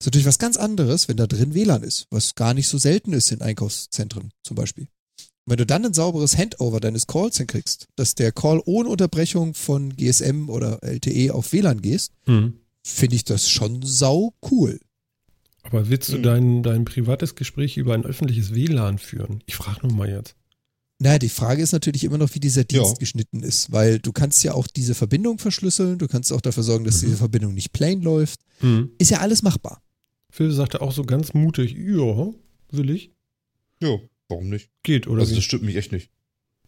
ist 0.00 0.06
natürlich 0.06 0.26
was 0.26 0.38
ganz 0.38 0.56
anderes, 0.56 1.08
wenn 1.08 1.16
da 1.18 1.26
drin 1.26 1.54
WLAN 1.54 1.82
ist, 1.82 2.06
was 2.10 2.34
gar 2.34 2.54
nicht 2.54 2.68
so 2.68 2.78
selten 2.78 3.12
ist 3.12 3.30
in 3.30 3.42
Einkaufszentren 3.42 4.30
zum 4.42 4.56
Beispiel. 4.56 4.84
Und 5.44 5.50
wenn 5.50 5.56
du 5.58 5.66
dann 5.66 5.84
ein 5.84 5.92
sauberes 5.94 6.38
Handover 6.38 6.80
deines 6.80 7.06
Calls 7.06 7.36
hinkriegst, 7.38 7.88
dass 7.96 8.14
der 8.14 8.32
Call 8.32 8.62
ohne 8.64 8.88
Unterbrechung 8.88 9.54
von 9.54 9.94
GSM 9.96 10.48
oder 10.48 10.82
LTE 10.82 11.34
auf 11.34 11.52
WLAN 11.52 11.82
gehst, 11.82 12.12
Hm. 12.26 12.54
finde 12.84 13.16
ich 13.16 13.24
das 13.24 13.50
schon 13.50 13.82
sau 13.82 14.32
cool. 14.50 14.80
Aber 15.62 15.88
willst 15.88 16.12
du 16.12 16.18
Mhm. 16.18 16.22
dein, 16.22 16.62
dein 16.62 16.84
privates 16.84 17.34
Gespräch 17.34 17.76
über 17.76 17.94
ein 17.94 18.04
öffentliches 18.04 18.54
WLAN 18.54 18.98
führen? 18.98 19.42
Ich 19.46 19.54
frage 19.54 19.86
nur 19.86 19.96
mal 19.96 20.08
jetzt. 20.08 20.34
Naja, 20.98 21.18
die 21.18 21.28
Frage 21.28 21.62
ist 21.62 21.72
natürlich 21.72 22.04
immer 22.04 22.18
noch, 22.18 22.34
wie 22.34 22.40
dieser 22.40 22.64
Dienst 22.64 22.92
Ja. 22.92 22.98
geschnitten 22.98 23.42
ist, 23.42 23.72
weil 23.72 23.98
du 23.98 24.12
kannst 24.12 24.44
ja 24.44 24.54
auch 24.54 24.66
diese 24.68 24.94
Verbindung 24.94 25.38
verschlüsseln, 25.38 25.98
du 25.98 26.06
kannst 26.06 26.32
auch 26.32 26.40
dafür 26.40 26.62
sorgen, 26.62 26.84
dass 26.84 27.02
Mhm. 27.02 27.06
diese 27.06 27.16
Verbindung 27.16 27.54
nicht 27.54 27.72
plain 27.72 28.02
läuft. 28.02 28.40
Hm. 28.60 28.90
Ist 28.98 29.10
ja 29.10 29.18
alles 29.18 29.42
machbar. 29.42 29.82
Phil 30.30 30.50
sagte 30.52 30.80
auch 30.80 30.92
so 30.92 31.02
ganz 31.04 31.34
mutig, 31.34 31.72
ja, 31.76 32.32
will 32.70 32.90
ich. 32.90 33.10
Ja, 33.80 33.98
warum 34.28 34.48
nicht? 34.48 34.70
Geht, 34.84 35.08
oder 35.08 35.20
also 35.22 35.32
wie? 35.32 35.36
das 35.36 35.44
stimmt 35.44 35.64
mich 35.64 35.76
echt 35.76 35.90
nicht. 35.92 36.08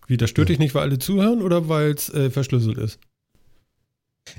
Wie, 0.09 0.17
das 0.17 0.31
stört 0.31 0.49
dich 0.51 0.59
nicht, 0.59 0.75
weil 0.75 0.83
alle 0.83 0.99
zuhören 0.99 1.41
oder 1.41 1.69
weil 1.69 1.93
es 1.93 2.09
äh, 2.11 2.29
verschlüsselt 2.31 2.77
ist? 2.79 2.99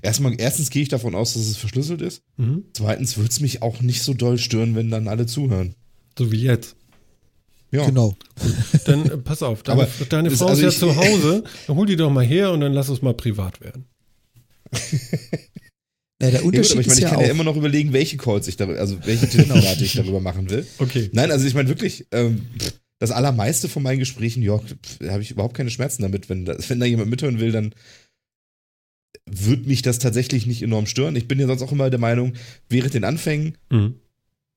Erstmal, 0.01 0.33
erstens 0.39 0.69
gehe 0.69 0.81
ich 0.81 0.89
davon 0.89 1.15
aus, 1.15 1.33
dass 1.33 1.43
es 1.43 1.57
verschlüsselt 1.57 2.01
ist. 2.01 2.21
Mhm. 2.37 2.65
Zweitens 2.73 3.17
würde 3.17 3.29
es 3.29 3.39
mich 3.39 3.61
auch 3.61 3.81
nicht 3.81 4.01
so 4.01 4.13
doll 4.13 4.37
stören, 4.37 4.75
wenn 4.75 4.89
dann 4.89 5.07
alle 5.07 5.25
zuhören. 5.25 5.75
So 6.17 6.31
wie 6.31 6.41
jetzt. 6.41 6.75
Ja. 7.71 7.85
Genau. 7.85 8.15
Dann 8.85 9.05
äh, 9.05 9.17
pass 9.17 9.43
auf, 9.43 9.63
deine, 9.63 9.81
Aber 9.83 9.91
deine 10.09 10.31
Frau 10.31 10.47
also 10.47 10.65
ist 10.67 10.79
ja 10.81 10.87
ich- 10.89 10.95
zu 10.95 10.95
Hause, 11.01 11.43
dann 11.67 11.75
hol 11.75 11.85
die 11.85 11.95
doch 11.97 12.09
mal 12.09 12.25
her 12.25 12.51
und 12.51 12.61
dann 12.61 12.73
lass 12.73 12.89
es 12.89 13.01
mal 13.01 13.13
privat 13.13 13.61
werden. 13.61 13.85
Ja, 16.21 16.29
der 16.29 16.31
Ja, 16.31 16.37
gut, 16.41 16.47
Unterschied 16.55 16.71
aber 16.73 16.81
ich 16.81 16.87
meine, 16.87 16.93
ist 16.93 16.97
ich 16.97 17.03
ja 17.03 17.09
kann 17.09 17.17
auch, 17.17 17.23
ja 17.23 17.29
immer 17.29 17.43
noch 17.43 17.57
überlegen, 17.57 17.91
welche 17.93 18.17
Calls 18.17 18.47
ich 18.47 18.55
darüber, 18.55 18.79
also 18.79 18.97
welche 19.05 19.27
Telefonate 19.29 19.83
ich 19.83 19.93
darüber 19.93 20.21
machen 20.21 20.49
will. 20.49 20.65
Okay. 20.79 21.09
Nein, 21.11 21.31
also 21.31 21.45
ich 21.45 21.53
meine 21.53 21.67
wirklich, 21.69 22.07
ähm, 22.11 22.45
das 22.99 23.11
allermeiste 23.11 23.67
von 23.67 23.83
meinen 23.83 23.99
Gesprächen, 23.99 24.41
ja, 24.41 24.59
habe 25.09 25.21
ich 25.21 25.31
überhaupt 25.31 25.55
keine 25.55 25.69
Schmerzen 25.69 26.01
damit. 26.03 26.29
Wenn 26.29 26.45
da, 26.45 26.55
wenn 26.69 26.79
da 26.79 26.85
jemand 26.85 27.09
mithören 27.09 27.39
will, 27.39 27.51
dann 27.51 27.75
wird 29.25 29.65
mich 29.65 29.81
das 29.81 29.99
tatsächlich 29.99 30.45
nicht 30.45 30.61
enorm 30.61 30.85
stören. 30.85 31.15
Ich 31.15 31.27
bin 31.27 31.39
ja 31.39 31.47
sonst 31.47 31.61
auch 31.63 31.71
immer 31.71 31.89
der 31.89 31.99
Meinung, 31.99 32.33
während 32.69 32.93
den 32.93 33.03
Anfängen, 33.03 33.57
Mhm. 33.71 33.95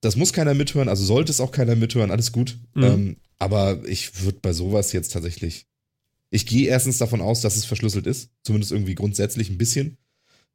das 0.01 0.17
muss 0.17 0.33
keiner 0.33 0.55
mithören, 0.55 0.89
also 0.89 1.05
sollte 1.05 1.33
es 1.33 1.41
auch 1.41 1.53
keiner 1.53 1.75
mithören, 1.75 2.11
alles 2.11 2.33
gut. 2.33 2.59
Mhm. 2.75 2.83
Ähm, 2.85 3.17
aber 3.39 3.83
ich 3.89 4.23
würde 4.23 4.39
bei 4.43 4.53
sowas 4.53 4.93
jetzt 4.93 5.13
tatsächlich. 5.13 5.67
Ich 6.31 6.45
gehe 6.45 6.69
erstens 6.69 6.99
davon 6.99 7.21
aus, 7.23 7.41
dass 7.41 7.57
es 7.57 7.65
verschlüsselt 7.65 8.07
ist, 8.07 8.31
zumindest 8.43 8.73
irgendwie 8.73 8.95
grundsätzlich 8.95 9.49
ein 9.49 9.59
bisschen. 9.59 9.97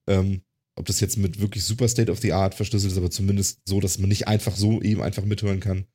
Ähm, 0.05 0.41
ob 0.75 0.85
das 0.85 0.99
jetzt 0.99 1.17
mit 1.17 1.39
wirklich 1.39 1.63
super 1.63 1.87
State 1.87 2.11
of 2.11 2.19
the 2.19 2.33
Art 2.33 2.55
verschlüsselt 2.55 2.91
ist, 2.91 2.97
aber 2.97 3.09
zumindest 3.11 3.59
so, 3.65 3.79
dass 3.79 3.97
man 3.99 4.09
nicht 4.09 4.27
einfach 4.27 4.55
so 4.55 4.81
eben 4.81 5.01
einfach 5.01 5.23
mithören 5.23 5.59
kann. 5.59 5.85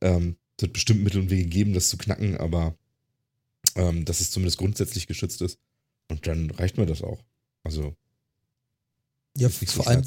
Ähm, 0.00 0.36
es 0.56 0.62
wird 0.62 0.72
bestimmt 0.72 1.02
Mittel 1.04 1.20
und 1.20 1.30
Wege 1.30 1.46
geben, 1.48 1.72
das 1.72 1.88
zu 1.88 1.96
knacken, 1.96 2.36
aber 2.36 2.76
ähm, 3.76 4.04
dass 4.04 4.20
es 4.20 4.30
zumindest 4.30 4.58
grundsätzlich 4.58 5.06
geschützt 5.06 5.42
ist. 5.42 5.58
Und 6.10 6.26
dann 6.26 6.50
reicht 6.50 6.76
mir 6.78 6.86
das 6.86 7.02
auch. 7.02 7.22
Also 7.62 7.94
ja, 9.36 9.48
vor 9.48 9.86
allem 9.86 10.02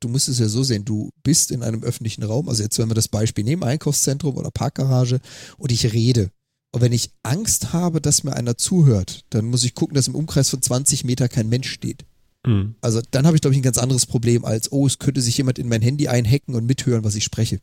du 0.00 0.08
musst 0.08 0.28
es 0.28 0.38
ja 0.38 0.48
so 0.48 0.62
sehen, 0.62 0.84
du 0.84 1.10
bist 1.22 1.50
in 1.50 1.62
einem 1.62 1.82
öffentlichen 1.82 2.22
Raum, 2.22 2.48
also 2.48 2.62
jetzt 2.62 2.78
wenn 2.78 2.88
wir 2.88 2.94
das 2.94 3.08
Beispiel 3.08 3.44
nehmen, 3.44 3.64
Einkaufszentrum 3.64 4.36
oder 4.36 4.50
Parkgarage 4.50 5.20
und 5.56 5.72
ich 5.72 5.92
rede. 5.92 6.30
Und 6.70 6.82
wenn 6.82 6.92
ich 6.92 7.10
Angst 7.22 7.72
habe, 7.72 8.00
dass 8.00 8.24
mir 8.24 8.34
einer 8.34 8.56
zuhört, 8.56 9.24
dann 9.30 9.46
muss 9.46 9.64
ich 9.64 9.74
gucken, 9.74 9.94
dass 9.94 10.08
im 10.08 10.14
Umkreis 10.14 10.50
von 10.50 10.60
20 10.60 11.04
Meter 11.04 11.28
kein 11.28 11.48
Mensch 11.48 11.70
steht. 11.70 12.04
Mhm. 12.46 12.74
Also 12.80 13.00
dann 13.10 13.26
habe 13.26 13.36
ich, 13.36 13.40
glaube 13.40 13.54
ich, 13.54 13.60
ein 13.60 13.64
ganz 13.64 13.78
anderes 13.78 14.06
Problem 14.06 14.44
als, 14.44 14.70
oh, 14.70 14.86
es 14.86 14.98
könnte 14.98 15.22
sich 15.22 15.38
jemand 15.38 15.58
in 15.58 15.68
mein 15.68 15.82
Handy 15.82 16.08
einhacken 16.08 16.54
und 16.54 16.66
mithören, 16.66 17.04
was 17.04 17.14
ich 17.14 17.24
spreche. 17.24 17.60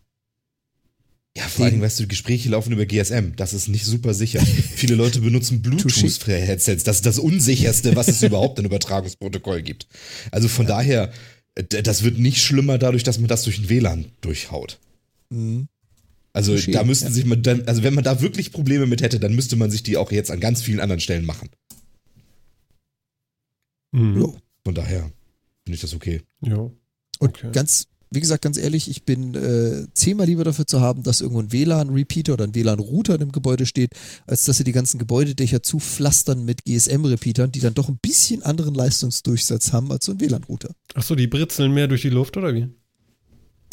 Ja, 1.38 1.44
vor 1.50 1.66
allen 1.66 1.74
Dingen, 1.74 1.84
weißt 1.84 2.00
du, 2.00 2.08
Gespräche 2.08 2.48
laufen 2.50 2.72
über 2.72 2.86
GSM. 2.86 3.36
Das 3.36 3.54
ist 3.54 3.68
nicht 3.68 3.84
super 3.86 4.14
sicher. 4.14 4.40
Viele 4.76 4.96
Leute 4.96 5.20
benutzen 5.20 5.62
Bluetooth-Headsets. 5.62 6.84
Das 6.84 6.98
ist 6.98 7.06
das 7.06 7.20
unsicherste, 7.20 7.96
was 7.98 8.08
es 8.08 8.24
überhaupt 8.24 8.58
in 8.60 8.66
Übertragungsprotokoll 8.66 9.62
gibt. 9.62 9.88
Also 10.32 10.48
von 10.48 10.66
daher, 10.66 11.12
d- 11.60 11.82
das 11.82 12.04
wird 12.04 12.18
nicht 12.20 12.42
schlimmer 12.42 12.78
dadurch, 12.78 13.04
dass 13.04 13.20
man 13.20 13.28
das 13.28 13.44
durch 13.44 13.60
ein 13.60 13.68
WLAN 13.68 14.06
durchhaut. 14.22 14.80
Mhm. 15.30 15.68
Also 16.32 16.54
Verstehe, 16.54 16.74
da 16.74 16.84
müssten 16.86 17.08
ja. 17.08 17.12
sich 17.12 17.26
man 17.26 17.44
dann, 17.44 17.68
also 17.68 17.84
wenn 17.84 17.94
man 17.94 18.04
da 18.06 18.22
wirklich 18.22 18.52
Probleme 18.54 18.86
mit 18.86 19.02
hätte, 19.02 19.20
dann 19.20 19.36
müsste 19.36 19.58
man 19.58 19.72
sich 19.72 19.84
die 19.84 19.98
auch 19.98 20.12
jetzt 20.14 20.32
an 20.32 20.40
ganz 20.40 20.62
vielen 20.62 20.80
anderen 20.80 21.02
Stellen 21.02 21.26
machen. 21.26 21.50
Mhm. 23.92 24.22
Ja. 24.22 24.28
Von 24.64 24.74
daher 24.76 25.02
finde 25.66 25.76
ich 25.76 25.82
das 25.82 25.94
okay. 25.94 26.22
Ja. 26.42 26.56
Und 26.58 26.76
Okay. 27.20 27.50
ganz, 27.54 27.88
wie 28.16 28.20
gesagt, 28.20 28.42
ganz 28.42 28.58
ehrlich, 28.58 28.90
ich 28.90 29.04
bin 29.04 29.36
äh, 29.36 29.88
zehnmal 29.94 30.28
lieber 30.28 30.44
dafür 30.44 30.66
zu 30.66 30.82
haben, 30.82 31.04
dass 31.04 31.22
irgendwo 31.22 31.42
ein 31.42 31.52
WLAN-Repeater 31.52 32.34
oder 32.34 32.46
ein 32.46 32.56
WLAN-Router 32.56 33.16
in 33.16 33.22
einem 33.22 33.32
Gebäude 33.32 33.66
steht, 33.66 33.92
als 34.26 34.46
dass 34.46 34.58
sie 34.58 34.64
die 34.64 34.72
ganzen 34.72 34.98
Gebäudedächer 34.98 35.62
zupflastern 35.62 36.46
mit 36.46 36.66
GSM-Repeatern, 36.66 37.52
die 37.52 37.60
dann 37.60 37.74
doch 37.74 37.90
ein 37.90 37.98
bisschen 38.02 38.44
anderen 38.44 38.74
Leistungsdurchsatz 38.74 39.74
haben 39.74 39.92
als 39.92 40.06
so 40.06 40.14
ein 40.14 40.20
WLAN-Router. 40.20 40.74
Achso, 40.94 41.16
die 41.16 41.28
britzeln 41.28 41.74
mehr 41.74 41.88
durch 41.88 42.02
die 42.02 42.10
Luft, 42.10 42.38
oder 42.38 42.54
wie? 42.56 42.68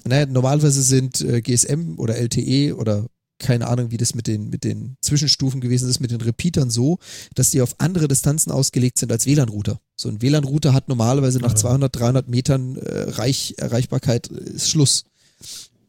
Naja, 0.05 0.27
normalerweise 0.27 0.83
sind 0.83 1.21
äh, 1.21 1.41
GSM 1.41 1.95
oder 1.97 2.17
LTE 2.17 2.77
oder 2.77 3.07
keine 3.43 3.69
Ahnung, 3.69 3.91
wie 3.91 3.99
das 3.99 4.15
mit 4.15 4.27
den, 4.27 4.49
mit 4.49 4.65
den 4.65 4.97
Zwischenstufen 5.03 5.61
gewesen 5.61 5.91
ist, 5.91 6.01
mit 6.01 6.11
den 6.11 6.21
Repeatern 6.21 6.71
so, 6.71 6.99
dass 7.35 7.51
die 7.51 7.61
auf 7.61 7.75
andere 7.79 8.09
Distanzen 8.09 8.51
ausgelegt 8.53 8.97
sind 8.97 9.13
als 9.13 9.27
WLAN-Router. 9.27 9.81
So 9.97 10.09
ein 10.09 10.23
WLAN-Router 10.23 10.73
hat 10.73 10.89
normalerweise 10.89 11.39
nach 11.41 11.53
Ah. 11.53 11.57
200, 11.57 11.95
300 11.95 12.29
Metern 12.29 12.77
äh, 12.77 13.11
Reich, 13.11 13.55
Erreichbarkeit 13.59 14.31
äh, 14.31 14.55
ist 14.55 14.71
Schluss. 14.71 15.05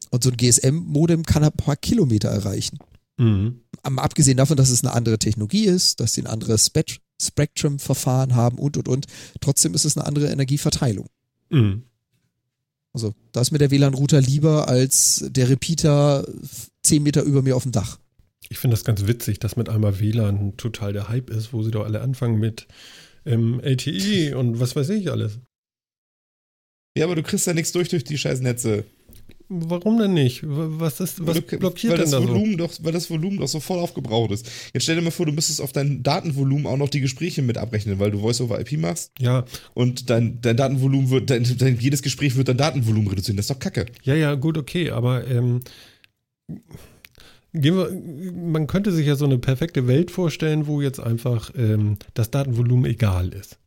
Und 0.09 0.23
so 0.23 0.29
ein 0.31 0.37
GSM-Modem 0.37 1.23
kann 1.23 1.43
ein 1.43 1.51
paar 1.51 1.75
Kilometer 1.75 2.29
erreichen. 2.29 2.79
Mhm. 3.17 3.61
Abgesehen 3.83 4.37
davon, 4.37 4.57
dass 4.57 4.69
es 4.69 4.83
eine 4.83 4.93
andere 4.93 5.19
Technologie 5.19 5.65
ist, 5.65 5.99
dass 5.99 6.13
sie 6.13 6.21
ein 6.21 6.27
anderes 6.27 6.65
Spect 6.65 6.99
Spectrum-Verfahren 7.21 8.35
haben 8.35 8.57
und 8.57 8.75
und 8.75 8.87
und. 8.89 9.05
Trotzdem 9.39 9.73
ist 9.73 9.85
es 9.85 9.95
eine 9.95 10.05
andere 10.05 10.29
Energieverteilung. 10.29 11.07
Mhm. 11.49 11.83
Also 12.93 13.15
da 13.31 13.41
ist 13.41 13.51
mir 13.51 13.57
der 13.57 13.71
WLAN-Router 13.71 14.21
lieber 14.21 14.67
als 14.67 15.25
der 15.29 15.49
Repeater 15.49 16.25
10 16.83 17.01
Meter 17.01 17.23
über 17.23 17.41
mir 17.41 17.55
auf 17.55 17.63
dem 17.63 17.71
Dach. 17.71 17.99
Ich 18.49 18.59
finde 18.59 18.75
das 18.75 18.83
ganz 18.83 19.07
witzig, 19.07 19.39
dass 19.39 19.55
mit 19.55 19.67
einmal 19.67 19.99
WLAN 19.99 20.57
total 20.57 20.93
der 20.93 21.09
Hype 21.09 21.29
ist, 21.29 21.53
wo 21.53 21.63
sie 21.63 21.71
doch 21.71 21.85
alle 21.85 22.01
anfangen 22.01 22.39
mit 22.39 22.67
ähm, 23.25 23.59
LTE 23.61 24.37
und 24.37 24.59
was 24.59 24.75
weiß 24.75 24.89
ich 24.89 25.09
alles. 25.09 25.39
Ja, 26.95 27.05
aber 27.05 27.15
du 27.15 27.23
kriegst 27.23 27.47
ja 27.47 27.53
nichts 27.53 27.71
durch 27.71 27.89
durch 27.89 28.03
die 28.03 28.17
scheiß 28.17 28.41
Netze. 28.41 28.85
Warum 29.49 29.99
denn 29.99 30.13
nicht? 30.15 30.41
Was 30.45 30.99
ist, 30.99 31.25
was 31.27 31.35
du- 31.35 31.57
blockiert 31.59 31.93
denn 31.93 32.01
das 32.01 32.11
da 32.11 32.21
so? 32.21 32.27
Volumen 32.27 32.57
doch, 32.57 32.71
weil 32.81 32.91
das 32.91 33.09
Volumen 33.11 33.37
doch 33.37 33.47
so 33.47 33.59
voll 33.59 33.77
aufgebraucht 33.77 34.31
ist. 34.31 34.49
Jetzt 34.73 34.83
stell 34.83 34.95
dir 34.95 35.01
mal 35.03 35.11
vor, 35.11 35.25
du 35.27 35.31
müsstest 35.31 35.61
auf 35.61 35.71
dein 35.71 36.01
Datenvolumen 36.01 36.65
auch 36.65 36.77
noch 36.77 36.89
die 36.89 37.01
Gespräche 37.01 37.41
mit 37.43 37.57
abrechnen, 37.57 37.99
weil 37.99 38.09
du 38.09 38.19
Voice 38.19 38.41
over 38.41 38.59
IP 38.59 38.79
machst 38.79 39.11
Ja, 39.19 39.45
und 39.75 40.09
dein, 40.09 40.39
dein 40.41 40.57
Datenvolumen 40.57 41.09
wird, 41.11 41.29
dein, 41.29 41.43
dein, 41.57 41.77
jedes 41.79 42.01
Gespräch 42.01 42.35
wird 42.35 42.47
dein 42.47 42.57
Datenvolumen 42.57 43.07
reduzieren. 43.09 43.37
Das 43.37 43.43
ist 43.45 43.51
doch 43.51 43.59
Kacke. 43.59 43.85
ja, 44.03 44.15
ja, 44.15 44.33
gut, 44.33 44.57
okay, 44.57 44.89
aber 44.89 45.27
ähm, 45.27 45.59
gehen 47.53 47.75
wir, 47.77 48.31
man 48.33 48.65
könnte 48.67 48.91
sich 48.91 49.05
ja 49.05 49.15
so 49.15 49.25
eine 49.25 49.37
perfekte 49.37 49.87
Welt 49.87 50.09
vorstellen, 50.09 50.65
wo 50.67 50.81
jetzt 50.81 50.99
einfach 50.99 51.51
ähm, 51.55 51.97
das 52.15 52.31
Datenvolumen 52.31 52.85
egal 52.85 53.29
ist. 53.33 53.59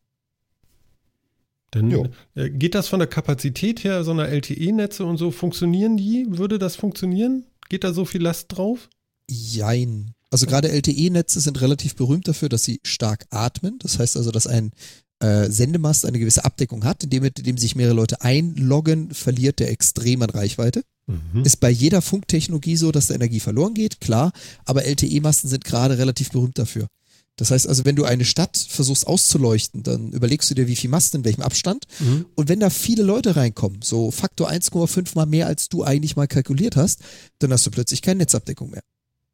Denn 1.75 1.91
Jo. 1.91 2.07
äh, 2.35 2.49
geht 2.51 2.75
das 2.75 2.89
von 2.89 3.01
der 3.01 3.09
Kapazität 3.09 3.85
her, 3.85 4.05
so 4.05 4.13
einer 4.13 4.29
LTE-Netze 4.29 5.05
und 5.05 5.17
so, 5.17 5.31
funktionieren 5.31 5.97
die? 5.97 6.27
Würde 6.29 6.59
das 6.59 6.77
funktionieren? 6.77 7.45
Geht 7.69 7.85
da 7.85 7.93
so 7.93 8.05
viel 8.05 8.23
Last 8.23 8.57
drauf? 8.57 8.89
Jein. 9.29 10.13
Also 10.31 10.47
gerade 10.47 10.71
LTE-Netze 10.71 11.41
sind 11.41 11.61
relativ 11.61 11.97
berühmt 11.97 12.29
dafür, 12.29 12.49
dass 12.49 12.65
sie 12.65 12.81
stark 12.85 13.27
atmen. 13.31 13.79
Das 13.81 13.99
heißt 13.99 14.17
also, 14.17 14.31
dass 14.31 14.47
ein 14.47 14.73
äh, 15.21 15.51
Sendemast 15.51 16.05
eine 16.05 16.19
gewisse 16.19 16.45
Abdeckung 16.45 16.85
hat, 16.85 17.05
indem, 17.05 17.25
indem 17.25 17.59
sich 17.59 17.75
mehrere 17.75 17.95
Leute 17.95 18.21
einloggen, 18.23 19.13
verliert 19.13 19.61
der 19.61 19.71
extrem 19.71 20.23
an 20.23 20.31
Reichweite. 20.31 20.83
Mhm. 21.07 21.45
Ist 21.45 21.61
bei 21.61 21.71
jeder 21.71 22.03
Funktechnologie 22.03 22.77
so, 22.77 22.93
dass 22.93 23.07
da 23.07 23.15
Energie 23.15 23.41
verloren 23.41 23.75
geht, 23.75 24.01
klar, 24.01 24.33
aber 24.65 24.85
LTE-Masten 24.85 25.49
sind 25.49 25.65
gerade 25.65 25.99
relativ 25.99 26.31
berühmt 26.31 26.59
dafür. 26.59 26.89
Das 27.37 27.51
heißt 27.51 27.69
also, 27.69 27.85
wenn 27.85 27.97
du 27.97 28.05
eine 28.05 28.25
Stadt 28.25 28.57
versuchst 28.57 29.07
auszuleuchten, 29.07 29.83
dann 29.83 30.11
überlegst 30.13 30.51
du 30.51 30.55
dir, 30.55 30.67
wie 30.67 30.77
viel 30.77 30.91
Masten 30.91 31.21
in 31.21 31.25
welchem 31.25 31.43
Abstand. 31.43 31.85
Mhm. 32.01 32.27
Und 32.35 32.49
wenn 32.49 32.61
da 32.61 32.71
viele 32.71 33.03
Leute 33.03 33.37
reinkommen, 33.37 33.83
so 33.83 34.11
Faktor 34.11 34.51
1,5 34.51 35.15
mal 35.15 35.27
mehr, 35.27 35.47
als 35.47 35.69
du 35.69 35.85
eigentlich 35.85 36.17
mal 36.17 36.27
kalkuliert 36.27 36.77
hast, 36.77 37.01
dann 37.39 37.53
hast 37.53 37.67
du 37.67 37.71
plötzlich 37.71 38.01
keine 38.01 38.19
Netzabdeckung 38.19 38.71
mehr. 38.71 38.83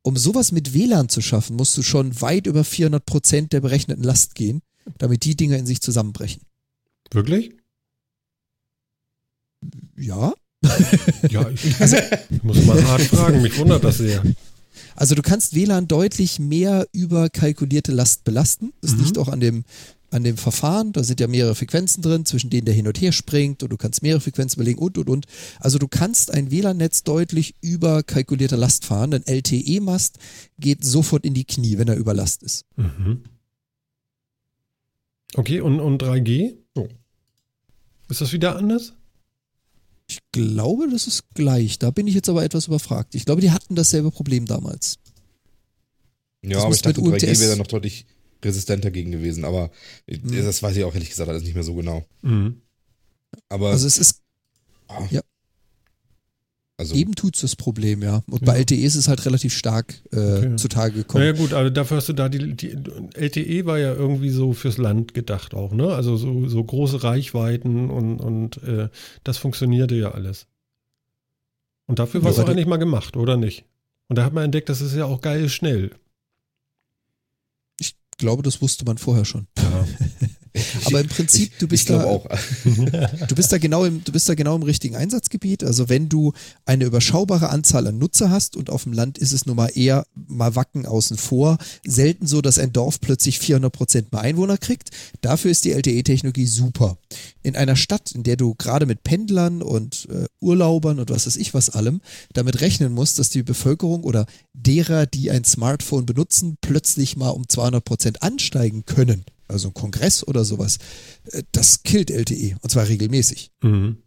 Um 0.03 0.16
sowas 0.16 0.50
mit 0.50 0.74
WLAN 0.74 1.09
zu 1.09 1.20
schaffen, 1.20 1.55
musst 1.55 1.76
du 1.76 1.82
schon 1.82 2.20
weit 2.20 2.48
über 2.48 2.64
400 2.64 3.07
Prozent 3.07 3.53
der 3.53 3.61
berechneten 3.61 4.03
Last 4.03 4.34
gehen, 4.34 4.62
damit 4.98 5.24
die 5.24 5.36
Dinger 5.36 5.57
in 5.57 5.66
sich 5.66 5.80
zusammenbrechen. 5.80 6.42
Wirklich? 7.12 7.53
Ja, 9.96 10.34
Ja, 11.28 11.48
ich, 11.50 11.64
ich 11.64 12.42
muss 12.42 12.64
mal 12.64 12.82
hart 12.84 13.03
fragen, 13.03 13.42
mich 13.42 13.57
wundert 13.59 13.84
das 13.84 13.98
sehr. 13.98 14.22
Also 14.97 15.14
du 15.14 15.22
kannst 15.22 15.55
WLAN 15.55 15.88
deutlich 15.88 16.38
mehr 16.38 16.86
über 16.93 17.28
kalkulierte 17.30 17.93
Last 17.93 18.24
belasten. 18.24 18.72
Das 18.80 18.93
Mhm. 18.93 19.05
liegt 19.05 19.18
auch 19.18 19.28
an 19.28 19.40
dem, 19.40 19.64
an 20.11 20.24
dem 20.24 20.36
Verfahren. 20.36 20.93
Da 20.93 21.03
sind 21.03 21.20
ja 21.20 21.26
mehrere 21.26 21.55
Frequenzen 21.55 22.03
drin, 22.03 22.26
zwischen 22.26 22.51
denen 22.51 22.66
der 22.66 22.74
hin 22.74 22.86
und 22.86 23.01
her 23.01 23.12
springt 23.12 23.62
und 23.62 23.70
du 23.70 23.76
kannst 23.78 24.03
mehrere 24.03 24.20
Frequenzen 24.20 24.59
belegen 24.59 24.78
und 24.78 24.99
und 24.99 25.09
und. 25.09 25.26
Also 25.61 25.78
du 25.78 25.88
kannst 25.88 26.30
ein 26.32 26.51
WLAN-Netz 26.51 27.03
deutlich 27.05 27.55
über 27.62 28.03
kalkulierte 28.03 28.57
Last 28.57 28.84
fahren. 28.84 29.14
Ein 29.14 29.26
LTE-Mast 29.26 30.18
geht 30.59 30.84
sofort 30.84 31.24
in 31.24 31.34
die 31.34 31.45
Knie, 31.45 31.78
wenn 31.78 31.88
er 31.88 31.97
über 31.97 32.12
Last 32.14 32.43
ist. 32.43 32.64
Mhm. 32.76 33.22
Okay, 35.34 35.61
und, 35.61 35.80
und 35.80 36.03
3G? 36.03 36.57
So. 36.74 36.88
Ist 38.11 38.20
das 38.20 38.32
wieder 38.34 38.57
anders? 38.57 38.93
Ich 40.12 40.18
glaube, 40.32 40.88
das 40.90 41.06
ist 41.06 41.24
gleich. 41.34 41.78
Da 41.78 41.90
bin 41.90 42.06
ich 42.06 42.14
jetzt 42.14 42.28
aber 42.28 42.44
etwas 42.44 42.66
überfragt. 42.66 43.14
Ich 43.14 43.24
glaube, 43.24 43.40
die 43.40 43.50
hatten 43.50 43.74
dasselbe 43.74 44.10
Problem 44.10 44.44
damals. 44.46 44.98
Ja, 46.42 46.56
Das 46.56 46.64
aber 46.64 46.74
ich 46.74 46.82
dachte, 46.82 47.00
mit 47.00 47.14
3G 47.22 47.28
UMTS 47.28 47.40
wäre 47.40 47.50
dann 47.50 47.58
noch 47.58 47.66
deutlich 47.66 48.04
resistenter 48.44 48.90
gegen 48.90 49.10
gewesen. 49.12 49.44
Aber 49.44 49.70
Mhm. 50.08 50.32
das 50.44 50.62
weiß 50.62 50.76
ich 50.76 50.84
auch 50.84 50.92
ehrlich 50.94 51.08
gesagt 51.10 51.30
alles 51.30 51.44
nicht 51.44 51.54
mehr 51.54 51.62
so 51.64 51.74
genau. 51.74 52.04
Mhm. 52.22 52.60
Aber 53.48 53.70
Also 53.70 53.86
es 53.86 53.96
ist, 53.96 54.20
also 54.88 55.08
Also 56.79 56.95
Eben 56.95 57.14
tut's 57.14 57.43
das 57.43 57.55
Problem, 57.55 58.03
ja. 58.03 58.23
Und 58.29 58.45
bei 58.45 58.57
LTE 58.59 58.77
ist 58.77 58.97
es 58.97 59.07
halt 59.07 59.25
relativ 59.27 59.55
stark 59.55 59.95
äh, 60.11 60.16
Okay. 60.16 60.57
zutage 60.57 60.95
gekommen. 60.95 61.23
Naja 61.23 61.37
gut, 61.37 61.53
aber 61.53 61.70
dafür 61.70 61.99
hast 61.99 62.09
du 62.09 62.12
da 62.12 62.29
die, 62.29 62.55
die 62.57 62.70
LTE 63.14 63.66
war 63.66 63.79
ja 63.79 63.93
irgendwie 63.93 64.31
so 64.31 64.53
fürs 64.53 64.79
Land 64.79 65.14
gedacht 65.14 65.55
auch, 65.55 65.73
ne? 65.73 65.89
Also 65.95 66.16
so, 66.16 66.49
so 66.49 66.64
große 66.64 67.05
Reichweiten 67.05 67.91
und, 67.91 68.18
und 68.18 68.62
äh, 68.64 68.89
das 69.23 69.39
funktionierte 69.39 69.95
ja 69.95 70.12
alles. 70.12 70.47
Und 71.87 71.99
dafür 71.99 72.25
war 72.25 72.31
es 72.31 72.39
Ja, 72.39 72.45
eigentlich 72.47 72.66
mal 72.66 72.79
gemacht, 72.79 73.16
oder 73.16 73.37
nicht? 73.37 73.64
Und 74.09 74.16
da 74.16 74.25
hat 74.25 74.33
man 74.33 74.45
entdeckt, 74.45 74.68
das 74.68 74.81
ist 74.81 74.95
ja 74.97 75.05
auch 75.05 75.20
geil 75.20 75.49
schnell. 75.51 75.91
Ich 77.79 77.95
glaube, 78.18 78.43
das 78.43 78.61
wusste 78.62 78.85
man 78.85 78.99
vorher 78.99 79.25
schon. 79.25 79.47
Ja. 79.59 79.87
Aber 80.84 81.00
im 81.00 81.09
Prinzip, 81.09 81.59
du 81.59 81.66
ich 81.66 81.70
bist 81.70 81.86
glaube 81.86 82.05
da, 82.05 82.11
auch. 82.11 82.26
du 83.28 83.34
bist 83.34 83.53
da 83.53 83.59
genau 83.59 83.84
im, 83.84 84.05
du 84.05 84.12
bist 84.12 84.28
da 84.28 84.34
genau 84.34 84.55
im 84.55 84.62
richtigen 84.62 84.96
Einsatzgebiet. 84.96 85.64
Also 85.64 85.88
wenn 85.88 86.09
du 86.09 86.32
eine 86.66 86.84
überschaubare 86.84 87.48
Anzahl 87.48 87.86
an 87.86 87.98
Nutzer 87.98 88.30
hast 88.30 88.57
und 88.57 88.68
auf 88.68 88.84
dem 88.84 88.92
Land 88.92 89.18
ist 89.18 89.32
es 89.32 89.46
nun 89.46 89.57
mal 89.57 89.70
eher 89.74 90.07
mal 90.14 90.55
Wacken 90.55 90.84
außen 90.84 91.16
vor, 91.16 91.59
selten 91.86 92.26
so, 92.26 92.42
dass 92.42 92.59
ein 92.59 92.72
Dorf 92.72 93.00
plötzlich 93.00 93.38
400 93.38 93.72
Prozent 93.72 94.12
mehr 94.12 94.20
Einwohner 94.20 94.59
kriegt. 94.59 94.90
Dafür 95.22 95.50
ist 95.50 95.64
die 95.64 95.72
LTE-Technologie 95.72 96.46
super. 96.46 96.98
In 97.42 97.57
einer 97.57 97.76
Stadt, 97.76 98.12
in 98.12 98.22
der 98.22 98.36
du 98.36 98.55
gerade 98.55 98.86
mit 98.86 99.05
Pendlern 99.05 99.62
und 99.62 100.09
äh, 100.11 100.26
Urlaubern 100.40 101.00
und 101.00 101.11
was 101.11 101.26
weiß 101.26 101.36
ich 101.36 101.55
was 101.55 101.70
allem 101.70 102.00
damit 102.32 102.61
rechnen 102.61 102.92
musst, 102.92 103.18
dass 103.18 103.30
die 103.30 103.42
Bevölkerung 103.42 104.05
oder 104.05 104.26
derer, 104.53 105.07
die 105.07 105.30
ein 105.30 105.44
Smartphone 105.44 106.07
benutzen, 106.07 106.57
plötzlich 106.61 107.16
mal 107.16 107.30
um 107.30 107.48
200 107.48 107.84
Prozent 107.84 108.22
ansteigen 108.22 108.84
können. 108.84 109.24
Also 109.53 109.68
ein 109.68 109.74
Kongress 109.74 110.26
oder 110.26 110.44
sowas. 110.44 110.78
Äh, 111.30 111.42
Das 111.53 111.82
killt 111.82 112.11
LTE 112.11 112.57
und 112.61 112.70
zwar 112.70 112.88
regelmäßig. 112.88 113.50
Mhm. 113.62 113.98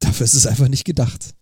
Dafür 0.00 0.24
ist 0.24 0.34
es 0.34 0.46
einfach 0.46 0.68
nicht 0.68 0.84
gedacht. 0.84 1.34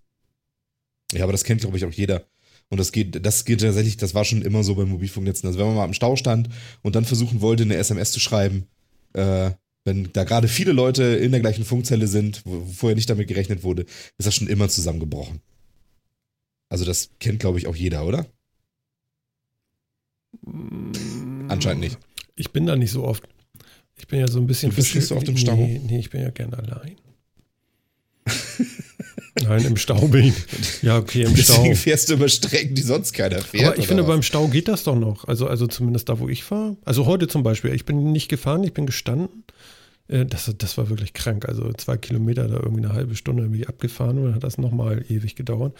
Ja, 1.13 1.25
aber 1.25 1.33
das 1.33 1.45
kennt, 1.45 1.63
glaube 1.63 1.77
ich, 1.77 1.85
auch 1.85 1.93
jeder. 1.93 2.25
Und 2.69 2.79
das 2.79 2.93
geht, 2.93 3.25
das 3.27 3.45
geht 3.45 3.63
tatsächlich, 3.63 3.97
das 3.97 4.15
war 4.15 4.25
schon 4.25 4.43
immer 4.43 4.63
so 4.63 4.77
bei 4.77 4.85
Mobilfunknetzen. 4.85 5.47
Also 5.47 5.59
wenn 5.59 5.67
man 5.67 5.75
mal 5.77 5.85
im 5.87 5.95
Stau 5.95 6.15
stand 6.15 6.49
und 6.83 6.95
dann 6.95 7.05
versuchen 7.05 7.41
wollte, 7.41 7.65
eine 7.65 7.75
SMS 7.77 8.13
zu 8.13 8.21
schreiben, 8.21 8.69
äh, 9.15 9.51
wenn 9.85 10.13
da 10.13 10.25
gerade 10.25 10.47
viele 10.47 10.73
Leute 10.73 11.03
in 11.03 11.33
der 11.33 11.41
gleichen 11.41 11.65
Funkzelle 11.65 12.07
sind, 12.07 12.43
wo 12.45 12.61
wo 12.61 12.73
vorher 12.73 12.95
nicht 12.95 13.11
damit 13.11 13.27
gerechnet 13.27 13.65
wurde, 13.65 13.83
ist 14.19 14.27
das 14.27 14.35
schon 14.37 14.47
immer 14.47 14.69
zusammengebrochen. 14.69 15.41
Also 16.69 16.85
das 16.85 17.11
kennt, 17.19 17.41
glaube 17.41 17.59
ich, 17.59 17.67
auch 17.67 17.75
jeder, 17.75 18.07
oder? 18.07 18.27
Anscheinend 21.49 21.81
nicht. 21.81 21.99
Ich 22.41 22.51
bin 22.53 22.67
da 22.67 22.75
nicht 22.77 22.91
so 22.91 23.05
oft. 23.05 23.23
Ich 23.99 24.09
bin 24.09 24.19
ja 24.21 24.29
so 24.29 24.39
ein 24.39 24.47
bisschen. 24.47 24.71
Du 24.71 24.77
bist 24.77 24.95
nicht 24.95 25.07
so 25.07 25.17
oft 25.17 25.29
im 25.29 25.37
Stau? 25.37 25.57
Nee, 25.57 25.81
nee, 25.87 25.99
ich 25.99 26.11
bin 26.11 26.23
ja 26.23 26.31
gern 26.31 26.55
allein. 26.55 26.97
Nein, 29.43 29.65
im 29.65 29.77
Stau 29.77 30.09
bin 30.09 30.27
ich. 30.27 30.83
Ja, 30.83 30.99
okay, 30.99 31.23
im 31.23 31.37
Stau. 31.37 31.55
Deswegen 31.55 31.77
fährst 31.77 32.09
du 32.09 32.15
über 32.15 32.29
Strecken, 32.29 32.75
die 32.75 32.83
sonst 32.83 33.13
keiner 33.13 33.41
fährt. 33.41 33.67
Aber 33.67 33.79
ich 33.79 33.87
finde, 33.87 34.03
was? 34.05 34.09
beim 34.11 34.23
Stau 34.23 34.49
geht 34.49 34.69
das 34.69 34.85
doch 34.85 34.97
noch. 34.97 35.27
Also, 35.29 35.47
also 35.47 35.67
zumindest 35.67 36.09
da, 36.09 36.19
wo 36.19 36.29
ich 36.29 36.45
fahre. 36.45 36.77
Also 36.85 37.07
heute 37.07 37.29
zum 37.29 37.43
Beispiel. 37.43 37.75
Ich 37.75 37.85
bin 37.85 38.13
nicht 38.13 38.29
gefahren, 38.29 38.65
ich 38.65 38.73
bin 38.73 38.87
gestanden. 38.87 39.45
Äh, 40.09 40.27
Das, 40.27 40.53
das 40.59 40.79
war 40.79 40.89
wirklich 40.89 41.13
krank. 41.13 41.47
Also 41.49 41.73
zwei 41.75 41.97
Kilometer, 41.97 42.49
da 42.49 42.57
irgendwie 42.57 42.85
eine 42.85 42.93
halbe 42.95 43.15
Stunde 43.17 43.43
bin 43.45 43.61
ich 43.61 43.69
abgefahren 43.69 44.19
und 44.19 44.25
dann 44.25 44.35
hat 44.35 44.45
das 44.45 44.59
nochmal 44.59 45.05
ewig 45.09 45.37
gedauert. 45.37 45.75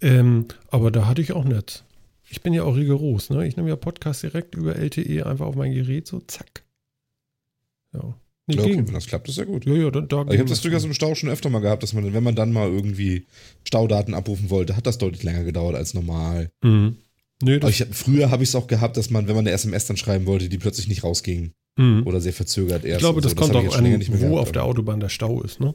Ähm, 0.00 0.46
aber 0.70 0.90
da 0.90 1.06
hatte 1.06 1.22
ich 1.22 1.32
auch 1.32 1.44
Netz. 1.44 1.84
Ich 2.32 2.40
bin 2.40 2.54
ja 2.54 2.64
auch 2.64 2.76
rigoros. 2.76 3.28
Ne? 3.28 3.46
Ich 3.46 3.58
nehme 3.58 3.68
ja 3.68 3.76
Podcast 3.76 4.22
direkt 4.22 4.54
über 4.54 4.74
LTE 4.74 5.26
einfach 5.26 5.44
auf 5.44 5.54
mein 5.54 5.74
Gerät, 5.74 6.06
so 6.06 6.18
zack. 6.20 6.64
Ja. 7.92 8.14
Nee, 8.46 8.54
Ja, 8.54 8.62
okay, 8.62 8.70
ging. 8.70 8.86
wenn 8.86 8.94
das 8.94 9.06
klappt, 9.06 9.28
ist 9.28 9.36
ja 9.36 9.44
gut. 9.44 9.66
Ja, 9.66 9.74
ja, 9.74 9.90
da, 9.90 10.00
da 10.00 10.22
ich 10.30 10.38
habe 10.38 10.48
das 10.48 10.62
durchaus 10.62 10.84
im 10.84 10.94
Stau 10.94 11.14
schon 11.14 11.28
öfter 11.28 11.50
mal 11.50 11.60
gehabt, 11.60 11.82
dass 11.82 11.92
man, 11.92 12.14
wenn 12.14 12.24
man 12.24 12.34
dann 12.34 12.50
mal 12.50 12.70
irgendwie 12.70 13.26
Staudaten 13.64 14.14
abrufen 14.14 14.48
wollte, 14.48 14.76
hat 14.76 14.86
das 14.86 14.96
deutlich 14.96 15.22
länger 15.22 15.44
gedauert 15.44 15.76
als 15.76 15.92
normal. 15.92 16.50
Mhm. 16.62 16.96
Nee, 17.42 17.58
das, 17.58 17.68
ich, 17.68 17.86
früher 17.92 18.30
habe 18.30 18.42
ich 18.42 18.48
es 18.48 18.54
auch 18.54 18.66
gehabt, 18.66 18.96
dass 18.96 19.10
man, 19.10 19.28
wenn 19.28 19.34
man 19.34 19.46
eine 19.46 19.54
SMS 19.54 19.84
dann 19.84 19.98
schreiben 19.98 20.24
wollte, 20.24 20.48
die 20.48 20.58
plötzlich 20.58 20.88
nicht 20.88 21.04
rausging 21.04 21.52
mhm. 21.76 22.06
oder 22.06 22.22
sehr 22.22 22.32
verzögert 22.32 22.86
erst. 22.86 22.96
Ich 22.96 23.00
glaube, 23.00 23.20
das 23.20 23.32
so. 23.32 23.36
kommt 23.36 23.54
ich 23.54 23.68
auch 23.68 23.76
an, 23.76 23.84
nicht 23.84 24.10
mehr 24.10 24.22
wo 24.22 24.30
gehabt, 24.30 24.40
auf 24.40 24.52
der 24.52 24.64
Autobahn 24.64 25.00
der 25.00 25.10
Stau 25.10 25.42
ist, 25.42 25.60
ne? 25.60 25.74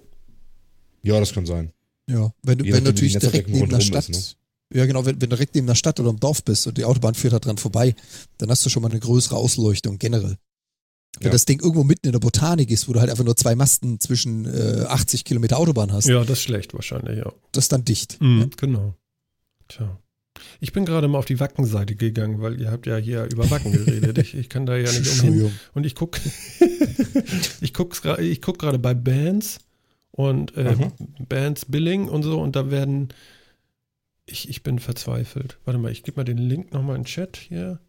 Ja, 1.04 1.20
das 1.20 1.34
kann 1.34 1.46
sein. 1.46 1.72
Ja, 2.10 2.34
wenn, 2.42 2.60
wenn 2.64 2.84
natürlich 2.84 3.20
direkt 3.20 3.48
neben 3.50 3.70
der 3.70 3.82
Stadt, 3.82 4.10
ist, 4.10 4.38
ja 4.74 4.86
genau, 4.86 5.06
wenn, 5.06 5.16
wenn 5.22 5.30
du 5.30 5.36
direkt 5.36 5.56
neben 5.56 5.68
der 5.68 5.76
Stadt 5.76 6.00
oder 6.00 6.10
im 6.10 6.20
Dorf 6.20 6.44
bist 6.44 6.68
und 6.68 6.78
die 6.78 6.86
Autobahn 6.86 7.16
führt 7.16 7.34
da 7.34 7.40
dran 7.40 7.58
vorbei, 7.58 7.96
dann 8.38 8.50
hast 8.50 8.66
du 8.66 8.70
schon 8.70 8.82
mal 8.84 8.92
eine 8.92 9.00
größere 9.00 9.36
Ausleuchtung 9.36 9.98
generell. 10.00 10.38
Wenn 11.20 11.28
Ja. 11.28 11.32
das 11.32 11.46
Ding 11.46 11.60
irgendwo 11.62 11.84
mitten 11.84 12.06
in 12.08 12.12
der 12.12 12.20
Botanik 12.20 12.70
ist, 12.70 12.88
wo 12.88 12.94
du 12.94 13.00
halt 13.00 13.10
einfach 13.10 13.24
nur 13.24 13.36
zwei 13.36 13.56
Masten 13.56 14.00
zwischen 14.00 14.46
äh, 14.46 14.86
80 14.88 15.24
Kilometer 15.26 15.58
Autobahn 15.58 15.92
hast, 15.92 16.08
Ja, 16.08 16.20
das 16.22 16.40
ist 16.40 16.44
schlecht 16.44 16.74
wahrscheinlich, 16.74 17.18
ja. 17.18 17.32
das 17.54 17.66
ist 17.66 17.72
dann 17.72 17.86
dicht. 17.86 18.22
Mhm, 18.22 18.52
Genau. 18.58 18.94
Tja. 19.68 19.98
Ich 20.60 20.72
bin 20.72 20.86
gerade 20.86 21.08
mal 21.08 21.18
auf 21.18 21.26
die 21.26 21.40
Wackenseite 21.40 21.96
gegangen, 21.96 22.40
weil 22.42 22.62
ihr 22.62 22.70
habt 22.70 22.86
ja 22.86 22.98
hier 22.98 23.24
über 23.26 23.50
Wacken 23.50 23.72
geredet. 23.72 24.20
Ich, 24.20 24.36
ich 24.36 24.50
kann 24.50 24.68
da 24.68 24.78
ja 24.78 24.92
nicht 24.92 25.12
umhin. 25.24 25.52
Und 25.74 25.84
ich 25.86 25.96
gucke 25.96 26.20
ich 27.62 27.74
guck's 27.74 28.02
gra- 28.04 28.20
ich 28.20 28.42
guck 28.42 28.60
gerade 28.60 28.80
bei 28.80 28.94
Bands 28.94 29.60
und 30.12 30.56
äh, 30.56 30.76
Mhm. 30.76 30.92
Bands 31.28 31.66
Billing 31.66 32.08
und 32.08 32.22
so 32.24 32.40
und 32.40 32.56
da 32.56 32.70
werden 32.70 33.10
ich, 34.28 34.48
ich 34.50 34.62
bin 34.64 34.78
verzweifelt. 34.80 35.58
Warte 35.66 35.80
mal, 35.80 35.92
ich 35.92 36.04
gebe 36.04 36.18
mal 36.20 36.24
den 36.24 36.38
Link 36.38 36.72
nochmal 36.74 36.96
in 36.98 37.02
den 37.02 37.08
Chat 37.08 37.38
hier. 37.38 37.80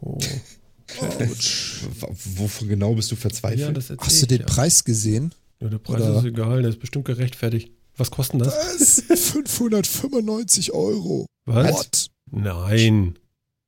Oh, 0.00 0.18
W- 1.00 2.06
Wovon 2.36 2.68
genau 2.68 2.94
bist 2.94 3.10
du 3.10 3.16
verzweifelt? 3.16 3.88
ja, 3.90 3.96
Hast 3.98 4.22
du 4.22 4.26
den 4.26 4.40
ja. 4.40 4.46
Preis 4.46 4.84
gesehen? 4.84 5.32
Ja, 5.60 5.68
der 5.68 5.78
Preis 5.78 6.02
oder- 6.02 6.18
ist 6.18 6.24
egal, 6.24 6.62
der 6.62 6.70
ist 6.70 6.80
bestimmt 6.80 7.04
gerechtfertigt. 7.06 7.70
Was 7.96 8.10
kostet 8.10 8.42
das? 8.42 8.54
Was? 8.54 9.02
595 9.32 10.72
Euro. 10.72 11.26
Was? 11.46 11.72
What? 11.72 12.06
Nein. 12.30 13.18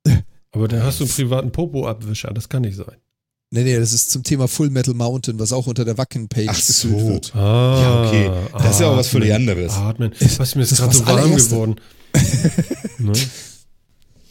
Aber 0.51 0.67
dann 0.67 0.83
hast 0.83 0.99
du 0.99 1.03
einen 1.05 1.11
privaten 1.13 1.51
Popo-Abwischer, 1.51 2.31
das 2.33 2.47
kann 2.49 2.61
nicht 2.61 2.75
sein. 2.77 2.95
Nee, 3.51 3.63
nee, 3.63 3.77
das 3.77 3.93
ist 3.93 4.11
zum 4.11 4.23
Thema 4.23 4.47
Full 4.47 4.69
Metal 4.69 4.93
Mountain, 4.93 5.39
was 5.39 5.51
auch 5.51 5.65
unter 5.65 5.83
der 5.83 5.97
Wacken-Page 5.97 6.53
so. 6.61 7.07
wird. 7.07 7.35
Ah, 7.35 7.81
Ja, 7.81 8.07
okay. 8.07 8.47
Das 8.53 8.75
ist 8.75 8.81
ja 8.81 8.87
auch 8.91 8.97
was 8.97 9.07
völlig 9.07 9.33
anderes. 9.33 9.73
Atmen. 9.73 10.11
Was 10.37 10.53
mir 10.53 10.61
ist 10.61 10.71
das 10.73 10.79
gerade 10.79 10.95
so 10.95 11.05
warm 11.07 11.35
geworden. 11.35 11.75
Ne? 12.99 13.13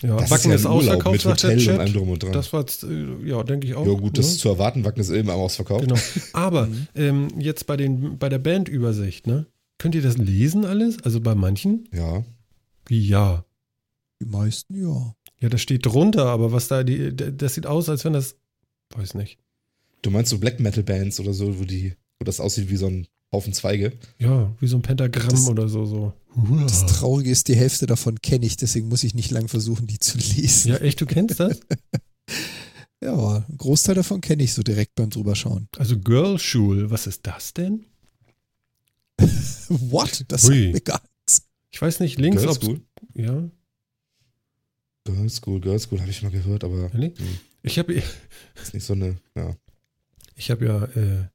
Ja, 0.03 0.17
Das 0.17 0.31
Wacken 0.31 0.51
ja 0.51 0.57
ist, 0.57 0.67
ein 0.67 0.73
Urlaub 0.73 1.07
ausverkauft, 1.07 1.13
mit 1.13 1.25
Hotel 1.25 1.69
und 1.69 1.81
allem 1.81 1.93
drum 1.93 2.09
und 2.11 2.23
dran. 2.23 2.33
Das 2.33 2.53
war, 2.53 2.61
jetzt, 2.61 2.85
äh, 2.85 3.07
ja, 3.25 3.43
denke 3.43 3.67
ich 3.67 3.75
auch. 3.75 3.85
ja, 3.85 3.95
gut, 3.95 4.17
das 4.17 4.27
ne? 4.27 4.33
ist 4.33 4.39
zu 4.41 4.49
erwarten. 4.49 4.85
Wacken 4.85 5.01
ist 5.01 5.11
eben 5.11 5.29
am 5.29 5.41
Ausverkauf. 5.41 5.81
Genau. 5.81 5.97
Aber 6.33 6.69
ähm, 6.95 7.29
jetzt 7.39 7.67
bei, 7.67 7.77
den, 7.77 8.19
bei 8.19 8.29
der 8.29 8.39
Bandübersicht, 8.39 9.27
ne? 9.27 9.47
Könnt 9.79 9.95
ihr 9.95 10.03
das 10.03 10.17
lesen 10.17 10.65
alles? 10.65 11.03
Also 11.03 11.21
bei 11.21 11.35
manchen? 11.35 11.89
Ja. 11.93 12.25
Wie 12.87 13.07
ja. 13.07 13.45
Die 14.21 14.27
meisten, 14.27 14.81
ja. 14.81 15.15
Ja, 15.41 15.49
das 15.49 15.61
steht 15.61 15.87
drunter, 15.87 16.27
aber 16.27 16.51
was 16.51 16.67
da, 16.67 16.83
die, 16.83 17.15
das 17.15 17.55
sieht 17.55 17.67
aus, 17.67 17.89
als 17.89 18.05
wenn 18.05 18.13
das, 18.13 18.37
weiß 18.97 19.15
nicht. 19.15 19.39
Du 20.03 20.11
meinst 20.11 20.31
so 20.31 20.39
Black 20.39 20.59
Metal 20.59 20.83
Bands 20.83 21.21
oder 21.21 21.33
so, 21.33 21.61
wo 21.61 21.65
die, 21.65 21.95
wo 22.19 22.25
das 22.25 22.41
aussieht 22.41 22.71
wie 22.71 22.77
so 22.77 22.87
ein 22.87 23.07
Haufen 23.33 23.53
Zweige? 23.53 23.93
Ja, 24.19 24.55
wie 24.59 24.67
so 24.67 24.77
ein 24.77 24.83
Pentagramm 24.83 25.29
Das- 25.31 25.49
oder 25.49 25.69
so. 25.69 25.85
so. 25.87 26.13
Das 26.61 26.87
Traurige 26.87 27.31
ist, 27.31 27.49
die 27.49 27.57
Hälfte 27.57 27.87
davon 27.87 28.21
kenne 28.23 28.47
ich, 28.47 28.57
deswegen 28.57 28.89
muss 28.89 29.03
ich 29.05 29.15
nicht 29.15 29.31
lang 29.31 29.49
versuchen, 29.49 29.87
die 29.87 29.99
zu 29.99 30.17
lesen. 30.19 30.71
Ja, 30.71 30.77
echt, 30.79 31.01
du 31.01 31.07
kennst 31.07 31.41
das? 31.41 31.61
Ja, 33.01 33.13
aber 33.13 33.45
einen 33.49 33.59
Großteil 33.59 33.95
davon 33.95 34.21
kenne 34.21 34.43
ich 34.43 34.53
so 34.53 34.65
direkt 34.65 34.97
beim 34.97 35.09
drüberschauen. 35.09 35.69
Also 35.77 35.97
Girl 35.97 36.37
Schul, 36.37 36.91
was 36.91 37.07
ist 37.07 37.25
das 37.29 37.55
denn? 37.55 37.87
What? 39.69 40.25
Das 40.27 40.43
Hui. 40.49 40.63
sagt 40.65 40.75
mir 40.75 40.81
gar 40.81 41.01
nichts. 41.21 41.43
Ich 41.71 41.81
weiß 41.81 42.01
nicht, 42.01 42.19
links, 42.19 42.43
Girls 42.43 42.57
ob 42.57 42.65
School? 42.65 42.81
Ja, 43.15 43.49
Girls 45.05 45.37
School, 45.37 45.61
Girls 45.61 45.85
School 45.85 46.01
habe 46.01 46.11
ich 46.11 46.23
mal 46.23 46.31
gehört, 46.33 46.65
aber 46.65 46.93
ehrlich? 46.93 47.13
Ich 47.63 47.79
habe 47.79 47.95
ist 47.95 48.75
nicht 48.75 48.85
so 48.85 48.95
eine, 48.95 49.17
ja. 49.37 49.55
ich 50.35 50.51
hab 50.51 50.61
ja, 50.61 50.85
äh, 50.85 51.29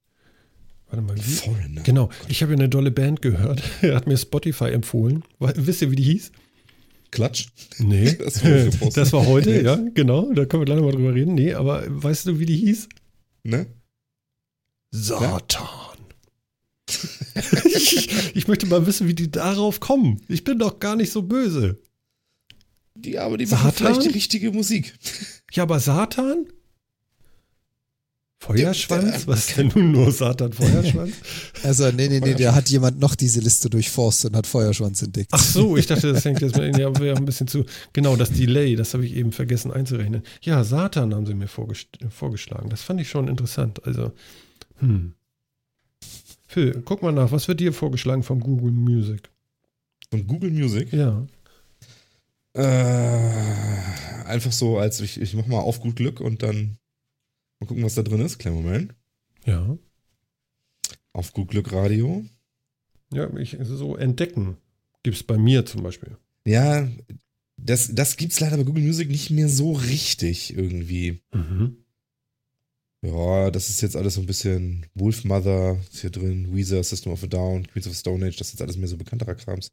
warte 0.93 1.05
mal, 1.05 1.17
wie? 1.17 1.31
Foreigner. 1.31 1.81
Genau, 1.81 2.09
ich 2.27 2.41
habe 2.41 2.53
ja 2.53 2.57
eine 2.57 2.69
dolle 2.69 2.91
Band 2.91 3.21
gehört. 3.21 3.63
Er 3.81 3.95
hat 3.95 4.07
mir 4.07 4.17
Spotify 4.17 4.65
empfohlen. 4.65 5.23
Wisst 5.39 5.81
ihr, 5.81 5.91
wie 5.91 5.95
die 5.95 6.03
hieß? 6.03 6.31
Klatsch? 7.11 7.47
Nee. 7.79 8.13
Das 8.19 8.41
gepostet. 8.41 8.97
Das 8.97 9.13
war 9.13 9.25
heute, 9.25 9.61
ja, 9.61 9.75
genau. 9.93 10.31
Da 10.33 10.45
können 10.45 10.61
wir 10.61 10.65
gleich 10.65 10.77
noch 10.77 10.85
mal 10.85 10.91
drüber 10.91 11.13
reden. 11.13 11.33
Nee, 11.33 11.53
aber 11.53 11.83
weißt 11.87 12.27
du, 12.27 12.39
wie 12.39 12.45
die 12.45 12.57
hieß? 12.57 12.89
Ne? 13.43 13.67
Satan. 14.91 15.97
ich, 17.65 18.35
ich 18.35 18.47
möchte 18.47 18.67
mal 18.67 18.85
wissen, 18.85 19.07
wie 19.07 19.15
die 19.15 19.31
darauf 19.31 19.79
kommen. 19.79 20.21
Ich 20.27 20.43
bin 20.43 20.59
doch 20.59 20.79
gar 20.79 20.95
nicht 20.95 21.11
so 21.11 21.23
böse. 21.23 21.81
Ja, 23.03 23.25
aber 23.25 23.37
die 23.37 23.47
machen 23.47 23.71
Satan? 23.71 23.73
vielleicht 23.73 24.05
die 24.05 24.13
richtige 24.13 24.51
Musik. 24.51 24.93
Ja, 25.51 25.63
aber 25.63 25.79
Satan? 25.79 26.45
Feuerschwanz? 28.43 29.25
Was 29.25 29.47
ist 29.47 29.57
denn 29.57 29.71
nun 29.73 29.91
nur 29.93 30.11
Satan 30.11 30.51
Feuerschwanz? 30.51 31.13
Also, 31.63 31.89
nee, 31.91 32.09
nee, 32.09 32.19
nee, 32.19 32.33
da 32.33 32.53
hat 32.53 32.67
jemand 32.69 32.99
noch 32.99 33.15
diese 33.15 33.39
Liste 33.39 33.69
durchforstet 33.69 34.31
und 34.31 34.37
hat 34.37 34.47
Feuerschwanz 34.47 35.01
entdeckt. 35.01 35.29
Ach 35.31 35.41
so, 35.41 35.77
ich 35.77 35.87
dachte, 35.87 36.11
das 36.11 36.25
hängt 36.25 36.41
jetzt 36.41 36.57
mit 36.57 36.77
ja, 36.77 36.93
wäre 36.99 37.15
ein 37.15 37.23
bisschen 37.23 37.47
zu. 37.47 37.63
Genau, 37.93 38.17
das 38.17 38.31
Delay, 38.31 38.75
das 38.75 38.93
habe 38.93 39.05
ich 39.05 39.15
eben 39.15 39.31
vergessen 39.31 39.71
einzurechnen. 39.71 40.23
Ja, 40.41 40.65
Satan 40.65 41.15
haben 41.15 41.25
sie 41.25 41.35
mir 41.35 41.47
vorges 41.47 41.85
vorgeschlagen. 42.09 42.69
Das 42.69 42.81
fand 42.81 42.99
ich 42.99 43.09
schon 43.09 43.29
interessant. 43.29 43.85
Also, 43.85 44.11
hm. 44.79 45.13
Phil, 46.47 46.81
guck 46.83 47.01
mal 47.01 47.13
nach, 47.13 47.31
was 47.31 47.47
wird 47.47 47.61
dir 47.61 47.71
vorgeschlagen 47.71 48.23
von 48.23 48.41
Google 48.41 48.73
Music? 48.73 49.29
Von 50.09 50.27
Google 50.27 50.51
Music? 50.51 50.91
Ja. 50.91 51.25
Äh, 52.55 54.25
einfach 54.25 54.51
so, 54.51 54.79
als 54.79 54.99
ich, 54.99 55.21
ich 55.21 55.33
mach 55.33 55.47
mal 55.47 55.59
auf 55.59 55.79
gut 55.79 55.95
Glück 55.95 56.19
und 56.19 56.43
dann 56.43 56.77
mal 57.63 57.67
gucken, 57.67 57.83
was 57.83 57.95
da 57.95 58.03
drin 58.03 58.21
ist. 58.21 58.37
Kleinen 58.37 58.57
Moment. 58.57 58.95
Ja. 59.45 59.77
Auf 61.13 61.33
gut 61.33 61.49
Glück 61.49 61.71
Radio. 61.71 62.25
Ja, 63.13 63.35
ich, 63.37 63.57
so 63.61 63.95
entdecken 63.95 64.57
gibt 65.03 65.17
es 65.17 65.23
bei 65.23 65.37
mir 65.37 65.65
zum 65.65 65.83
Beispiel. 65.83 66.17
Ja, 66.45 66.89
das, 67.57 67.93
das 67.93 68.17
gibt's 68.17 68.39
leider 68.39 68.57
bei 68.57 68.63
Google 68.63 68.83
Music 68.83 69.09
nicht 69.09 69.29
mehr 69.29 69.49
so 69.49 69.73
richtig 69.73 70.55
irgendwie. 70.57 71.21
Mhm. 71.33 71.77
Ja, 73.03 73.51
das 73.51 73.69
ist 73.69 73.81
jetzt 73.81 73.97
alles 73.97 74.15
so 74.15 74.21
ein 74.21 74.25
bisschen 74.27 74.85
Wolf 74.95 75.25
Mother 75.25 75.77
ist 75.91 76.01
hier 76.01 76.09
drin, 76.09 76.55
Weezer, 76.55 76.81
System 76.83 77.11
of 77.11 77.23
a 77.23 77.27
Down, 77.27 77.67
Queens 77.67 77.85
of 77.87 77.95
Stone 77.95 78.25
Age, 78.25 78.37
das 78.37 78.47
ist 78.47 78.53
jetzt 78.53 78.61
alles 78.61 78.77
mehr 78.77 78.87
so 78.87 78.95
bekannterer 78.95 79.35
Krams. 79.35 79.71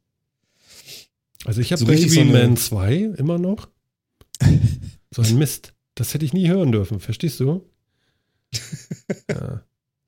Also 1.45 1.61
ich 1.61 1.71
habe 1.71 1.79
So 1.79 1.85
Baby 1.85 2.09
so 2.09 2.25
Man 2.25 2.57
2 2.57 2.95
immer 3.17 3.39
noch. 3.39 3.69
so 5.11 5.21
ein 5.21 5.37
Mist. 5.37 5.73
Das 5.95 6.13
hätte 6.13 6.25
ich 6.25 6.33
nie 6.33 6.49
hören 6.49 6.71
dürfen, 6.71 6.99
verstehst 6.99 7.39
du? 7.39 7.63
ja. 9.29 9.63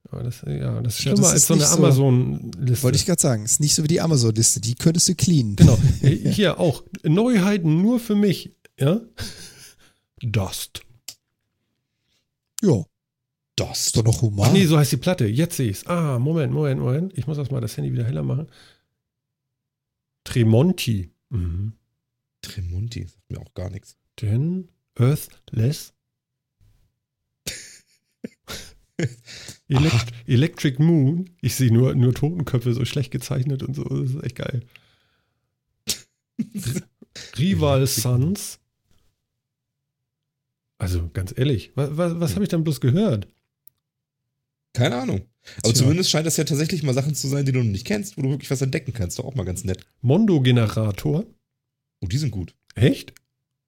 Aber 0.10 0.24
das, 0.24 0.42
ja, 0.46 0.82
das 0.82 0.94
ist 1.00 1.06
Ja, 1.06 1.12
schlimmer 1.16 1.22
das 1.22 1.32
als 1.32 1.42
ist 1.42 1.48
so 1.48 1.54
eine 1.56 1.68
Amazon-Liste. 1.70 2.84
Wollte 2.84 2.98
ich 2.98 3.06
gerade 3.06 3.22
sagen, 3.22 3.46
ist 3.46 3.60
nicht 3.60 3.74
so 3.74 3.84
wie 3.84 3.88
die 3.88 4.02
Amazon-Liste, 4.02 4.62
die 4.62 4.76
könntest 4.76 5.10
du 5.10 5.16
cleanen. 5.16 5.56
Genau. 5.56 5.78
Hier 6.02 6.60
auch. 6.60 6.84
Neuheiten 7.04 7.82
nur 7.82 8.00
für 8.00 8.16
mich. 8.16 8.52
Ja? 8.80 9.02
Dust. 10.22 10.82
Ja, 12.62 12.86
Das 13.56 13.88
ist 13.88 13.98
doch 13.98 14.04
noch 14.04 14.18
Ach 14.18 14.22
human. 14.22 14.54
nee, 14.54 14.66
so 14.68 14.78
heißt 14.78 14.92
die 14.92 14.98
Platte. 14.98 15.26
Jetzt 15.26 15.58
sehe 15.58 15.70
ich's. 15.70 15.86
Ah, 15.88 16.20
Moment, 16.20 16.54
Moment, 16.54 16.80
Moment. 16.80 17.18
Ich 17.18 17.26
muss 17.28 17.38
erst 17.38 17.52
mal 17.52 17.62
das 17.62 17.76
Handy 17.76 17.92
wieder 17.92 18.04
heller 18.06 18.24
machen. 18.24 18.48
Tremonti. 20.24 21.12
Mhm. 21.30 21.74
Tremonti, 22.42 23.08
sagt 23.08 23.32
mir 23.32 23.40
auch 23.40 23.54
gar 23.54 23.70
nichts. 23.70 23.98
Denn 24.22 24.70
Earthless. 24.96 25.94
Elect 29.68 30.14
Electric 30.28 30.82
Moon. 30.82 31.30
Ich 31.42 31.56
sehe 31.56 31.72
nur, 31.74 31.96
nur 31.96 32.14
Totenköpfe 32.14 32.74
so 32.74 32.86
schlecht 32.86 33.12
gezeichnet 33.12 33.64
und 33.64 33.76
so. 33.76 33.84
Das 33.84 34.12
ist 34.12 34.24
echt 34.24 34.36
geil. 34.36 34.64
Rival 37.38 37.88
Sons. 37.88 38.60
Also 40.78 41.10
ganz 41.14 41.34
ehrlich, 41.36 41.72
was, 41.76 41.96
was, 41.96 42.20
was 42.20 42.34
habe 42.34 42.44
ich 42.44 42.50
denn 42.50 42.64
bloß 42.64 42.82
gehört? 42.82 43.28
Keine 44.74 44.98
Ahnung. 44.98 45.22
Aber 45.58 45.74
Tja. 45.74 45.84
zumindest 45.84 46.10
scheint 46.10 46.26
das 46.26 46.38
ja 46.38 46.44
tatsächlich 46.44 46.84
mal 46.84 46.94
Sachen 46.94 47.16
zu 47.16 47.28
sein, 47.28 47.46
die 47.46 47.52
du 47.52 47.60
noch 47.60 47.72
nicht 47.72 47.86
kennst, 47.86 48.18
wo 48.18 48.22
du 48.22 48.30
wirklich 48.30 48.50
was 48.50 48.62
entdecken 48.62 48.94
kannst. 48.94 49.20
Doch 49.20 49.26
auch 49.26 49.36
mal 49.36 49.46
ganz 49.46 49.64
nett. 49.64 49.86
Mondo 50.02 50.42
Generator. 50.42 51.26
Oh, 52.02 52.08
die 52.08 52.18
sind 52.18 52.32
gut. 52.32 52.56
Echt? 52.76 53.14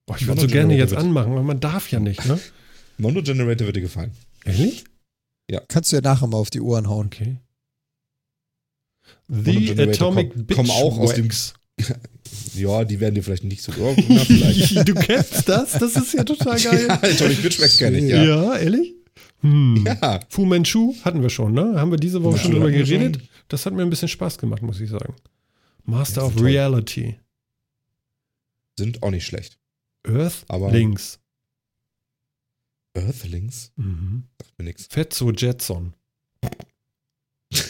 Boah, 0.05 0.17
ich 0.17 0.27
würde 0.27 0.41
so 0.41 0.47
gerne 0.47 0.75
jetzt 0.75 0.93
anmachen, 0.93 1.31
aber 1.31 1.43
man 1.43 1.59
darf 1.59 1.91
ja 1.91 1.99
nicht, 1.99 2.25
ne? 2.25 2.39
Mondo 2.97 3.21
Generator 3.21 3.67
wird 3.67 3.75
dir 3.75 3.81
gefallen. 3.81 4.11
Ehrlich? 4.45 4.85
Kannst 5.67 5.91
du 5.91 5.95
ja 5.97 6.01
nachher 6.01 6.27
mal 6.27 6.37
auf 6.37 6.49
die 6.49 6.61
Ohren 6.61 6.87
hauen. 6.89 7.07
Okay. 7.07 7.37
The 9.27 9.71
Atomic 9.81 10.31
kommen- 10.31 10.45
Bitch 10.45 10.55
kommen 10.57 10.71
auch 10.71 10.97
aus 10.99 11.13
dem- 11.13 11.25
Wax. 11.25 11.53
Ja, 12.55 12.83
die 12.85 12.99
werden 12.99 13.15
dir 13.15 13.23
vielleicht 13.23 13.43
nicht 13.43 13.61
so. 13.61 13.71
Oh, 13.79 13.95
na, 14.07 14.23
vielleicht. 14.25 14.75
du 14.87 14.93
kennst 14.93 15.47
das? 15.47 15.73
Das 15.73 15.95
ist 15.95 16.13
ja 16.13 16.23
total 16.23 16.59
geil. 16.59 16.85
ja, 16.87 16.93
Atomic 17.01 17.41
Bitchwax 17.43 17.77
kenne 17.77 17.97
ich, 17.97 18.05
ja. 18.09 18.23
Ja, 18.23 18.57
ehrlich? 18.57 18.93
Hm. 19.41 19.83
Ja. 19.85 20.21
Fu 20.29 20.45
Manchu 20.45 20.95
hatten 21.03 21.21
wir 21.21 21.29
schon, 21.29 21.53
ne? 21.53 21.73
Haben 21.79 21.91
wir 21.91 21.97
diese 21.97 22.23
Woche 22.23 22.37
Ja, 22.37 22.41
schon 22.43 22.51
drüber 22.51 22.71
geredet? 22.71 23.17
schon. 23.17 23.27
Das 23.49 23.65
hat 23.65 23.73
mir 23.73 23.81
ein 23.83 23.89
bisschen 23.89 24.07
Spaß 24.07 24.37
gemacht, 24.37 24.61
muss 24.61 24.79
ich 24.79 24.89
sagen. 24.89 25.15
Master 25.83 26.21
Ja, 26.21 26.27
of 26.27 26.35
toll. 26.35 26.45
Reality. 26.45 27.15
Sind 28.79 29.03
auch 29.03 29.11
nicht 29.11 29.25
schlecht. 29.25 29.59
Earth 30.07 30.45
Aber- 30.47 30.71
Links. 30.71 31.19
Earthlings? 32.95 33.71
Mhm. 33.75 34.23
Sagt 34.41 34.57
mir 34.57 34.65
nix. 34.65 34.87
Fetzo 34.89 35.31
Jetson. 35.31 35.93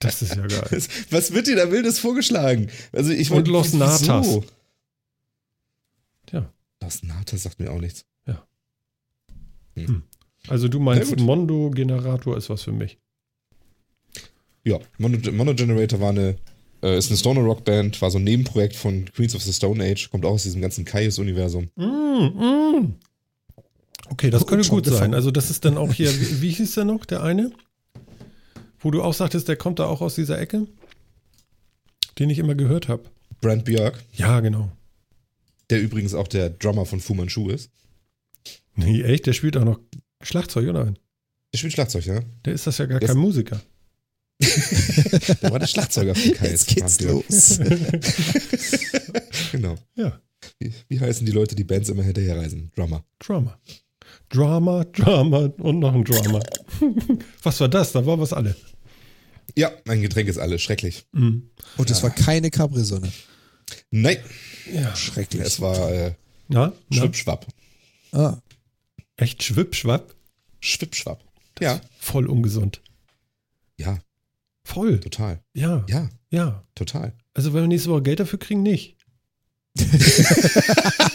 Das 0.00 0.22
ist 0.22 0.34
ja 0.34 0.46
geil. 0.46 0.82
Was, 1.10 1.32
wird 1.34 1.46
dir 1.46 1.54
da 1.54 1.70
Wildes 1.70 1.98
vorgeschlagen? 1.98 2.70
Also 2.90 3.12
ich 3.12 3.30
Und 3.30 3.46
Los? 3.46 3.74
Natas. 3.74 4.40
Tja. 6.26 6.50
Los 6.82 7.02
Natas 7.02 7.42
sagt 7.42 7.60
mir 7.60 7.70
auch 7.70 7.78
nichts. 7.78 8.06
Also 10.48 10.68
du 10.68 10.80
meinst, 10.80 11.10
Na 11.10 11.16
gut. 11.16 11.24
Mondo 11.24 11.70
Generator 11.70 12.36
ist 12.36 12.50
was 12.50 12.62
für 12.62 12.72
mich. 12.72 12.98
Ja, 14.64 14.78
Mono, 14.98 15.18
Mono 15.32 15.54
Generator 15.54 16.00
war 16.00 16.10
eine, 16.10 16.36
äh, 16.82 16.98
ist 16.98 17.10
eine 17.10 17.18
Stoner 17.18 17.40
Rock 17.40 17.64
Band, 17.64 18.00
war 18.02 18.10
so 18.10 18.18
ein 18.18 18.24
Nebenprojekt 18.24 18.76
von 18.76 19.06
Queens 19.06 19.34
of 19.34 19.42
the 19.42 19.52
Stone 19.52 19.82
Age, 19.82 20.10
kommt 20.10 20.24
auch 20.24 20.32
aus 20.32 20.42
diesem 20.42 20.60
ganzen 20.60 20.84
Kaius-Universum. 20.84 21.70
Mm, 21.76 21.82
mm. 21.84 22.94
Okay, 24.10 24.28
das 24.30 24.46
könnte 24.46 24.68
gut 24.68 24.86
sein. 24.86 25.14
Also 25.14 25.30
das 25.30 25.50
ist 25.50 25.64
dann 25.64 25.76
auch 25.78 25.92
hier, 25.92 26.10
wie, 26.20 26.42
wie 26.42 26.50
hieß 26.50 26.74
der 26.74 26.84
noch, 26.84 27.04
der 27.06 27.22
eine? 27.22 27.50
Wo 28.80 28.90
du 28.90 29.02
auch 29.02 29.14
sagtest, 29.14 29.48
der 29.48 29.56
kommt 29.56 29.78
da 29.78 29.86
auch 29.86 30.00
aus 30.00 30.14
dieser 30.14 30.38
Ecke? 30.38 30.66
Den 32.18 32.30
ich 32.30 32.38
immer 32.38 32.54
gehört 32.54 32.88
habe. 32.88 33.04
Brand 33.40 33.64
Björk, 33.64 34.02
Ja, 34.14 34.40
genau. 34.40 34.70
der 35.70 35.80
übrigens 35.80 36.12
auch 36.14 36.28
der 36.28 36.50
Drummer 36.50 36.84
von 36.86 37.00
Fu 37.00 37.14
Manchu 37.14 37.48
ist. 37.50 37.70
Nee, 38.74 39.02
echt? 39.02 39.26
Der 39.26 39.32
spielt 39.32 39.56
auch 39.56 39.64
noch 39.64 39.80
Schlagzeug, 40.22 40.68
oder? 40.68 40.92
Der 41.52 41.58
spielt 41.58 41.72
Schlagzeug, 41.72 42.04
ja? 42.06 42.20
Der 42.44 42.52
ist 42.54 42.66
das 42.66 42.78
ja 42.78 42.86
gar 42.86 43.00
Das- 43.00 43.08
kein 43.10 43.18
Musiker. 43.18 43.60
Der 44.40 45.50
war 45.52 45.58
der 45.58 45.66
Schlagzeuger 45.66 46.14
von 46.14 46.32
Kaius. 46.32 46.50
Jetzt 46.50 46.66
geht's 46.68 47.00
los. 47.02 47.60
Genau. 49.52 49.76
Ja, 49.96 50.20
Wie, 50.58 50.72
wie 50.88 51.00
heißen 51.00 51.26
die 51.26 51.32
Leute, 51.32 51.54
die 51.54 51.64
Bands 51.64 51.88
immer 51.88 52.02
hinterherreisen? 52.02 52.70
Drummer. 52.74 53.04
Drama. 53.18 53.58
Drama, 54.28 54.84
Drama 54.84 55.50
und 55.58 55.78
noch 55.80 55.94
ein 55.94 56.04
Drama. 56.04 56.40
was 57.42 57.60
war 57.60 57.68
das? 57.68 57.92
Da 57.92 58.04
war 58.06 58.18
was 58.18 58.32
alle. 58.32 58.54
Ja, 59.56 59.70
mein 59.84 60.00
Getränk 60.02 60.28
ist 60.28 60.38
alles 60.38 60.62
schrecklich. 60.62 61.06
Mhm. 61.12 61.50
Und 61.76 61.90
es 61.90 62.02
war 62.02 62.10
keine 62.10 62.50
Capri-Sonne. 62.50 63.12
Nein, 63.90 64.18
Ja. 64.72 64.94
Schrecklich. 64.94 65.42
es 65.42 65.60
war 65.60 65.90
äh, 65.92 66.14
Na, 66.48 66.72
na, 66.88 66.96
Schwippschwapp. 66.96 67.46
Ah, 68.12 68.38
echt 69.16 69.42
schwippschwapp? 69.42 70.14
Schwippschwapp. 70.60 71.24
Ja, 71.60 71.80
Voll 71.98 72.26
ungesund. 72.26 72.80
ja, 73.76 73.98
Voll. 74.64 75.00
total. 75.00 75.40
Ja, 75.54 75.84
Ja, 75.88 76.08
ja. 76.30 76.62
total. 76.74 77.12
Also 77.34 77.52
wenn 77.52 77.62
wir 77.62 77.68
nächste 77.68 77.90
Woche 77.90 78.02
Geld 78.02 78.20
dafür 78.20 78.38
kriegen, 78.38 78.62
nicht. 78.62 78.96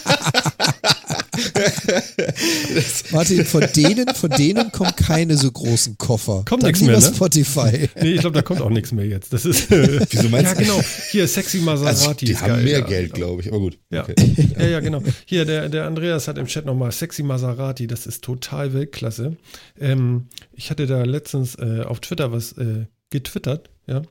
Martin, 3.12 3.44
von 3.44 3.64
denen, 3.74 4.06
von 4.14 4.30
denen 4.30 4.72
kommen 4.72 4.94
keine 4.96 5.36
so 5.36 5.50
großen 5.50 5.98
Koffer. 5.98 6.44
Kommt 6.48 6.62
lieber 6.62 6.86
mehr, 6.86 7.00
ne? 7.00 7.12
Spotify. 7.14 7.88
Nee, 8.00 8.12
ich 8.14 8.20
glaube, 8.20 8.34
da 8.34 8.42
kommt 8.42 8.60
auch 8.60 8.70
nichts 8.70 8.92
mehr 8.92 9.06
jetzt. 9.06 9.32
Das 9.32 9.44
ist. 9.44 9.70
Wieso 9.70 10.28
meinst 10.28 10.52
Ja, 10.52 10.58
du? 10.58 10.62
genau. 10.64 10.80
Hier, 11.10 11.26
Sexy 11.28 11.58
Maserati. 11.58 11.98
Also, 12.00 12.14
die 12.14 12.32
ist 12.32 12.40
haben 12.42 12.48
geil. 12.54 12.64
mehr 12.64 12.78
ja, 12.80 12.86
Geld, 12.86 13.14
genau. 13.14 13.26
glaube 13.26 13.42
ich. 13.42 13.48
Aber 13.48 13.58
gut. 13.58 13.78
Ja. 13.90 14.02
Okay. 14.02 14.14
Ja, 14.58 14.66
ja, 14.66 14.80
genau. 14.80 15.02
Hier, 15.26 15.44
der, 15.44 15.68
der 15.68 15.86
Andreas 15.86 16.28
hat 16.28 16.38
im 16.38 16.46
Chat 16.46 16.64
nochmal 16.64 16.90
Sexy 16.90 17.22
Maserati, 17.22 17.86
das 17.86 18.06
ist 18.06 18.22
total 18.24 18.72
Weltklasse. 18.72 19.36
Ähm, 19.78 20.28
ich 20.52 20.70
hatte 20.70 20.86
da 20.86 21.02
letztens 21.04 21.56
äh, 21.56 21.82
auf 21.84 22.00
Twitter 22.00 22.32
was 22.32 22.52
äh, 22.52 22.86
getwittert, 23.10 23.70
ja. 23.86 24.02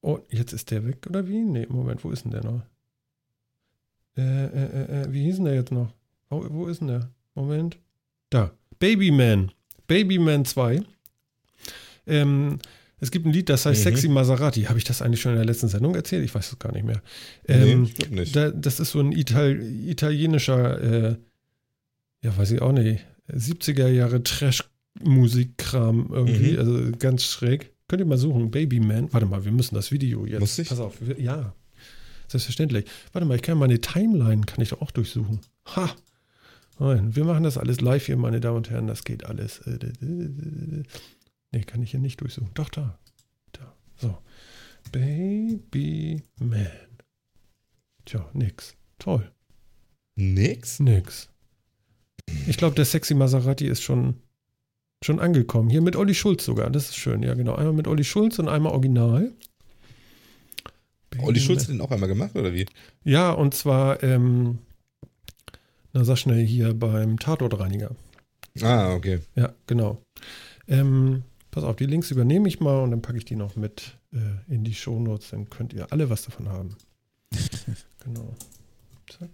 Oh, 0.00 0.18
jetzt 0.30 0.52
ist 0.52 0.70
der 0.70 0.86
weg, 0.86 1.06
oder 1.08 1.28
wie? 1.28 1.38
Nee, 1.44 1.66
Moment, 1.68 2.04
wo 2.04 2.10
ist 2.10 2.24
denn 2.24 2.30
der 2.32 2.44
noch? 2.44 2.62
Äh, 4.16 4.22
äh, 4.22 4.46
äh, 4.46 5.02
äh, 5.02 5.12
wie 5.12 5.24
hieß 5.24 5.36
denn 5.36 5.44
der 5.46 5.54
jetzt 5.54 5.72
noch? 5.72 5.92
Wo, 6.32 6.46
wo 6.50 6.66
ist 6.66 6.80
denn 6.80 6.88
der? 6.88 7.10
Moment. 7.34 7.78
Da. 8.30 8.52
Babyman. 8.78 9.50
Babyman 9.86 10.44
2. 10.44 10.82
Ähm, 12.06 12.58
es 13.00 13.10
gibt 13.10 13.26
ein 13.26 13.32
Lied, 13.32 13.48
das 13.48 13.66
heißt 13.66 13.80
Mhm. 13.80 13.82
Sexy 13.84 14.08
Maserati. 14.08 14.62
Habe 14.64 14.78
ich 14.78 14.84
das 14.84 15.02
eigentlich 15.02 15.20
schon 15.20 15.32
in 15.32 15.36
der 15.38 15.44
letzten 15.44 15.68
Sendung 15.68 15.94
erzählt? 15.94 16.24
Ich 16.24 16.34
weiß 16.34 16.52
es 16.52 16.58
gar 16.58 16.72
nicht 16.72 16.84
mehr. 16.84 17.02
Ähm, 17.46 17.90
nee, 18.10 18.20
nicht. 18.20 18.34
da, 18.34 18.50
das 18.50 18.80
ist 18.80 18.92
so 18.92 19.00
ein 19.00 19.12
Ital 19.12 19.60
italienischer, 19.60 20.80
äh, 21.10 21.16
ja, 22.22 22.36
weiß 22.36 22.52
ich 22.52 22.62
auch 22.62 22.72
nicht, 22.72 23.04
70er 23.28 23.88
Jahre 23.88 24.22
Trash-Musikkram 24.22 26.08
irgendwie, 26.12 26.52
Mhm. 26.52 26.58
also 26.58 26.90
ganz 26.98 27.24
schräg. 27.24 27.72
Könnt 27.88 28.00
ihr 28.00 28.06
mal 28.06 28.16
suchen, 28.18 28.50
Babyman. 28.50 29.12
Warte 29.12 29.26
mal, 29.26 29.44
wir 29.44 29.52
müssen 29.52 29.74
das 29.74 29.90
Video 29.92 30.24
jetzt. 30.24 30.40
Muss 30.40 30.58
ich? 30.58 30.68
Pass 30.68 30.78
auf, 30.80 30.94
wir- 31.00 31.20
ja, 31.20 31.54
selbstverständlich. 32.28 32.86
Warte 33.12 33.26
mal, 33.26 33.34
ich 33.36 33.42
kann 33.42 33.58
meine 33.58 33.80
Timeline, 33.80 34.42
kann 34.46 34.62
ich 34.62 34.70
doch 34.70 34.80
auch 34.80 34.90
durchsuchen. 34.92 35.40
Ha! 35.76 35.94
Nein, 36.82 37.14
wir 37.14 37.24
machen 37.24 37.44
das 37.44 37.58
alles 37.58 37.80
live 37.80 38.06
hier, 38.06 38.16
meine 38.16 38.40
Damen 38.40 38.56
und 38.58 38.70
Herren, 38.70 38.86
das 38.86 39.04
geht 39.04 39.24
alles. 39.24 39.60
Äh, 39.60 40.82
Nee, 41.52 41.62
kann 41.64 41.82
ich 41.82 41.90
hier 41.90 42.00
nicht 42.00 42.20
durchsuchen. 42.20 42.50
Doch, 42.54 42.70
da. 42.70 42.98
Da. 43.52 43.74
So. 43.96 44.16
Baby 44.90 46.22
Man. 46.38 46.66
Tja, 48.06 48.28
nix. 48.32 48.74
Toll. 48.98 49.30
Nix? 50.16 50.80
Nix. 50.80 51.28
Ich 52.46 52.56
glaube, 52.56 52.74
der 52.74 52.86
sexy 52.86 53.14
Maserati 53.14 53.66
ist 53.66 53.82
schon, 53.82 54.16
schon 55.04 55.20
angekommen. 55.20 55.68
Hier 55.68 55.82
mit 55.82 55.94
Olli 55.94 56.14
Schulz 56.14 56.44
sogar. 56.44 56.70
Das 56.70 56.88
ist 56.88 56.96
schön. 56.96 57.22
Ja, 57.22 57.34
genau. 57.34 57.54
Einmal 57.54 57.74
mit 57.74 57.86
Olli 57.86 58.04
Schulz 58.04 58.38
und 58.38 58.48
einmal 58.48 58.72
original. 58.72 59.32
Olli 61.18 61.40
Schulz 61.40 61.62
hat 61.62 61.68
den 61.68 61.82
auch 61.82 61.90
einmal 61.90 62.08
gemacht, 62.08 62.34
oder 62.34 62.54
wie? 62.54 62.64
Ja, 63.04 63.32
und 63.32 63.52
zwar, 63.52 64.02
ähm, 64.02 64.58
na 65.92 66.04
sag 66.04 66.16
schnell 66.18 66.44
hier 66.44 66.74
beim 66.74 67.18
Tatortreiniger. 67.18 67.90
Ah, 68.60 68.94
okay. 68.94 69.20
Ja, 69.34 69.52
genau. 69.66 70.02
Ähm, 70.68 71.22
pass 71.50 71.64
auf, 71.64 71.76
die 71.76 71.86
Links 71.86 72.10
übernehme 72.10 72.48
ich 72.48 72.60
mal 72.60 72.82
und 72.82 72.90
dann 72.90 73.02
packe 73.02 73.18
ich 73.18 73.24
die 73.24 73.36
noch 73.36 73.56
mit 73.56 73.98
äh, 74.12 74.52
in 74.52 74.64
die 74.64 74.74
Shownotes, 74.74 75.30
dann 75.30 75.48
könnt 75.48 75.72
ihr 75.72 75.90
alle 75.92 76.10
was 76.10 76.22
davon 76.22 76.48
haben. 76.48 76.76
genau. 78.04 78.34
Zack. 79.08 79.30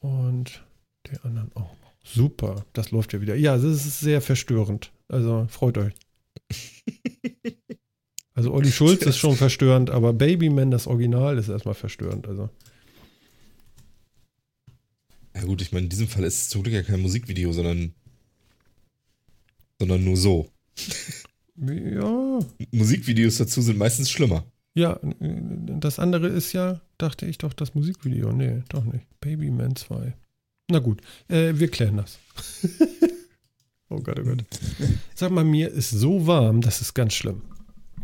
Und 0.00 0.64
die 1.06 1.18
anderen 1.22 1.50
auch. 1.54 1.74
Super, 2.04 2.64
das 2.72 2.92
läuft 2.92 3.12
ja 3.12 3.20
wieder. 3.20 3.34
Ja, 3.34 3.56
das 3.56 3.64
ist 3.64 4.00
sehr 4.00 4.20
verstörend. 4.20 4.92
Also 5.08 5.46
freut 5.48 5.78
euch. 5.78 5.94
Also 8.36 8.52
Olli 8.52 8.70
Schulz 8.70 9.00
ist 9.06 9.16
schon 9.16 9.34
verstörend, 9.34 9.88
aber 9.88 10.12
Babyman, 10.12 10.70
das 10.70 10.86
Original, 10.86 11.38
ist 11.38 11.48
erstmal 11.48 11.74
verstörend. 11.74 12.28
Also. 12.28 12.50
Ja 15.36 15.44
gut, 15.44 15.60
ich 15.60 15.70
meine, 15.70 15.84
in 15.84 15.90
diesem 15.90 16.08
Fall 16.08 16.24
ist 16.24 16.42
es 16.42 16.48
zum 16.48 16.62
Glück 16.62 16.74
ja 16.74 16.82
kein 16.82 17.00
Musikvideo, 17.00 17.52
sondern, 17.52 17.92
sondern 19.78 20.02
nur 20.02 20.16
so. 20.16 20.50
Ja, 21.56 22.38
Musikvideos 22.70 23.36
dazu 23.36 23.60
sind 23.60 23.76
meistens 23.76 24.10
schlimmer. 24.10 24.46
ja, 24.74 24.98
das 25.20 25.98
andere 25.98 26.28
ist 26.28 26.54
ja, 26.54 26.80
dachte 26.96 27.26
ich 27.26 27.36
doch, 27.38 27.52
das 27.52 27.74
Musikvideo. 27.74 28.32
Nee, 28.32 28.62
doch 28.70 28.84
nicht. 28.84 29.06
Babyman 29.20 29.76
2. 29.76 30.14
Na 30.70 30.78
gut, 30.78 31.02
äh, 31.28 31.52
wir 31.54 31.68
klären 31.68 31.98
das. 31.98 32.18
oh 33.90 34.00
Gott, 34.00 34.18
oh 34.18 34.24
Gott. 34.24 34.44
Sag 35.14 35.30
mal, 35.32 35.44
mir 35.44 35.68
ist 35.70 35.90
so 35.90 36.26
warm, 36.26 36.62
das 36.62 36.80
ist 36.80 36.94
ganz 36.94 37.12
schlimm. 37.12 37.42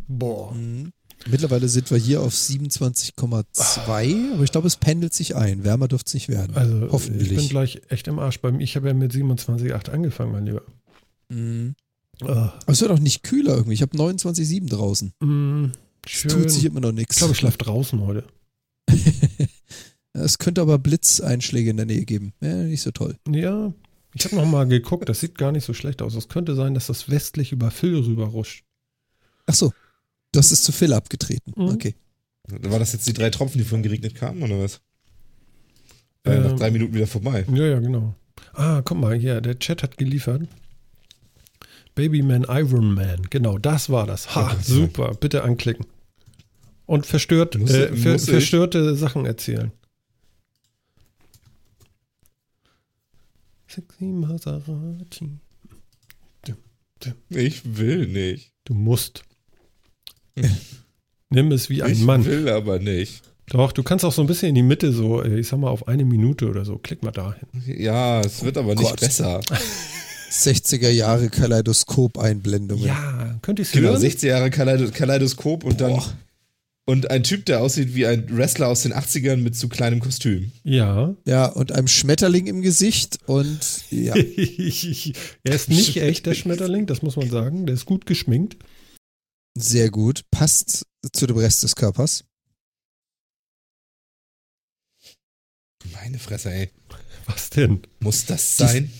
Boah. 0.06 0.52
Mhm. 0.54 0.92
Mittlerweile 1.30 1.68
sind 1.68 1.90
wir 1.90 1.98
hier 1.98 2.20
auf 2.22 2.32
27,2, 2.34 4.32
aber 4.34 4.42
ich 4.44 4.52
glaube, 4.52 4.66
es 4.66 4.76
pendelt 4.76 5.14
sich 5.14 5.36
ein. 5.36 5.64
Wärmer 5.64 5.88
dürfte 5.88 6.08
es 6.08 6.14
nicht 6.14 6.28
werden. 6.28 6.56
Also, 6.56 6.88
Hoffentlich. 6.90 7.30
ich 7.30 7.36
bin 7.36 7.48
gleich 7.48 7.80
echt 7.88 8.08
im 8.08 8.18
Arsch. 8.18 8.40
Bei 8.40 8.50
mir- 8.52 8.62
Ich 8.62 8.76
habe 8.76 8.88
ja 8.88 8.94
mit 8.94 9.12
27,8 9.12 9.88
angefangen, 9.90 10.32
mein 10.32 10.46
Lieber. 10.46 10.62
Mhm. 11.28 11.74
Ah, 12.22 12.52
Aber 12.62 12.72
es 12.72 12.80
wird 12.80 12.90
auch 12.90 12.98
nicht 12.98 13.22
kühler 13.22 13.54
irgendwie. 13.54 13.74
Ich 13.74 13.82
habe 13.82 13.96
29,7 13.96 14.68
draußen. 14.68 15.12
Es 16.04 16.10
schön. 16.10 16.30
tut 16.30 16.50
sich 16.50 16.64
immer 16.64 16.80
noch 16.80 16.90
ich 16.90 16.94
nichts. 16.96 17.16
glaube, 17.16 17.32
ich 17.32 17.38
schlafe 17.38 17.58
draußen 17.58 18.00
heute. 18.00 18.24
Es 20.14 20.36
könnte 20.36 20.60
aber 20.60 20.78
Blitzeinschläge 20.78 21.70
in 21.70 21.78
der 21.78 21.86
Nähe 21.86 22.04
geben. 22.04 22.34
Ja, 22.42 22.54
nicht 22.54 22.82
so 22.82 22.90
toll. 22.90 23.16
Ja, 23.26 23.72
ich 24.14 24.26
habe 24.26 24.36
noch 24.36 24.44
mal 24.44 24.64
geguckt, 24.68 25.08
das 25.08 25.20
sieht 25.20 25.38
gar 25.38 25.52
nicht 25.52 25.64
so 25.64 25.72
schlecht 25.72 26.02
aus. 26.02 26.14
Es 26.14 26.28
könnte 26.28 26.54
sein, 26.54 26.74
dass 26.74 26.88
das 26.88 27.08
westlich 27.08 27.50
über 27.52 27.70
Phil 27.70 27.96
rüberruscht. 27.96 28.62
Ach 29.46 29.54
so. 29.54 29.72
Das 30.32 30.50
ist 30.50 30.64
zu 30.64 30.72
Phil 30.72 30.92
abgetreten. 30.92 31.52
Mhm. 31.56 31.68
Okay. 31.68 31.94
War 32.48 32.78
das 32.78 32.92
jetzt 32.92 33.06
die 33.06 33.12
drei 33.12 33.30
Tropfen, 33.30 33.58
die 33.58 33.64
vorhin 33.64 33.82
geregnet 33.82 34.14
kamen, 34.14 34.42
oder 34.42 34.58
was? 34.58 34.80
Äh, 36.24 36.36
Ähm, 36.36 36.42
nach 36.44 36.56
drei 36.58 36.70
Minuten 36.70 36.94
wieder 36.94 37.06
vorbei. 37.06 37.44
Ja, 37.52 37.66
ja, 37.66 37.78
genau. 37.80 38.14
Ah, 38.54 38.82
guck 38.84 38.98
mal, 38.98 39.14
hier, 39.16 39.40
der 39.40 39.58
Chat 39.58 39.82
hat 39.82 39.96
geliefert. 39.96 40.48
Babyman 41.94 42.46
Iron 42.48 42.92
Man, 42.94 43.22
genau, 43.30 43.58
das 43.58 43.90
war 43.90 44.06
das. 44.06 44.34
Ha, 44.34 44.54
das 44.54 44.66
super, 44.66 45.14
bitte 45.14 45.44
anklicken. 45.44 45.86
Und 46.86 47.06
verstört, 47.06 47.56
Muss- 47.58 47.70
äh, 47.70 47.94
ver 47.94 48.12
muss 48.12 48.24
ich? 48.24 48.30
verstörte 48.30 48.96
Sachen 48.96 49.26
erzählen. 49.26 49.70
Sexy 53.68 54.04
Maserati. 54.04 55.38
Ich 57.30 57.76
will 57.76 58.06
nicht. 58.06 58.52
Du 58.64 58.74
musst. 58.74 59.24
Nimm 61.30 61.50
es 61.52 61.70
wie 61.70 61.82
ein 61.82 61.92
ich 61.92 62.00
Mann. 62.02 62.24
will 62.24 62.48
aber 62.48 62.78
nicht. 62.78 63.22
Doch, 63.48 63.72
du 63.72 63.82
kannst 63.82 64.04
auch 64.04 64.12
so 64.12 64.22
ein 64.22 64.26
bisschen 64.28 64.50
in 64.50 64.54
die 64.54 64.62
Mitte, 64.62 64.92
so, 64.92 65.22
äh, 65.22 65.40
ich 65.40 65.48
sag 65.48 65.58
mal, 65.58 65.68
auf 65.70 65.88
eine 65.88 66.04
Minute 66.04 66.48
oder 66.48 66.64
so. 66.64 66.78
Klick 66.78 67.02
mal 67.02 67.10
dahin. 67.10 67.46
Ja, 67.66 68.20
es 68.20 68.42
wird 68.44 68.56
aber 68.56 68.74
nicht 68.74 68.88
Gott. 68.88 69.00
besser. 69.00 69.40
60er 70.30 70.88
Jahre 70.88 71.28
Kaleidoskop-Einblendungen. 71.28 72.84
Ja, 72.86 73.38
könnt 73.42 73.58
ihr 73.58 73.64
es 73.64 73.72
Genau, 73.72 73.90
hören? 73.90 74.00
60 74.00 74.28
Jahre 74.28 74.50
Kaleido 74.50 74.90
Kaleidoskop 74.90 75.64
und 75.64 75.82
dann 75.82 75.90
Boah. 75.90 76.12
und 76.86 77.10
ein 77.10 77.22
Typ, 77.22 77.44
der 77.44 77.60
aussieht 77.60 77.94
wie 77.94 78.06
ein 78.06 78.24
Wrestler 78.34 78.68
aus 78.68 78.82
den 78.82 78.94
80ern 78.94 79.36
mit 79.36 79.54
zu 79.56 79.68
kleinem 79.68 80.00
Kostüm. 80.00 80.50
Ja. 80.64 81.14
Ja, 81.26 81.46
und 81.46 81.72
einem 81.72 81.88
Schmetterling 81.88 82.46
im 82.46 82.62
Gesicht 82.62 83.18
und 83.26 83.60
ja. 83.90 84.14
er 85.44 85.54
ist 85.54 85.68
nicht 85.68 85.96
echt 85.98 86.24
der 86.24 86.34
Schmetterling, 86.34 86.86
das 86.86 87.02
muss 87.02 87.16
man 87.16 87.28
sagen. 87.28 87.66
Der 87.66 87.74
ist 87.74 87.84
gut 87.84 88.06
geschminkt. 88.06 88.56
Sehr 89.54 89.90
gut. 89.90 90.22
Passt 90.30 90.86
zu 91.12 91.26
dem 91.26 91.36
Rest 91.36 91.62
des 91.62 91.76
Körpers. 91.76 92.24
Meine 95.92 96.18
Fresse, 96.18 96.52
ey. 96.52 96.70
Was 97.26 97.50
denn? 97.50 97.82
Muss 98.00 98.24
das 98.26 98.56
sein? 98.56 98.90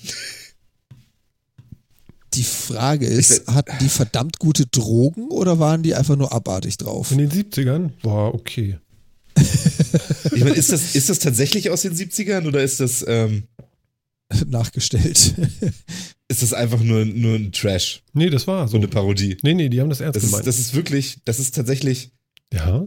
Die 2.35 2.45
Frage 2.45 3.07
ist, 3.07 3.47
hatten 3.47 3.77
die 3.81 3.89
verdammt 3.89 4.39
gute 4.39 4.67
Drogen 4.67 5.29
oder 5.29 5.59
waren 5.59 5.83
die 5.83 5.95
einfach 5.95 6.17
nur 6.17 6.33
abartig 6.33 6.79
drauf? 6.79 7.11
In 7.11 7.19
den 7.19 7.31
70ern 7.31 7.91
war 8.03 8.35
okay. 8.35 8.79
Ich 9.35 10.43
meine, 10.43 10.57
ist 10.57 10.73
das, 10.73 10.95
ist 10.95 11.11
das 11.11 11.19
tatsächlich 11.19 11.71
aus 11.71 11.83
den 11.83 11.95
70ern 11.95 12.47
oder 12.47 12.63
ist 12.63 12.81
das, 12.81 13.05
ähm, 13.07 13.45
Nachgestellt. 14.49 15.35
ist 16.29 16.43
das 16.43 16.53
einfach 16.55 16.81
nur, 16.81 17.05
nur 17.05 17.37
ein 17.37 17.53
Trash, 17.53 18.03
Nee, 18.13 18.31
das 18.31 18.47
war 18.47 18.67
so 18.69 18.73
so. 18.73 18.77
eine 18.79 18.89
Parodie? 18.89 19.37
Nee, 19.43 19.55
nee, 19.55 19.69
die 19.69 19.81
haben 19.81 19.91
das 19.91 20.01
ernst 20.01 20.17
Das 20.17 20.25
ist, 20.25 20.31
gemeint. 20.31 20.47
das 20.47 20.59
ist 20.59 20.75
wirklich, 20.75 21.19
das 21.25 21.39
ist 21.39 21.55
tatsächlich. 21.55 22.11
ja, 22.53 22.87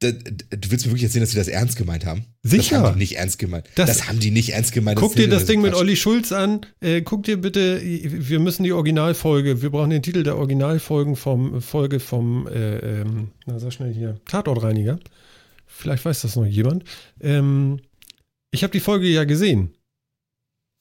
da- 0.00 0.10
Du 0.10 0.70
willst 0.70 0.84
mir 0.86 0.92
wirklich 0.92 1.04
erzählen, 1.04 1.22
dass 1.22 1.30
sie 1.30 1.36
das 1.36 1.48
ernst 1.48 1.76
gemeint 1.76 2.04
haben? 2.04 2.24
Sicher. 2.42 2.78
Das 2.80 2.86
haben 2.88 2.94
die 2.94 2.98
nicht 2.98 3.16
ernst 3.16 3.38
gemeint. 3.38 3.68
Das- 3.76 3.88
Das, 3.88 4.08
haben 4.08 4.18
die 4.20 4.30
nicht 4.32 4.50
ernst 4.50 4.72
gemeint. 4.72 4.98
guck 4.98 5.14
dir 5.14 5.22
ist- 5.24 5.32
das 5.32 5.44
Ding 5.46 5.62
mit. 5.62 5.74
Olli 5.74 5.96
Schulz 5.96 6.32
an. 6.32 6.66
Äh, 6.80 7.02
guck 7.02 7.22
dir 7.22 7.40
bitte, 7.40 7.80
wir 7.82 8.40
müssen 8.40 8.64
die 8.64 8.72
Originalfolge, 8.72 9.62
wir 9.62 9.70
brauchen 9.70 9.90
den 9.90 10.02
Titel 10.02 10.22
der 10.24 10.36
Originalfolgen 10.36 11.16
vom 11.16 11.62
Folge 11.62 12.00
vom, 12.00 12.46
äh, 12.48 13.00
ähm, 13.00 13.28
na 13.46 13.58
sag 13.58 13.72
schnell 13.72 13.94
hier, 13.94 14.20
Tatortreiniger. 14.26 14.98
Vielleicht 15.66 16.04
weiß 16.04 16.22
das 16.22 16.36
noch 16.36 16.44
jemand. 16.46 16.84
Ähm, 17.20 17.80
ich 18.50 18.62
habe 18.62 18.72
die 18.72 18.80
Folge 18.80 19.06
ja 19.08 19.24
gesehen. 19.24 19.70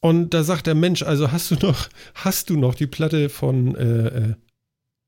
Und 0.03 0.33
da 0.33 0.43
sagt 0.43 0.67
der 0.67 0.75
Mensch, 0.75 1.01
also 1.01 1.31
hast 1.31 1.49
du 1.51 1.55
noch, 1.55 1.87
hast 2.15 2.49
du 2.49 2.57
noch 2.57 2.75
die 2.75 2.87
Platte 2.87 3.29
von 3.29 3.73
äh, 3.75 4.07
äh, 4.07 4.33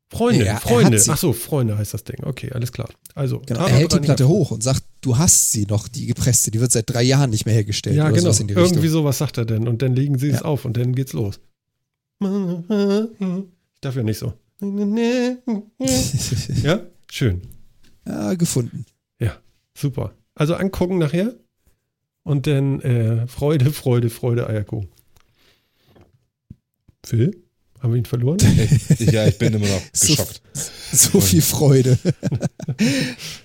Freunde, 0.09 0.45
Ja, 0.45 0.55
Freunde. 0.57 1.03
Ach 1.09 1.17
so, 1.17 1.33
Freunde 1.33 1.77
heißt 1.77 1.93
das 1.93 2.05
Ding. 2.05 2.23
Okay, 2.23 2.51
alles 2.53 2.71
klar. 2.71 2.87
Also, 3.13 3.41
Genau, 3.45 3.59
er 3.65 3.69
hält 3.75 3.91
die. 3.93 3.99
Platte 3.99 4.25
hoch 4.29 4.51
und 4.51 4.63
sagt, 4.63 4.83
du 5.01 5.17
hast 5.17 5.51
sie 5.51 5.65
noch, 5.65 5.89
die 5.89 6.05
gepresste. 6.05 6.49
Die 6.49 6.61
wird 6.61 6.71
seit 6.71 6.89
drei 6.89 7.03
Jahren 7.03 7.31
nicht 7.31 7.45
mehr 7.45 7.55
hergestellt. 7.55 7.97
Ja, 7.97 8.09
genau. 8.09 8.29
Irgendwie 8.31 8.53
Richtung. 8.53 8.87
sowas 8.87 9.17
sagt 9.17 9.37
er 9.37 9.43
denn. 9.45 9.67
Und 9.67 9.81
dann 9.81 9.93
legen 9.93 10.17
sie 10.17 10.29
es 10.29 10.39
Ja. 10.39 10.45
auf 10.45 10.63
und 10.63 10.77
dann 10.77 10.95
geht's 10.95 11.11
los. 11.11 11.41
Ich 12.21 12.27
darf 13.81 13.95
ja 13.97 14.03
nicht 14.03 14.19
so. 14.19 14.31
Ja, 16.63 16.79
schön. 17.11 17.41
ja, 18.07 18.33
gefunden. 18.35 18.85
Ja, 19.19 19.35
super. 19.77 20.13
Also 20.35 20.53
angucken 20.55 20.99
nachher. 20.99 21.33
Und 22.25 22.47
dann 22.47 22.81
äh, 22.81 23.27
Freude, 23.27 23.71
Freude, 23.71 24.09
Freude, 24.09 24.47
Eierkuchen. 24.49 24.89
Phil? 27.05 27.43
Haben 27.79 27.93
wir 27.93 27.99
ihn 27.99 28.05
verloren? 28.05 28.39
Ja, 28.99 29.27
ich 29.27 29.37
bin 29.37 29.53
immer 29.53 29.67
noch 29.67 29.81
So- 29.93 30.07
geschockt. 30.15 30.41
So 30.91 31.21
viel 31.21 31.41
Freude. 31.41 31.97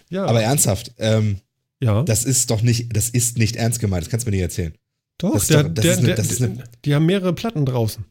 Ja, 0.09 0.25
Aber 0.27 0.43
ernsthaft, 0.43 0.93
ähm, 0.99 1.41
ja. 1.81 2.03
das 2.03 2.25
ist 2.25 2.51
doch 2.51 2.63
nicht, 2.63 2.97
das 2.97 3.11
ist 3.11 3.39
nicht 3.39 3.55
ernst 3.55 3.79
gemeint. 3.79 4.03
Das 4.03 4.11
kannst 4.11 4.27
du 4.27 4.31
mir 4.31 4.37
nicht 4.37 4.43
erzähhlen. 4.43 4.75
doch, 5.19 5.35
das 5.35 5.43
ist 5.43 5.51
der, 5.51 5.63
doch- 5.65 5.75
das 5.75 5.85
der, 5.85 5.93
ist 6.23 6.43
eine- 6.43 6.55
das 6.57 6.69
die 6.85 6.95
haben 6.97 7.07
mehrere 7.07 7.33
Platten 7.33 7.65
draußen. 7.67 8.05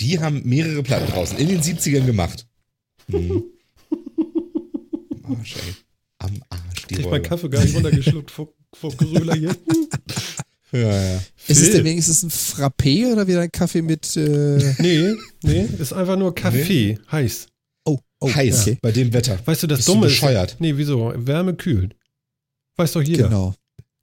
Die 0.00 0.18
haben 0.18 0.42
mehrere 0.44 0.82
Platten 0.82 1.06
draußen 1.12 1.38
in 1.38 1.48
den 1.48 1.60
70ern 1.62 2.06
gemacht. 2.06 2.46
Hm. 3.08 3.44
Am 5.22 5.36
Arsch, 5.38 5.56
ey. 5.56 5.74
Am 6.18 6.42
Arsch, 6.48 6.61
die 6.90 6.94
Krieg 6.96 7.10
meinen. 7.10 7.22
Kaffee 7.22 7.48
gar 7.48 7.62
nicht 7.64 7.74
runtergeschluckt 7.74 8.30
vor, 8.30 8.48
vor 8.74 8.94
Gröler 8.96 9.34
hier. 9.34 9.56
Ja, 10.74 10.78
ja. 10.90 11.16
Ist 11.48 11.58
es 11.58 11.58
Phil. 11.64 11.72
denn 11.74 11.84
wenigstens 11.84 12.22
ein 12.22 12.30
Frappé 12.30 13.12
oder 13.12 13.26
wieder 13.26 13.42
ein 13.42 13.52
Kaffee 13.52 13.82
mit 13.82 14.16
äh, 14.16 14.74
Nee, 14.78 15.12
nee, 15.42 15.68
ist 15.78 15.92
einfach 15.92 16.16
nur 16.16 16.34
Kaffee, 16.34 16.98
heiß. 17.10 17.48
Oh, 17.84 17.98
oh 18.20 18.34
Heiß 18.34 18.62
okay. 18.62 18.78
bei 18.80 18.90
dem 18.90 19.12
Wetter. 19.12 19.38
Weißt 19.44 19.62
du, 19.62 19.66
das 19.66 19.80
Bist 19.80 19.88
du 19.88 19.92
Dumme 19.92 20.06
bescheuert? 20.06 20.52
ist. 20.52 20.60
Nee, 20.62 20.74
wieso? 20.78 21.12
Wärme 21.14 21.52
kühlt. 21.56 21.94
Weiß 22.76 22.92
doch 22.92 23.02
jeder. 23.02 23.24
Genau. 23.28 23.54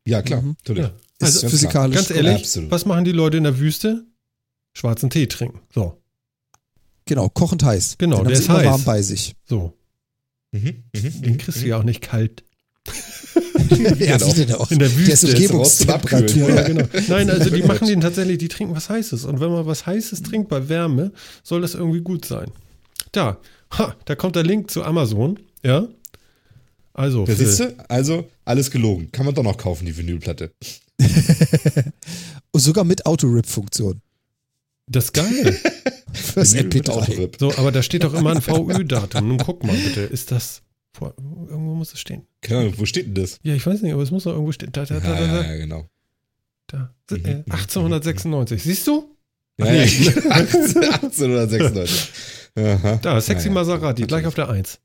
Ja, 0.05 0.21
klar. 0.21 0.43
Mhm. 0.43 0.55
Ja. 0.67 0.73
Ist 0.85 0.93
Also, 1.19 1.41
ganz 1.41 1.51
physikalisch. 1.53 1.95
Ganz 1.95 2.11
ehrlich, 2.11 2.35
Absolut. 2.35 2.69
was 2.69 2.85
machen 2.85 3.03
die 3.03 3.13
Leute 3.13 3.37
in 3.37 3.45
der 3.45 3.57
Wüste? 3.57 4.05
Schwarzen 4.73 5.09
Tee 5.09 5.25
trinken. 5.25 5.61
So, 5.73 5.99
Genau, 7.05 7.29
kochend 7.29 7.63
heiß. 7.63 7.95
Genau, 7.97 8.17
Den 8.17 8.25
der 8.27 8.33
ist 8.37 8.47
immer 8.47 8.59
heiß. 8.59 8.65
warm 8.67 8.83
bei 8.83 9.01
sich. 9.01 9.33
so. 9.47 9.73
Mhm, 10.51 10.83
mhm, 10.95 11.21
Den 11.23 11.37
kriegst 11.39 11.63
du 11.63 11.65
ja 11.67 11.77
auch 11.79 11.83
nicht 11.83 12.01
kalt. 12.01 12.43
ja, 13.99 14.17
Genau. 14.17 14.27
wie 14.35 14.45
denn 14.45 14.55
auch? 14.55 14.71
In 14.71 14.79
der 14.79 14.89
Der 14.89 14.97
Wüste 14.97 15.11
ist 15.13 15.23
ist 15.23 15.33
Umgebungstemperatur. 15.35 16.49
Ja, 16.49 16.61
genau. 16.63 16.85
Nein, 17.07 17.29
also 17.31 17.49
die 17.49 17.63
machen 17.63 17.87
den 17.87 18.01
tatsächlich, 18.01 18.37
die 18.37 18.47
trinken 18.47 18.75
was 18.75 18.89
Heißes. 18.89 19.25
Und 19.25 19.39
wenn 19.39 19.51
man 19.51 19.65
was 19.65 19.85
Heißes 19.85 20.23
trinkt 20.23 20.49
bei 20.49 20.67
Wärme, 20.69 21.11
soll 21.43 21.61
das 21.61 21.75
irgendwie 21.75 22.01
gut 22.01 22.25
sein. 22.25 22.51
Da, 23.11 23.37
Ha, 23.77 23.95
da 24.05 24.15
kommt 24.15 24.35
der 24.35 24.43
Link 24.43 24.71
zu 24.71 24.83
Amazon. 24.83 25.39
Ja. 25.63 25.87
Also, 26.93 27.25
Da 27.25 27.35
siehst 27.35 27.59
du? 27.59 27.75
Also, 27.87 28.27
alles 28.45 28.71
gelogen. 28.71 29.11
Kann 29.11 29.25
man 29.25 29.35
doch 29.35 29.43
noch 29.43 29.57
kaufen, 29.57 29.85
die 29.85 29.95
Vinylplatte. 29.95 30.51
Und 32.51 32.59
sogar 32.59 32.83
mit 32.83 33.05
Autorip-Funktion. 33.05 34.01
das 34.87 35.05
ist 35.05 35.13
geil. 35.13 35.57
Fürs 36.13 36.53
Vinyl 36.53 36.63
mit 36.65 36.87
MP3. 36.87 36.89
Autorip. 36.91 37.37
So, 37.39 37.53
aber 37.57 37.71
da 37.71 37.83
steht 37.83 38.03
doch 38.03 38.13
immer 38.13 38.31
ein 38.31 38.41
VÖ-Datum. 38.41 39.27
Nun 39.27 39.37
guck 39.37 39.63
mal 39.63 39.75
bitte, 39.75 40.01
ist 40.01 40.31
das. 40.31 40.61
Vor, 40.93 41.13
irgendwo 41.17 41.75
muss 41.75 41.93
es 41.93 41.99
stehen. 41.99 42.23
Keine 42.41 42.61
Ahnung, 42.61 42.73
wo 42.77 42.85
steht 42.85 43.05
denn 43.07 43.15
das? 43.15 43.39
Ja, 43.43 43.53
ich 43.53 43.65
weiß 43.65 43.81
nicht, 43.81 43.93
aber 43.93 44.01
es 44.03 44.11
muss 44.11 44.23
doch 44.23 44.31
irgendwo 44.31 44.51
stehen. 44.51 44.71
Da, 44.71 44.85
da, 44.85 44.99
da, 44.99 45.07
Ja, 45.07 45.15
da, 45.15 45.25
ja, 45.25 45.33
da. 45.43 45.49
ja 45.51 45.57
genau. 45.57 45.89
da. 46.67 46.93
Mhm, 47.11 47.25
Äh, 47.25 47.35
mhm, 47.35 47.43
1896. 47.51 48.63
Siehst 48.63 48.87
du? 48.87 49.15
Ja, 49.57 49.65
ja, 49.71 49.85
nee. 49.85 50.09
1896. 50.29 52.11
Aha. 52.55 52.95
Da, 53.01 53.21
Sexy 53.21 53.45
Ja, 53.47 53.49
ja. 53.49 53.53
Maserati, 53.55 54.03
gleich 54.03 54.25
auf 54.25 54.33
der 54.35 54.49
1. 54.49 54.79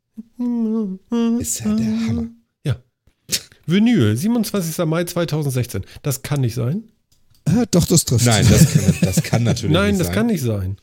Ist 1.41 1.61
ja 1.61 1.75
der 1.75 1.87
Hammer. 2.09 2.27
Vinyl, 3.67 4.15
27. 4.15 4.85
Mai 4.85 5.05
2016. 5.05 5.85
Das 6.03 6.21
kann 6.21 6.43
nicht 6.43 6.55
sein. 6.55 6.85
Ah, 7.47 7.65
doch, 7.71 7.87
das 7.87 8.05
trifft. 8.05 8.27
Nein, 8.27 8.47
das 8.47 8.71
kann, 8.75 8.95
das 9.01 9.23
kann 9.23 9.43
natürlich 9.45 9.73
Nein, 9.73 9.93
nicht 9.93 10.01
das 10.01 10.09
sein. 10.09 10.15
kann 10.15 10.27
nicht 10.27 10.43
sein. 10.43 10.77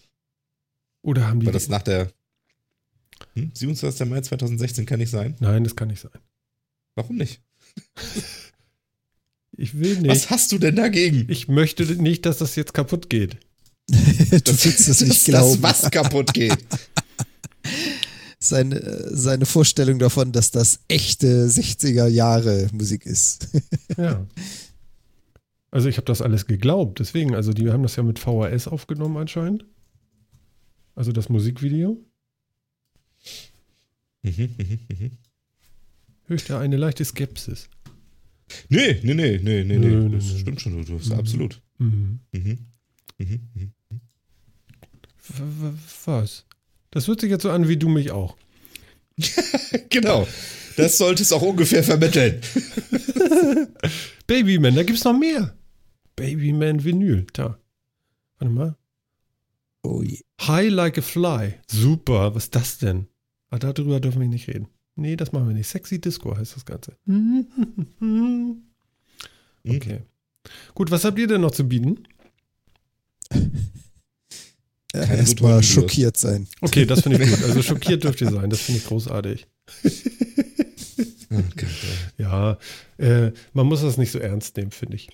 Oder 1.03 1.27
haben 1.27 1.39
die. 1.41 1.45
War 1.45 1.53
das 1.53 1.69
nach 1.69 1.83
der. 1.83 2.07
Hm? 3.35 3.51
27. 3.53 4.07
Mai 4.07 4.21
2016 4.21 4.85
kann 4.85 4.99
nicht 4.99 5.09
sein. 5.09 5.35
Nein, 5.39 5.63
das 5.63 5.75
kann 5.75 5.87
nicht 5.87 6.01
sein. 6.01 6.11
Warum 6.95 7.17
nicht? 7.17 7.41
Ich 9.57 9.77
will 9.77 9.97
nicht. 9.97 10.07
Was 10.09 10.29
hast 10.29 10.51
du 10.53 10.57
denn 10.57 10.77
dagegen? 10.77 11.25
Ich 11.29 11.47
möchte 11.47 11.83
nicht, 12.01 12.25
dass 12.25 12.37
das 12.37 12.55
jetzt 12.55 12.73
kaputt 12.73 13.09
geht. 13.09 13.37
du 13.89 13.97
willst 13.99 14.87
es 14.87 15.01
nicht 15.01 15.09
dass 15.27 15.35
glauben. 15.35 15.61
das 15.61 15.83
was 15.83 15.91
kaputt 15.91 16.33
geht. 16.33 16.57
Seine, 18.39 19.09
seine 19.15 19.45
Vorstellung 19.45 19.99
davon, 19.99 20.31
dass 20.31 20.51
das 20.51 20.79
echte 20.87 21.47
60er 21.47 22.07
Jahre 22.07 22.69
Musik 22.73 23.05
ist. 23.05 23.49
Ja. 23.97 24.25
Also 25.69 25.89
ich 25.89 25.97
habe 25.97 26.05
das 26.05 26.21
alles 26.21 26.47
geglaubt. 26.47 26.99
Deswegen, 26.99 27.35
also 27.35 27.53
die 27.53 27.69
haben 27.71 27.83
das 27.83 27.97
ja 27.97 28.03
mit 28.03 28.19
VHS 28.19 28.67
aufgenommen 28.67 29.17
anscheinend. 29.17 29.65
Also 30.95 31.11
das 31.11 31.29
Musikvideo. 31.29 32.03
Mhm, 34.23 34.55
mhm, 34.57 34.79
mhm. 34.89 35.11
Höchste 36.27 36.57
eine 36.57 36.77
leichte 36.77 37.03
Skepsis. 37.05 37.69
Nee, 38.69 38.99
nee, 39.03 39.13
nee, 39.13 39.37
nee, 39.39 39.63
nee, 39.63 39.77
nee. 39.77 40.09
Das 40.15 40.39
stimmt 40.39 40.61
schon, 40.61 40.85
du 40.85 40.99
hast 40.99 41.09
Mhm. 41.09 41.19
absolut. 41.19 41.61
Mhm. 41.77 42.19
Mhm. 42.31 42.57
Mhm, 43.17 43.39
mhm. 43.53 43.71
W- 45.29 45.73
Was? 46.05 46.45
Das 46.91 47.07
hört 47.07 47.21
sich 47.21 47.29
jetzt 47.29 47.43
so 47.43 47.51
an 47.51 47.67
wie 47.67 47.77
du 47.77 47.89
mich 47.89 48.11
auch. 48.11 48.35
Genau. 49.89 50.27
Das 50.77 50.97
sollte 50.97 51.21
es 51.23 51.31
auch 51.33 51.41
ungefähr 51.41 51.83
vermitteln. 51.83 52.41
Babyman, 54.27 54.75
da 54.75 54.83
gibt's 54.83 55.03
noch 55.03 55.17
mehr. 55.17 55.55
Babyman 56.15 56.83
Vinyl, 56.83 57.25
da. 57.33 57.57
Warte 58.39 58.53
mal. 58.53 58.75
Oh 59.83 60.01
je. 60.01 60.19
High 60.41 60.69
like 60.71 60.97
a 60.97 61.01
fly. 61.01 61.55
Super, 61.69 62.33
was 62.35 62.45
ist 62.45 62.55
das 62.55 62.77
denn? 62.77 63.07
Ah, 63.51 63.59
darüber 63.59 63.99
dürfen 63.99 64.21
wir 64.21 64.27
nicht 64.27 64.47
reden. 64.47 64.67
Nee, 64.95 65.15
das 65.15 65.31
machen 65.31 65.47
wir 65.47 65.53
nicht. 65.53 65.67
Sexy 65.67 65.99
Disco 66.01 66.35
heißt 66.35 66.55
das 66.55 66.65
Ganze. 66.65 66.95
Okay. 69.67 70.01
Gut, 70.73 70.89
was 70.89 71.03
habt 71.03 71.19
ihr 71.19 71.27
denn 71.27 71.41
noch 71.41 71.51
zu 71.51 71.67
bieten? 71.67 72.07
Erstmal 74.93 75.61
schockiert 75.63 76.17
sein. 76.17 76.47
Okay, 76.61 76.85
das 76.85 77.01
finde 77.01 77.23
ich 77.23 77.29
gut. 77.29 77.43
Also 77.43 77.61
schockiert 77.67 78.03
dürft 78.03 78.21
ihr 78.21 78.31
sein. 78.31 78.49
Das 78.49 78.61
finde 78.61 78.79
ich 78.79 78.87
großartig. 78.87 79.47
Ja, 82.17 82.57
äh, 82.97 83.31
man 83.53 83.67
muss 83.67 83.81
das 83.81 83.97
nicht 83.97 84.11
so 84.11 84.19
ernst 84.19 84.57
nehmen, 84.57 84.71
finde 84.71 84.95
ich. 84.95 85.09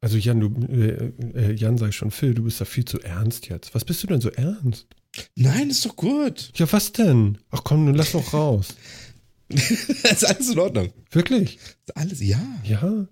Also 0.00 0.18
Jan, 0.18 0.40
du, 0.40 0.48
äh, 0.70 1.12
äh, 1.34 1.52
Jan 1.52 1.78
sag 1.78 1.88
ich 1.90 1.96
schon, 1.96 2.10
Phil, 2.10 2.34
du 2.34 2.44
bist 2.44 2.60
da 2.60 2.64
viel 2.64 2.84
zu 2.84 3.00
ernst 3.00 3.48
jetzt. 3.48 3.74
Was 3.74 3.84
bist 3.84 4.02
du 4.02 4.06
denn 4.06 4.20
so 4.20 4.30
ernst? 4.30 4.86
Nein, 5.34 5.70
ist 5.70 5.84
doch 5.86 5.96
gut. 5.96 6.52
Ja, 6.56 6.70
was 6.72 6.92
denn? 6.92 7.38
Ach 7.50 7.62
komm, 7.64 7.84
nun 7.84 7.94
lass 7.94 8.12
doch 8.12 8.32
raus. 8.32 8.68
ist 9.48 10.24
alles 10.26 10.48
in 10.50 10.58
Ordnung. 10.58 10.92
Wirklich? 11.10 11.56
Ist 11.56 11.96
alles, 11.96 12.20
ja, 12.20 12.40
Ja, 12.64 13.06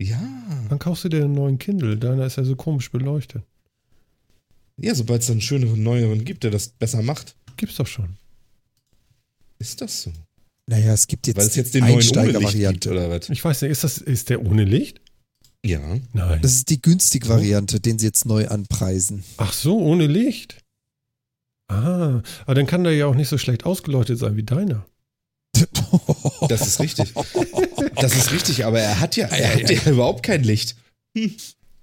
ja. 0.00 0.20
wann 0.68 0.78
kaufst 0.78 1.04
du 1.04 1.08
dir 1.08 1.24
einen 1.24 1.34
neuen 1.34 1.58
Kindle? 1.58 1.96
Deiner 1.96 2.26
ist 2.26 2.36
ja 2.36 2.44
so 2.44 2.56
komisch 2.56 2.90
beleuchtet. 2.90 3.42
Ja, 4.78 4.94
sobald 4.94 5.22
es 5.22 5.30
einen 5.30 5.40
schöneren, 5.40 5.82
neueren 5.82 6.24
gibt, 6.24 6.44
der 6.44 6.50
das 6.50 6.68
besser 6.68 7.02
macht, 7.02 7.34
Gibt's 7.56 7.76
doch 7.76 7.86
schon. 7.86 8.16
ist 9.58 9.80
das 9.80 10.02
so. 10.02 10.12
Naja, 10.66 10.92
es 10.92 11.06
gibt 11.06 11.26
jetzt, 11.26 11.36
Weil 11.38 11.46
es 11.46 11.52
die 11.54 11.60
jetzt 11.60 11.74
den 11.74 11.84
neuen 11.84 12.16
ohne 12.18 12.38
Licht 12.38 12.58
gibt, 12.58 12.86
oder 12.86 13.08
was? 13.08 13.30
Ich 13.30 13.42
weiß 13.44 13.62
nicht, 13.62 13.70
ist 13.70 13.84
das, 13.84 13.98
ist 13.98 14.28
der 14.28 14.44
ohne 14.44 14.64
Licht? 14.64 15.00
Ja. 15.64 15.80
Nein. 16.12 16.42
Das 16.42 16.52
ist 16.52 16.68
die 16.70 16.82
Günstig-Variante, 16.82 17.80
den 17.80 17.98
sie 17.98 18.06
jetzt 18.06 18.26
neu 18.26 18.46
anpreisen. 18.48 19.24
Ach 19.38 19.52
so, 19.52 19.78
ohne 19.78 20.06
Licht. 20.06 20.58
Ah, 21.68 22.22
aber 22.44 22.54
dann 22.54 22.66
kann 22.66 22.84
der 22.84 22.94
ja 22.94 23.06
auch 23.06 23.14
nicht 23.14 23.28
so 23.28 23.38
schlecht 23.38 23.64
ausgeleuchtet 23.64 24.18
sein 24.18 24.36
wie 24.36 24.42
deiner. 24.42 24.86
Das 26.48 26.66
ist 26.66 26.80
richtig. 26.80 27.12
Das 27.96 28.14
ist 28.14 28.30
richtig, 28.32 28.64
aber 28.64 28.78
er 28.80 29.00
hat 29.00 29.16
ja, 29.16 29.26
er 29.26 29.54
hat 29.54 29.70
ja 29.70 29.90
überhaupt 29.90 30.22
kein 30.22 30.44
Licht. 30.44 30.76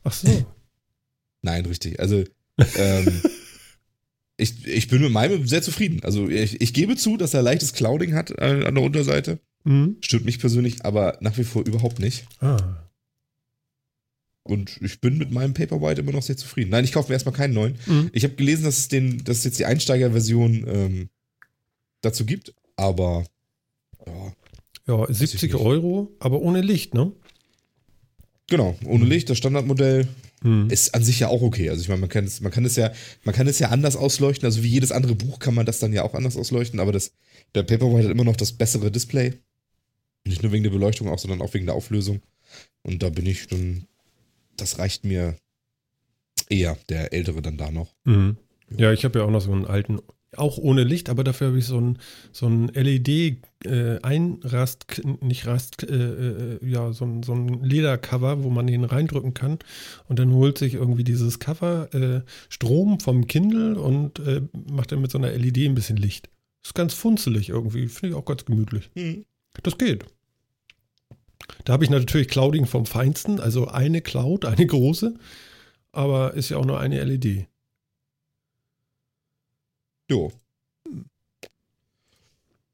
Ach 0.04 0.14
so. 0.14 0.46
Nein, 1.42 1.66
richtig. 1.66 2.00
Also, 2.00 2.24
ähm, 2.76 3.22
ich, 4.38 4.66
ich 4.66 4.88
bin 4.88 5.02
mit 5.02 5.12
meinem 5.12 5.48
sehr 5.48 5.62
zufrieden. 5.62 6.02
Also, 6.04 6.30
ich, 6.30 6.62
ich 6.62 6.74
gebe 6.74 6.96
zu, 6.96 7.18
dass 7.18 7.34
er 7.34 7.42
leichtes 7.42 7.74
Clouding 7.74 8.14
hat 8.14 8.32
äh, 8.32 8.64
an 8.66 8.76
der 8.76 8.84
Unterseite. 8.84 9.40
Hm? 9.66 9.98
Stört 10.02 10.26
mich 10.26 10.40
persönlich, 10.40 10.86
aber 10.86 11.18
nach 11.22 11.38
wie 11.38 11.44
vor 11.44 11.66
überhaupt 11.66 12.00
nicht. 12.00 12.26
Ah. 12.40 12.58
Und 14.44 14.78
ich 14.82 15.00
bin 15.00 15.18
mit 15.18 15.32
meinem 15.32 15.54
Paperwhite 15.54 16.02
immer 16.02 16.12
noch 16.12 16.22
sehr 16.24 16.36
zufrieden. 16.36 16.70
Nein, 16.72 16.84
ich 16.84 16.92
kaufe 16.92 17.08
mir 17.10 17.14
erstmal 17.14 17.34
keinen 17.36 17.54
neuen. 17.54 17.76
Hm. 17.86 18.10
Ich 18.14 18.24
habe 18.26 18.36
gelesen, 18.36 18.66
dass 18.66 18.78
es, 18.78 18.88
den, 18.90 19.24
dass 19.24 19.38
es 19.38 19.44
jetzt 19.46 19.60
die 19.60 19.66
Einsteigerversion 19.66 20.66
ähm, 20.68 21.10
dazu 22.02 22.26
gibt, 22.26 22.54
aber 22.76 23.26
ja, 24.06 24.34
Ja, 24.88 25.10
ich 25.10 25.18
70 25.18 25.54
nicht. 25.54 25.62
Euro, 25.62 26.12
aber 26.20 26.42
ohne 26.42 26.62
Licht, 26.62 26.94
ne? 26.94 27.14
genau, 28.50 28.76
ohne 28.86 29.06
Licht, 29.06 29.30
das 29.30 29.38
Standardmodell 29.38 30.08
Hm. 30.42 30.70
ist 30.70 30.94
an 30.94 31.04
sich 31.06 31.20
ja 31.22 31.30
auch 31.30 31.42
okay. 31.42 31.70
Also 31.70 31.82
ich 31.82 31.88
meine, 31.88 32.02
man 32.02 32.10
kann 32.10 32.26
es, 32.26 32.42
man 32.42 32.52
kann 32.52 32.66
es 32.66 32.76
ja, 32.76 32.92
man 33.24 33.34
kann 33.34 33.48
es 33.48 33.60
ja 33.60 33.70
anders 33.70 33.96
ausleuchten. 33.96 34.46
Also 34.46 34.62
wie 34.62 34.68
jedes 34.68 34.92
andere 34.92 35.16
Buch 35.16 35.40
kann 35.40 35.56
man 35.56 35.66
das 35.66 35.80
dann 35.80 35.94
ja 35.94 36.04
auch 36.04 36.14
anders 36.16 36.36
ausleuchten, 36.36 36.82
aber 36.82 36.92
das, 36.92 37.14
der 37.56 37.64
Paperwhite 37.64 38.04
hat 38.10 38.12
immer 38.12 38.26
noch 38.26 38.36
das 38.36 38.52
bessere 38.52 38.92
Display. 38.92 39.36
Nicht 40.28 40.44
nur 40.44 40.52
wegen 40.52 40.64
der 40.64 40.72
Beleuchtung 40.72 41.08
auch, 41.08 41.18
sondern 41.18 41.42
auch 41.42 41.54
wegen 41.54 41.66
der 41.66 41.76
Auflösung. 41.76 42.22
Und 42.82 43.02
da 43.04 43.10
bin 43.10 43.26
ich 43.26 43.48
dann, 43.48 43.86
das 44.58 44.80
reicht 44.80 45.06
mir 45.06 45.36
eher, 46.50 46.78
der 46.90 47.14
ältere 47.14 47.42
dann 47.42 47.58
da 47.58 47.72
noch. 47.72 47.94
Mhm. 48.06 48.38
Ja, 48.78 48.92
ich 48.92 49.06
habe 49.06 49.20
ja 49.20 49.26
auch 49.26 49.32
noch 49.32 49.42
so 49.42 49.52
einen 49.52 49.66
alten, 49.66 50.00
auch 50.36 50.58
ohne 50.58 50.84
Licht, 50.84 51.10
aber 51.10 51.24
dafür 51.24 51.48
habe 51.48 51.60
ich 51.60 51.66
so 51.66 51.80
ein, 51.80 52.00
so 52.32 52.48
ein 52.48 52.68
LED 52.70 53.38
äh, 53.66 54.20
nicht 55.22 55.46
Rast, 55.46 55.84
äh, 55.84 55.96
äh, 55.96 56.60
ja, 56.66 56.92
so 56.92 57.06
ein, 57.06 57.24
so 57.24 57.34
ein 57.34 57.64
Ledercover, 57.64 58.44
wo 58.44 58.50
man 58.50 58.68
den 58.68 58.84
reindrücken 58.84 59.34
kann 59.34 59.60
und 60.08 60.20
dann 60.20 60.32
holt 60.32 60.58
sich 60.58 60.74
irgendwie 60.74 61.04
dieses 61.04 61.40
Cover 61.40 61.94
äh, 61.94 62.22
Strom 62.50 63.00
vom 63.00 63.28
Kindle 63.28 63.80
und 63.80 64.20
äh, 64.20 64.42
macht 64.72 64.92
dann 64.92 65.02
mit 65.02 65.12
so 65.12 65.18
einer 65.18 65.32
LED 65.32 65.60
ein 65.60 65.76
bisschen 65.76 65.98
Licht. 65.98 66.30
Ist 66.64 66.76
ganz 66.76 66.94
funzelig 66.94 67.50
irgendwie, 67.50 67.88
finde 67.88 68.16
ich 68.16 68.16
auch 68.16 68.26
ganz 68.26 68.46
gemütlich. 68.46 68.90
Hm. 68.96 69.26
Das 69.62 69.78
geht. 69.78 70.06
Da 71.66 71.74
habe 71.74 71.84
ich 71.84 71.90
natürlich 71.90 72.28
Clouding 72.28 72.66
vom 72.66 72.86
Feinsten, 72.86 73.40
also 73.40 73.68
eine 73.68 74.02
Cloud, 74.02 74.46
eine 74.46 74.66
große, 74.66 75.16
aber 75.92 76.34
ist 76.34 76.50
ja 76.50 76.58
auch 76.58 76.66
nur 76.66 76.80
eine 76.80 77.04
LED. 77.04 77.48
Jo. 80.10 80.32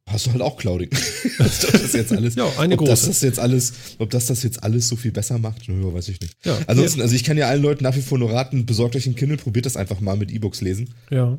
Hast 0.07 0.25
du 0.25 0.31
halt 0.31 0.41
auch 0.41 0.57
Clouding. 0.57 0.89
ob 1.39 1.71
das 1.71 1.93
jetzt 1.93 2.11
alles, 2.11 2.33
Ja, 2.35 2.51
eine 2.57 2.73
ob 2.79 2.85
das, 2.85 3.01
große. 3.01 3.07
das 3.09 3.21
jetzt 3.21 3.39
alles, 3.39 3.73
ob 3.99 4.09
das 4.09 4.25
das 4.25 4.41
jetzt 4.41 4.63
alles 4.63 4.87
so 4.87 4.95
viel 4.95 5.11
besser 5.11 5.37
macht, 5.37 5.67
weiß 5.69 6.07
ich 6.09 6.19
nicht. 6.19 6.35
Ja, 6.43 6.57
Ansonsten, 6.65 7.01
also 7.01 7.13
ich 7.13 7.23
kann 7.23 7.37
ja 7.37 7.47
allen 7.47 7.61
Leuten 7.61 7.83
nach 7.83 7.95
wie 7.95 8.01
vor 8.01 8.17
nur 8.17 8.31
raten, 8.31 8.65
besorgt 8.65 8.95
euch 8.95 9.05
ein 9.05 9.15
Kindle, 9.15 9.37
probiert 9.37 9.67
das 9.67 9.77
einfach 9.77 9.99
mal 9.99 10.17
mit 10.17 10.31
E-Books 10.31 10.61
lesen. 10.61 10.93
ja. 11.11 11.37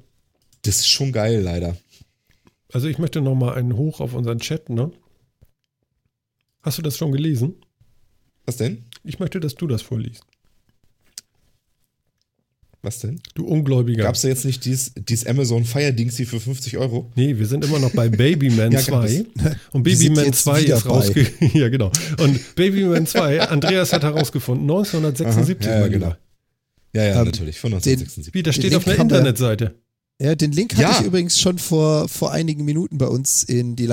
Das 0.62 0.80
ist 0.80 0.88
schon 0.90 1.10
geil, 1.10 1.40
leider. 1.40 1.74
Also 2.70 2.86
ich 2.86 2.98
möchte 2.98 3.22
noch 3.22 3.34
mal 3.34 3.54
einen 3.54 3.78
hoch 3.78 4.00
auf 4.00 4.12
unseren 4.12 4.40
Chat, 4.40 4.68
ne? 4.68 4.92
Hast 6.62 6.78
du 6.78 6.82
das 6.82 6.96
schon 6.96 7.12
gelesen? 7.12 7.54
Was 8.46 8.56
denn? 8.56 8.84
Ich 9.04 9.18
möchte, 9.18 9.40
dass 9.40 9.54
du 9.54 9.66
das 9.66 9.82
vorliest. 9.82 10.22
Was 12.82 12.98
denn? 13.00 13.20
Du 13.34 13.44
Ungläubiger. 13.46 14.04
Gab 14.04 14.14
es 14.14 14.22
da 14.22 14.28
jetzt 14.28 14.46
nicht 14.46 14.64
dieses, 14.64 14.92
dieses 14.94 15.26
Amazon 15.26 15.64
Fire 15.66 15.92
Dings 15.92 16.16
hier 16.16 16.26
für 16.26 16.40
50 16.40 16.78
Euro? 16.78 17.12
Nee, 17.14 17.36
wir 17.38 17.46
sind 17.46 17.62
immer 17.64 17.78
noch 17.78 17.92
bei 17.92 18.08
Babyman 18.08 18.72
Ja, 18.72 18.80
gab 18.80 19.06
2. 19.06 19.26
Und 19.72 19.84
Wir 19.84 19.96
sind 19.96 20.08
Babyman 20.14 20.24
jetzt 20.24 20.44
2 20.44 20.62
wieder 20.62 20.76
ist 20.76 20.86
rausgekommen. 20.86 21.50
ja, 21.54 21.68
genau. 21.68 21.92
Und 22.18 22.54
Babyman 22.56 23.06
2, 23.06 23.48
Andreas 23.48 23.92
hat 23.92 24.02
herausgefunden, 24.02 24.64
1976, 24.64 25.66
Aha, 25.66 25.72
ja, 25.72 25.76
ja, 25.76 25.82
mein 25.82 25.92
genau. 25.92 26.06
Lieber. 26.06 26.18
Ja, 26.94 27.04
ja, 27.04 27.18
Ähm, 27.20 27.24
natürlich, 27.26 27.60
von 27.60 27.72
1976. 27.74 28.32
Wie, 28.34 28.42
das 28.42 28.54
steht 28.54 28.74
auf 28.74 28.86
einer 28.86 28.96
wir- 28.96 29.02
Internetseite. 29.02 29.74
Ja, 30.20 30.34
den 30.34 30.52
Link 30.52 30.72
hatte 30.74 30.82
Ja. 30.82 30.98
ich 31.00 31.06
übrigens 31.06 31.38
schon 31.38 31.58
vor, 31.58 32.08
vor 32.08 32.32
einigen 32.32 32.64
Minuten 32.64 32.96
bei 32.98 33.06
uns 33.06 33.42
in 33.44 33.76
die 33.76 33.86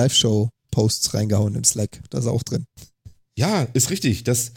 Live-Show-Posts 0.74 1.14
reingehauen 1.14 1.54
im 1.54 1.64
Slack. 1.64 2.00
Da 2.10 2.18
ist 2.18 2.26
er 2.26 2.32
auch 2.32 2.42
drin. 2.42 2.64
Ja, 3.36 3.66
ist 3.72 3.90
richtig. 3.90 4.24
Das, 4.24 4.52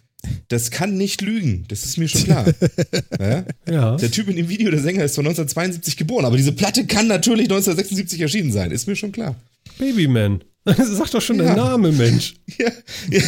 das 0.47 0.71
kann 0.71 0.95
nicht 0.97 1.21
lügen. 1.21 1.65
Das 1.67 1.83
ist 1.83 1.97
mir 1.97 2.07
schon 2.07 2.23
klar. 2.23 2.45
ja? 3.19 3.45
Ja. 3.69 3.95
Der 3.97 4.11
Typ 4.11 4.27
in 4.27 4.35
dem 4.35 4.49
Video, 4.49 4.71
der 4.71 4.81
Sänger, 4.81 5.03
ist 5.03 5.15
von 5.15 5.25
1972 5.25 5.97
geboren. 5.97 6.25
Aber 6.25 6.37
diese 6.37 6.51
Platte 6.51 6.85
kann 6.85 7.07
natürlich 7.07 7.45
1976 7.45 8.19
erschienen 8.21 8.51
sein. 8.51 8.71
Ist 8.71 8.87
mir 8.87 8.95
schon 8.95 9.11
klar. 9.11 9.35
Babyman. 9.77 10.43
Sag 10.65 11.09
doch 11.11 11.21
schon 11.21 11.37
Ja. 11.39 11.45
dein 11.45 11.55
Name, 11.57 11.91
Mensch. 11.91 12.35
Ja, 12.59 12.69
ja, 13.09 13.21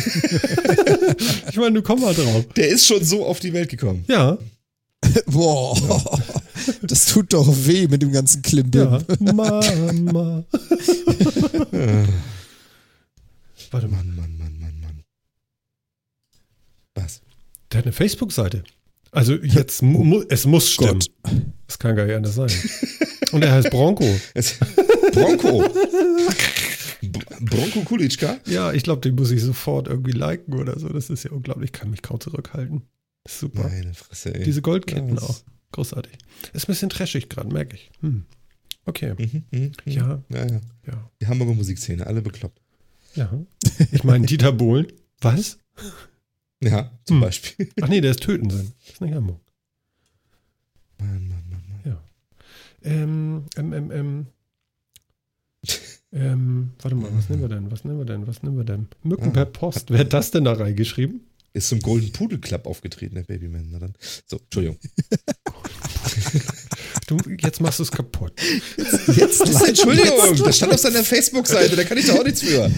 Ich 1.49 1.55
meine, 1.57 1.73
du 1.73 1.81
komm 1.81 2.01
mal 2.01 2.13
drauf. 2.13 2.45
der 2.55 2.67
ist 2.69 2.85
schon 2.85 3.03
so 3.03 3.25
auf 3.25 3.39
die 3.39 3.53
Welt 3.53 3.69
gekommen. 3.69 4.05
Ja, 4.07 4.37
Boah, 5.25 5.75
das 6.83 7.07
tut 7.07 7.33
doch 7.33 7.45
weh 7.67 7.89
mit 7.89 8.01
dem 8.01 8.13
ganzen 8.13 8.41
Klimbim. 8.41 8.83
ja. 8.83 9.01
Mama. 9.19 10.45
Warte 13.73 13.87
mal, 13.87 14.03
Mann, 14.03 14.15
Mann, 14.15 14.37
Mann, 14.37 14.59
Mann, 14.59 14.79
Mann. 14.81 15.03
Was? 16.95 17.21
der 17.71 17.79
hat 17.79 17.85
eine 17.85 17.93
Facebook-Seite. 17.93 18.63
Also 19.11 19.35
jetzt, 19.35 19.81
mu 19.81 20.21
es 20.29 20.45
muss 20.45 20.71
stimmen. 20.71 20.99
Gott. 21.23 21.33
Das 21.67 21.79
kann 21.79 21.95
gar 21.95 22.05
nicht 22.05 22.15
anders 22.15 22.35
sein. 22.35 22.51
Und 23.31 23.43
er 23.43 23.51
heißt 23.51 23.69
Bronco. 23.71 24.05
Es, 24.35 24.57
Bronco. 25.11 25.67
Br- 27.01 27.25
Bronco 27.41 27.81
Kulitschka? 27.81 28.37
Ja, 28.45 28.71
ich 28.73 28.83
glaube, 28.83 29.01
den 29.01 29.15
muss 29.15 29.31
ich 29.31 29.41
sofort 29.41 29.87
irgendwie 29.87 30.11
liken 30.11 30.53
oder 30.53 30.79
so. 30.79 30.87
Das 30.89 31.09
ist 31.09 31.23
ja 31.23 31.31
unglaublich. 31.31 31.69
Ich 31.69 31.73
kann 31.73 31.89
mich 31.89 32.01
kaum 32.01 32.19
zurückhalten. 32.19 32.83
Super. 33.27 33.63
Meine 33.69 33.93
Fresse, 33.93 34.33
ey. 34.35 34.43
Diese 34.43 34.61
Goldketten 34.61 35.17
auch. 35.19 35.41
Großartig. 35.71 36.13
Ist 36.53 36.63
ein 36.65 36.67
bisschen 36.67 36.89
trashig 36.89 37.29
gerade, 37.29 37.51
merke 37.51 37.75
ich. 37.75 37.89
Hm. 38.01 38.25
Okay. 38.85 39.13
Mhm, 39.17 39.43
mhm, 39.51 39.59
mhm. 39.61 39.71
Ja. 39.91 40.23
ja, 40.29 40.45
ja. 40.45 40.61
Ja. 40.87 41.09
Die 41.21 41.27
Hamburger 41.27 41.53
Musikszene, 41.53 42.05
alle 42.05 42.21
bekloppt. 42.21 42.59
Ja. 43.15 43.31
Ich 43.91 44.03
meine, 44.03 44.25
Dieter 44.25 44.51
Bohlen. 44.51 44.87
Was? 45.21 45.57
Ja, 46.61 46.91
zum 47.05 47.17
Hm. 47.17 47.21
Beispiel. 47.21 47.69
Ach 47.81 47.87
nee, 47.89 48.01
der 48.01 48.11
ist 48.11 48.21
Tötensen. 48.23 48.73
Das 48.79 48.93
ist 48.93 49.01
nicht 49.01 49.13
Hamburg. 49.13 49.39
Mann, 50.99 51.27
Mann, 51.27 51.43
Mann, 51.49 51.63
Mann. 51.83 51.97
Ähm, 52.85 53.45
ähm, 53.57 53.73
ähm, 53.73 53.91
ähm. 53.91 54.27
Ähm, 56.11 56.71
warte 56.81 56.95
mal, 56.95 57.09
was 57.15 57.29
nehmen 57.29 57.41
wir 57.41 57.49
denn? 57.49 57.71
Was 57.71 57.83
nehmen 57.85 57.97
wir 57.97 58.05
denn? 58.05 58.27
Was 58.27 58.43
nehmen 58.43 58.57
wir 58.57 58.65
denn? 58.65 58.87
Mücken 59.03 59.29
Ah. 59.29 59.31
per 59.31 59.45
Post. 59.45 59.89
Wer 59.89 59.99
hat 60.01 60.13
das 60.13 60.31
denn 60.31 60.43
da 60.43 60.53
reingeschrieben? 60.53 61.21
Ist 61.53 61.69
zum 61.69 61.79
Golden 61.79 62.11
Pudel 62.11 62.39
Club 62.39 62.67
aufgetreten, 62.67 63.15
der 63.15 63.23
Babyman. 63.23 63.67
Na 63.71 63.79
dann. 63.79 63.93
So, 64.27 64.37
Entschuldigung. 64.37 64.77
Du, 67.07 67.17
jetzt 67.41 67.59
machst 67.61 67.79
du 67.79 67.83
es 67.83 67.91
kaputt. 67.91 68.33
Jetzt 69.15 69.41
Entschuldigung, 69.41 70.35
das 70.43 70.57
stand 70.57 70.73
auf 70.73 70.79
seiner 70.81 71.03
Facebook-Seite, 71.03 71.75
da 71.75 71.83
kann 71.83 71.97
ich 71.97 72.05
doch 72.07 72.19
auch 72.19 72.23
nichts 72.23 72.41
für. 72.41 72.71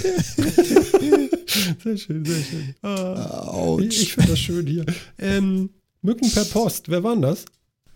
Sehr 1.83 1.97
schön, 1.97 2.25
sehr 2.25 2.43
schön. 2.43 2.75
Autsch. 2.81 3.85
ich 3.85 4.01
ich 4.01 4.13
finde 4.13 4.31
das 4.31 4.39
schön 4.39 4.65
hier. 4.65 4.85
Ähm, 5.19 5.69
Mücken 6.01 6.29
per 6.29 6.45
Post. 6.45 6.89
Wer 6.89 7.03
war 7.03 7.13
denn 7.13 7.23
das? 7.23 7.45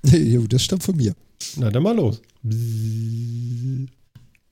Jo, 0.11 0.47
das 0.47 0.63
stammt 0.63 0.83
von 0.83 0.95
mir. 0.95 1.13
Na, 1.57 1.69
dann 1.69 1.83
mal 1.83 1.95
los. 1.95 2.21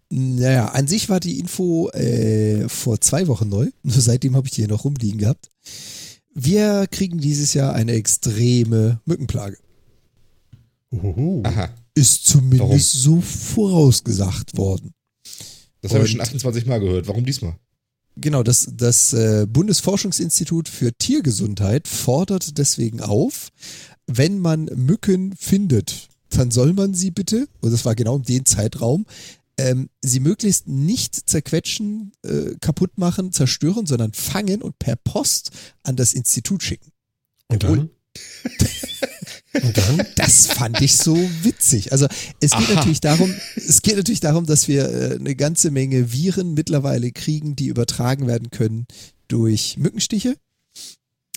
Naja, 0.09 0.67
an 0.67 0.87
sich 0.87 1.09
war 1.09 1.19
die 1.19 1.39
Info 1.39 1.89
äh, 1.89 2.67
vor 2.69 3.01
zwei 3.01 3.27
Wochen 3.27 3.49
neu. 3.49 3.67
Nur 3.83 4.01
seitdem 4.01 4.35
habe 4.35 4.47
ich 4.47 4.53
die 4.53 4.61
hier 4.61 4.69
noch 4.69 4.85
rumliegen 4.85 5.19
gehabt. 5.19 5.49
Wir 6.33 6.85
kriegen 6.89 7.19
dieses 7.19 7.53
Jahr 7.53 7.73
eine 7.73 7.93
extreme 7.93 9.01
Mückenplage. 9.05 9.57
Uhuhu. 10.91 11.43
Aha, 11.43 11.69
Ist 11.93 12.25
zumindest 12.27 12.93
so 12.93 13.21
vorausgesagt 13.21 14.57
worden. 14.57 14.93
das 15.81 15.93
habe 15.93 16.05
ich 16.05 16.11
schon 16.11 16.21
28 16.21 16.65
Mal 16.65 16.79
gehört. 16.79 17.07
Warum 17.07 17.25
diesmal? 17.25 17.55
Genau, 18.15 18.41
das, 18.41 18.67
das 18.73 19.13
äh, 19.13 19.45
Bundesforschungsinstitut 19.47 20.69
für 20.69 20.91
Tiergesundheit 20.93 21.87
fordert 21.87 22.57
deswegen 22.57 23.01
auf, 23.01 23.49
wenn 24.07 24.39
man 24.39 24.65
Mücken 24.75 25.35
findet, 25.37 26.07
dann 26.29 26.49
soll 26.49 26.73
man 26.73 26.93
sie 26.93 27.11
bitte, 27.11 27.47
und 27.61 27.71
das 27.71 27.85
war 27.85 27.93
genau 27.93 28.17
in 28.17 28.23
dem 28.23 28.45
Zeitraum, 28.45 29.05
ähm, 29.59 29.89
sie 30.01 30.19
möglichst 30.19 30.67
nicht 30.67 31.29
zerquetschen, 31.29 32.11
äh, 32.23 32.55
kaputt 32.59 32.97
machen, 32.97 33.31
zerstören, 33.31 33.85
sondern 33.85 34.13
fangen 34.13 34.61
und 34.61 34.79
per 34.79 34.95
Post 34.95 35.51
an 35.83 35.95
das 35.95 36.13
Institut 36.13 36.63
schicken. 36.63 36.91
Und 37.47 37.63
dann? 37.63 37.89
Und 39.61 39.77
dann? 39.77 40.05
Das 40.15 40.47
fand 40.47 40.81
ich 40.81 40.97
so 40.97 41.15
witzig. 41.43 41.91
Also 41.91 42.07
es 42.39 42.51
geht 42.51 42.67
Aha. 42.67 42.75
natürlich 42.75 43.01
darum, 43.01 43.33
es 43.55 43.81
geht 43.81 43.97
natürlich 43.97 44.19
darum, 44.19 44.45
dass 44.45 44.67
wir 44.67 44.89
äh, 44.89 45.15
eine 45.15 45.35
ganze 45.35 45.71
Menge 45.71 46.11
Viren 46.11 46.53
mittlerweile 46.53 47.11
kriegen, 47.11 47.55
die 47.55 47.67
übertragen 47.67 48.27
werden 48.27 48.49
können 48.51 48.85
durch 49.27 49.77
Mückenstiche. 49.77 50.35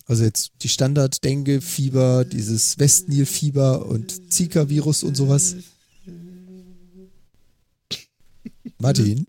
Also 0.06 0.24
jetzt 0.24 0.52
die 0.62 0.68
Standard 0.68 1.22
Dengue 1.24 1.60
Fieber, 1.60 2.24
dieses 2.24 2.78
Westnil-Fieber 2.78 3.86
und 3.86 4.32
Zika-Virus 4.32 5.05
und 5.05 5.16
sowas. 5.16 5.55
Martin, 8.78 9.26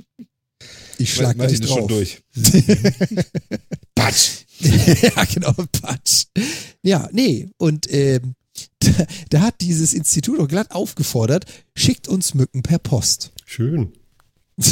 ich 0.98 1.14
schlag 1.14 1.38
Martin 1.38 1.60
gleich 1.60 1.70
ist 1.70 1.74
schon 1.74 1.88
drauf. 1.88 1.88
durch. 1.88 2.22
Patsch! 3.96 4.30
ja, 4.60 5.26
genau, 5.26 5.54
Patsch. 5.82 6.26
Ja, 6.84 7.10
nee, 7.12 7.50
und 7.58 7.92
ähm, 7.92 8.34
da, 8.80 8.92
da 9.30 9.42
hat 9.42 9.62
dieses 9.62 9.94
Institut 9.94 10.40
auch 10.40 10.48
glatt 10.48 10.72
aufgefordert, 10.72 11.46
schickt 11.76 12.08
uns 12.08 12.34
Mücken 12.34 12.64
per 12.64 12.80
Post. 12.80 13.32
Schön. 13.46 13.94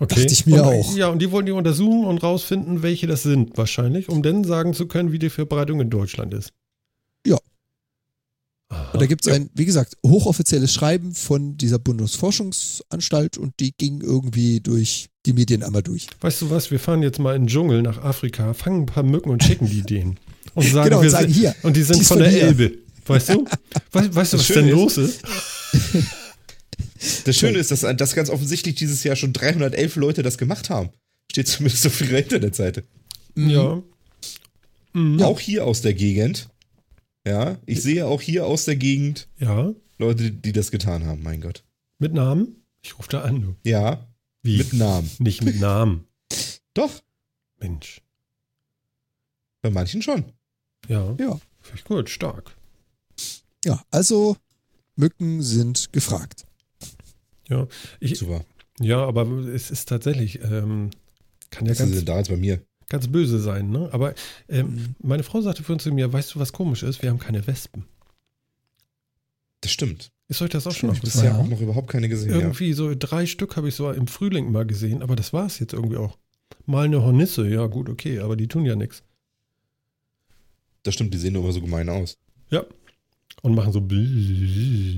Okay. 0.00 0.14
Dachte 0.14 0.32
ich 0.32 0.46
mir 0.46 0.62
und, 0.62 0.68
auch. 0.68 0.96
Ja, 0.96 1.08
und 1.08 1.20
die 1.20 1.32
wollen 1.32 1.46
die 1.46 1.52
untersuchen 1.52 2.04
und 2.04 2.22
rausfinden, 2.22 2.82
welche 2.82 3.08
das 3.08 3.24
sind, 3.24 3.58
wahrscheinlich, 3.58 4.08
um 4.08 4.22
dann 4.22 4.44
sagen 4.44 4.72
zu 4.72 4.86
können, 4.86 5.10
wie 5.10 5.18
die 5.18 5.28
Verbreitung 5.28 5.80
in 5.80 5.90
Deutschland 5.90 6.32
ist. 6.34 6.52
Ja. 7.26 7.36
Aha. 8.68 8.92
Und 8.92 9.02
da 9.02 9.06
gibt 9.06 9.26
es 9.26 9.32
ein, 9.32 9.50
wie 9.54 9.64
gesagt, 9.64 9.96
hochoffizielles 10.06 10.72
Schreiben 10.72 11.14
von 11.14 11.56
dieser 11.56 11.80
Bundesforschungsanstalt 11.80 13.38
und 13.38 13.54
die 13.58 13.72
ging 13.76 14.00
irgendwie 14.00 14.60
durch 14.60 15.08
die 15.26 15.32
Medien 15.32 15.64
einmal 15.64 15.82
durch. 15.82 16.06
Weißt 16.20 16.42
du 16.42 16.50
was, 16.50 16.70
wir 16.70 16.78
fahren 16.78 17.02
jetzt 17.02 17.18
mal 17.18 17.34
in 17.34 17.42
den 17.42 17.48
Dschungel 17.48 17.82
nach 17.82 17.98
Afrika, 17.98 18.54
fangen 18.54 18.82
ein 18.82 18.86
paar 18.86 19.02
Mücken 19.02 19.30
und 19.30 19.42
schicken 19.42 19.66
die 19.66 19.82
denen. 19.88 20.20
Und 20.54 20.64
sagen, 20.64 20.90
Genau, 20.90 20.98
und 20.98 21.02
wir 21.02 21.10
sagen, 21.10 21.32
sind, 21.32 21.40
hier, 21.40 21.54
Und 21.62 21.76
die 21.76 21.82
sind 21.82 22.00
die 22.00 22.04
von 22.04 22.18
von 22.18 22.24
der 22.24 22.32
hier. 22.32 22.42
Elbe. 22.42 22.78
Weißt 23.08 23.30
du? 23.30 23.44
Weißt, 23.92 24.14
weißt 24.14 24.32
du, 24.32 24.36
Das 24.36 24.40
was 24.40 24.46
Schöne 24.46 24.60
denn 24.68 24.68
ist- 24.68 24.96
los 24.96 24.96
ist? 24.98 25.22
Das 27.24 27.36
Schöne 27.36 27.58
ist, 27.58 27.70
dass, 27.70 27.80
dass 27.96 28.14
ganz 28.14 28.28
offensichtlich 28.30 28.74
dieses 28.74 29.04
Jahr 29.04 29.16
schon 29.16 29.32
311 29.32 29.96
Leute 29.96 30.22
das 30.22 30.36
gemacht 30.38 30.68
haben. 30.70 30.90
Steht 31.30 31.46
zumindest 31.48 31.86
auf 31.86 32.00
ihrer 32.00 32.18
Internetseite. 32.18 32.84
Ja. 33.36 33.82
Mhm. 34.94 35.22
Auch 35.22 35.38
hier 35.40 35.64
aus 35.64 35.80
der 35.82 35.94
Gegend. 35.94 36.48
Ja, 37.26 37.58
ich 37.66 37.82
sehe 37.82 38.06
auch 38.06 38.20
hier 38.22 38.46
aus 38.46 38.64
der 38.64 38.76
Gegend 38.76 39.28
Ja. 39.38 39.72
Leute, 39.98 40.30
die 40.32 40.52
das 40.52 40.70
getan 40.70 41.04
haben, 41.06 41.22
mein 41.22 41.40
Gott. 41.40 41.62
Mit 41.98 42.14
Namen? 42.14 42.64
Ich 42.82 42.98
rufe 42.98 43.08
da 43.10 43.22
an, 43.22 43.42
du. 43.42 43.56
Ja, 43.68 44.06
Wie? 44.42 44.56
mit 44.58 44.72
Namen. 44.72 45.10
Nicht 45.18 45.42
mit 45.44 45.60
Namen. 45.60 46.04
Doch, 46.74 47.02
Mensch. 47.60 48.00
bei 49.60 49.70
manchen 49.70 50.00
schon. 50.02 50.24
Ja. 50.88 51.14
Ja. 51.18 51.38
Finde 51.60 51.76
ich 51.78 51.84
gut, 51.84 52.08
stark. 52.08 52.56
Ja, 53.64 53.82
also 53.90 54.36
Mücken 54.96 55.42
sind 55.42 55.92
gefragt. 55.92 56.44
Ja. 57.48 57.66
Ich, 58.00 58.18
Super. 58.18 58.44
ja, 58.80 59.04
aber 59.04 59.26
es 59.48 59.70
ist 59.70 59.88
tatsächlich, 59.88 60.40
ähm, 60.42 60.90
kann 61.50 61.66
ja 61.66 61.74
ganz, 61.74 62.04
da 62.04 62.18
jetzt 62.18 62.28
bei 62.28 62.36
mir? 62.36 62.62
ganz 62.90 63.06
böse 63.08 63.38
sein, 63.38 63.70
ne? 63.70 63.88
Aber 63.92 64.14
ähm, 64.48 64.66
Mhm. 64.74 64.94
meine 65.02 65.22
Frau 65.22 65.40
sagte 65.42 65.62
für 65.62 65.72
uns 65.74 65.82
zu 65.82 65.92
mir, 65.92 66.10
weißt 66.12 66.34
du, 66.34 66.38
was 66.40 66.52
komisch 66.52 66.82
ist? 66.82 67.02
Wir 67.02 67.10
haben 67.10 67.18
keine 67.18 67.46
Wespen. 67.46 67.84
Das 69.60 69.72
stimmt. 69.72 70.10
Ist 70.28 70.40
euch 70.42 70.50
das 70.50 70.66
auch 70.66 70.72
schon 70.72 70.90
Ich 70.90 70.96
habe 70.96 71.06
aufgefallen? 71.06 71.32
bisher 71.32 71.38
auch 71.44 71.48
noch 71.48 71.60
überhaupt 71.60 71.88
keine 71.90 72.08
gesehen. 72.08 72.30
Ja. 72.30 72.36
Irgendwie 72.38 72.72
so 72.74 72.94
drei 72.94 73.26
Stück 73.26 73.56
habe 73.56 73.68
ich 73.68 73.74
so 73.74 73.90
im 73.90 74.06
Frühling 74.06 74.52
mal 74.52 74.66
gesehen, 74.66 75.02
aber 75.02 75.16
das 75.16 75.32
war 75.32 75.46
es 75.46 75.58
jetzt 75.58 75.72
irgendwie 75.72 75.96
auch. 75.96 76.16
Mal 76.66 76.84
eine 76.86 77.02
Hornisse, 77.02 77.48
ja 77.48 77.66
gut, 77.66 77.88
okay, 77.88 78.20
aber 78.20 78.36
die 78.36 78.46
tun 78.48 78.64
ja 78.64 78.76
nichts. 78.76 79.02
Das 80.82 80.94
stimmt, 80.94 81.12
die 81.12 81.18
sehen 81.18 81.32
nur 81.34 81.42
immer 81.44 81.52
so 81.52 81.60
gemein 81.60 81.88
aus. 81.88 82.18
Ja. 82.50 82.64
Und 83.42 83.54
machen 83.54 83.72
so. 83.72 83.78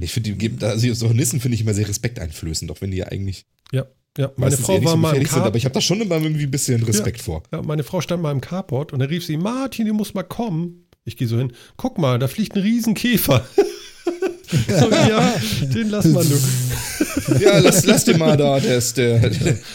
Ich 0.03 0.13
finde, 0.13 0.31
die 0.31 0.39
geben, 0.39 0.59
also 0.63 0.93
so 0.95 1.09
Hornissen 1.09 1.41
finde 1.41 1.55
ich 1.57 1.61
immer 1.61 1.75
sehr 1.75 1.89
respekteinflößend, 1.89 2.71
auch 2.71 2.81
wenn 2.81 2.91
die 2.91 2.99
ja 2.99 3.07
eigentlich 3.07 3.45
Ja, 3.73 3.85
ja. 4.17 4.33
Meine 4.37 4.57
Frau 4.57 4.83
war 4.83 4.93
so 4.93 4.97
mal 4.97 5.09
im 5.09 5.15
gefährlich 5.15 5.29
sind, 5.29 5.39
Car 5.39 5.47
aber 5.47 5.57
ich 5.57 5.65
habe 5.65 5.75
da 5.75 5.81
schon 5.81 6.01
immer 6.01 6.17
irgendwie 6.17 6.45
ein 6.45 6.51
bisschen 6.51 6.83
Respekt 6.83 7.21
vor. 7.23 7.43
ja, 7.53 7.63
meine 7.63 7.83
Frau 7.83 8.01
stand 8.01 8.23
mal 8.23 8.33
im 8.33 8.41
Carport 8.41 8.93
und 8.93 8.99
da 8.99 9.07
rief 9.07 9.25
sie, 9.25 9.37
Martin, 9.37 9.87
du 9.87 9.95
musst 9.95 10.15
mal 10.15 10.23
kommen. 10.23 10.87
Ich 11.05 11.17
gehe 11.17 11.29
so 11.29 11.39
hin, 11.39 11.53
guck 11.77 11.99
mal, 11.99 12.19
da 12.19 12.29
fliegt 12.29 12.57
ein 12.57 12.63
Riesenkäfer. 12.63 13.47
ja, 15.09 15.35
den 15.75 15.91
lass 15.91 16.07
mal 16.07 16.25
nur. 17.29 17.41
Ja, 17.41 17.59
lass, 17.59 17.85
lass 17.87 18.05
den 18.05 18.19
mal 18.19 18.37
da, 18.37 18.59
der 18.59 18.79
ist 18.79 18.97
der. 18.97 19.31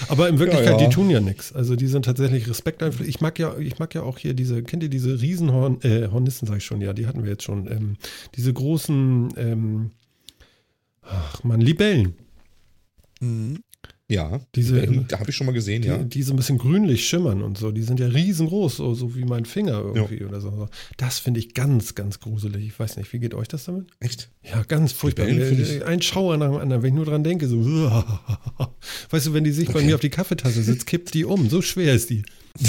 Aber 0.09 0.27
in 0.29 0.39
Wirklichkeit, 0.39 0.73
Ja, 0.73 0.79
ja. 0.79 0.87
die 0.87 0.93
tun 0.93 1.09
ja 1.09 1.19
nichts. 1.21 1.53
Also 1.53 1.75
die 1.75 1.87
sind 1.87 2.05
tatsächlich 2.05 2.49
respekteinflößend. 2.49 3.07
Ich 3.07 3.21
mag 3.21 3.39
ja, 3.39 3.57
ich 3.57 3.79
mag 3.79 3.93
ja 3.95 4.03
auch 4.03 4.17
hier 4.17 4.33
diese, 4.33 4.63
kennt 4.63 4.83
ihr 4.83 4.89
diese 4.89 5.21
Riesenhorn, 5.21 5.79
äh, 5.81 6.09
Hornissen, 6.11 6.47
sag 6.47 6.57
ich 6.57 6.65
schon, 6.65 6.81
ja, 6.81 6.93
die 6.93 7.07
hatten 7.07 7.23
wir 7.23 7.31
jetzt 7.31 7.43
schon. 7.43 7.67
Ähm, 7.71 7.95
diese 8.35 8.51
großen, 8.53 9.33
ähm, 9.37 9.91
Ach 11.07 11.43
man, 11.43 11.61
Libellen. 11.61 12.15
Mhm. 13.21 13.59
Ja, 14.07 14.39
Diese- 14.53 14.79
ähm, 14.81 15.05
da 15.07 15.19
habe 15.19 15.31
ich 15.31 15.35
schon 15.35 15.47
mal 15.47 15.53
gesehen, 15.53 15.81
Die, 15.81 15.87
ja. 15.87 15.97
die 15.97 16.21
so 16.21 16.31
ein 16.31 16.35
bisschen 16.35 16.59
grünlich 16.59 17.07
schimmern 17.07 17.41
und 17.41 17.57
so. 17.57 17.71
Die 17.71 17.81
sind 17.81 17.99
ja 17.99 18.05
riesengroß, 18.05 18.77
so, 18.77 18.93
so 18.93 19.15
wie 19.15 19.25
mein 19.25 19.45
Finger 19.45 19.81
irgendwie 19.95 20.23
oder 20.23 20.39
so. 20.41 20.69
Das 20.97 21.17
finde 21.17 21.39
ich 21.39 21.55
ganz, 21.55 21.95
ganz 21.95 22.19
gruselig. 22.19 22.67
Ich 22.67 22.79
weiß 22.79 22.97
nicht, 22.97 23.11
wie 23.13 23.17
geht 23.19 23.33
euch 23.33 23.47
das 23.47 23.65
damit? 23.65 23.87
Echt? 23.99 24.29
Ja, 24.43 24.61
ganz 24.61 24.91
furchtbar. 24.91 25.27
Ich- 25.27 25.83
Ein 25.83 26.03
Schauer 26.03 26.37
nach 26.37 26.49
dem 26.51 26.57
anderen, 26.57 26.83
wenn 26.83 26.89
ich 26.89 26.95
nur 26.95 27.05
dran 27.05 27.23
denke, 27.23 27.47
so. 27.47 27.63
Weißt 29.09 29.25
du, 29.25 29.33
wenn 29.33 29.43
die 29.43 29.51
sich 29.51 29.69
bei 29.69 29.79
Okay. 29.79 29.85
mir 29.87 29.95
auf 29.95 30.01
die 30.01 30.11
Kaffeetasse 30.11 30.61
sitzt, 30.61 30.85
kippt 30.85 31.15
die 31.15 31.25
um. 31.25 31.49
So 31.49 31.63
schwer 31.63 31.95
ist 31.95 32.11
die. 32.11 32.21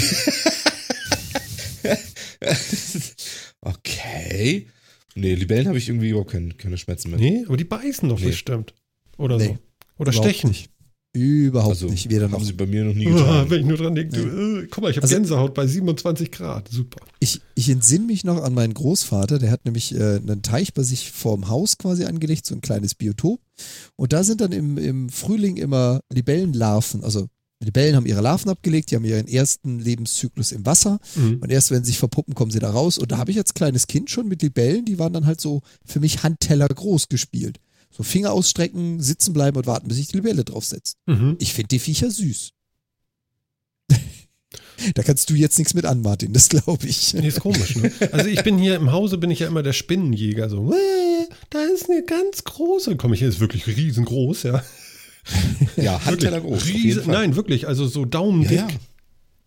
okay. 3.61 4.67
Nee, 5.15 5.35
Libellen 5.35 5.67
habe 5.67 5.77
ich 5.77 5.89
irgendwie 5.89 6.09
überhaupt 6.09 6.31
keine, 6.31 6.49
keine 6.53 6.77
Schmerzen 6.77 7.11
mit. 7.11 7.19
Nee, 7.19 7.43
aber 7.47 7.57
die 7.57 7.63
beißen 7.63 8.07
doch 8.09 8.19
Nee. 8.19 8.27
bestimmt. 8.27 8.73
Oder 9.17 9.37
Nee, 9.37 9.45
so. 9.45 9.57
Oder 9.97 10.11
überhaupt 10.11 10.29
stechen. 10.29 10.49
nicht. 10.49 10.69
Überhaupt 11.17 11.75
Also, 11.75 11.87
nicht. 11.87 12.09
Weder 12.09 12.27
noch. 12.27 12.37
haben 12.39 12.45
sie 12.45 12.53
bei 12.53 12.65
mir 12.65 12.83
noch 12.85 12.93
nie 12.93 13.05
getan. 13.11 13.49
wenn 13.49 13.61
ich 13.61 13.65
nur 13.65 13.77
dran 13.77 13.95
denke, 13.95 14.15
du, 14.17 14.61
äh, 14.61 14.67
guck 14.69 14.83
mal, 14.83 14.91
ich 14.91 14.97
habe 14.97 15.03
Also- 15.05 15.15
Gänsehaut 15.15 15.53
bei 15.53 15.65
27 15.67 16.31
Grad. 16.31 16.69
Super. 16.71 16.99
Ich, 17.19 17.41
ich 17.55 17.69
entsinne 17.69 18.05
mich 18.05 18.23
noch 18.23 18.41
an 18.43 18.53
meinen 18.53 18.73
Großvater, 18.73 19.39
der 19.39 19.51
hat 19.51 19.65
nämlich 19.65 19.93
äh, 19.95 20.17
einen 20.17 20.41
Teich 20.43 20.73
bei 20.73 20.83
sich 20.83 21.11
vorm 21.11 21.49
Haus 21.49 21.77
quasi 21.77 22.05
angelegt, 22.05 22.45
so 22.45 22.55
ein 22.55 22.61
kleines 22.61 22.95
Biotop. 22.95 23.39
Und 23.95 24.13
da 24.13 24.23
sind 24.23 24.41
dann 24.41 24.51
im, 24.51 24.77
im 24.77 25.09
Frühling 25.09 25.57
immer 25.57 26.01
Libellenlarven, 26.13 27.03
also 27.03 27.27
Libellen 27.59 27.95
haben 27.95 28.05
ihre 28.05 28.21
Larven 28.21 28.51
abgelegt, 28.51 28.91
die 28.91 28.95
haben 28.95 29.03
ihren 29.03 29.27
ersten 29.27 29.79
Lebenszyklus 29.79 30.51
im 30.51 30.63
Wasser 30.67 30.99
Mhm. 31.15 31.39
und 31.41 31.49
erst 31.51 31.71
wenn 31.71 31.83
sie 31.83 31.89
sich 31.89 31.97
verpuppen, 31.97 32.35
kommen 32.35 32.51
sie 32.51 32.59
da 32.59 32.69
raus. 32.69 32.99
Und 32.99 33.11
da 33.11 33.17
habe 33.17 33.31
ich 33.31 33.37
als 33.39 33.55
kleines 33.55 33.87
Kind 33.87 34.11
schon 34.11 34.27
mit 34.27 34.43
Libellen, 34.43 34.85
die 34.85 34.99
waren 34.99 35.11
dann 35.11 35.25
halt 35.25 35.41
so 35.41 35.61
für 35.83 35.99
mich 35.99 36.21
Handteller 36.21 36.67
groß 36.67 37.09
gespielt. 37.09 37.57
So 37.91 38.03
Finger 38.03 38.31
ausstrecken, 38.31 39.01
sitzen 39.01 39.33
bleiben 39.33 39.57
und 39.57 39.65
warten, 39.67 39.87
bis 39.87 39.97
sich 39.97 40.07
die 40.09 40.17
Libelle 40.17 40.43
draufsetzt. 40.43 40.97
Mhm. 41.07 41.35
Ich 41.39 41.53
finde 41.53 41.69
die 41.69 41.79
Viecher 41.79 42.11
süß. 42.11 42.51
da 44.95 45.03
kannst 45.03 45.29
du 45.29 45.33
jetzt 45.33 45.57
nichts 45.57 45.73
mit 45.73 45.85
an, 45.85 46.01
Martin, 46.01 46.33
das 46.33 46.49
glaube 46.49 46.85
ich. 46.87 47.13
Nee, 47.13 47.27
ist 47.27 47.39
komisch, 47.39 47.75
ne? 47.75 47.91
Also 48.11 48.27
ich 48.29 48.43
bin 48.43 48.57
hier 48.57 48.75
im 48.75 48.91
Hause, 48.91 49.17
bin 49.17 49.31
ich 49.31 49.39
ja 49.39 49.47
immer 49.47 49.63
der 49.63 49.73
Spinnenjäger. 49.73 50.49
So, 50.49 50.71
"Äh, 50.71 51.27
da 51.49 51.59
ist 51.73 51.89
eine 51.89 52.03
ganz 52.03 52.43
große. 52.43 52.95
Komm 52.97 53.13
ich 53.13 53.19
hier, 53.19 53.29
ist 53.29 53.39
wirklich 53.39 53.65
riesengroß, 53.67 54.43
ja. 54.43 54.63
Ja, 55.75 56.03
Handteller 56.05 56.39
groß. 56.39 56.61
auf 56.61 56.67
jeden 56.69 56.81
Riesen, 56.83 57.07
nein, 57.11 57.35
wirklich, 57.35 57.67
also 57.67 57.85
so 57.87 58.05
daumendick. 58.05 58.51
Ja, 58.59 58.67
ja. 58.67 58.75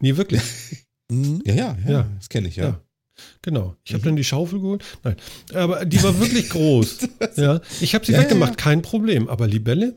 Nee, 0.00 0.16
wirklich. 0.16 0.42
Mhm. 1.10 1.40
Ja, 1.44 1.54
ja, 1.54 1.78
ja, 1.86 1.90
Ja. 1.90 2.10
das 2.18 2.28
kenne 2.28 2.48
ich, 2.48 2.56
ja. 2.56 2.64
Ja. 2.64 2.80
Genau. 3.42 3.76
Ich 3.84 3.92
Mhm. 3.92 3.94
habe 3.96 4.04
dann 4.04 4.16
die 4.16 4.24
Schaufel 4.24 4.60
geholt. 4.60 4.84
Nein, 5.02 5.16
aber 5.54 5.84
die 5.84 6.02
war 6.02 6.18
wirklich 6.20 6.48
groß. 6.50 6.98
ja, 7.36 7.60
ich 7.80 7.94
habe 7.94 8.04
sie 8.06 8.12
Ja, 8.12 8.18
ja, 8.18 8.24
weggemacht, 8.24 8.50
ja. 8.52 8.56
kein 8.56 8.82
Problem. 8.82 9.28
Aber 9.28 9.46
Libelle, 9.46 9.96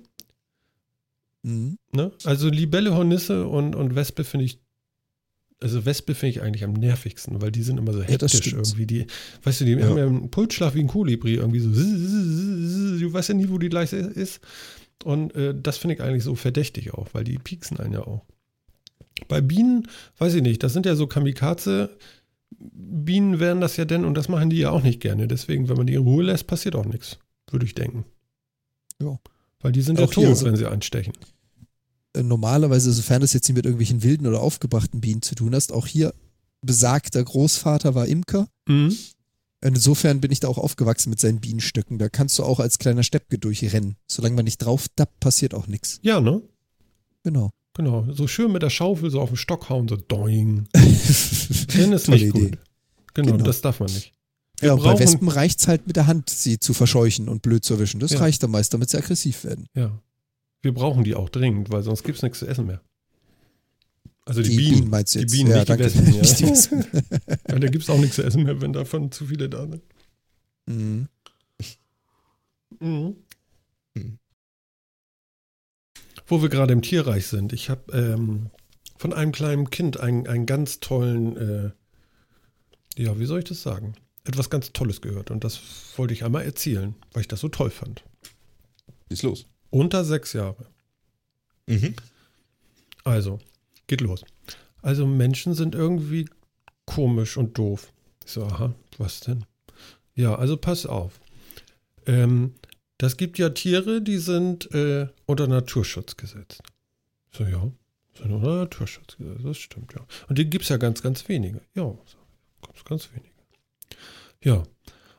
Mhm. 1.43 1.77
ne? 1.91 2.11
Also 2.23 2.49
Libelle, 2.49 2.95
Hornisse 2.95 3.47
und, 3.47 3.75
und 3.75 3.95
Wespe 3.95 4.23
finde 4.23 4.45
ich, 4.45 4.59
also 5.61 5.85
Wespe 5.85 6.15
finde 6.15 6.29
ich 6.31 6.41
eigentlich 6.41 6.63
am 6.63 6.73
nervigsten, 6.73 7.41
weil 7.41 7.51
die 7.51 7.63
sind 7.63 7.77
immer 7.77 7.93
so 7.93 7.99
Ja, 8.01 8.05
hektisch 8.07 8.35
stimmt. 8.37 8.55
irgendwie. 8.67 8.85
Die, 8.85 9.07
weißt 9.43 9.61
du, 9.61 9.65
die 9.65 9.71
Ja. 9.73 9.87
haben 9.87 9.97
ja 9.97 10.05
einen 10.05 10.29
Pulsschlag 10.31 10.73
wie 10.75 10.79
ein 10.81 10.87
Kolibri 10.87 11.35
irgendwie 11.35 11.59
so. 11.59 11.69
Du 11.69 13.11
weißt 13.13 13.29
ja 13.29 13.35
nie, 13.35 13.49
wo 13.49 13.57
die 13.57 13.69
gleich 13.69 13.91
ist. 13.93 14.39
Und 15.03 15.35
äh, 15.35 15.53
das 15.59 15.77
finde 15.77 15.95
ich 15.95 16.01
eigentlich 16.01 16.23
so 16.23 16.35
verdächtig 16.35 16.93
auch, 16.93 17.07
weil 17.13 17.23
die 17.25 17.37
pieksen 17.37 17.77
einen 17.79 17.93
ja 17.93 18.01
auch. 18.07 18.23
Bei 19.27 19.41
Bienen, 19.41 19.87
weiß 20.17 20.33
ich 20.35 20.41
nicht, 20.41 20.63
das 20.63 20.73
sind 20.73 20.85
ja 20.85 20.95
so 20.95 21.07
Kamikaze. 21.07 21.89
Bienen 22.59 23.39
werden 23.39 23.61
das 23.61 23.77
ja 23.77 23.85
denn 23.85 24.05
und 24.05 24.15
das 24.15 24.29
machen 24.29 24.49
die 24.49 24.57
ja 24.57 24.69
auch 24.71 24.83
nicht 24.83 24.99
gerne. 25.01 25.27
Deswegen, 25.27 25.69
wenn 25.69 25.77
man 25.77 25.87
die 25.87 25.93
in 25.95 26.01
Ruhe 26.01 26.23
lässt, 26.23 26.47
passiert 26.47 26.75
auch 26.75 26.85
nichts, 26.85 27.19
würde 27.51 27.65
ich 27.65 27.75
denken. 27.75 28.05
Ja. 29.01 29.19
Weil 29.61 29.71
die 29.71 29.81
sind 29.81 29.99
ja 29.99 30.05
Auch 30.05 30.13
hier 30.13 30.27
tot, 30.27 30.37
so- 30.37 30.45
wenn 30.45 30.55
sie 30.55 30.65
anstechen. 30.69 31.13
Äh, 32.13 32.23
Normalerweise, 32.23 32.91
sofern 32.91 33.21
das 33.21 33.33
jetzt 33.33 33.47
nicht 33.47 33.55
mit 33.55 33.65
irgendwelchen 33.65 34.03
wilden 34.03 34.27
oder 34.27 34.41
aufgebrachten 34.41 35.01
Bienen 35.01 35.21
zu 35.21 35.35
tun 35.35 35.55
hast, 35.55 35.71
auch 35.71 35.87
hier 35.87 36.13
besagter 36.61 37.23
Großvater 37.23 37.95
war 37.95 38.07
Imker. 38.07 38.47
Mhm. 38.67 38.95
Insofern 39.61 40.19
bin 40.19 40.31
ich 40.31 40.41
da 40.41 40.49
auch 40.49 40.57
aufgewachsen 40.57 41.09
mit 41.09 41.19
seinen 41.21 41.39
Bienenstöcken. 41.39 41.97
Da 41.97 42.09
kannst 42.09 42.37
du 42.37 42.43
auch 42.43 42.59
als 42.59 42.79
kleiner 42.79 43.03
Steppke 43.03 43.37
durchrennen. 43.39 43.95
Solange 44.07 44.35
man 44.35 44.43
nicht 44.45 44.57
drauf 44.57 44.87
dappt, 44.95 45.19
passiert 45.21 45.53
auch 45.53 45.67
nichts. 45.67 45.99
Ja, 46.03 46.19
ne? 46.19 46.41
Genau. 47.23 47.49
Genau. 47.75 48.05
So 48.11 48.27
schön 48.27 48.51
mit 48.51 48.61
der 48.61 48.69
Schaufel 48.69 49.09
so 49.09 49.19
auf 49.19 49.29
den 49.29 49.37
Stock 49.37 49.69
hauen, 49.69 49.87
so 49.87 49.95
doing. 49.95 50.67
Dann 50.73 50.83
ist 51.93 52.05
Tolle 52.05 52.17
nicht 52.17 52.35
Idee. 52.35 52.49
gut. 52.49 52.57
Genau, 53.15 53.31
Genau. 53.33 53.43
das 53.45 53.61
darf 53.61 53.79
man 53.79 53.91
nicht. 53.91 54.13
Wir 54.59 54.67
Ja, 54.67 54.73
und 54.73 54.79
bei 54.83 54.89
brauchen- 54.91 54.99
Wespen 54.99 55.27
reicht 55.27 55.59
es 55.59 55.67
halt 55.67 55.87
mit 55.87 55.95
der 55.95 56.05
Hand, 56.07 56.29
sie 56.29 56.59
zu 56.59 56.73
verscheuchen 56.73 57.27
und 57.29 57.41
blöd 57.41 57.63
zu 57.65 57.73
erwischen. 57.73 57.99
Das 57.99 58.11
Ja. 58.11 58.19
reicht 58.19 58.43
dann 58.43 58.51
meist, 58.51 58.73
damit 58.73 58.89
sie 58.89 58.97
aggressiv 58.97 59.43
werden. 59.43 59.65
Ja. 59.73 59.99
Wir 60.61 60.73
brauchen 60.73 61.03
die 61.03 61.15
auch 61.15 61.29
dringend, 61.29 61.71
weil 61.71 61.83
sonst 61.83 62.03
gibt 62.03 62.17
es 62.17 62.21
nichts 62.23 62.39
zu 62.39 62.47
essen 62.47 62.67
mehr. 62.67 62.81
Also 64.25 64.41
die, 64.41 64.49
Die 64.51 64.55
Bienen. 64.57 64.73
Bienen 64.75 64.89
meinst 64.89 65.15
du 65.15 65.19
Die 65.19 65.23
jetzt? 65.23 65.31
Bienen, 65.33 65.49
Ja, 65.49 65.55
nicht 65.57 65.67
die 65.67 65.71
danke. 65.71 65.83
Wespen. 65.85 66.13
Ja. 66.13 66.21
Nicht 66.21 66.39
die 66.39 66.45
Wespen. 66.47 66.85
ja, 67.49 67.59
da 67.59 67.67
gibt 67.67 67.83
es 67.83 67.89
auch 67.89 67.97
nichts 67.99 68.15
zu 68.15 68.23
essen 68.23 68.43
mehr, 68.43 68.61
wenn 68.61 68.71
davon 68.71 69.11
zu 69.11 69.25
viele 69.25 69.49
da 69.49 69.67
sind. 69.67 69.81
Mhm. 70.67 71.07
Mhm. 72.79 73.15
Wo 76.25 76.41
wir 76.41 76.49
gerade 76.49 76.73
im 76.73 76.81
Tierreich 76.81 77.27
sind, 77.27 77.53
ich 77.53 77.69
habe 77.69 77.91
ähm, 77.91 78.49
von 78.97 79.13
einem 79.13 79.31
kleinen 79.31 79.69
Kind 79.69 79.99
einen, 79.99 80.27
einen 80.27 80.45
ganz 80.45 80.79
tollen, 80.79 81.37
äh, 81.37 81.71
ja, 83.01 83.19
wie 83.19 83.25
soll 83.25 83.39
ich 83.39 83.45
das 83.45 83.61
sagen? 83.61 83.95
Etwas 84.23 84.49
ganz 84.49 84.71
Tolles 84.71 85.01
gehört 85.01 85.31
und 85.31 85.43
das 85.43 85.59
wollte 85.97 86.13
ich 86.13 86.23
einmal 86.23 86.43
erzählen, 86.45 86.95
weil 87.11 87.21
ich 87.21 87.27
das 87.27 87.41
so 87.41 87.49
toll 87.49 87.69
fand. 87.69 88.03
Ist 89.09 89.23
los. 89.23 89.45
Unter 89.69 90.05
sechs 90.05 90.33
Jahre. 90.33 90.67
Mhm. 91.67 91.95
Also, 93.03 93.39
geht 93.87 94.01
los. 94.01 94.23
Also 94.81 95.05
Menschen 95.05 95.53
sind 95.53 95.75
irgendwie 95.75 96.29
komisch 96.85 97.37
und 97.37 97.57
doof. 97.57 97.91
Ich 98.25 98.31
so, 98.31 98.45
aha, 98.45 98.73
was 98.97 99.21
denn? 99.21 99.45
Ja, 100.15 100.35
also 100.35 100.57
pass 100.57 100.85
auf. 100.85 101.19
Ähm, 102.05 102.55
das 103.03 103.17
gibt 103.17 103.37
ja 103.37 103.49
Tiere, 103.49 104.01
die 104.01 104.17
sind 104.17 104.73
äh, 104.73 105.07
unter 105.25 105.47
Naturschutz 105.47 106.15
gesetzt. 106.15 106.63
So, 107.31 107.43
ja, 107.43 107.69
sind 108.17 108.31
unter 108.31 108.55
Naturschutz 108.55 109.17
gesetzt, 109.17 109.43
das 109.43 109.57
stimmt, 109.57 109.93
ja. 109.93 110.05
Und 110.29 110.37
die 110.37 110.49
gibt 110.49 110.63
es 110.63 110.69
ja 110.69 110.77
ganz, 110.77 111.01
ganz 111.01 111.27
wenige. 111.27 111.59
Ja, 111.75 111.83
so, 111.83 112.17
ganz, 112.65 112.85
ganz 112.85 113.09
wenige. 113.11 113.33
Ja. 114.41 114.63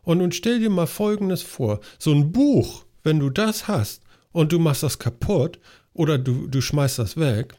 Und 0.03 0.19
nun 0.19 0.33
stell 0.33 0.61
dir 0.61 0.71
mal 0.71 0.87
Folgendes 0.87 1.43
vor. 1.43 1.81
So 1.99 2.13
ein 2.13 2.33
Buch, 2.33 2.87
wenn 3.03 3.19
du 3.19 3.29
das 3.29 3.69
hast 3.69 4.03
und 4.33 4.53
du 4.53 4.59
machst 4.59 4.83
das 4.83 4.99
kaputt 4.99 5.59
oder 5.93 6.17
du, 6.17 6.47
du 6.47 6.63
schmeißt 6.63 6.99
das 6.99 7.19
weg, 7.19 7.55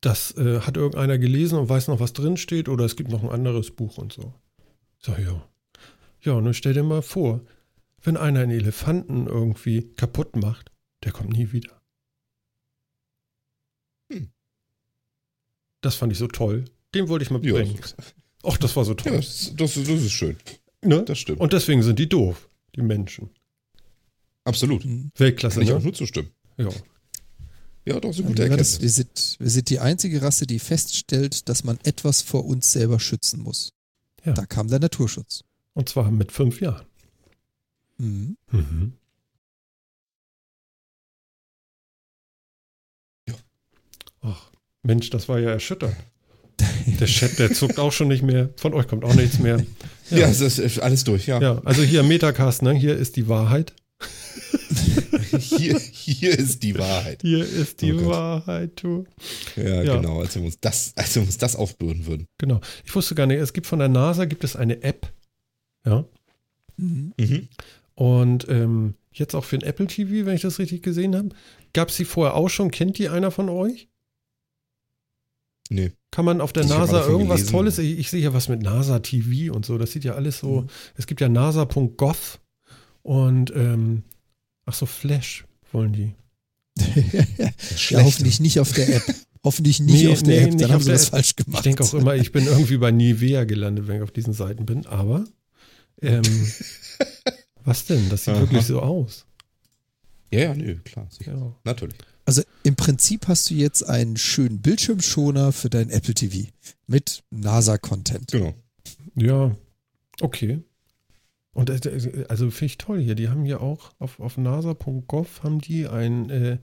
das 0.00 0.34
äh, 0.38 0.60
hat 0.60 0.78
irgendeiner 0.78 1.18
gelesen 1.18 1.58
und 1.58 1.68
weiß 1.68 1.88
noch, 1.88 2.00
was 2.00 2.14
drin 2.14 2.38
steht 2.38 2.70
oder 2.70 2.86
es 2.86 2.96
gibt 2.96 3.10
noch 3.10 3.22
ein 3.22 3.28
anderes 3.28 3.70
Buch 3.70 3.98
und 3.98 4.14
so. 4.14 4.32
So, 4.98 5.12
ja. 5.12 5.46
Ja, 6.22 6.40
nun 6.40 6.54
stell 6.54 6.72
dir 6.72 6.84
mal 6.84 7.02
vor, 7.02 7.42
wenn 8.02 8.16
einer 8.16 8.40
einen 8.40 8.50
Elefanten 8.52 9.26
irgendwie 9.26 9.82
kaputt 9.96 10.36
macht, 10.36 10.70
der 11.04 11.12
kommt 11.12 11.30
nie 11.30 11.52
wieder. 11.52 11.80
Hm. 14.12 14.30
Das 15.80 15.94
fand 15.96 16.12
ich 16.12 16.18
so 16.18 16.28
toll. 16.28 16.64
Den 16.94 17.08
wollte 17.08 17.24
ich 17.24 17.30
mal 17.30 17.44
Ja, 17.44 17.54
bringen. 17.54 17.78
Ach, 18.44 18.56
das 18.58 18.76
war 18.76 18.84
so 18.84 18.92
ja 18.92 18.96
toll. 18.96 19.16
das, 19.16 19.52
das, 19.56 19.74
das 19.74 19.88
ist 19.88 20.12
schön. 20.12 20.36
ne? 20.82 21.02
Das 21.04 21.18
stimmt. 21.18 21.40
Und 21.40 21.52
deswegen 21.52 21.82
sind 21.82 21.98
die 21.98 22.08
doof, 22.08 22.48
die 22.76 22.82
Menschen. 22.82 23.30
Absolut. 24.44 24.84
Mhm. 24.84 25.10
Weltklasse, 25.16 25.54
Kann 25.56 25.62
ich 25.62 25.68
ne? 25.70 25.76
auch 25.76 25.82
nur 25.82 25.94
zustimmen. 25.94 26.30
Ja. 26.56 26.68
Ja, 27.84 27.98
doch, 27.98 28.12
so 28.12 28.22
gute 28.22 28.34
das? 28.36 28.42
Erkenntnis. 28.44 28.80
Wir, 28.80 28.90
sind, 28.90 29.36
wir 29.40 29.50
sind 29.50 29.70
die 29.70 29.80
einzige 29.80 30.22
Rasse, 30.22 30.46
die 30.46 30.58
feststellt, 30.60 31.48
dass 31.48 31.64
man 31.64 31.78
etwas 31.82 32.22
vor 32.22 32.44
uns 32.44 32.70
selber 32.72 33.00
schützen 33.00 33.40
muss. 33.40 33.70
Ja. 34.24 34.34
Da 34.34 34.46
kam 34.46 34.68
der 34.68 34.78
Naturschutz. 34.78 35.42
Und 35.74 35.88
zwar 35.88 36.10
mit 36.12 36.30
fünf 36.30 36.60
Jahren. 36.60 36.86
Mhm. 38.02 38.36
Mhm. 38.50 38.92
Ja. 43.28 43.34
Ach, 44.22 44.50
Mensch, 44.82 45.10
das 45.10 45.28
war 45.28 45.38
ja 45.38 45.50
erschütternd. 45.50 45.96
Der 47.00 47.06
Chat, 47.06 47.38
der 47.38 47.52
zuckt 47.52 47.78
auch 47.78 47.92
schon 47.92 48.08
nicht 48.08 48.22
mehr. 48.22 48.50
Von 48.56 48.74
euch 48.74 48.86
kommt 48.88 49.04
auch 49.04 49.14
nichts 49.14 49.38
mehr. 49.38 49.64
Ja, 50.10 50.28
es 50.28 50.40
ist 50.40 50.78
alles 50.80 51.04
durch, 51.04 51.26
ja. 51.26 51.40
Ja, 51.40 51.62
also 51.64 51.82
hier 51.82 52.02
Metacast, 52.02 52.62
ne? 52.62 52.72
Hier 52.74 52.96
ist 52.96 53.16
die 53.16 53.28
Wahrheit. 53.28 53.72
Hier, 55.38 55.78
hier 55.78 56.38
ist 56.38 56.62
die 56.62 56.76
Wahrheit. 56.78 57.22
Hier 57.22 57.44
ist 57.44 57.80
die 57.82 57.92
Oh. 57.94 58.06
Wahrheit, 58.10 58.82
du. 58.82 59.04
Ja, 59.56 59.82
Ja. 59.82 59.96
genau, 59.96 60.20
als 60.20 60.34
wenn 60.34 60.42
wir 60.42 60.46
uns 60.48 60.58
das, 60.60 60.92
als 60.96 61.14
wir 61.14 61.22
uns 61.22 61.38
das 61.38 61.56
aufbürden 61.56 62.06
würden. 62.06 62.26
Genau. 62.38 62.60
Ich 62.84 62.94
wusste 62.94 63.14
gar 63.14 63.26
nicht, 63.26 63.38
es 63.40 63.52
gibt 63.52 63.66
von 63.66 63.78
der 63.78 63.88
NASA 63.88 64.24
gibt 64.26 64.44
es 64.44 64.56
eine 64.56 64.82
App. 64.82 65.10
Ja. 65.86 66.04
Mhm. 66.76 67.12
Und 67.94 68.48
ähm, 68.48 68.94
jetzt 69.12 69.34
auch 69.34 69.44
für 69.44 69.56
ein 69.56 69.62
Apple 69.62 69.86
TV, 69.86 70.26
wenn 70.26 70.34
ich 70.34 70.42
das 70.42 70.58
richtig 70.58 70.82
gesehen 70.82 71.14
habe. 71.14 71.30
Gab 71.72 71.88
es 71.88 71.96
die 71.96 72.04
vorher 72.04 72.34
auch 72.34 72.48
schon? 72.48 72.70
Kennt 72.70 72.98
die 72.98 73.08
einer 73.08 73.30
von 73.30 73.48
euch? 73.48 73.88
Nee. 75.70 75.92
Kann 76.10 76.24
man 76.24 76.40
auf 76.40 76.52
der 76.52 76.64
Ich 76.64 76.68
NASA 76.68 77.06
irgendwas 77.06 77.40
gelesen. 77.40 77.52
Tolles? 77.52 77.78
Ich, 77.78 77.98
ich 77.98 78.10
sehe 78.10 78.20
ja 78.20 78.34
was 78.34 78.48
mit 78.48 78.62
NASA 78.62 78.98
TV 78.98 79.54
und 79.54 79.64
so. 79.64 79.78
Das 79.78 79.92
sieht 79.92 80.04
ja 80.04 80.14
alles 80.14 80.38
so. 80.38 80.62
Mhm. 80.62 80.66
Es 80.96 81.06
gibt 81.06 81.20
ja 81.20 81.28
NASA.gov 81.28 82.40
Und, 83.02 83.52
ähm, 83.54 84.02
ach 84.66 84.74
so, 84.74 84.86
Flash 84.86 85.44
wollen 85.72 85.92
die. 85.92 86.14
ja, 87.90 88.02
hoffentlich 88.02 88.40
nicht 88.40 88.60
auf 88.60 88.72
der 88.72 88.96
App. 88.96 89.02
Hoffentlich 89.44 89.80
nicht 89.80 90.04
Nee, 90.04 90.12
auf 90.12 90.22
der 90.22 90.46
nee, 90.46 90.52
App, 90.52 90.58
dann 90.58 90.72
haben 90.72 90.82
sie 90.82 90.92
App. 90.92 91.00
falsch 91.00 91.36
gemacht. 91.36 91.66
Ich 91.66 91.74
denke 91.74 91.82
auch 91.84 91.94
immer, 91.94 92.14
ich 92.14 92.32
bin 92.32 92.46
irgendwie 92.46 92.76
bei 92.76 92.90
Nivea 92.92 93.44
gelandet, 93.44 93.88
wenn 93.88 93.96
ich 93.96 94.02
auf 94.02 94.10
diesen 94.12 94.32
Seiten 94.34 94.66
bin. 94.66 94.86
Aber, 94.86 95.24
ähm, 96.00 96.22
was 97.64 97.86
denn? 97.86 98.08
Das 98.08 98.24
sieht 98.24 98.34
Aha. 98.34 98.40
wirklich 98.40 98.64
so 98.66 98.80
aus. 98.80 99.26
Ja, 100.30 100.40
ja, 100.40 100.54
nö, 100.54 100.76
klar, 100.84 101.06
sicher. 101.10 101.36
Ja. 101.36 101.54
Natürlich. 101.64 101.96
Also 102.24 102.42
im 102.62 102.76
Prinzip 102.76 103.28
hast 103.28 103.50
du 103.50 103.54
jetzt 103.54 103.82
einen 103.82 104.16
schönen 104.16 104.60
Bildschirmschoner 104.60 105.52
für 105.52 105.68
dein 105.68 105.90
Apple 105.90 106.14
TV 106.14 106.48
mit 106.86 107.22
NASA-Content. 107.30 108.30
Genau. 108.30 108.54
Ja, 109.14 109.56
okay. 110.20 110.62
Und 111.52 111.68
äh, 111.68 112.24
also 112.28 112.50
finde 112.50 112.66
ich 112.66 112.78
toll 112.78 113.00
hier. 113.00 113.14
Die 113.14 113.28
haben 113.28 113.44
hier 113.44 113.60
auch 113.60 113.92
auf, 113.98 114.20
auf 114.20 114.38
nasa.gov 114.38 115.42
haben 115.42 115.60
die 115.60 115.86
ein, 115.86 116.30
äh, 116.30 116.58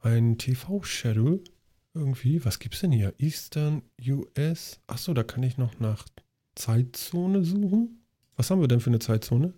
ein 0.00 0.38
TV-Schedule 0.38 1.40
irgendwie. 1.94 2.44
Was 2.44 2.58
gibt's 2.58 2.80
denn 2.80 2.92
hier? 2.92 3.14
Eastern 3.18 3.82
US. 4.06 4.80
Achso, 4.86 5.14
da 5.14 5.24
kann 5.24 5.42
ich 5.42 5.58
noch 5.58 5.80
nach 5.80 6.06
Zeitzone 6.54 7.44
suchen. 7.44 7.97
Was 8.38 8.50
haben 8.50 8.60
wir 8.62 8.68
denn 8.68 8.80
für 8.80 8.88
eine 8.90 9.00
Zeitzone? 9.00 9.52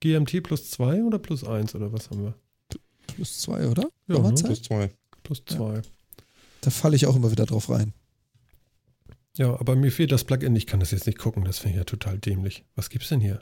GMT 0.00 0.42
plus 0.42 0.70
2 0.70 1.02
oder 1.02 1.18
plus 1.18 1.42
1 1.44 1.74
oder 1.74 1.92
was 1.92 2.10
haben 2.10 2.22
wir? 2.22 2.34
Plus 3.08 3.40
zwei, 3.40 3.66
oder? 3.68 3.90
Ja, 4.06 4.16
Sommerzeit? 4.16 4.46
Plus 4.46 4.62
zwei. 4.62 4.90
Plus 5.22 5.42
Ja. 5.50 5.56
2. 5.56 5.82
Da 6.60 6.70
falle 6.70 6.96
ich 6.96 7.06
auch 7.06 7.16
immer 7.16 7.30
wieder 7.30 7.46
drauf 7.46 7.68
rein. 7.68 7.92
Ja, 9.36 9.58
aber 9.58 9.76
mir 9.76 9.90
fehlt 9.90 10.12
das 10.12 10.24
Plugin. 10.24 10.54
Ich 10.56 10.66
kann 10.66 10.80
das 10.80 10.90
jetzt 10.92 11.06
nicht 11.06 11.18
gucken. 11.18 11.44
Das 11.44 11.58
finde 11.58 11.72
ich 11.74 11.78
ja 11.78 11.84
total 11.84 12.18
dämlich. 12.18 12.64
Was 12.76 12.90
gibt's 12.90 13.08
denn 13.08 13.20
hier? 13.20 13.40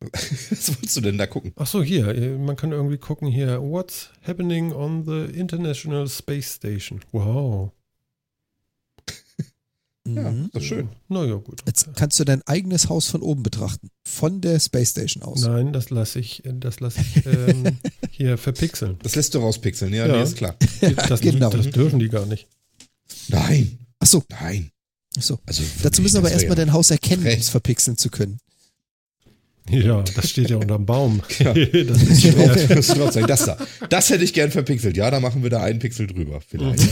Was 0.12 0.68
wolltest 0.68 0.96
du 0.96 1.00
denn 1.00 1.18
da 1.18 1.26
gucken? 1.26 1.52
Ach 1.56 1.66
so, 1.66 1.82
hier, 1.82 2.08
äh, 2.08 2.38
man 2.38 2.54
kann 2.56 2.70
irgendwie 2.72 2.98
gucken 2.98 3.26
hier, 3.26 3.60
what's 3.60 4.10
happening 4.22 4.72
on 4.72 5.04
the 5.04 5.24
International 5.36 6.08
Space 6.08 6.54
Station. 6.54 7.00
Wow. 7.10 7.72
Ja, 10.16 10.30
Mhm. 10.30 10.50
das 10.52 10.62
ist 10.62 10.68
schön. 10.68 10.88
Naja, 11.08 11.34
gut. 11.36 11.60
Jetzt 11.66 11.88
Okay. 11.88 11.92
kannst 11.96 12.18
du 12.20 12.24
dein 12.24 12.42
eigenes 12.46 12.88
Haus 12.88 13.08
von 13.08 13.22
oben 13.22 13.42
betrachten. 13.42 13.90
Von 14.06 14.40
der 14.40 14.58
Space 14.60 14.90
Station 14.90 15.22
aus. 15.22 15.42
Nein, 15.42 15.72
das 15.72 15.90
lasse 15.90 16.18
ich, 16.20 16.44
äh, 16.44 16.52
das 16.58 16.80
lasse 16.80 17.00
ich 17.00 17.26
ähm, 17.26 17.78
hier 18.10 18.38
verpixeln. 18.38 18.96
Das 19.02 19.14
lässt 19.16 19.34
du 19.34 19.38
rauspixeln, 19.38 19.92
ja, 19.92 20.06
Ja. 20.06 20.16
nee, 20.16 20.22
ist 20.22 20.36
klar. 20.36 20.56
Das, 21.08 21.20
genau. 21.20 21.50
das 21.50 21.70
dürfen 21.70 21.98
die 21.98 22.08
gar 22.08 22.26
nicht. 22.26 22.46
Nein, 23.28 23.78
Achso, 24.00 24.22
nein. 24.30 24.70
achso. 25.16 25.38
Also 25.46 25.62
Dazu 25.82 26.02
müssen 26.02 26.18
aber 26.18 26.30
erstmal 26.30 26.56
ja- 26.56 26.64
dein 26.64 26.72
Haus 26.72 26.90
erkennen, 26.90 27.22
um 27.22 27.28
es 27.28 27.48
verpixeln 27.48 27.96
zu 27.96 28.10
können. 28.10 28.38
Ja, 29.70 30.02
das 30.02 30.30
steht 30.30 30.50
ja 30.50 30.56
unterm 30.56 30.86
Baum. 30.86 31.20
Ja. 31.38 31.52
das 31.84 32.02
ist 32.02 32.22
schwer. 32.22 32.54
drauf, 32.54 33.14
das 33.14 33.44
da. 33.44 33.58
Das 33.88 34.10
hätte 34.10 34.24
ich 34.24 34.32
gern 34.32 34.50
verpixelt. 34.50 34.96
Ja, 34.96 35.10
da 35.10 35.20
machen 35.20 35.42
wir 35.42 35.50
da 35.50 35.62
einen 35.62 35.78
Pixel 35.78 36.06
drüber, 36.06 36.40
vielleicht. 36.40 36.82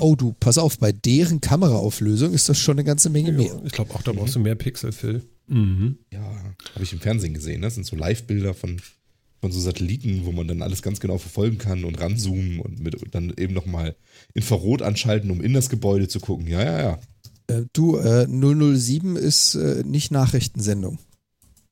Oh 0.00 0.16
du, 0.16 0.34
pass 0.40 0.58
auf, 0.58 0.78
bei 0.78 0.90
deren 0.90 1.40
Kameraauflösung 1.40 2.32
ist 2.32 2.48
das 2.48 2.58
schon 2.58 2.76
eine 2.76 2.84
ganze 2.84 3.10
Menge 3.10 3.30
mehr. 3.32 3.60
Ich 3.64 3.72
glaube 3.72 3.94
auch, 3.94 4.02
da 4.02 4.12
brauchst 4.12 4.34
du 4.34 4.40
mehr 4.40 4.56
Pixel, 4.56 4.90
Phil. 4.90 5.22
Mhm. 5.46 5.98
Ja, 6.12 6.20
habe 6.74 6.82
ich 6.82 6.92
im 6.92 7.00
Fernsehen 7.00 7.34
gesehen. 7.34 7.60
ne? 7.60 7.66
Das 7.66 7.74
sind 7.74 7.86
so 7.86 7.94
Live-Bilder 7.94 8.54
von, 8.54 8.80
von 9.40 9.52
so 9.52 9.60
Satelliten, 9.60 10.22
wo 10.24 10.32
man 10.32 10.48
dann 10.48 10.62
alles 10.62 10.82
ganz 10.82 10.98
genau 10.98 11.18
verfolgen 11.18 11.58
kann 11.58 11.84
und 11.84 12.00
ranzoomen 12.00 12.58
und 12.58 12.80
mit 12.80 12.96
dann 13.12 13.32
eben 13.38 13.54
nochmal 13.54 13.94
Infrarot 14.34 14.82
anschalten, 14.82 15.30
um 15.30 15.40
in 15.40 15.52
das 15.52 15.68
Gebäude 15.68 16.08
zu 16.08 16.18
gucken. 16.18 16.48
Ja, 16.48 16.62
ja, 16.64 16.78
ja. 16.80 16.98
Äh, 17.46 17.64
du, 17.72 17.98
äh, 17.98 18.26
007 18.26 19.16
ist 19.16 19.54
äh, 19.54 19.82
nicht 19.84 20.10
Nachrichtensendung. 20.10 20.98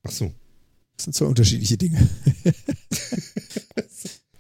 Ach 0.03 0.11
so. 0.11 0.33
Das 0.97 1.05
sind 1.05 1.15
zwei 1.15 1.27
unterschiedliche 1.27 1.77
Dinge. 1.79 2.09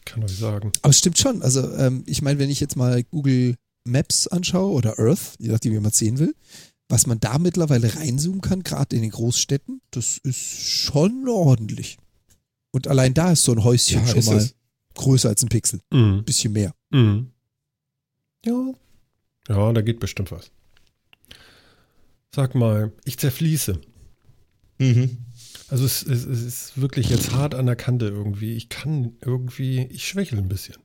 Kann 0.05 0.25
euch 0.25 0.37
sagen. 0.37 0.73
Aber 0.83 0.91
es 0.91 0.99
stimmt 0.99 1.19
schon. 1.19 1.43
Also, 1.43 1.73
ähm, 1.77 2.03
ich 2.07 2.23
meine, 2.23 2.39
wenn 2.39 2.51
ich 2.51 2.61
jetzt 2.61 2.77
mal 2.77 3.03
Google 3.05 3.57
Maps 3.85 4.27
anschaue 4.27 4.73
oder 4.73 4.99
Earth, 4.99 5.37
je 5.39 5.49
nachdem, 5.49 5.73
wie 5.73 5.81
man 5.81 5.91
es 5.91 5.99
sehen 5.99 6.19
will, 6.19 6.35
was 6.89 7.07
man 7.07 7.21
da 7.21 7.39
mittlerweile 7.39 7.95
reinzoomen 7.95 8.41
kann, 8.41 8.63
gerade 8.65 8.97
in 8.97 9.03
den 9.03 9.13
Großstädten, 9.13 9.81
das 9.93 10.19
ist 10.19 10.37
schon 10.69 11.29
ordentlich. 11.29 11.99
Und 12.73 12.89
allein 12.89 13.15
da 13.15 13.33
ist 13.33 13.45
so 13.45 13.53
ein 13.53 13.63
Häuschen 13.65 14.01
Ja, 14.05 14.09
schon 14.09 14.25
mal 14.25 14.37
es. 14.39 14.55
größer 14.95 15.29
als 15.29 15.43
ein 15.43 15.49
Pixel. 15.49 15.81
Mhm. 15.93 16.25
Bisschen 16.25 16.53
mehr. 16.53 16.75
Mhm. 16.91 17.31
Ja. 18.45 18.73
Ja, 19.49 19.73
da 19.73 19.81
geht 19.81 20.01
bestimmt 20.01 20.31
was. 20.33 20.51
Sag 22.35 22.55
mal, 22.55 22.93
ich 23.05 23.19
zerfließe. 23.19 23.81
Mhm. 24.79 25.19
Also 25.71 25.85
es, 25.85 26.03
es, 26.03 26.25
es 26.27 26.43
ist 26.43 26.81
wirklich 26.81 27.09
jetzt 27.11 27.33
hart 27.33 27.55
an 27.55 27.67
der 27.67 27.77
Kante 27.77 28.07
irgendwie. 28.07 28.55
Ich 28.55 28.69
kann 28.69 29.17
irgendwie, 29.21 29.83
ich 29.87 30.07
schwächle 30.07 30.39
ein 30.39 30.49
bisschen. 30.49 30.77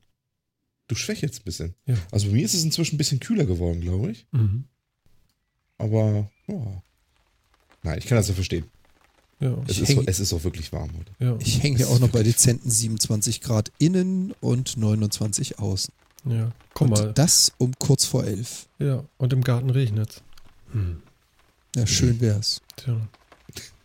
Du 0.87 0.95
schwächelst 0.95 1.41
ein 1.41 1.43
bisschen. 1.45 1.73
Ja. 1.85 1.95
Also 2.11 2.27
bei 2.27 2.33
mir 2.33 2.45
ist 2.45 2.53
es 2.53 2.63
inzwischen 2.63 2.95
ein 2.95 2.97
bisschen 2.99 3.19
kühler 3.19 3.45
geworden, 3.45 3.81
glaube 3.81 4.11
ich. 4.11 4.27
Mhm. 4.31 4.65
Aber, 5.77 6.29
ja. 6.47 6.83
Nein, 7.83 7.97
ich 7.99 8.05
kann 8.05 8.17
das 8.17 8.27
ja 8.27 8.33
verstehen. 8.33 8.65
Ja, 9.39 9.57
Es 9.67 9.79
ist, 9.79 9.89
häng- 9.89 10.03
es 10.07 10.19
ist 10.19 10.31
auch 10.33 10.43
wirklich 10.45 10.71
warm 10.71 10.91
heute. 10.97 11.11
ja, 11.19 11.35
Ich 11.41 11.61
hänge 11.61 11.77
hier 11.77 11.89
auch 11.89 11.99
noch 11.99 12.09
bei 12.09 12.23
dezenten 12.23 12.69
27 12.71 13.41
Grad 13.41 13.71
innen 13.79 14.31
und 14.39 14.77
29 14.77 15.59
außen. 15.59 15.93
ja. 16.25 16.51
Guck 16.73 16.87
und 16.89 16.97
mal. 16.97 17.13
das 17.13 17.51
um 17.57 17.73
kurz 17.79 18.05
vor 18.05 18.23
11. 18.25 18.67
Ja, 18.79 19.03
und 19.17 19.33
im 19.33 19.41
Garten 19.43 19.69
regnet 19.69 20.21
hm. 20.71 21.01
Ja, 21.75 21.85
schön 21.87 22.19
wär's. 22.21 22.61
Tja, 22.77 23.07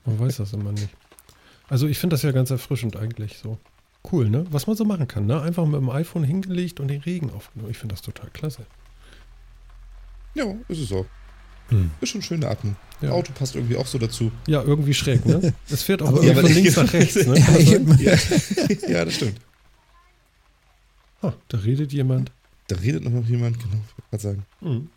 man 0.05 0.19
weiß 0.19 0.39
das 0.39 0.53
immer 0.53 0.73
nicht. 0.73 0.89
Also 1.69 1.87
ich 1.87 1.99
finde 1.99 2.15
das 2.15 2.23
ja 2.23 2.33
ganz 2.33 2.51
erfrischend 2.51 2.97
eigentlich 2.97 3.39
so. 3.39 3.59
Cool, 4.11 4.29
ne? 4.31 4.47
Was 4.51 4.67
man 4.67 4.77
so 4.77 4.85
machen 4.85 5.07
kann, 5.09 5.27
ne? 5.27 5.41
Einfach 5.43 5.67
mit 5.67 5.75
dem 5.81 5.91
iPhone 5.91 6.25
hingelegt 6.25 6.81
und 6.81 6.89
den 6.89 7.03
Regen 7.03 7.31
aufgenommen. 7.31 7.71
Ich 7.71 7.79
finde 7.79 7.95
das 7.95 8.03
total 8.03 8.31
klasse. 8.31 8.65
Ja, 10.35 10.45
ist 10.69 10.79
es 10.81 10.93
auch. 10.93 11.07
Hm. 11.69 11.91
Ist 12.01 12.09
schon 12.11 12.23
schöne 12.23 12.49
Atmung. 12.49 12.77
Ja. 13.01 13.11
Auto 13.11 13.33
passt 13.33 13.55
irgendwie 13.55 13.77
auch 13.77 13.87
so 13.87 13.99
dazu. 13.99 14.33
Ja, 14.47 14.63
irgendwie 14.63 14.95
schräg, 14.95 15.25
ne? 15.27 15.53
Es 15.71 15.83
fährt 15.83 16.03
auch 16.03 16.09
Aber- 16.09 16.23
irgendwie 16.23 16.43
Ja, 16.43 16.43
von 16.43 16.53
links 16.53 16.77
nach 16.77 16.93
rechts, 16.93 17.27
ne? 17.27 17.39
Ja, 17.39 17.57
eben. 17.59 17.99
Ja, 17.99 18.15
ja 18.89 19.05
das 19.05 19.15
stimmt. 19.15 19.39
Ah, 21.23 21.33
da 21.49 21.59
redet 21.59 21.93
jemand. 21.93 22.33
Da 22.69 22.77
redet 22.77 23.05
noch 23.05 23.27
jemand, 23.27 23.59
genau, 23.59 23.75
ich 23.87 23.97
wollte 23.97 24.11
gerade 24.11 24.23
sagen. 24.23 24.47
Hm. 24.63 24.89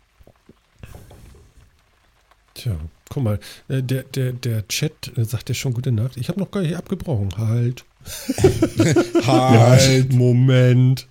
Tja, 2.54 2.76
guck 3.10 3.22
mal, 3.22 3.40
äh, 3.68 3.82
der, 3.82 4.04
der, 4.04 4.32
der 4.32 4.66
Chat 4.68 5.16
äh, 5.16 5.24
sagt 5.24 5.48
ja 5.48 5.54
schon 5.54 5.74
gute 5.74 5.92
Nacht. 5.92 6.16
Ich 6.16 6.28
habe 6.28 6.40
noch 6.40 6.50
gar 6.50 6.62
nicht 6.62 6.76
abgebrochen. 6.76 7.36
Halt. 7.36 7.84
Halt. 9.26 10.12
Moment. 10.12 11.08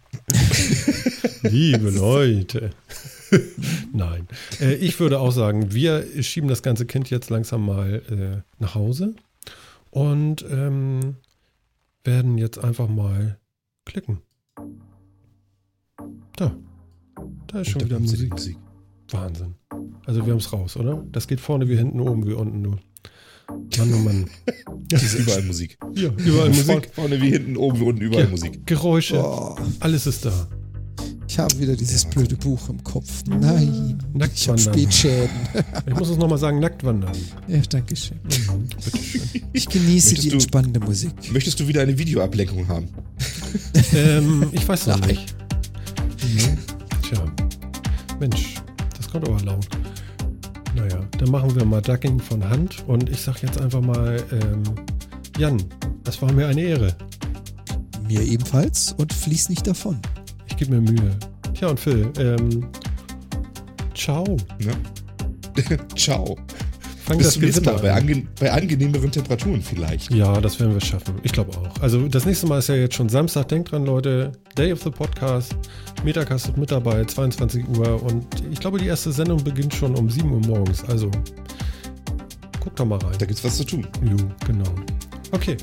Liebe 1.42 1.90
Leute. 1.90 2.72
Nein. 3.92 4.28
Äh, 4.62 4.76
ich 4.76 5.00
würde 5.00 5.20
auch 5.20 5.32
sagen, 5.32 5.74
wir 5.74 6.06
schieben 6.24 6.50
das 6.50 6.62
ganze 6.62 6.86
Kind 6.86 7.10
jetzt 7.10 7.30
langsam 7.30 7.66
mal 7.66 8.02
äh, 8.10 8.62
nach 8.62 8.76
Hause 8.76 9.16
und 9.90 10.46
ähm, 10.50 11.16
werden 12.04 12.38
jetzt 12.38 12.58
einfach 12.58 12.88
mal 12.88 13.38
klicken. 13.86 14.22
Da. 16.36 16.56
Da 17.48 17.62
ist 17.62 17.70
schon 17.70 17.84
wieder 17.84 18.00
die 18.00 18.28
Musik. 18.28 18.58
Wahnsinn. 19.10 19.56
Also 20.06 20.26
wir 20.26 20.32
haben 20.34 20.40
es 20.40 20.52
raus, 20.52 20.76
oder? 20.78 21.04
Das 21.12 21.28
geht 21.28 21.40
vorne 21.40 21.68
wie 21.70 21.78
hinten, 21.78 22.00
oben 22.00 22.26
wie 22.28 22.34
unten 22.34 22.62
nur. 22.62 22.78
Mann, 23.78 23.94
oh 23.94 23.98
Mann. 23.98 24.26
Ist 24.92 25.16
überall 25.16 25.44
Musik. 25.44 25.78
Ja, 25.96 26.10
überall 26.18 26.50
Musik. 26.50 26.90
Vorne, 26.94 27.22
wie 27.22 27.30
hinten, 27.32 27.58
oben 27.58 27.80
wie 27.80 27.84
unten, 27.84 28.02
überall 28.02 28.24
Ge- 28.24 28.32
Musik. 28.32 28.66
Geräusche. 28.66 29.18
Oh, 29.24 29.56
Alles 29.80 30.08
ist 30.08 30.26
da. 30.26 30.48
ich 31.28 31.40
habe 31.40 31.58
wieder 31.60 31.76
dieses 31.76 32.06
blöde 32.06 32.36
Buch 32.36 32.70
im 32.70 32.84
Kopf. 32.84 33.24
Nein. 33.28 33.98
Nackt 34.14 34.34
Ich 34.36 34.48
habe. 34.50 34.58
Spätschäden. 34.60 35.30
Ich 35.88 35.94
muss 35.96 36.10
es 36.10 36.18
nochmal 36.18 36.38
sagen, 36.38 36.60
nackt 36.60 36.84
wandern. 36.84 37.12
Ja, 37.48 37.60
danke 37.70 37.96
schön. 37.96 38.20
Mhm. 38.24 38.68
Ich 39.52 39.68
genieße 39.68 40.08
Möchtest 40.10 40.24
die 40.24 40.30
du- 40.30 40.34
entspannende 40.36 40.80
Musik. 40.80 41.12
Möchtest 41.32 41.60
du 41.60 41.68
wieder 41.68 41.82
eine 41.82 41.98
Videoablenkung 41.98 42.68
haben? 42.68 42.88
ähm, 43.94 44.48
ich 44.52 44.68
weiß 44.68 44.88
noch 44.88 45.00
Nein. 45.00 45.10
nicht. 45.10 45.36
Mhm. 46.24 46.58
Tja. 47.04 47.26
Mensch, 48.20 48.56
das 48.98 49.10
kommt 49.10 49.28
aber 49.28 49.42
laut. 49.44 49.68
Dann 51.24 51.32
machen 51.32 51.56
wir 51.56 51.64
mal 51.64 51.82
Ducking 51.82 52.20
von 52.20 52.44
Hand 52.50 52.84
und 52.86 53.10
ich 53.10 53.22
sag 53.22 53.42
jetzt 53.42 53.62
einfach 53.62 53.80
mal, 53.80 54.22
ähm, 54.34 54.62
Jan, 55.38 55.64
das 56.04 56.22
war 56.22 56.30
mir 56.34 56.48
eine 56.48 56.60
Ehre. 56.60 56.94
Mir 58.06 58.20
ebenfalls 58.24 58.92
und 58.98 59.14
fließ 59.14 59.48
nicht 59.48 59.66
davon. 59.66 59.98
Ich 60.48 60.58
gebe 60.58 60.76
mir 60.76 60.82
Mühe. 60.82 61.18
Tja, 61.54 61.70
und 61.70 61.80
Phil, 61.80 62.12
ähm, 62.20 62.68
ciao. 63.96 64.26
Ne? 64.60 65.78
Ciao. 65.96 66.36
Fang 67.06 67.18
Bis 67.18 67.28
das 67.28 67.34
zum 67.34 67.44
nächsten 67.44 67.66
Mal. 67.66 67.80
Bei, 67.80 67.92
an. 67.92 67.98
ange 67.98 68.24
bei 68.40 68.50
angenehmeren 68.50 69.12
Temperaturen 69.12 69.62
vielleicht. 69.62 70.14
Ja, 70.14 70.40
das 70.40 70.58
werden 70.62 70.74
wir 70.74 70.80
schaffen. 70.80 71.16
Ich 71.24 71.34
glaube 71.34 71.52
auch. 71.58 71.82
Also 71.82 72.08
das 72.08 72.26
nächste 72.26 72.48
Mal 72.48 72.60
ist 72.60 72.70
ja 72.70 72.76
jetzt 72.76 72.96
schon 72.96 73.10
Samstag. 73.10 73.50
Denkt 73.50 73.72
dran, 73.74 73.86
Leute. 73.86 74.32
Day 74.58 74.72
of 74.72 74.82
the 74.84 74.90
Podcast. 74.90 75.54
Metacast 76.06 76.48
ist 76.48 76.58
mit 76.58 76.72
dabei, 76.72 77.04
22 77.04 77.68
Uhr. 77.68 78.02
Und 78.04 78.26
ich 78.50 78.60
glaube, 78.60 78.78
die 78.80 78.88
erste 78.88 79.12
Sendung 79.12 79.44
beginnt 79.44 79.74
schon 79.74 79.96
um 79.96 80.10
7 80.10 80.32
Uhr 80.32 80.40
morgens. 80.48 80.86
Also 80.86 81.12
guckt 82.62 82.80
doch 82.80 82.86
mal 82.86 83.00
rein. 83.00 83.16
Da 83.20 83.26
gibt's 83.26 83.44
was 83.44 83.58
zu 83.58 83.66
tun. 83.66 83.86
Jo, 84.02 84.16
genau. 84.48 84.70
Okay. 85.32 85.58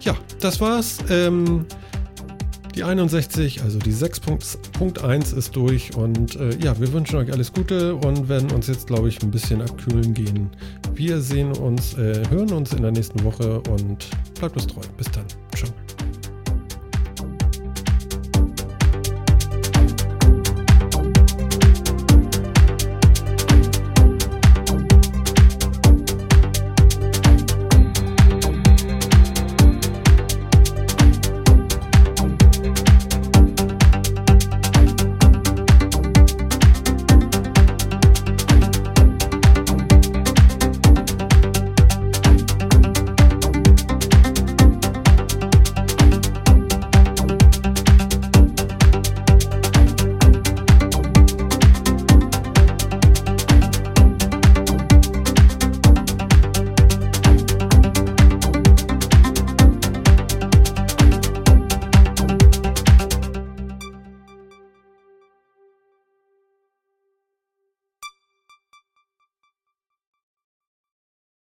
Ja, 0.00 0.16
das 0.40 0.62
war's. 0.62 0.96
Ähm, 1.10 1.66
die 2.80 2.84
61, 2.84 3.62
also 3.62 3.78
die 3.78 3.92
6.1 3.92 5.36
ist 5.36 5.54
durch 5.54 5.94
und 5.96 6.36
äh, 6.36 6.56
ja, 6.64 6.80
wir 6.80 6.90
wünschen 6.94 7.16
euch 7.16 7.30
alles 7.30 7.52
Gute 7.52 7.94
und 7.94 8.30
werden 8.30 8.50
uns 8.52 8.68
jetzt, 8.68 8.86
glaube 8.86 9.10
ich, 9.10 9.22
ein 9.22 9.30
bisschen 9.30 9.60
abkühlen 9.60 10.14
gehen. 10.14 10.48
Wir 10.94 11.20
sehen 11.20 11.52
uns, 11.52 11.92
äh, 11.98 12.22
hören 12.30 12.50
uns 12.52 12.72
in 12.72 12.80
der 12.80 12.92
nächsten 12.92 13.22
Woche 13.22 13.60
und 13.68 14.08
bleibt 14.38 14.56
uns 14.56 14.66
treu. 14.66 14.80
Bis 14.96 15.10
dann. 15.10 15.26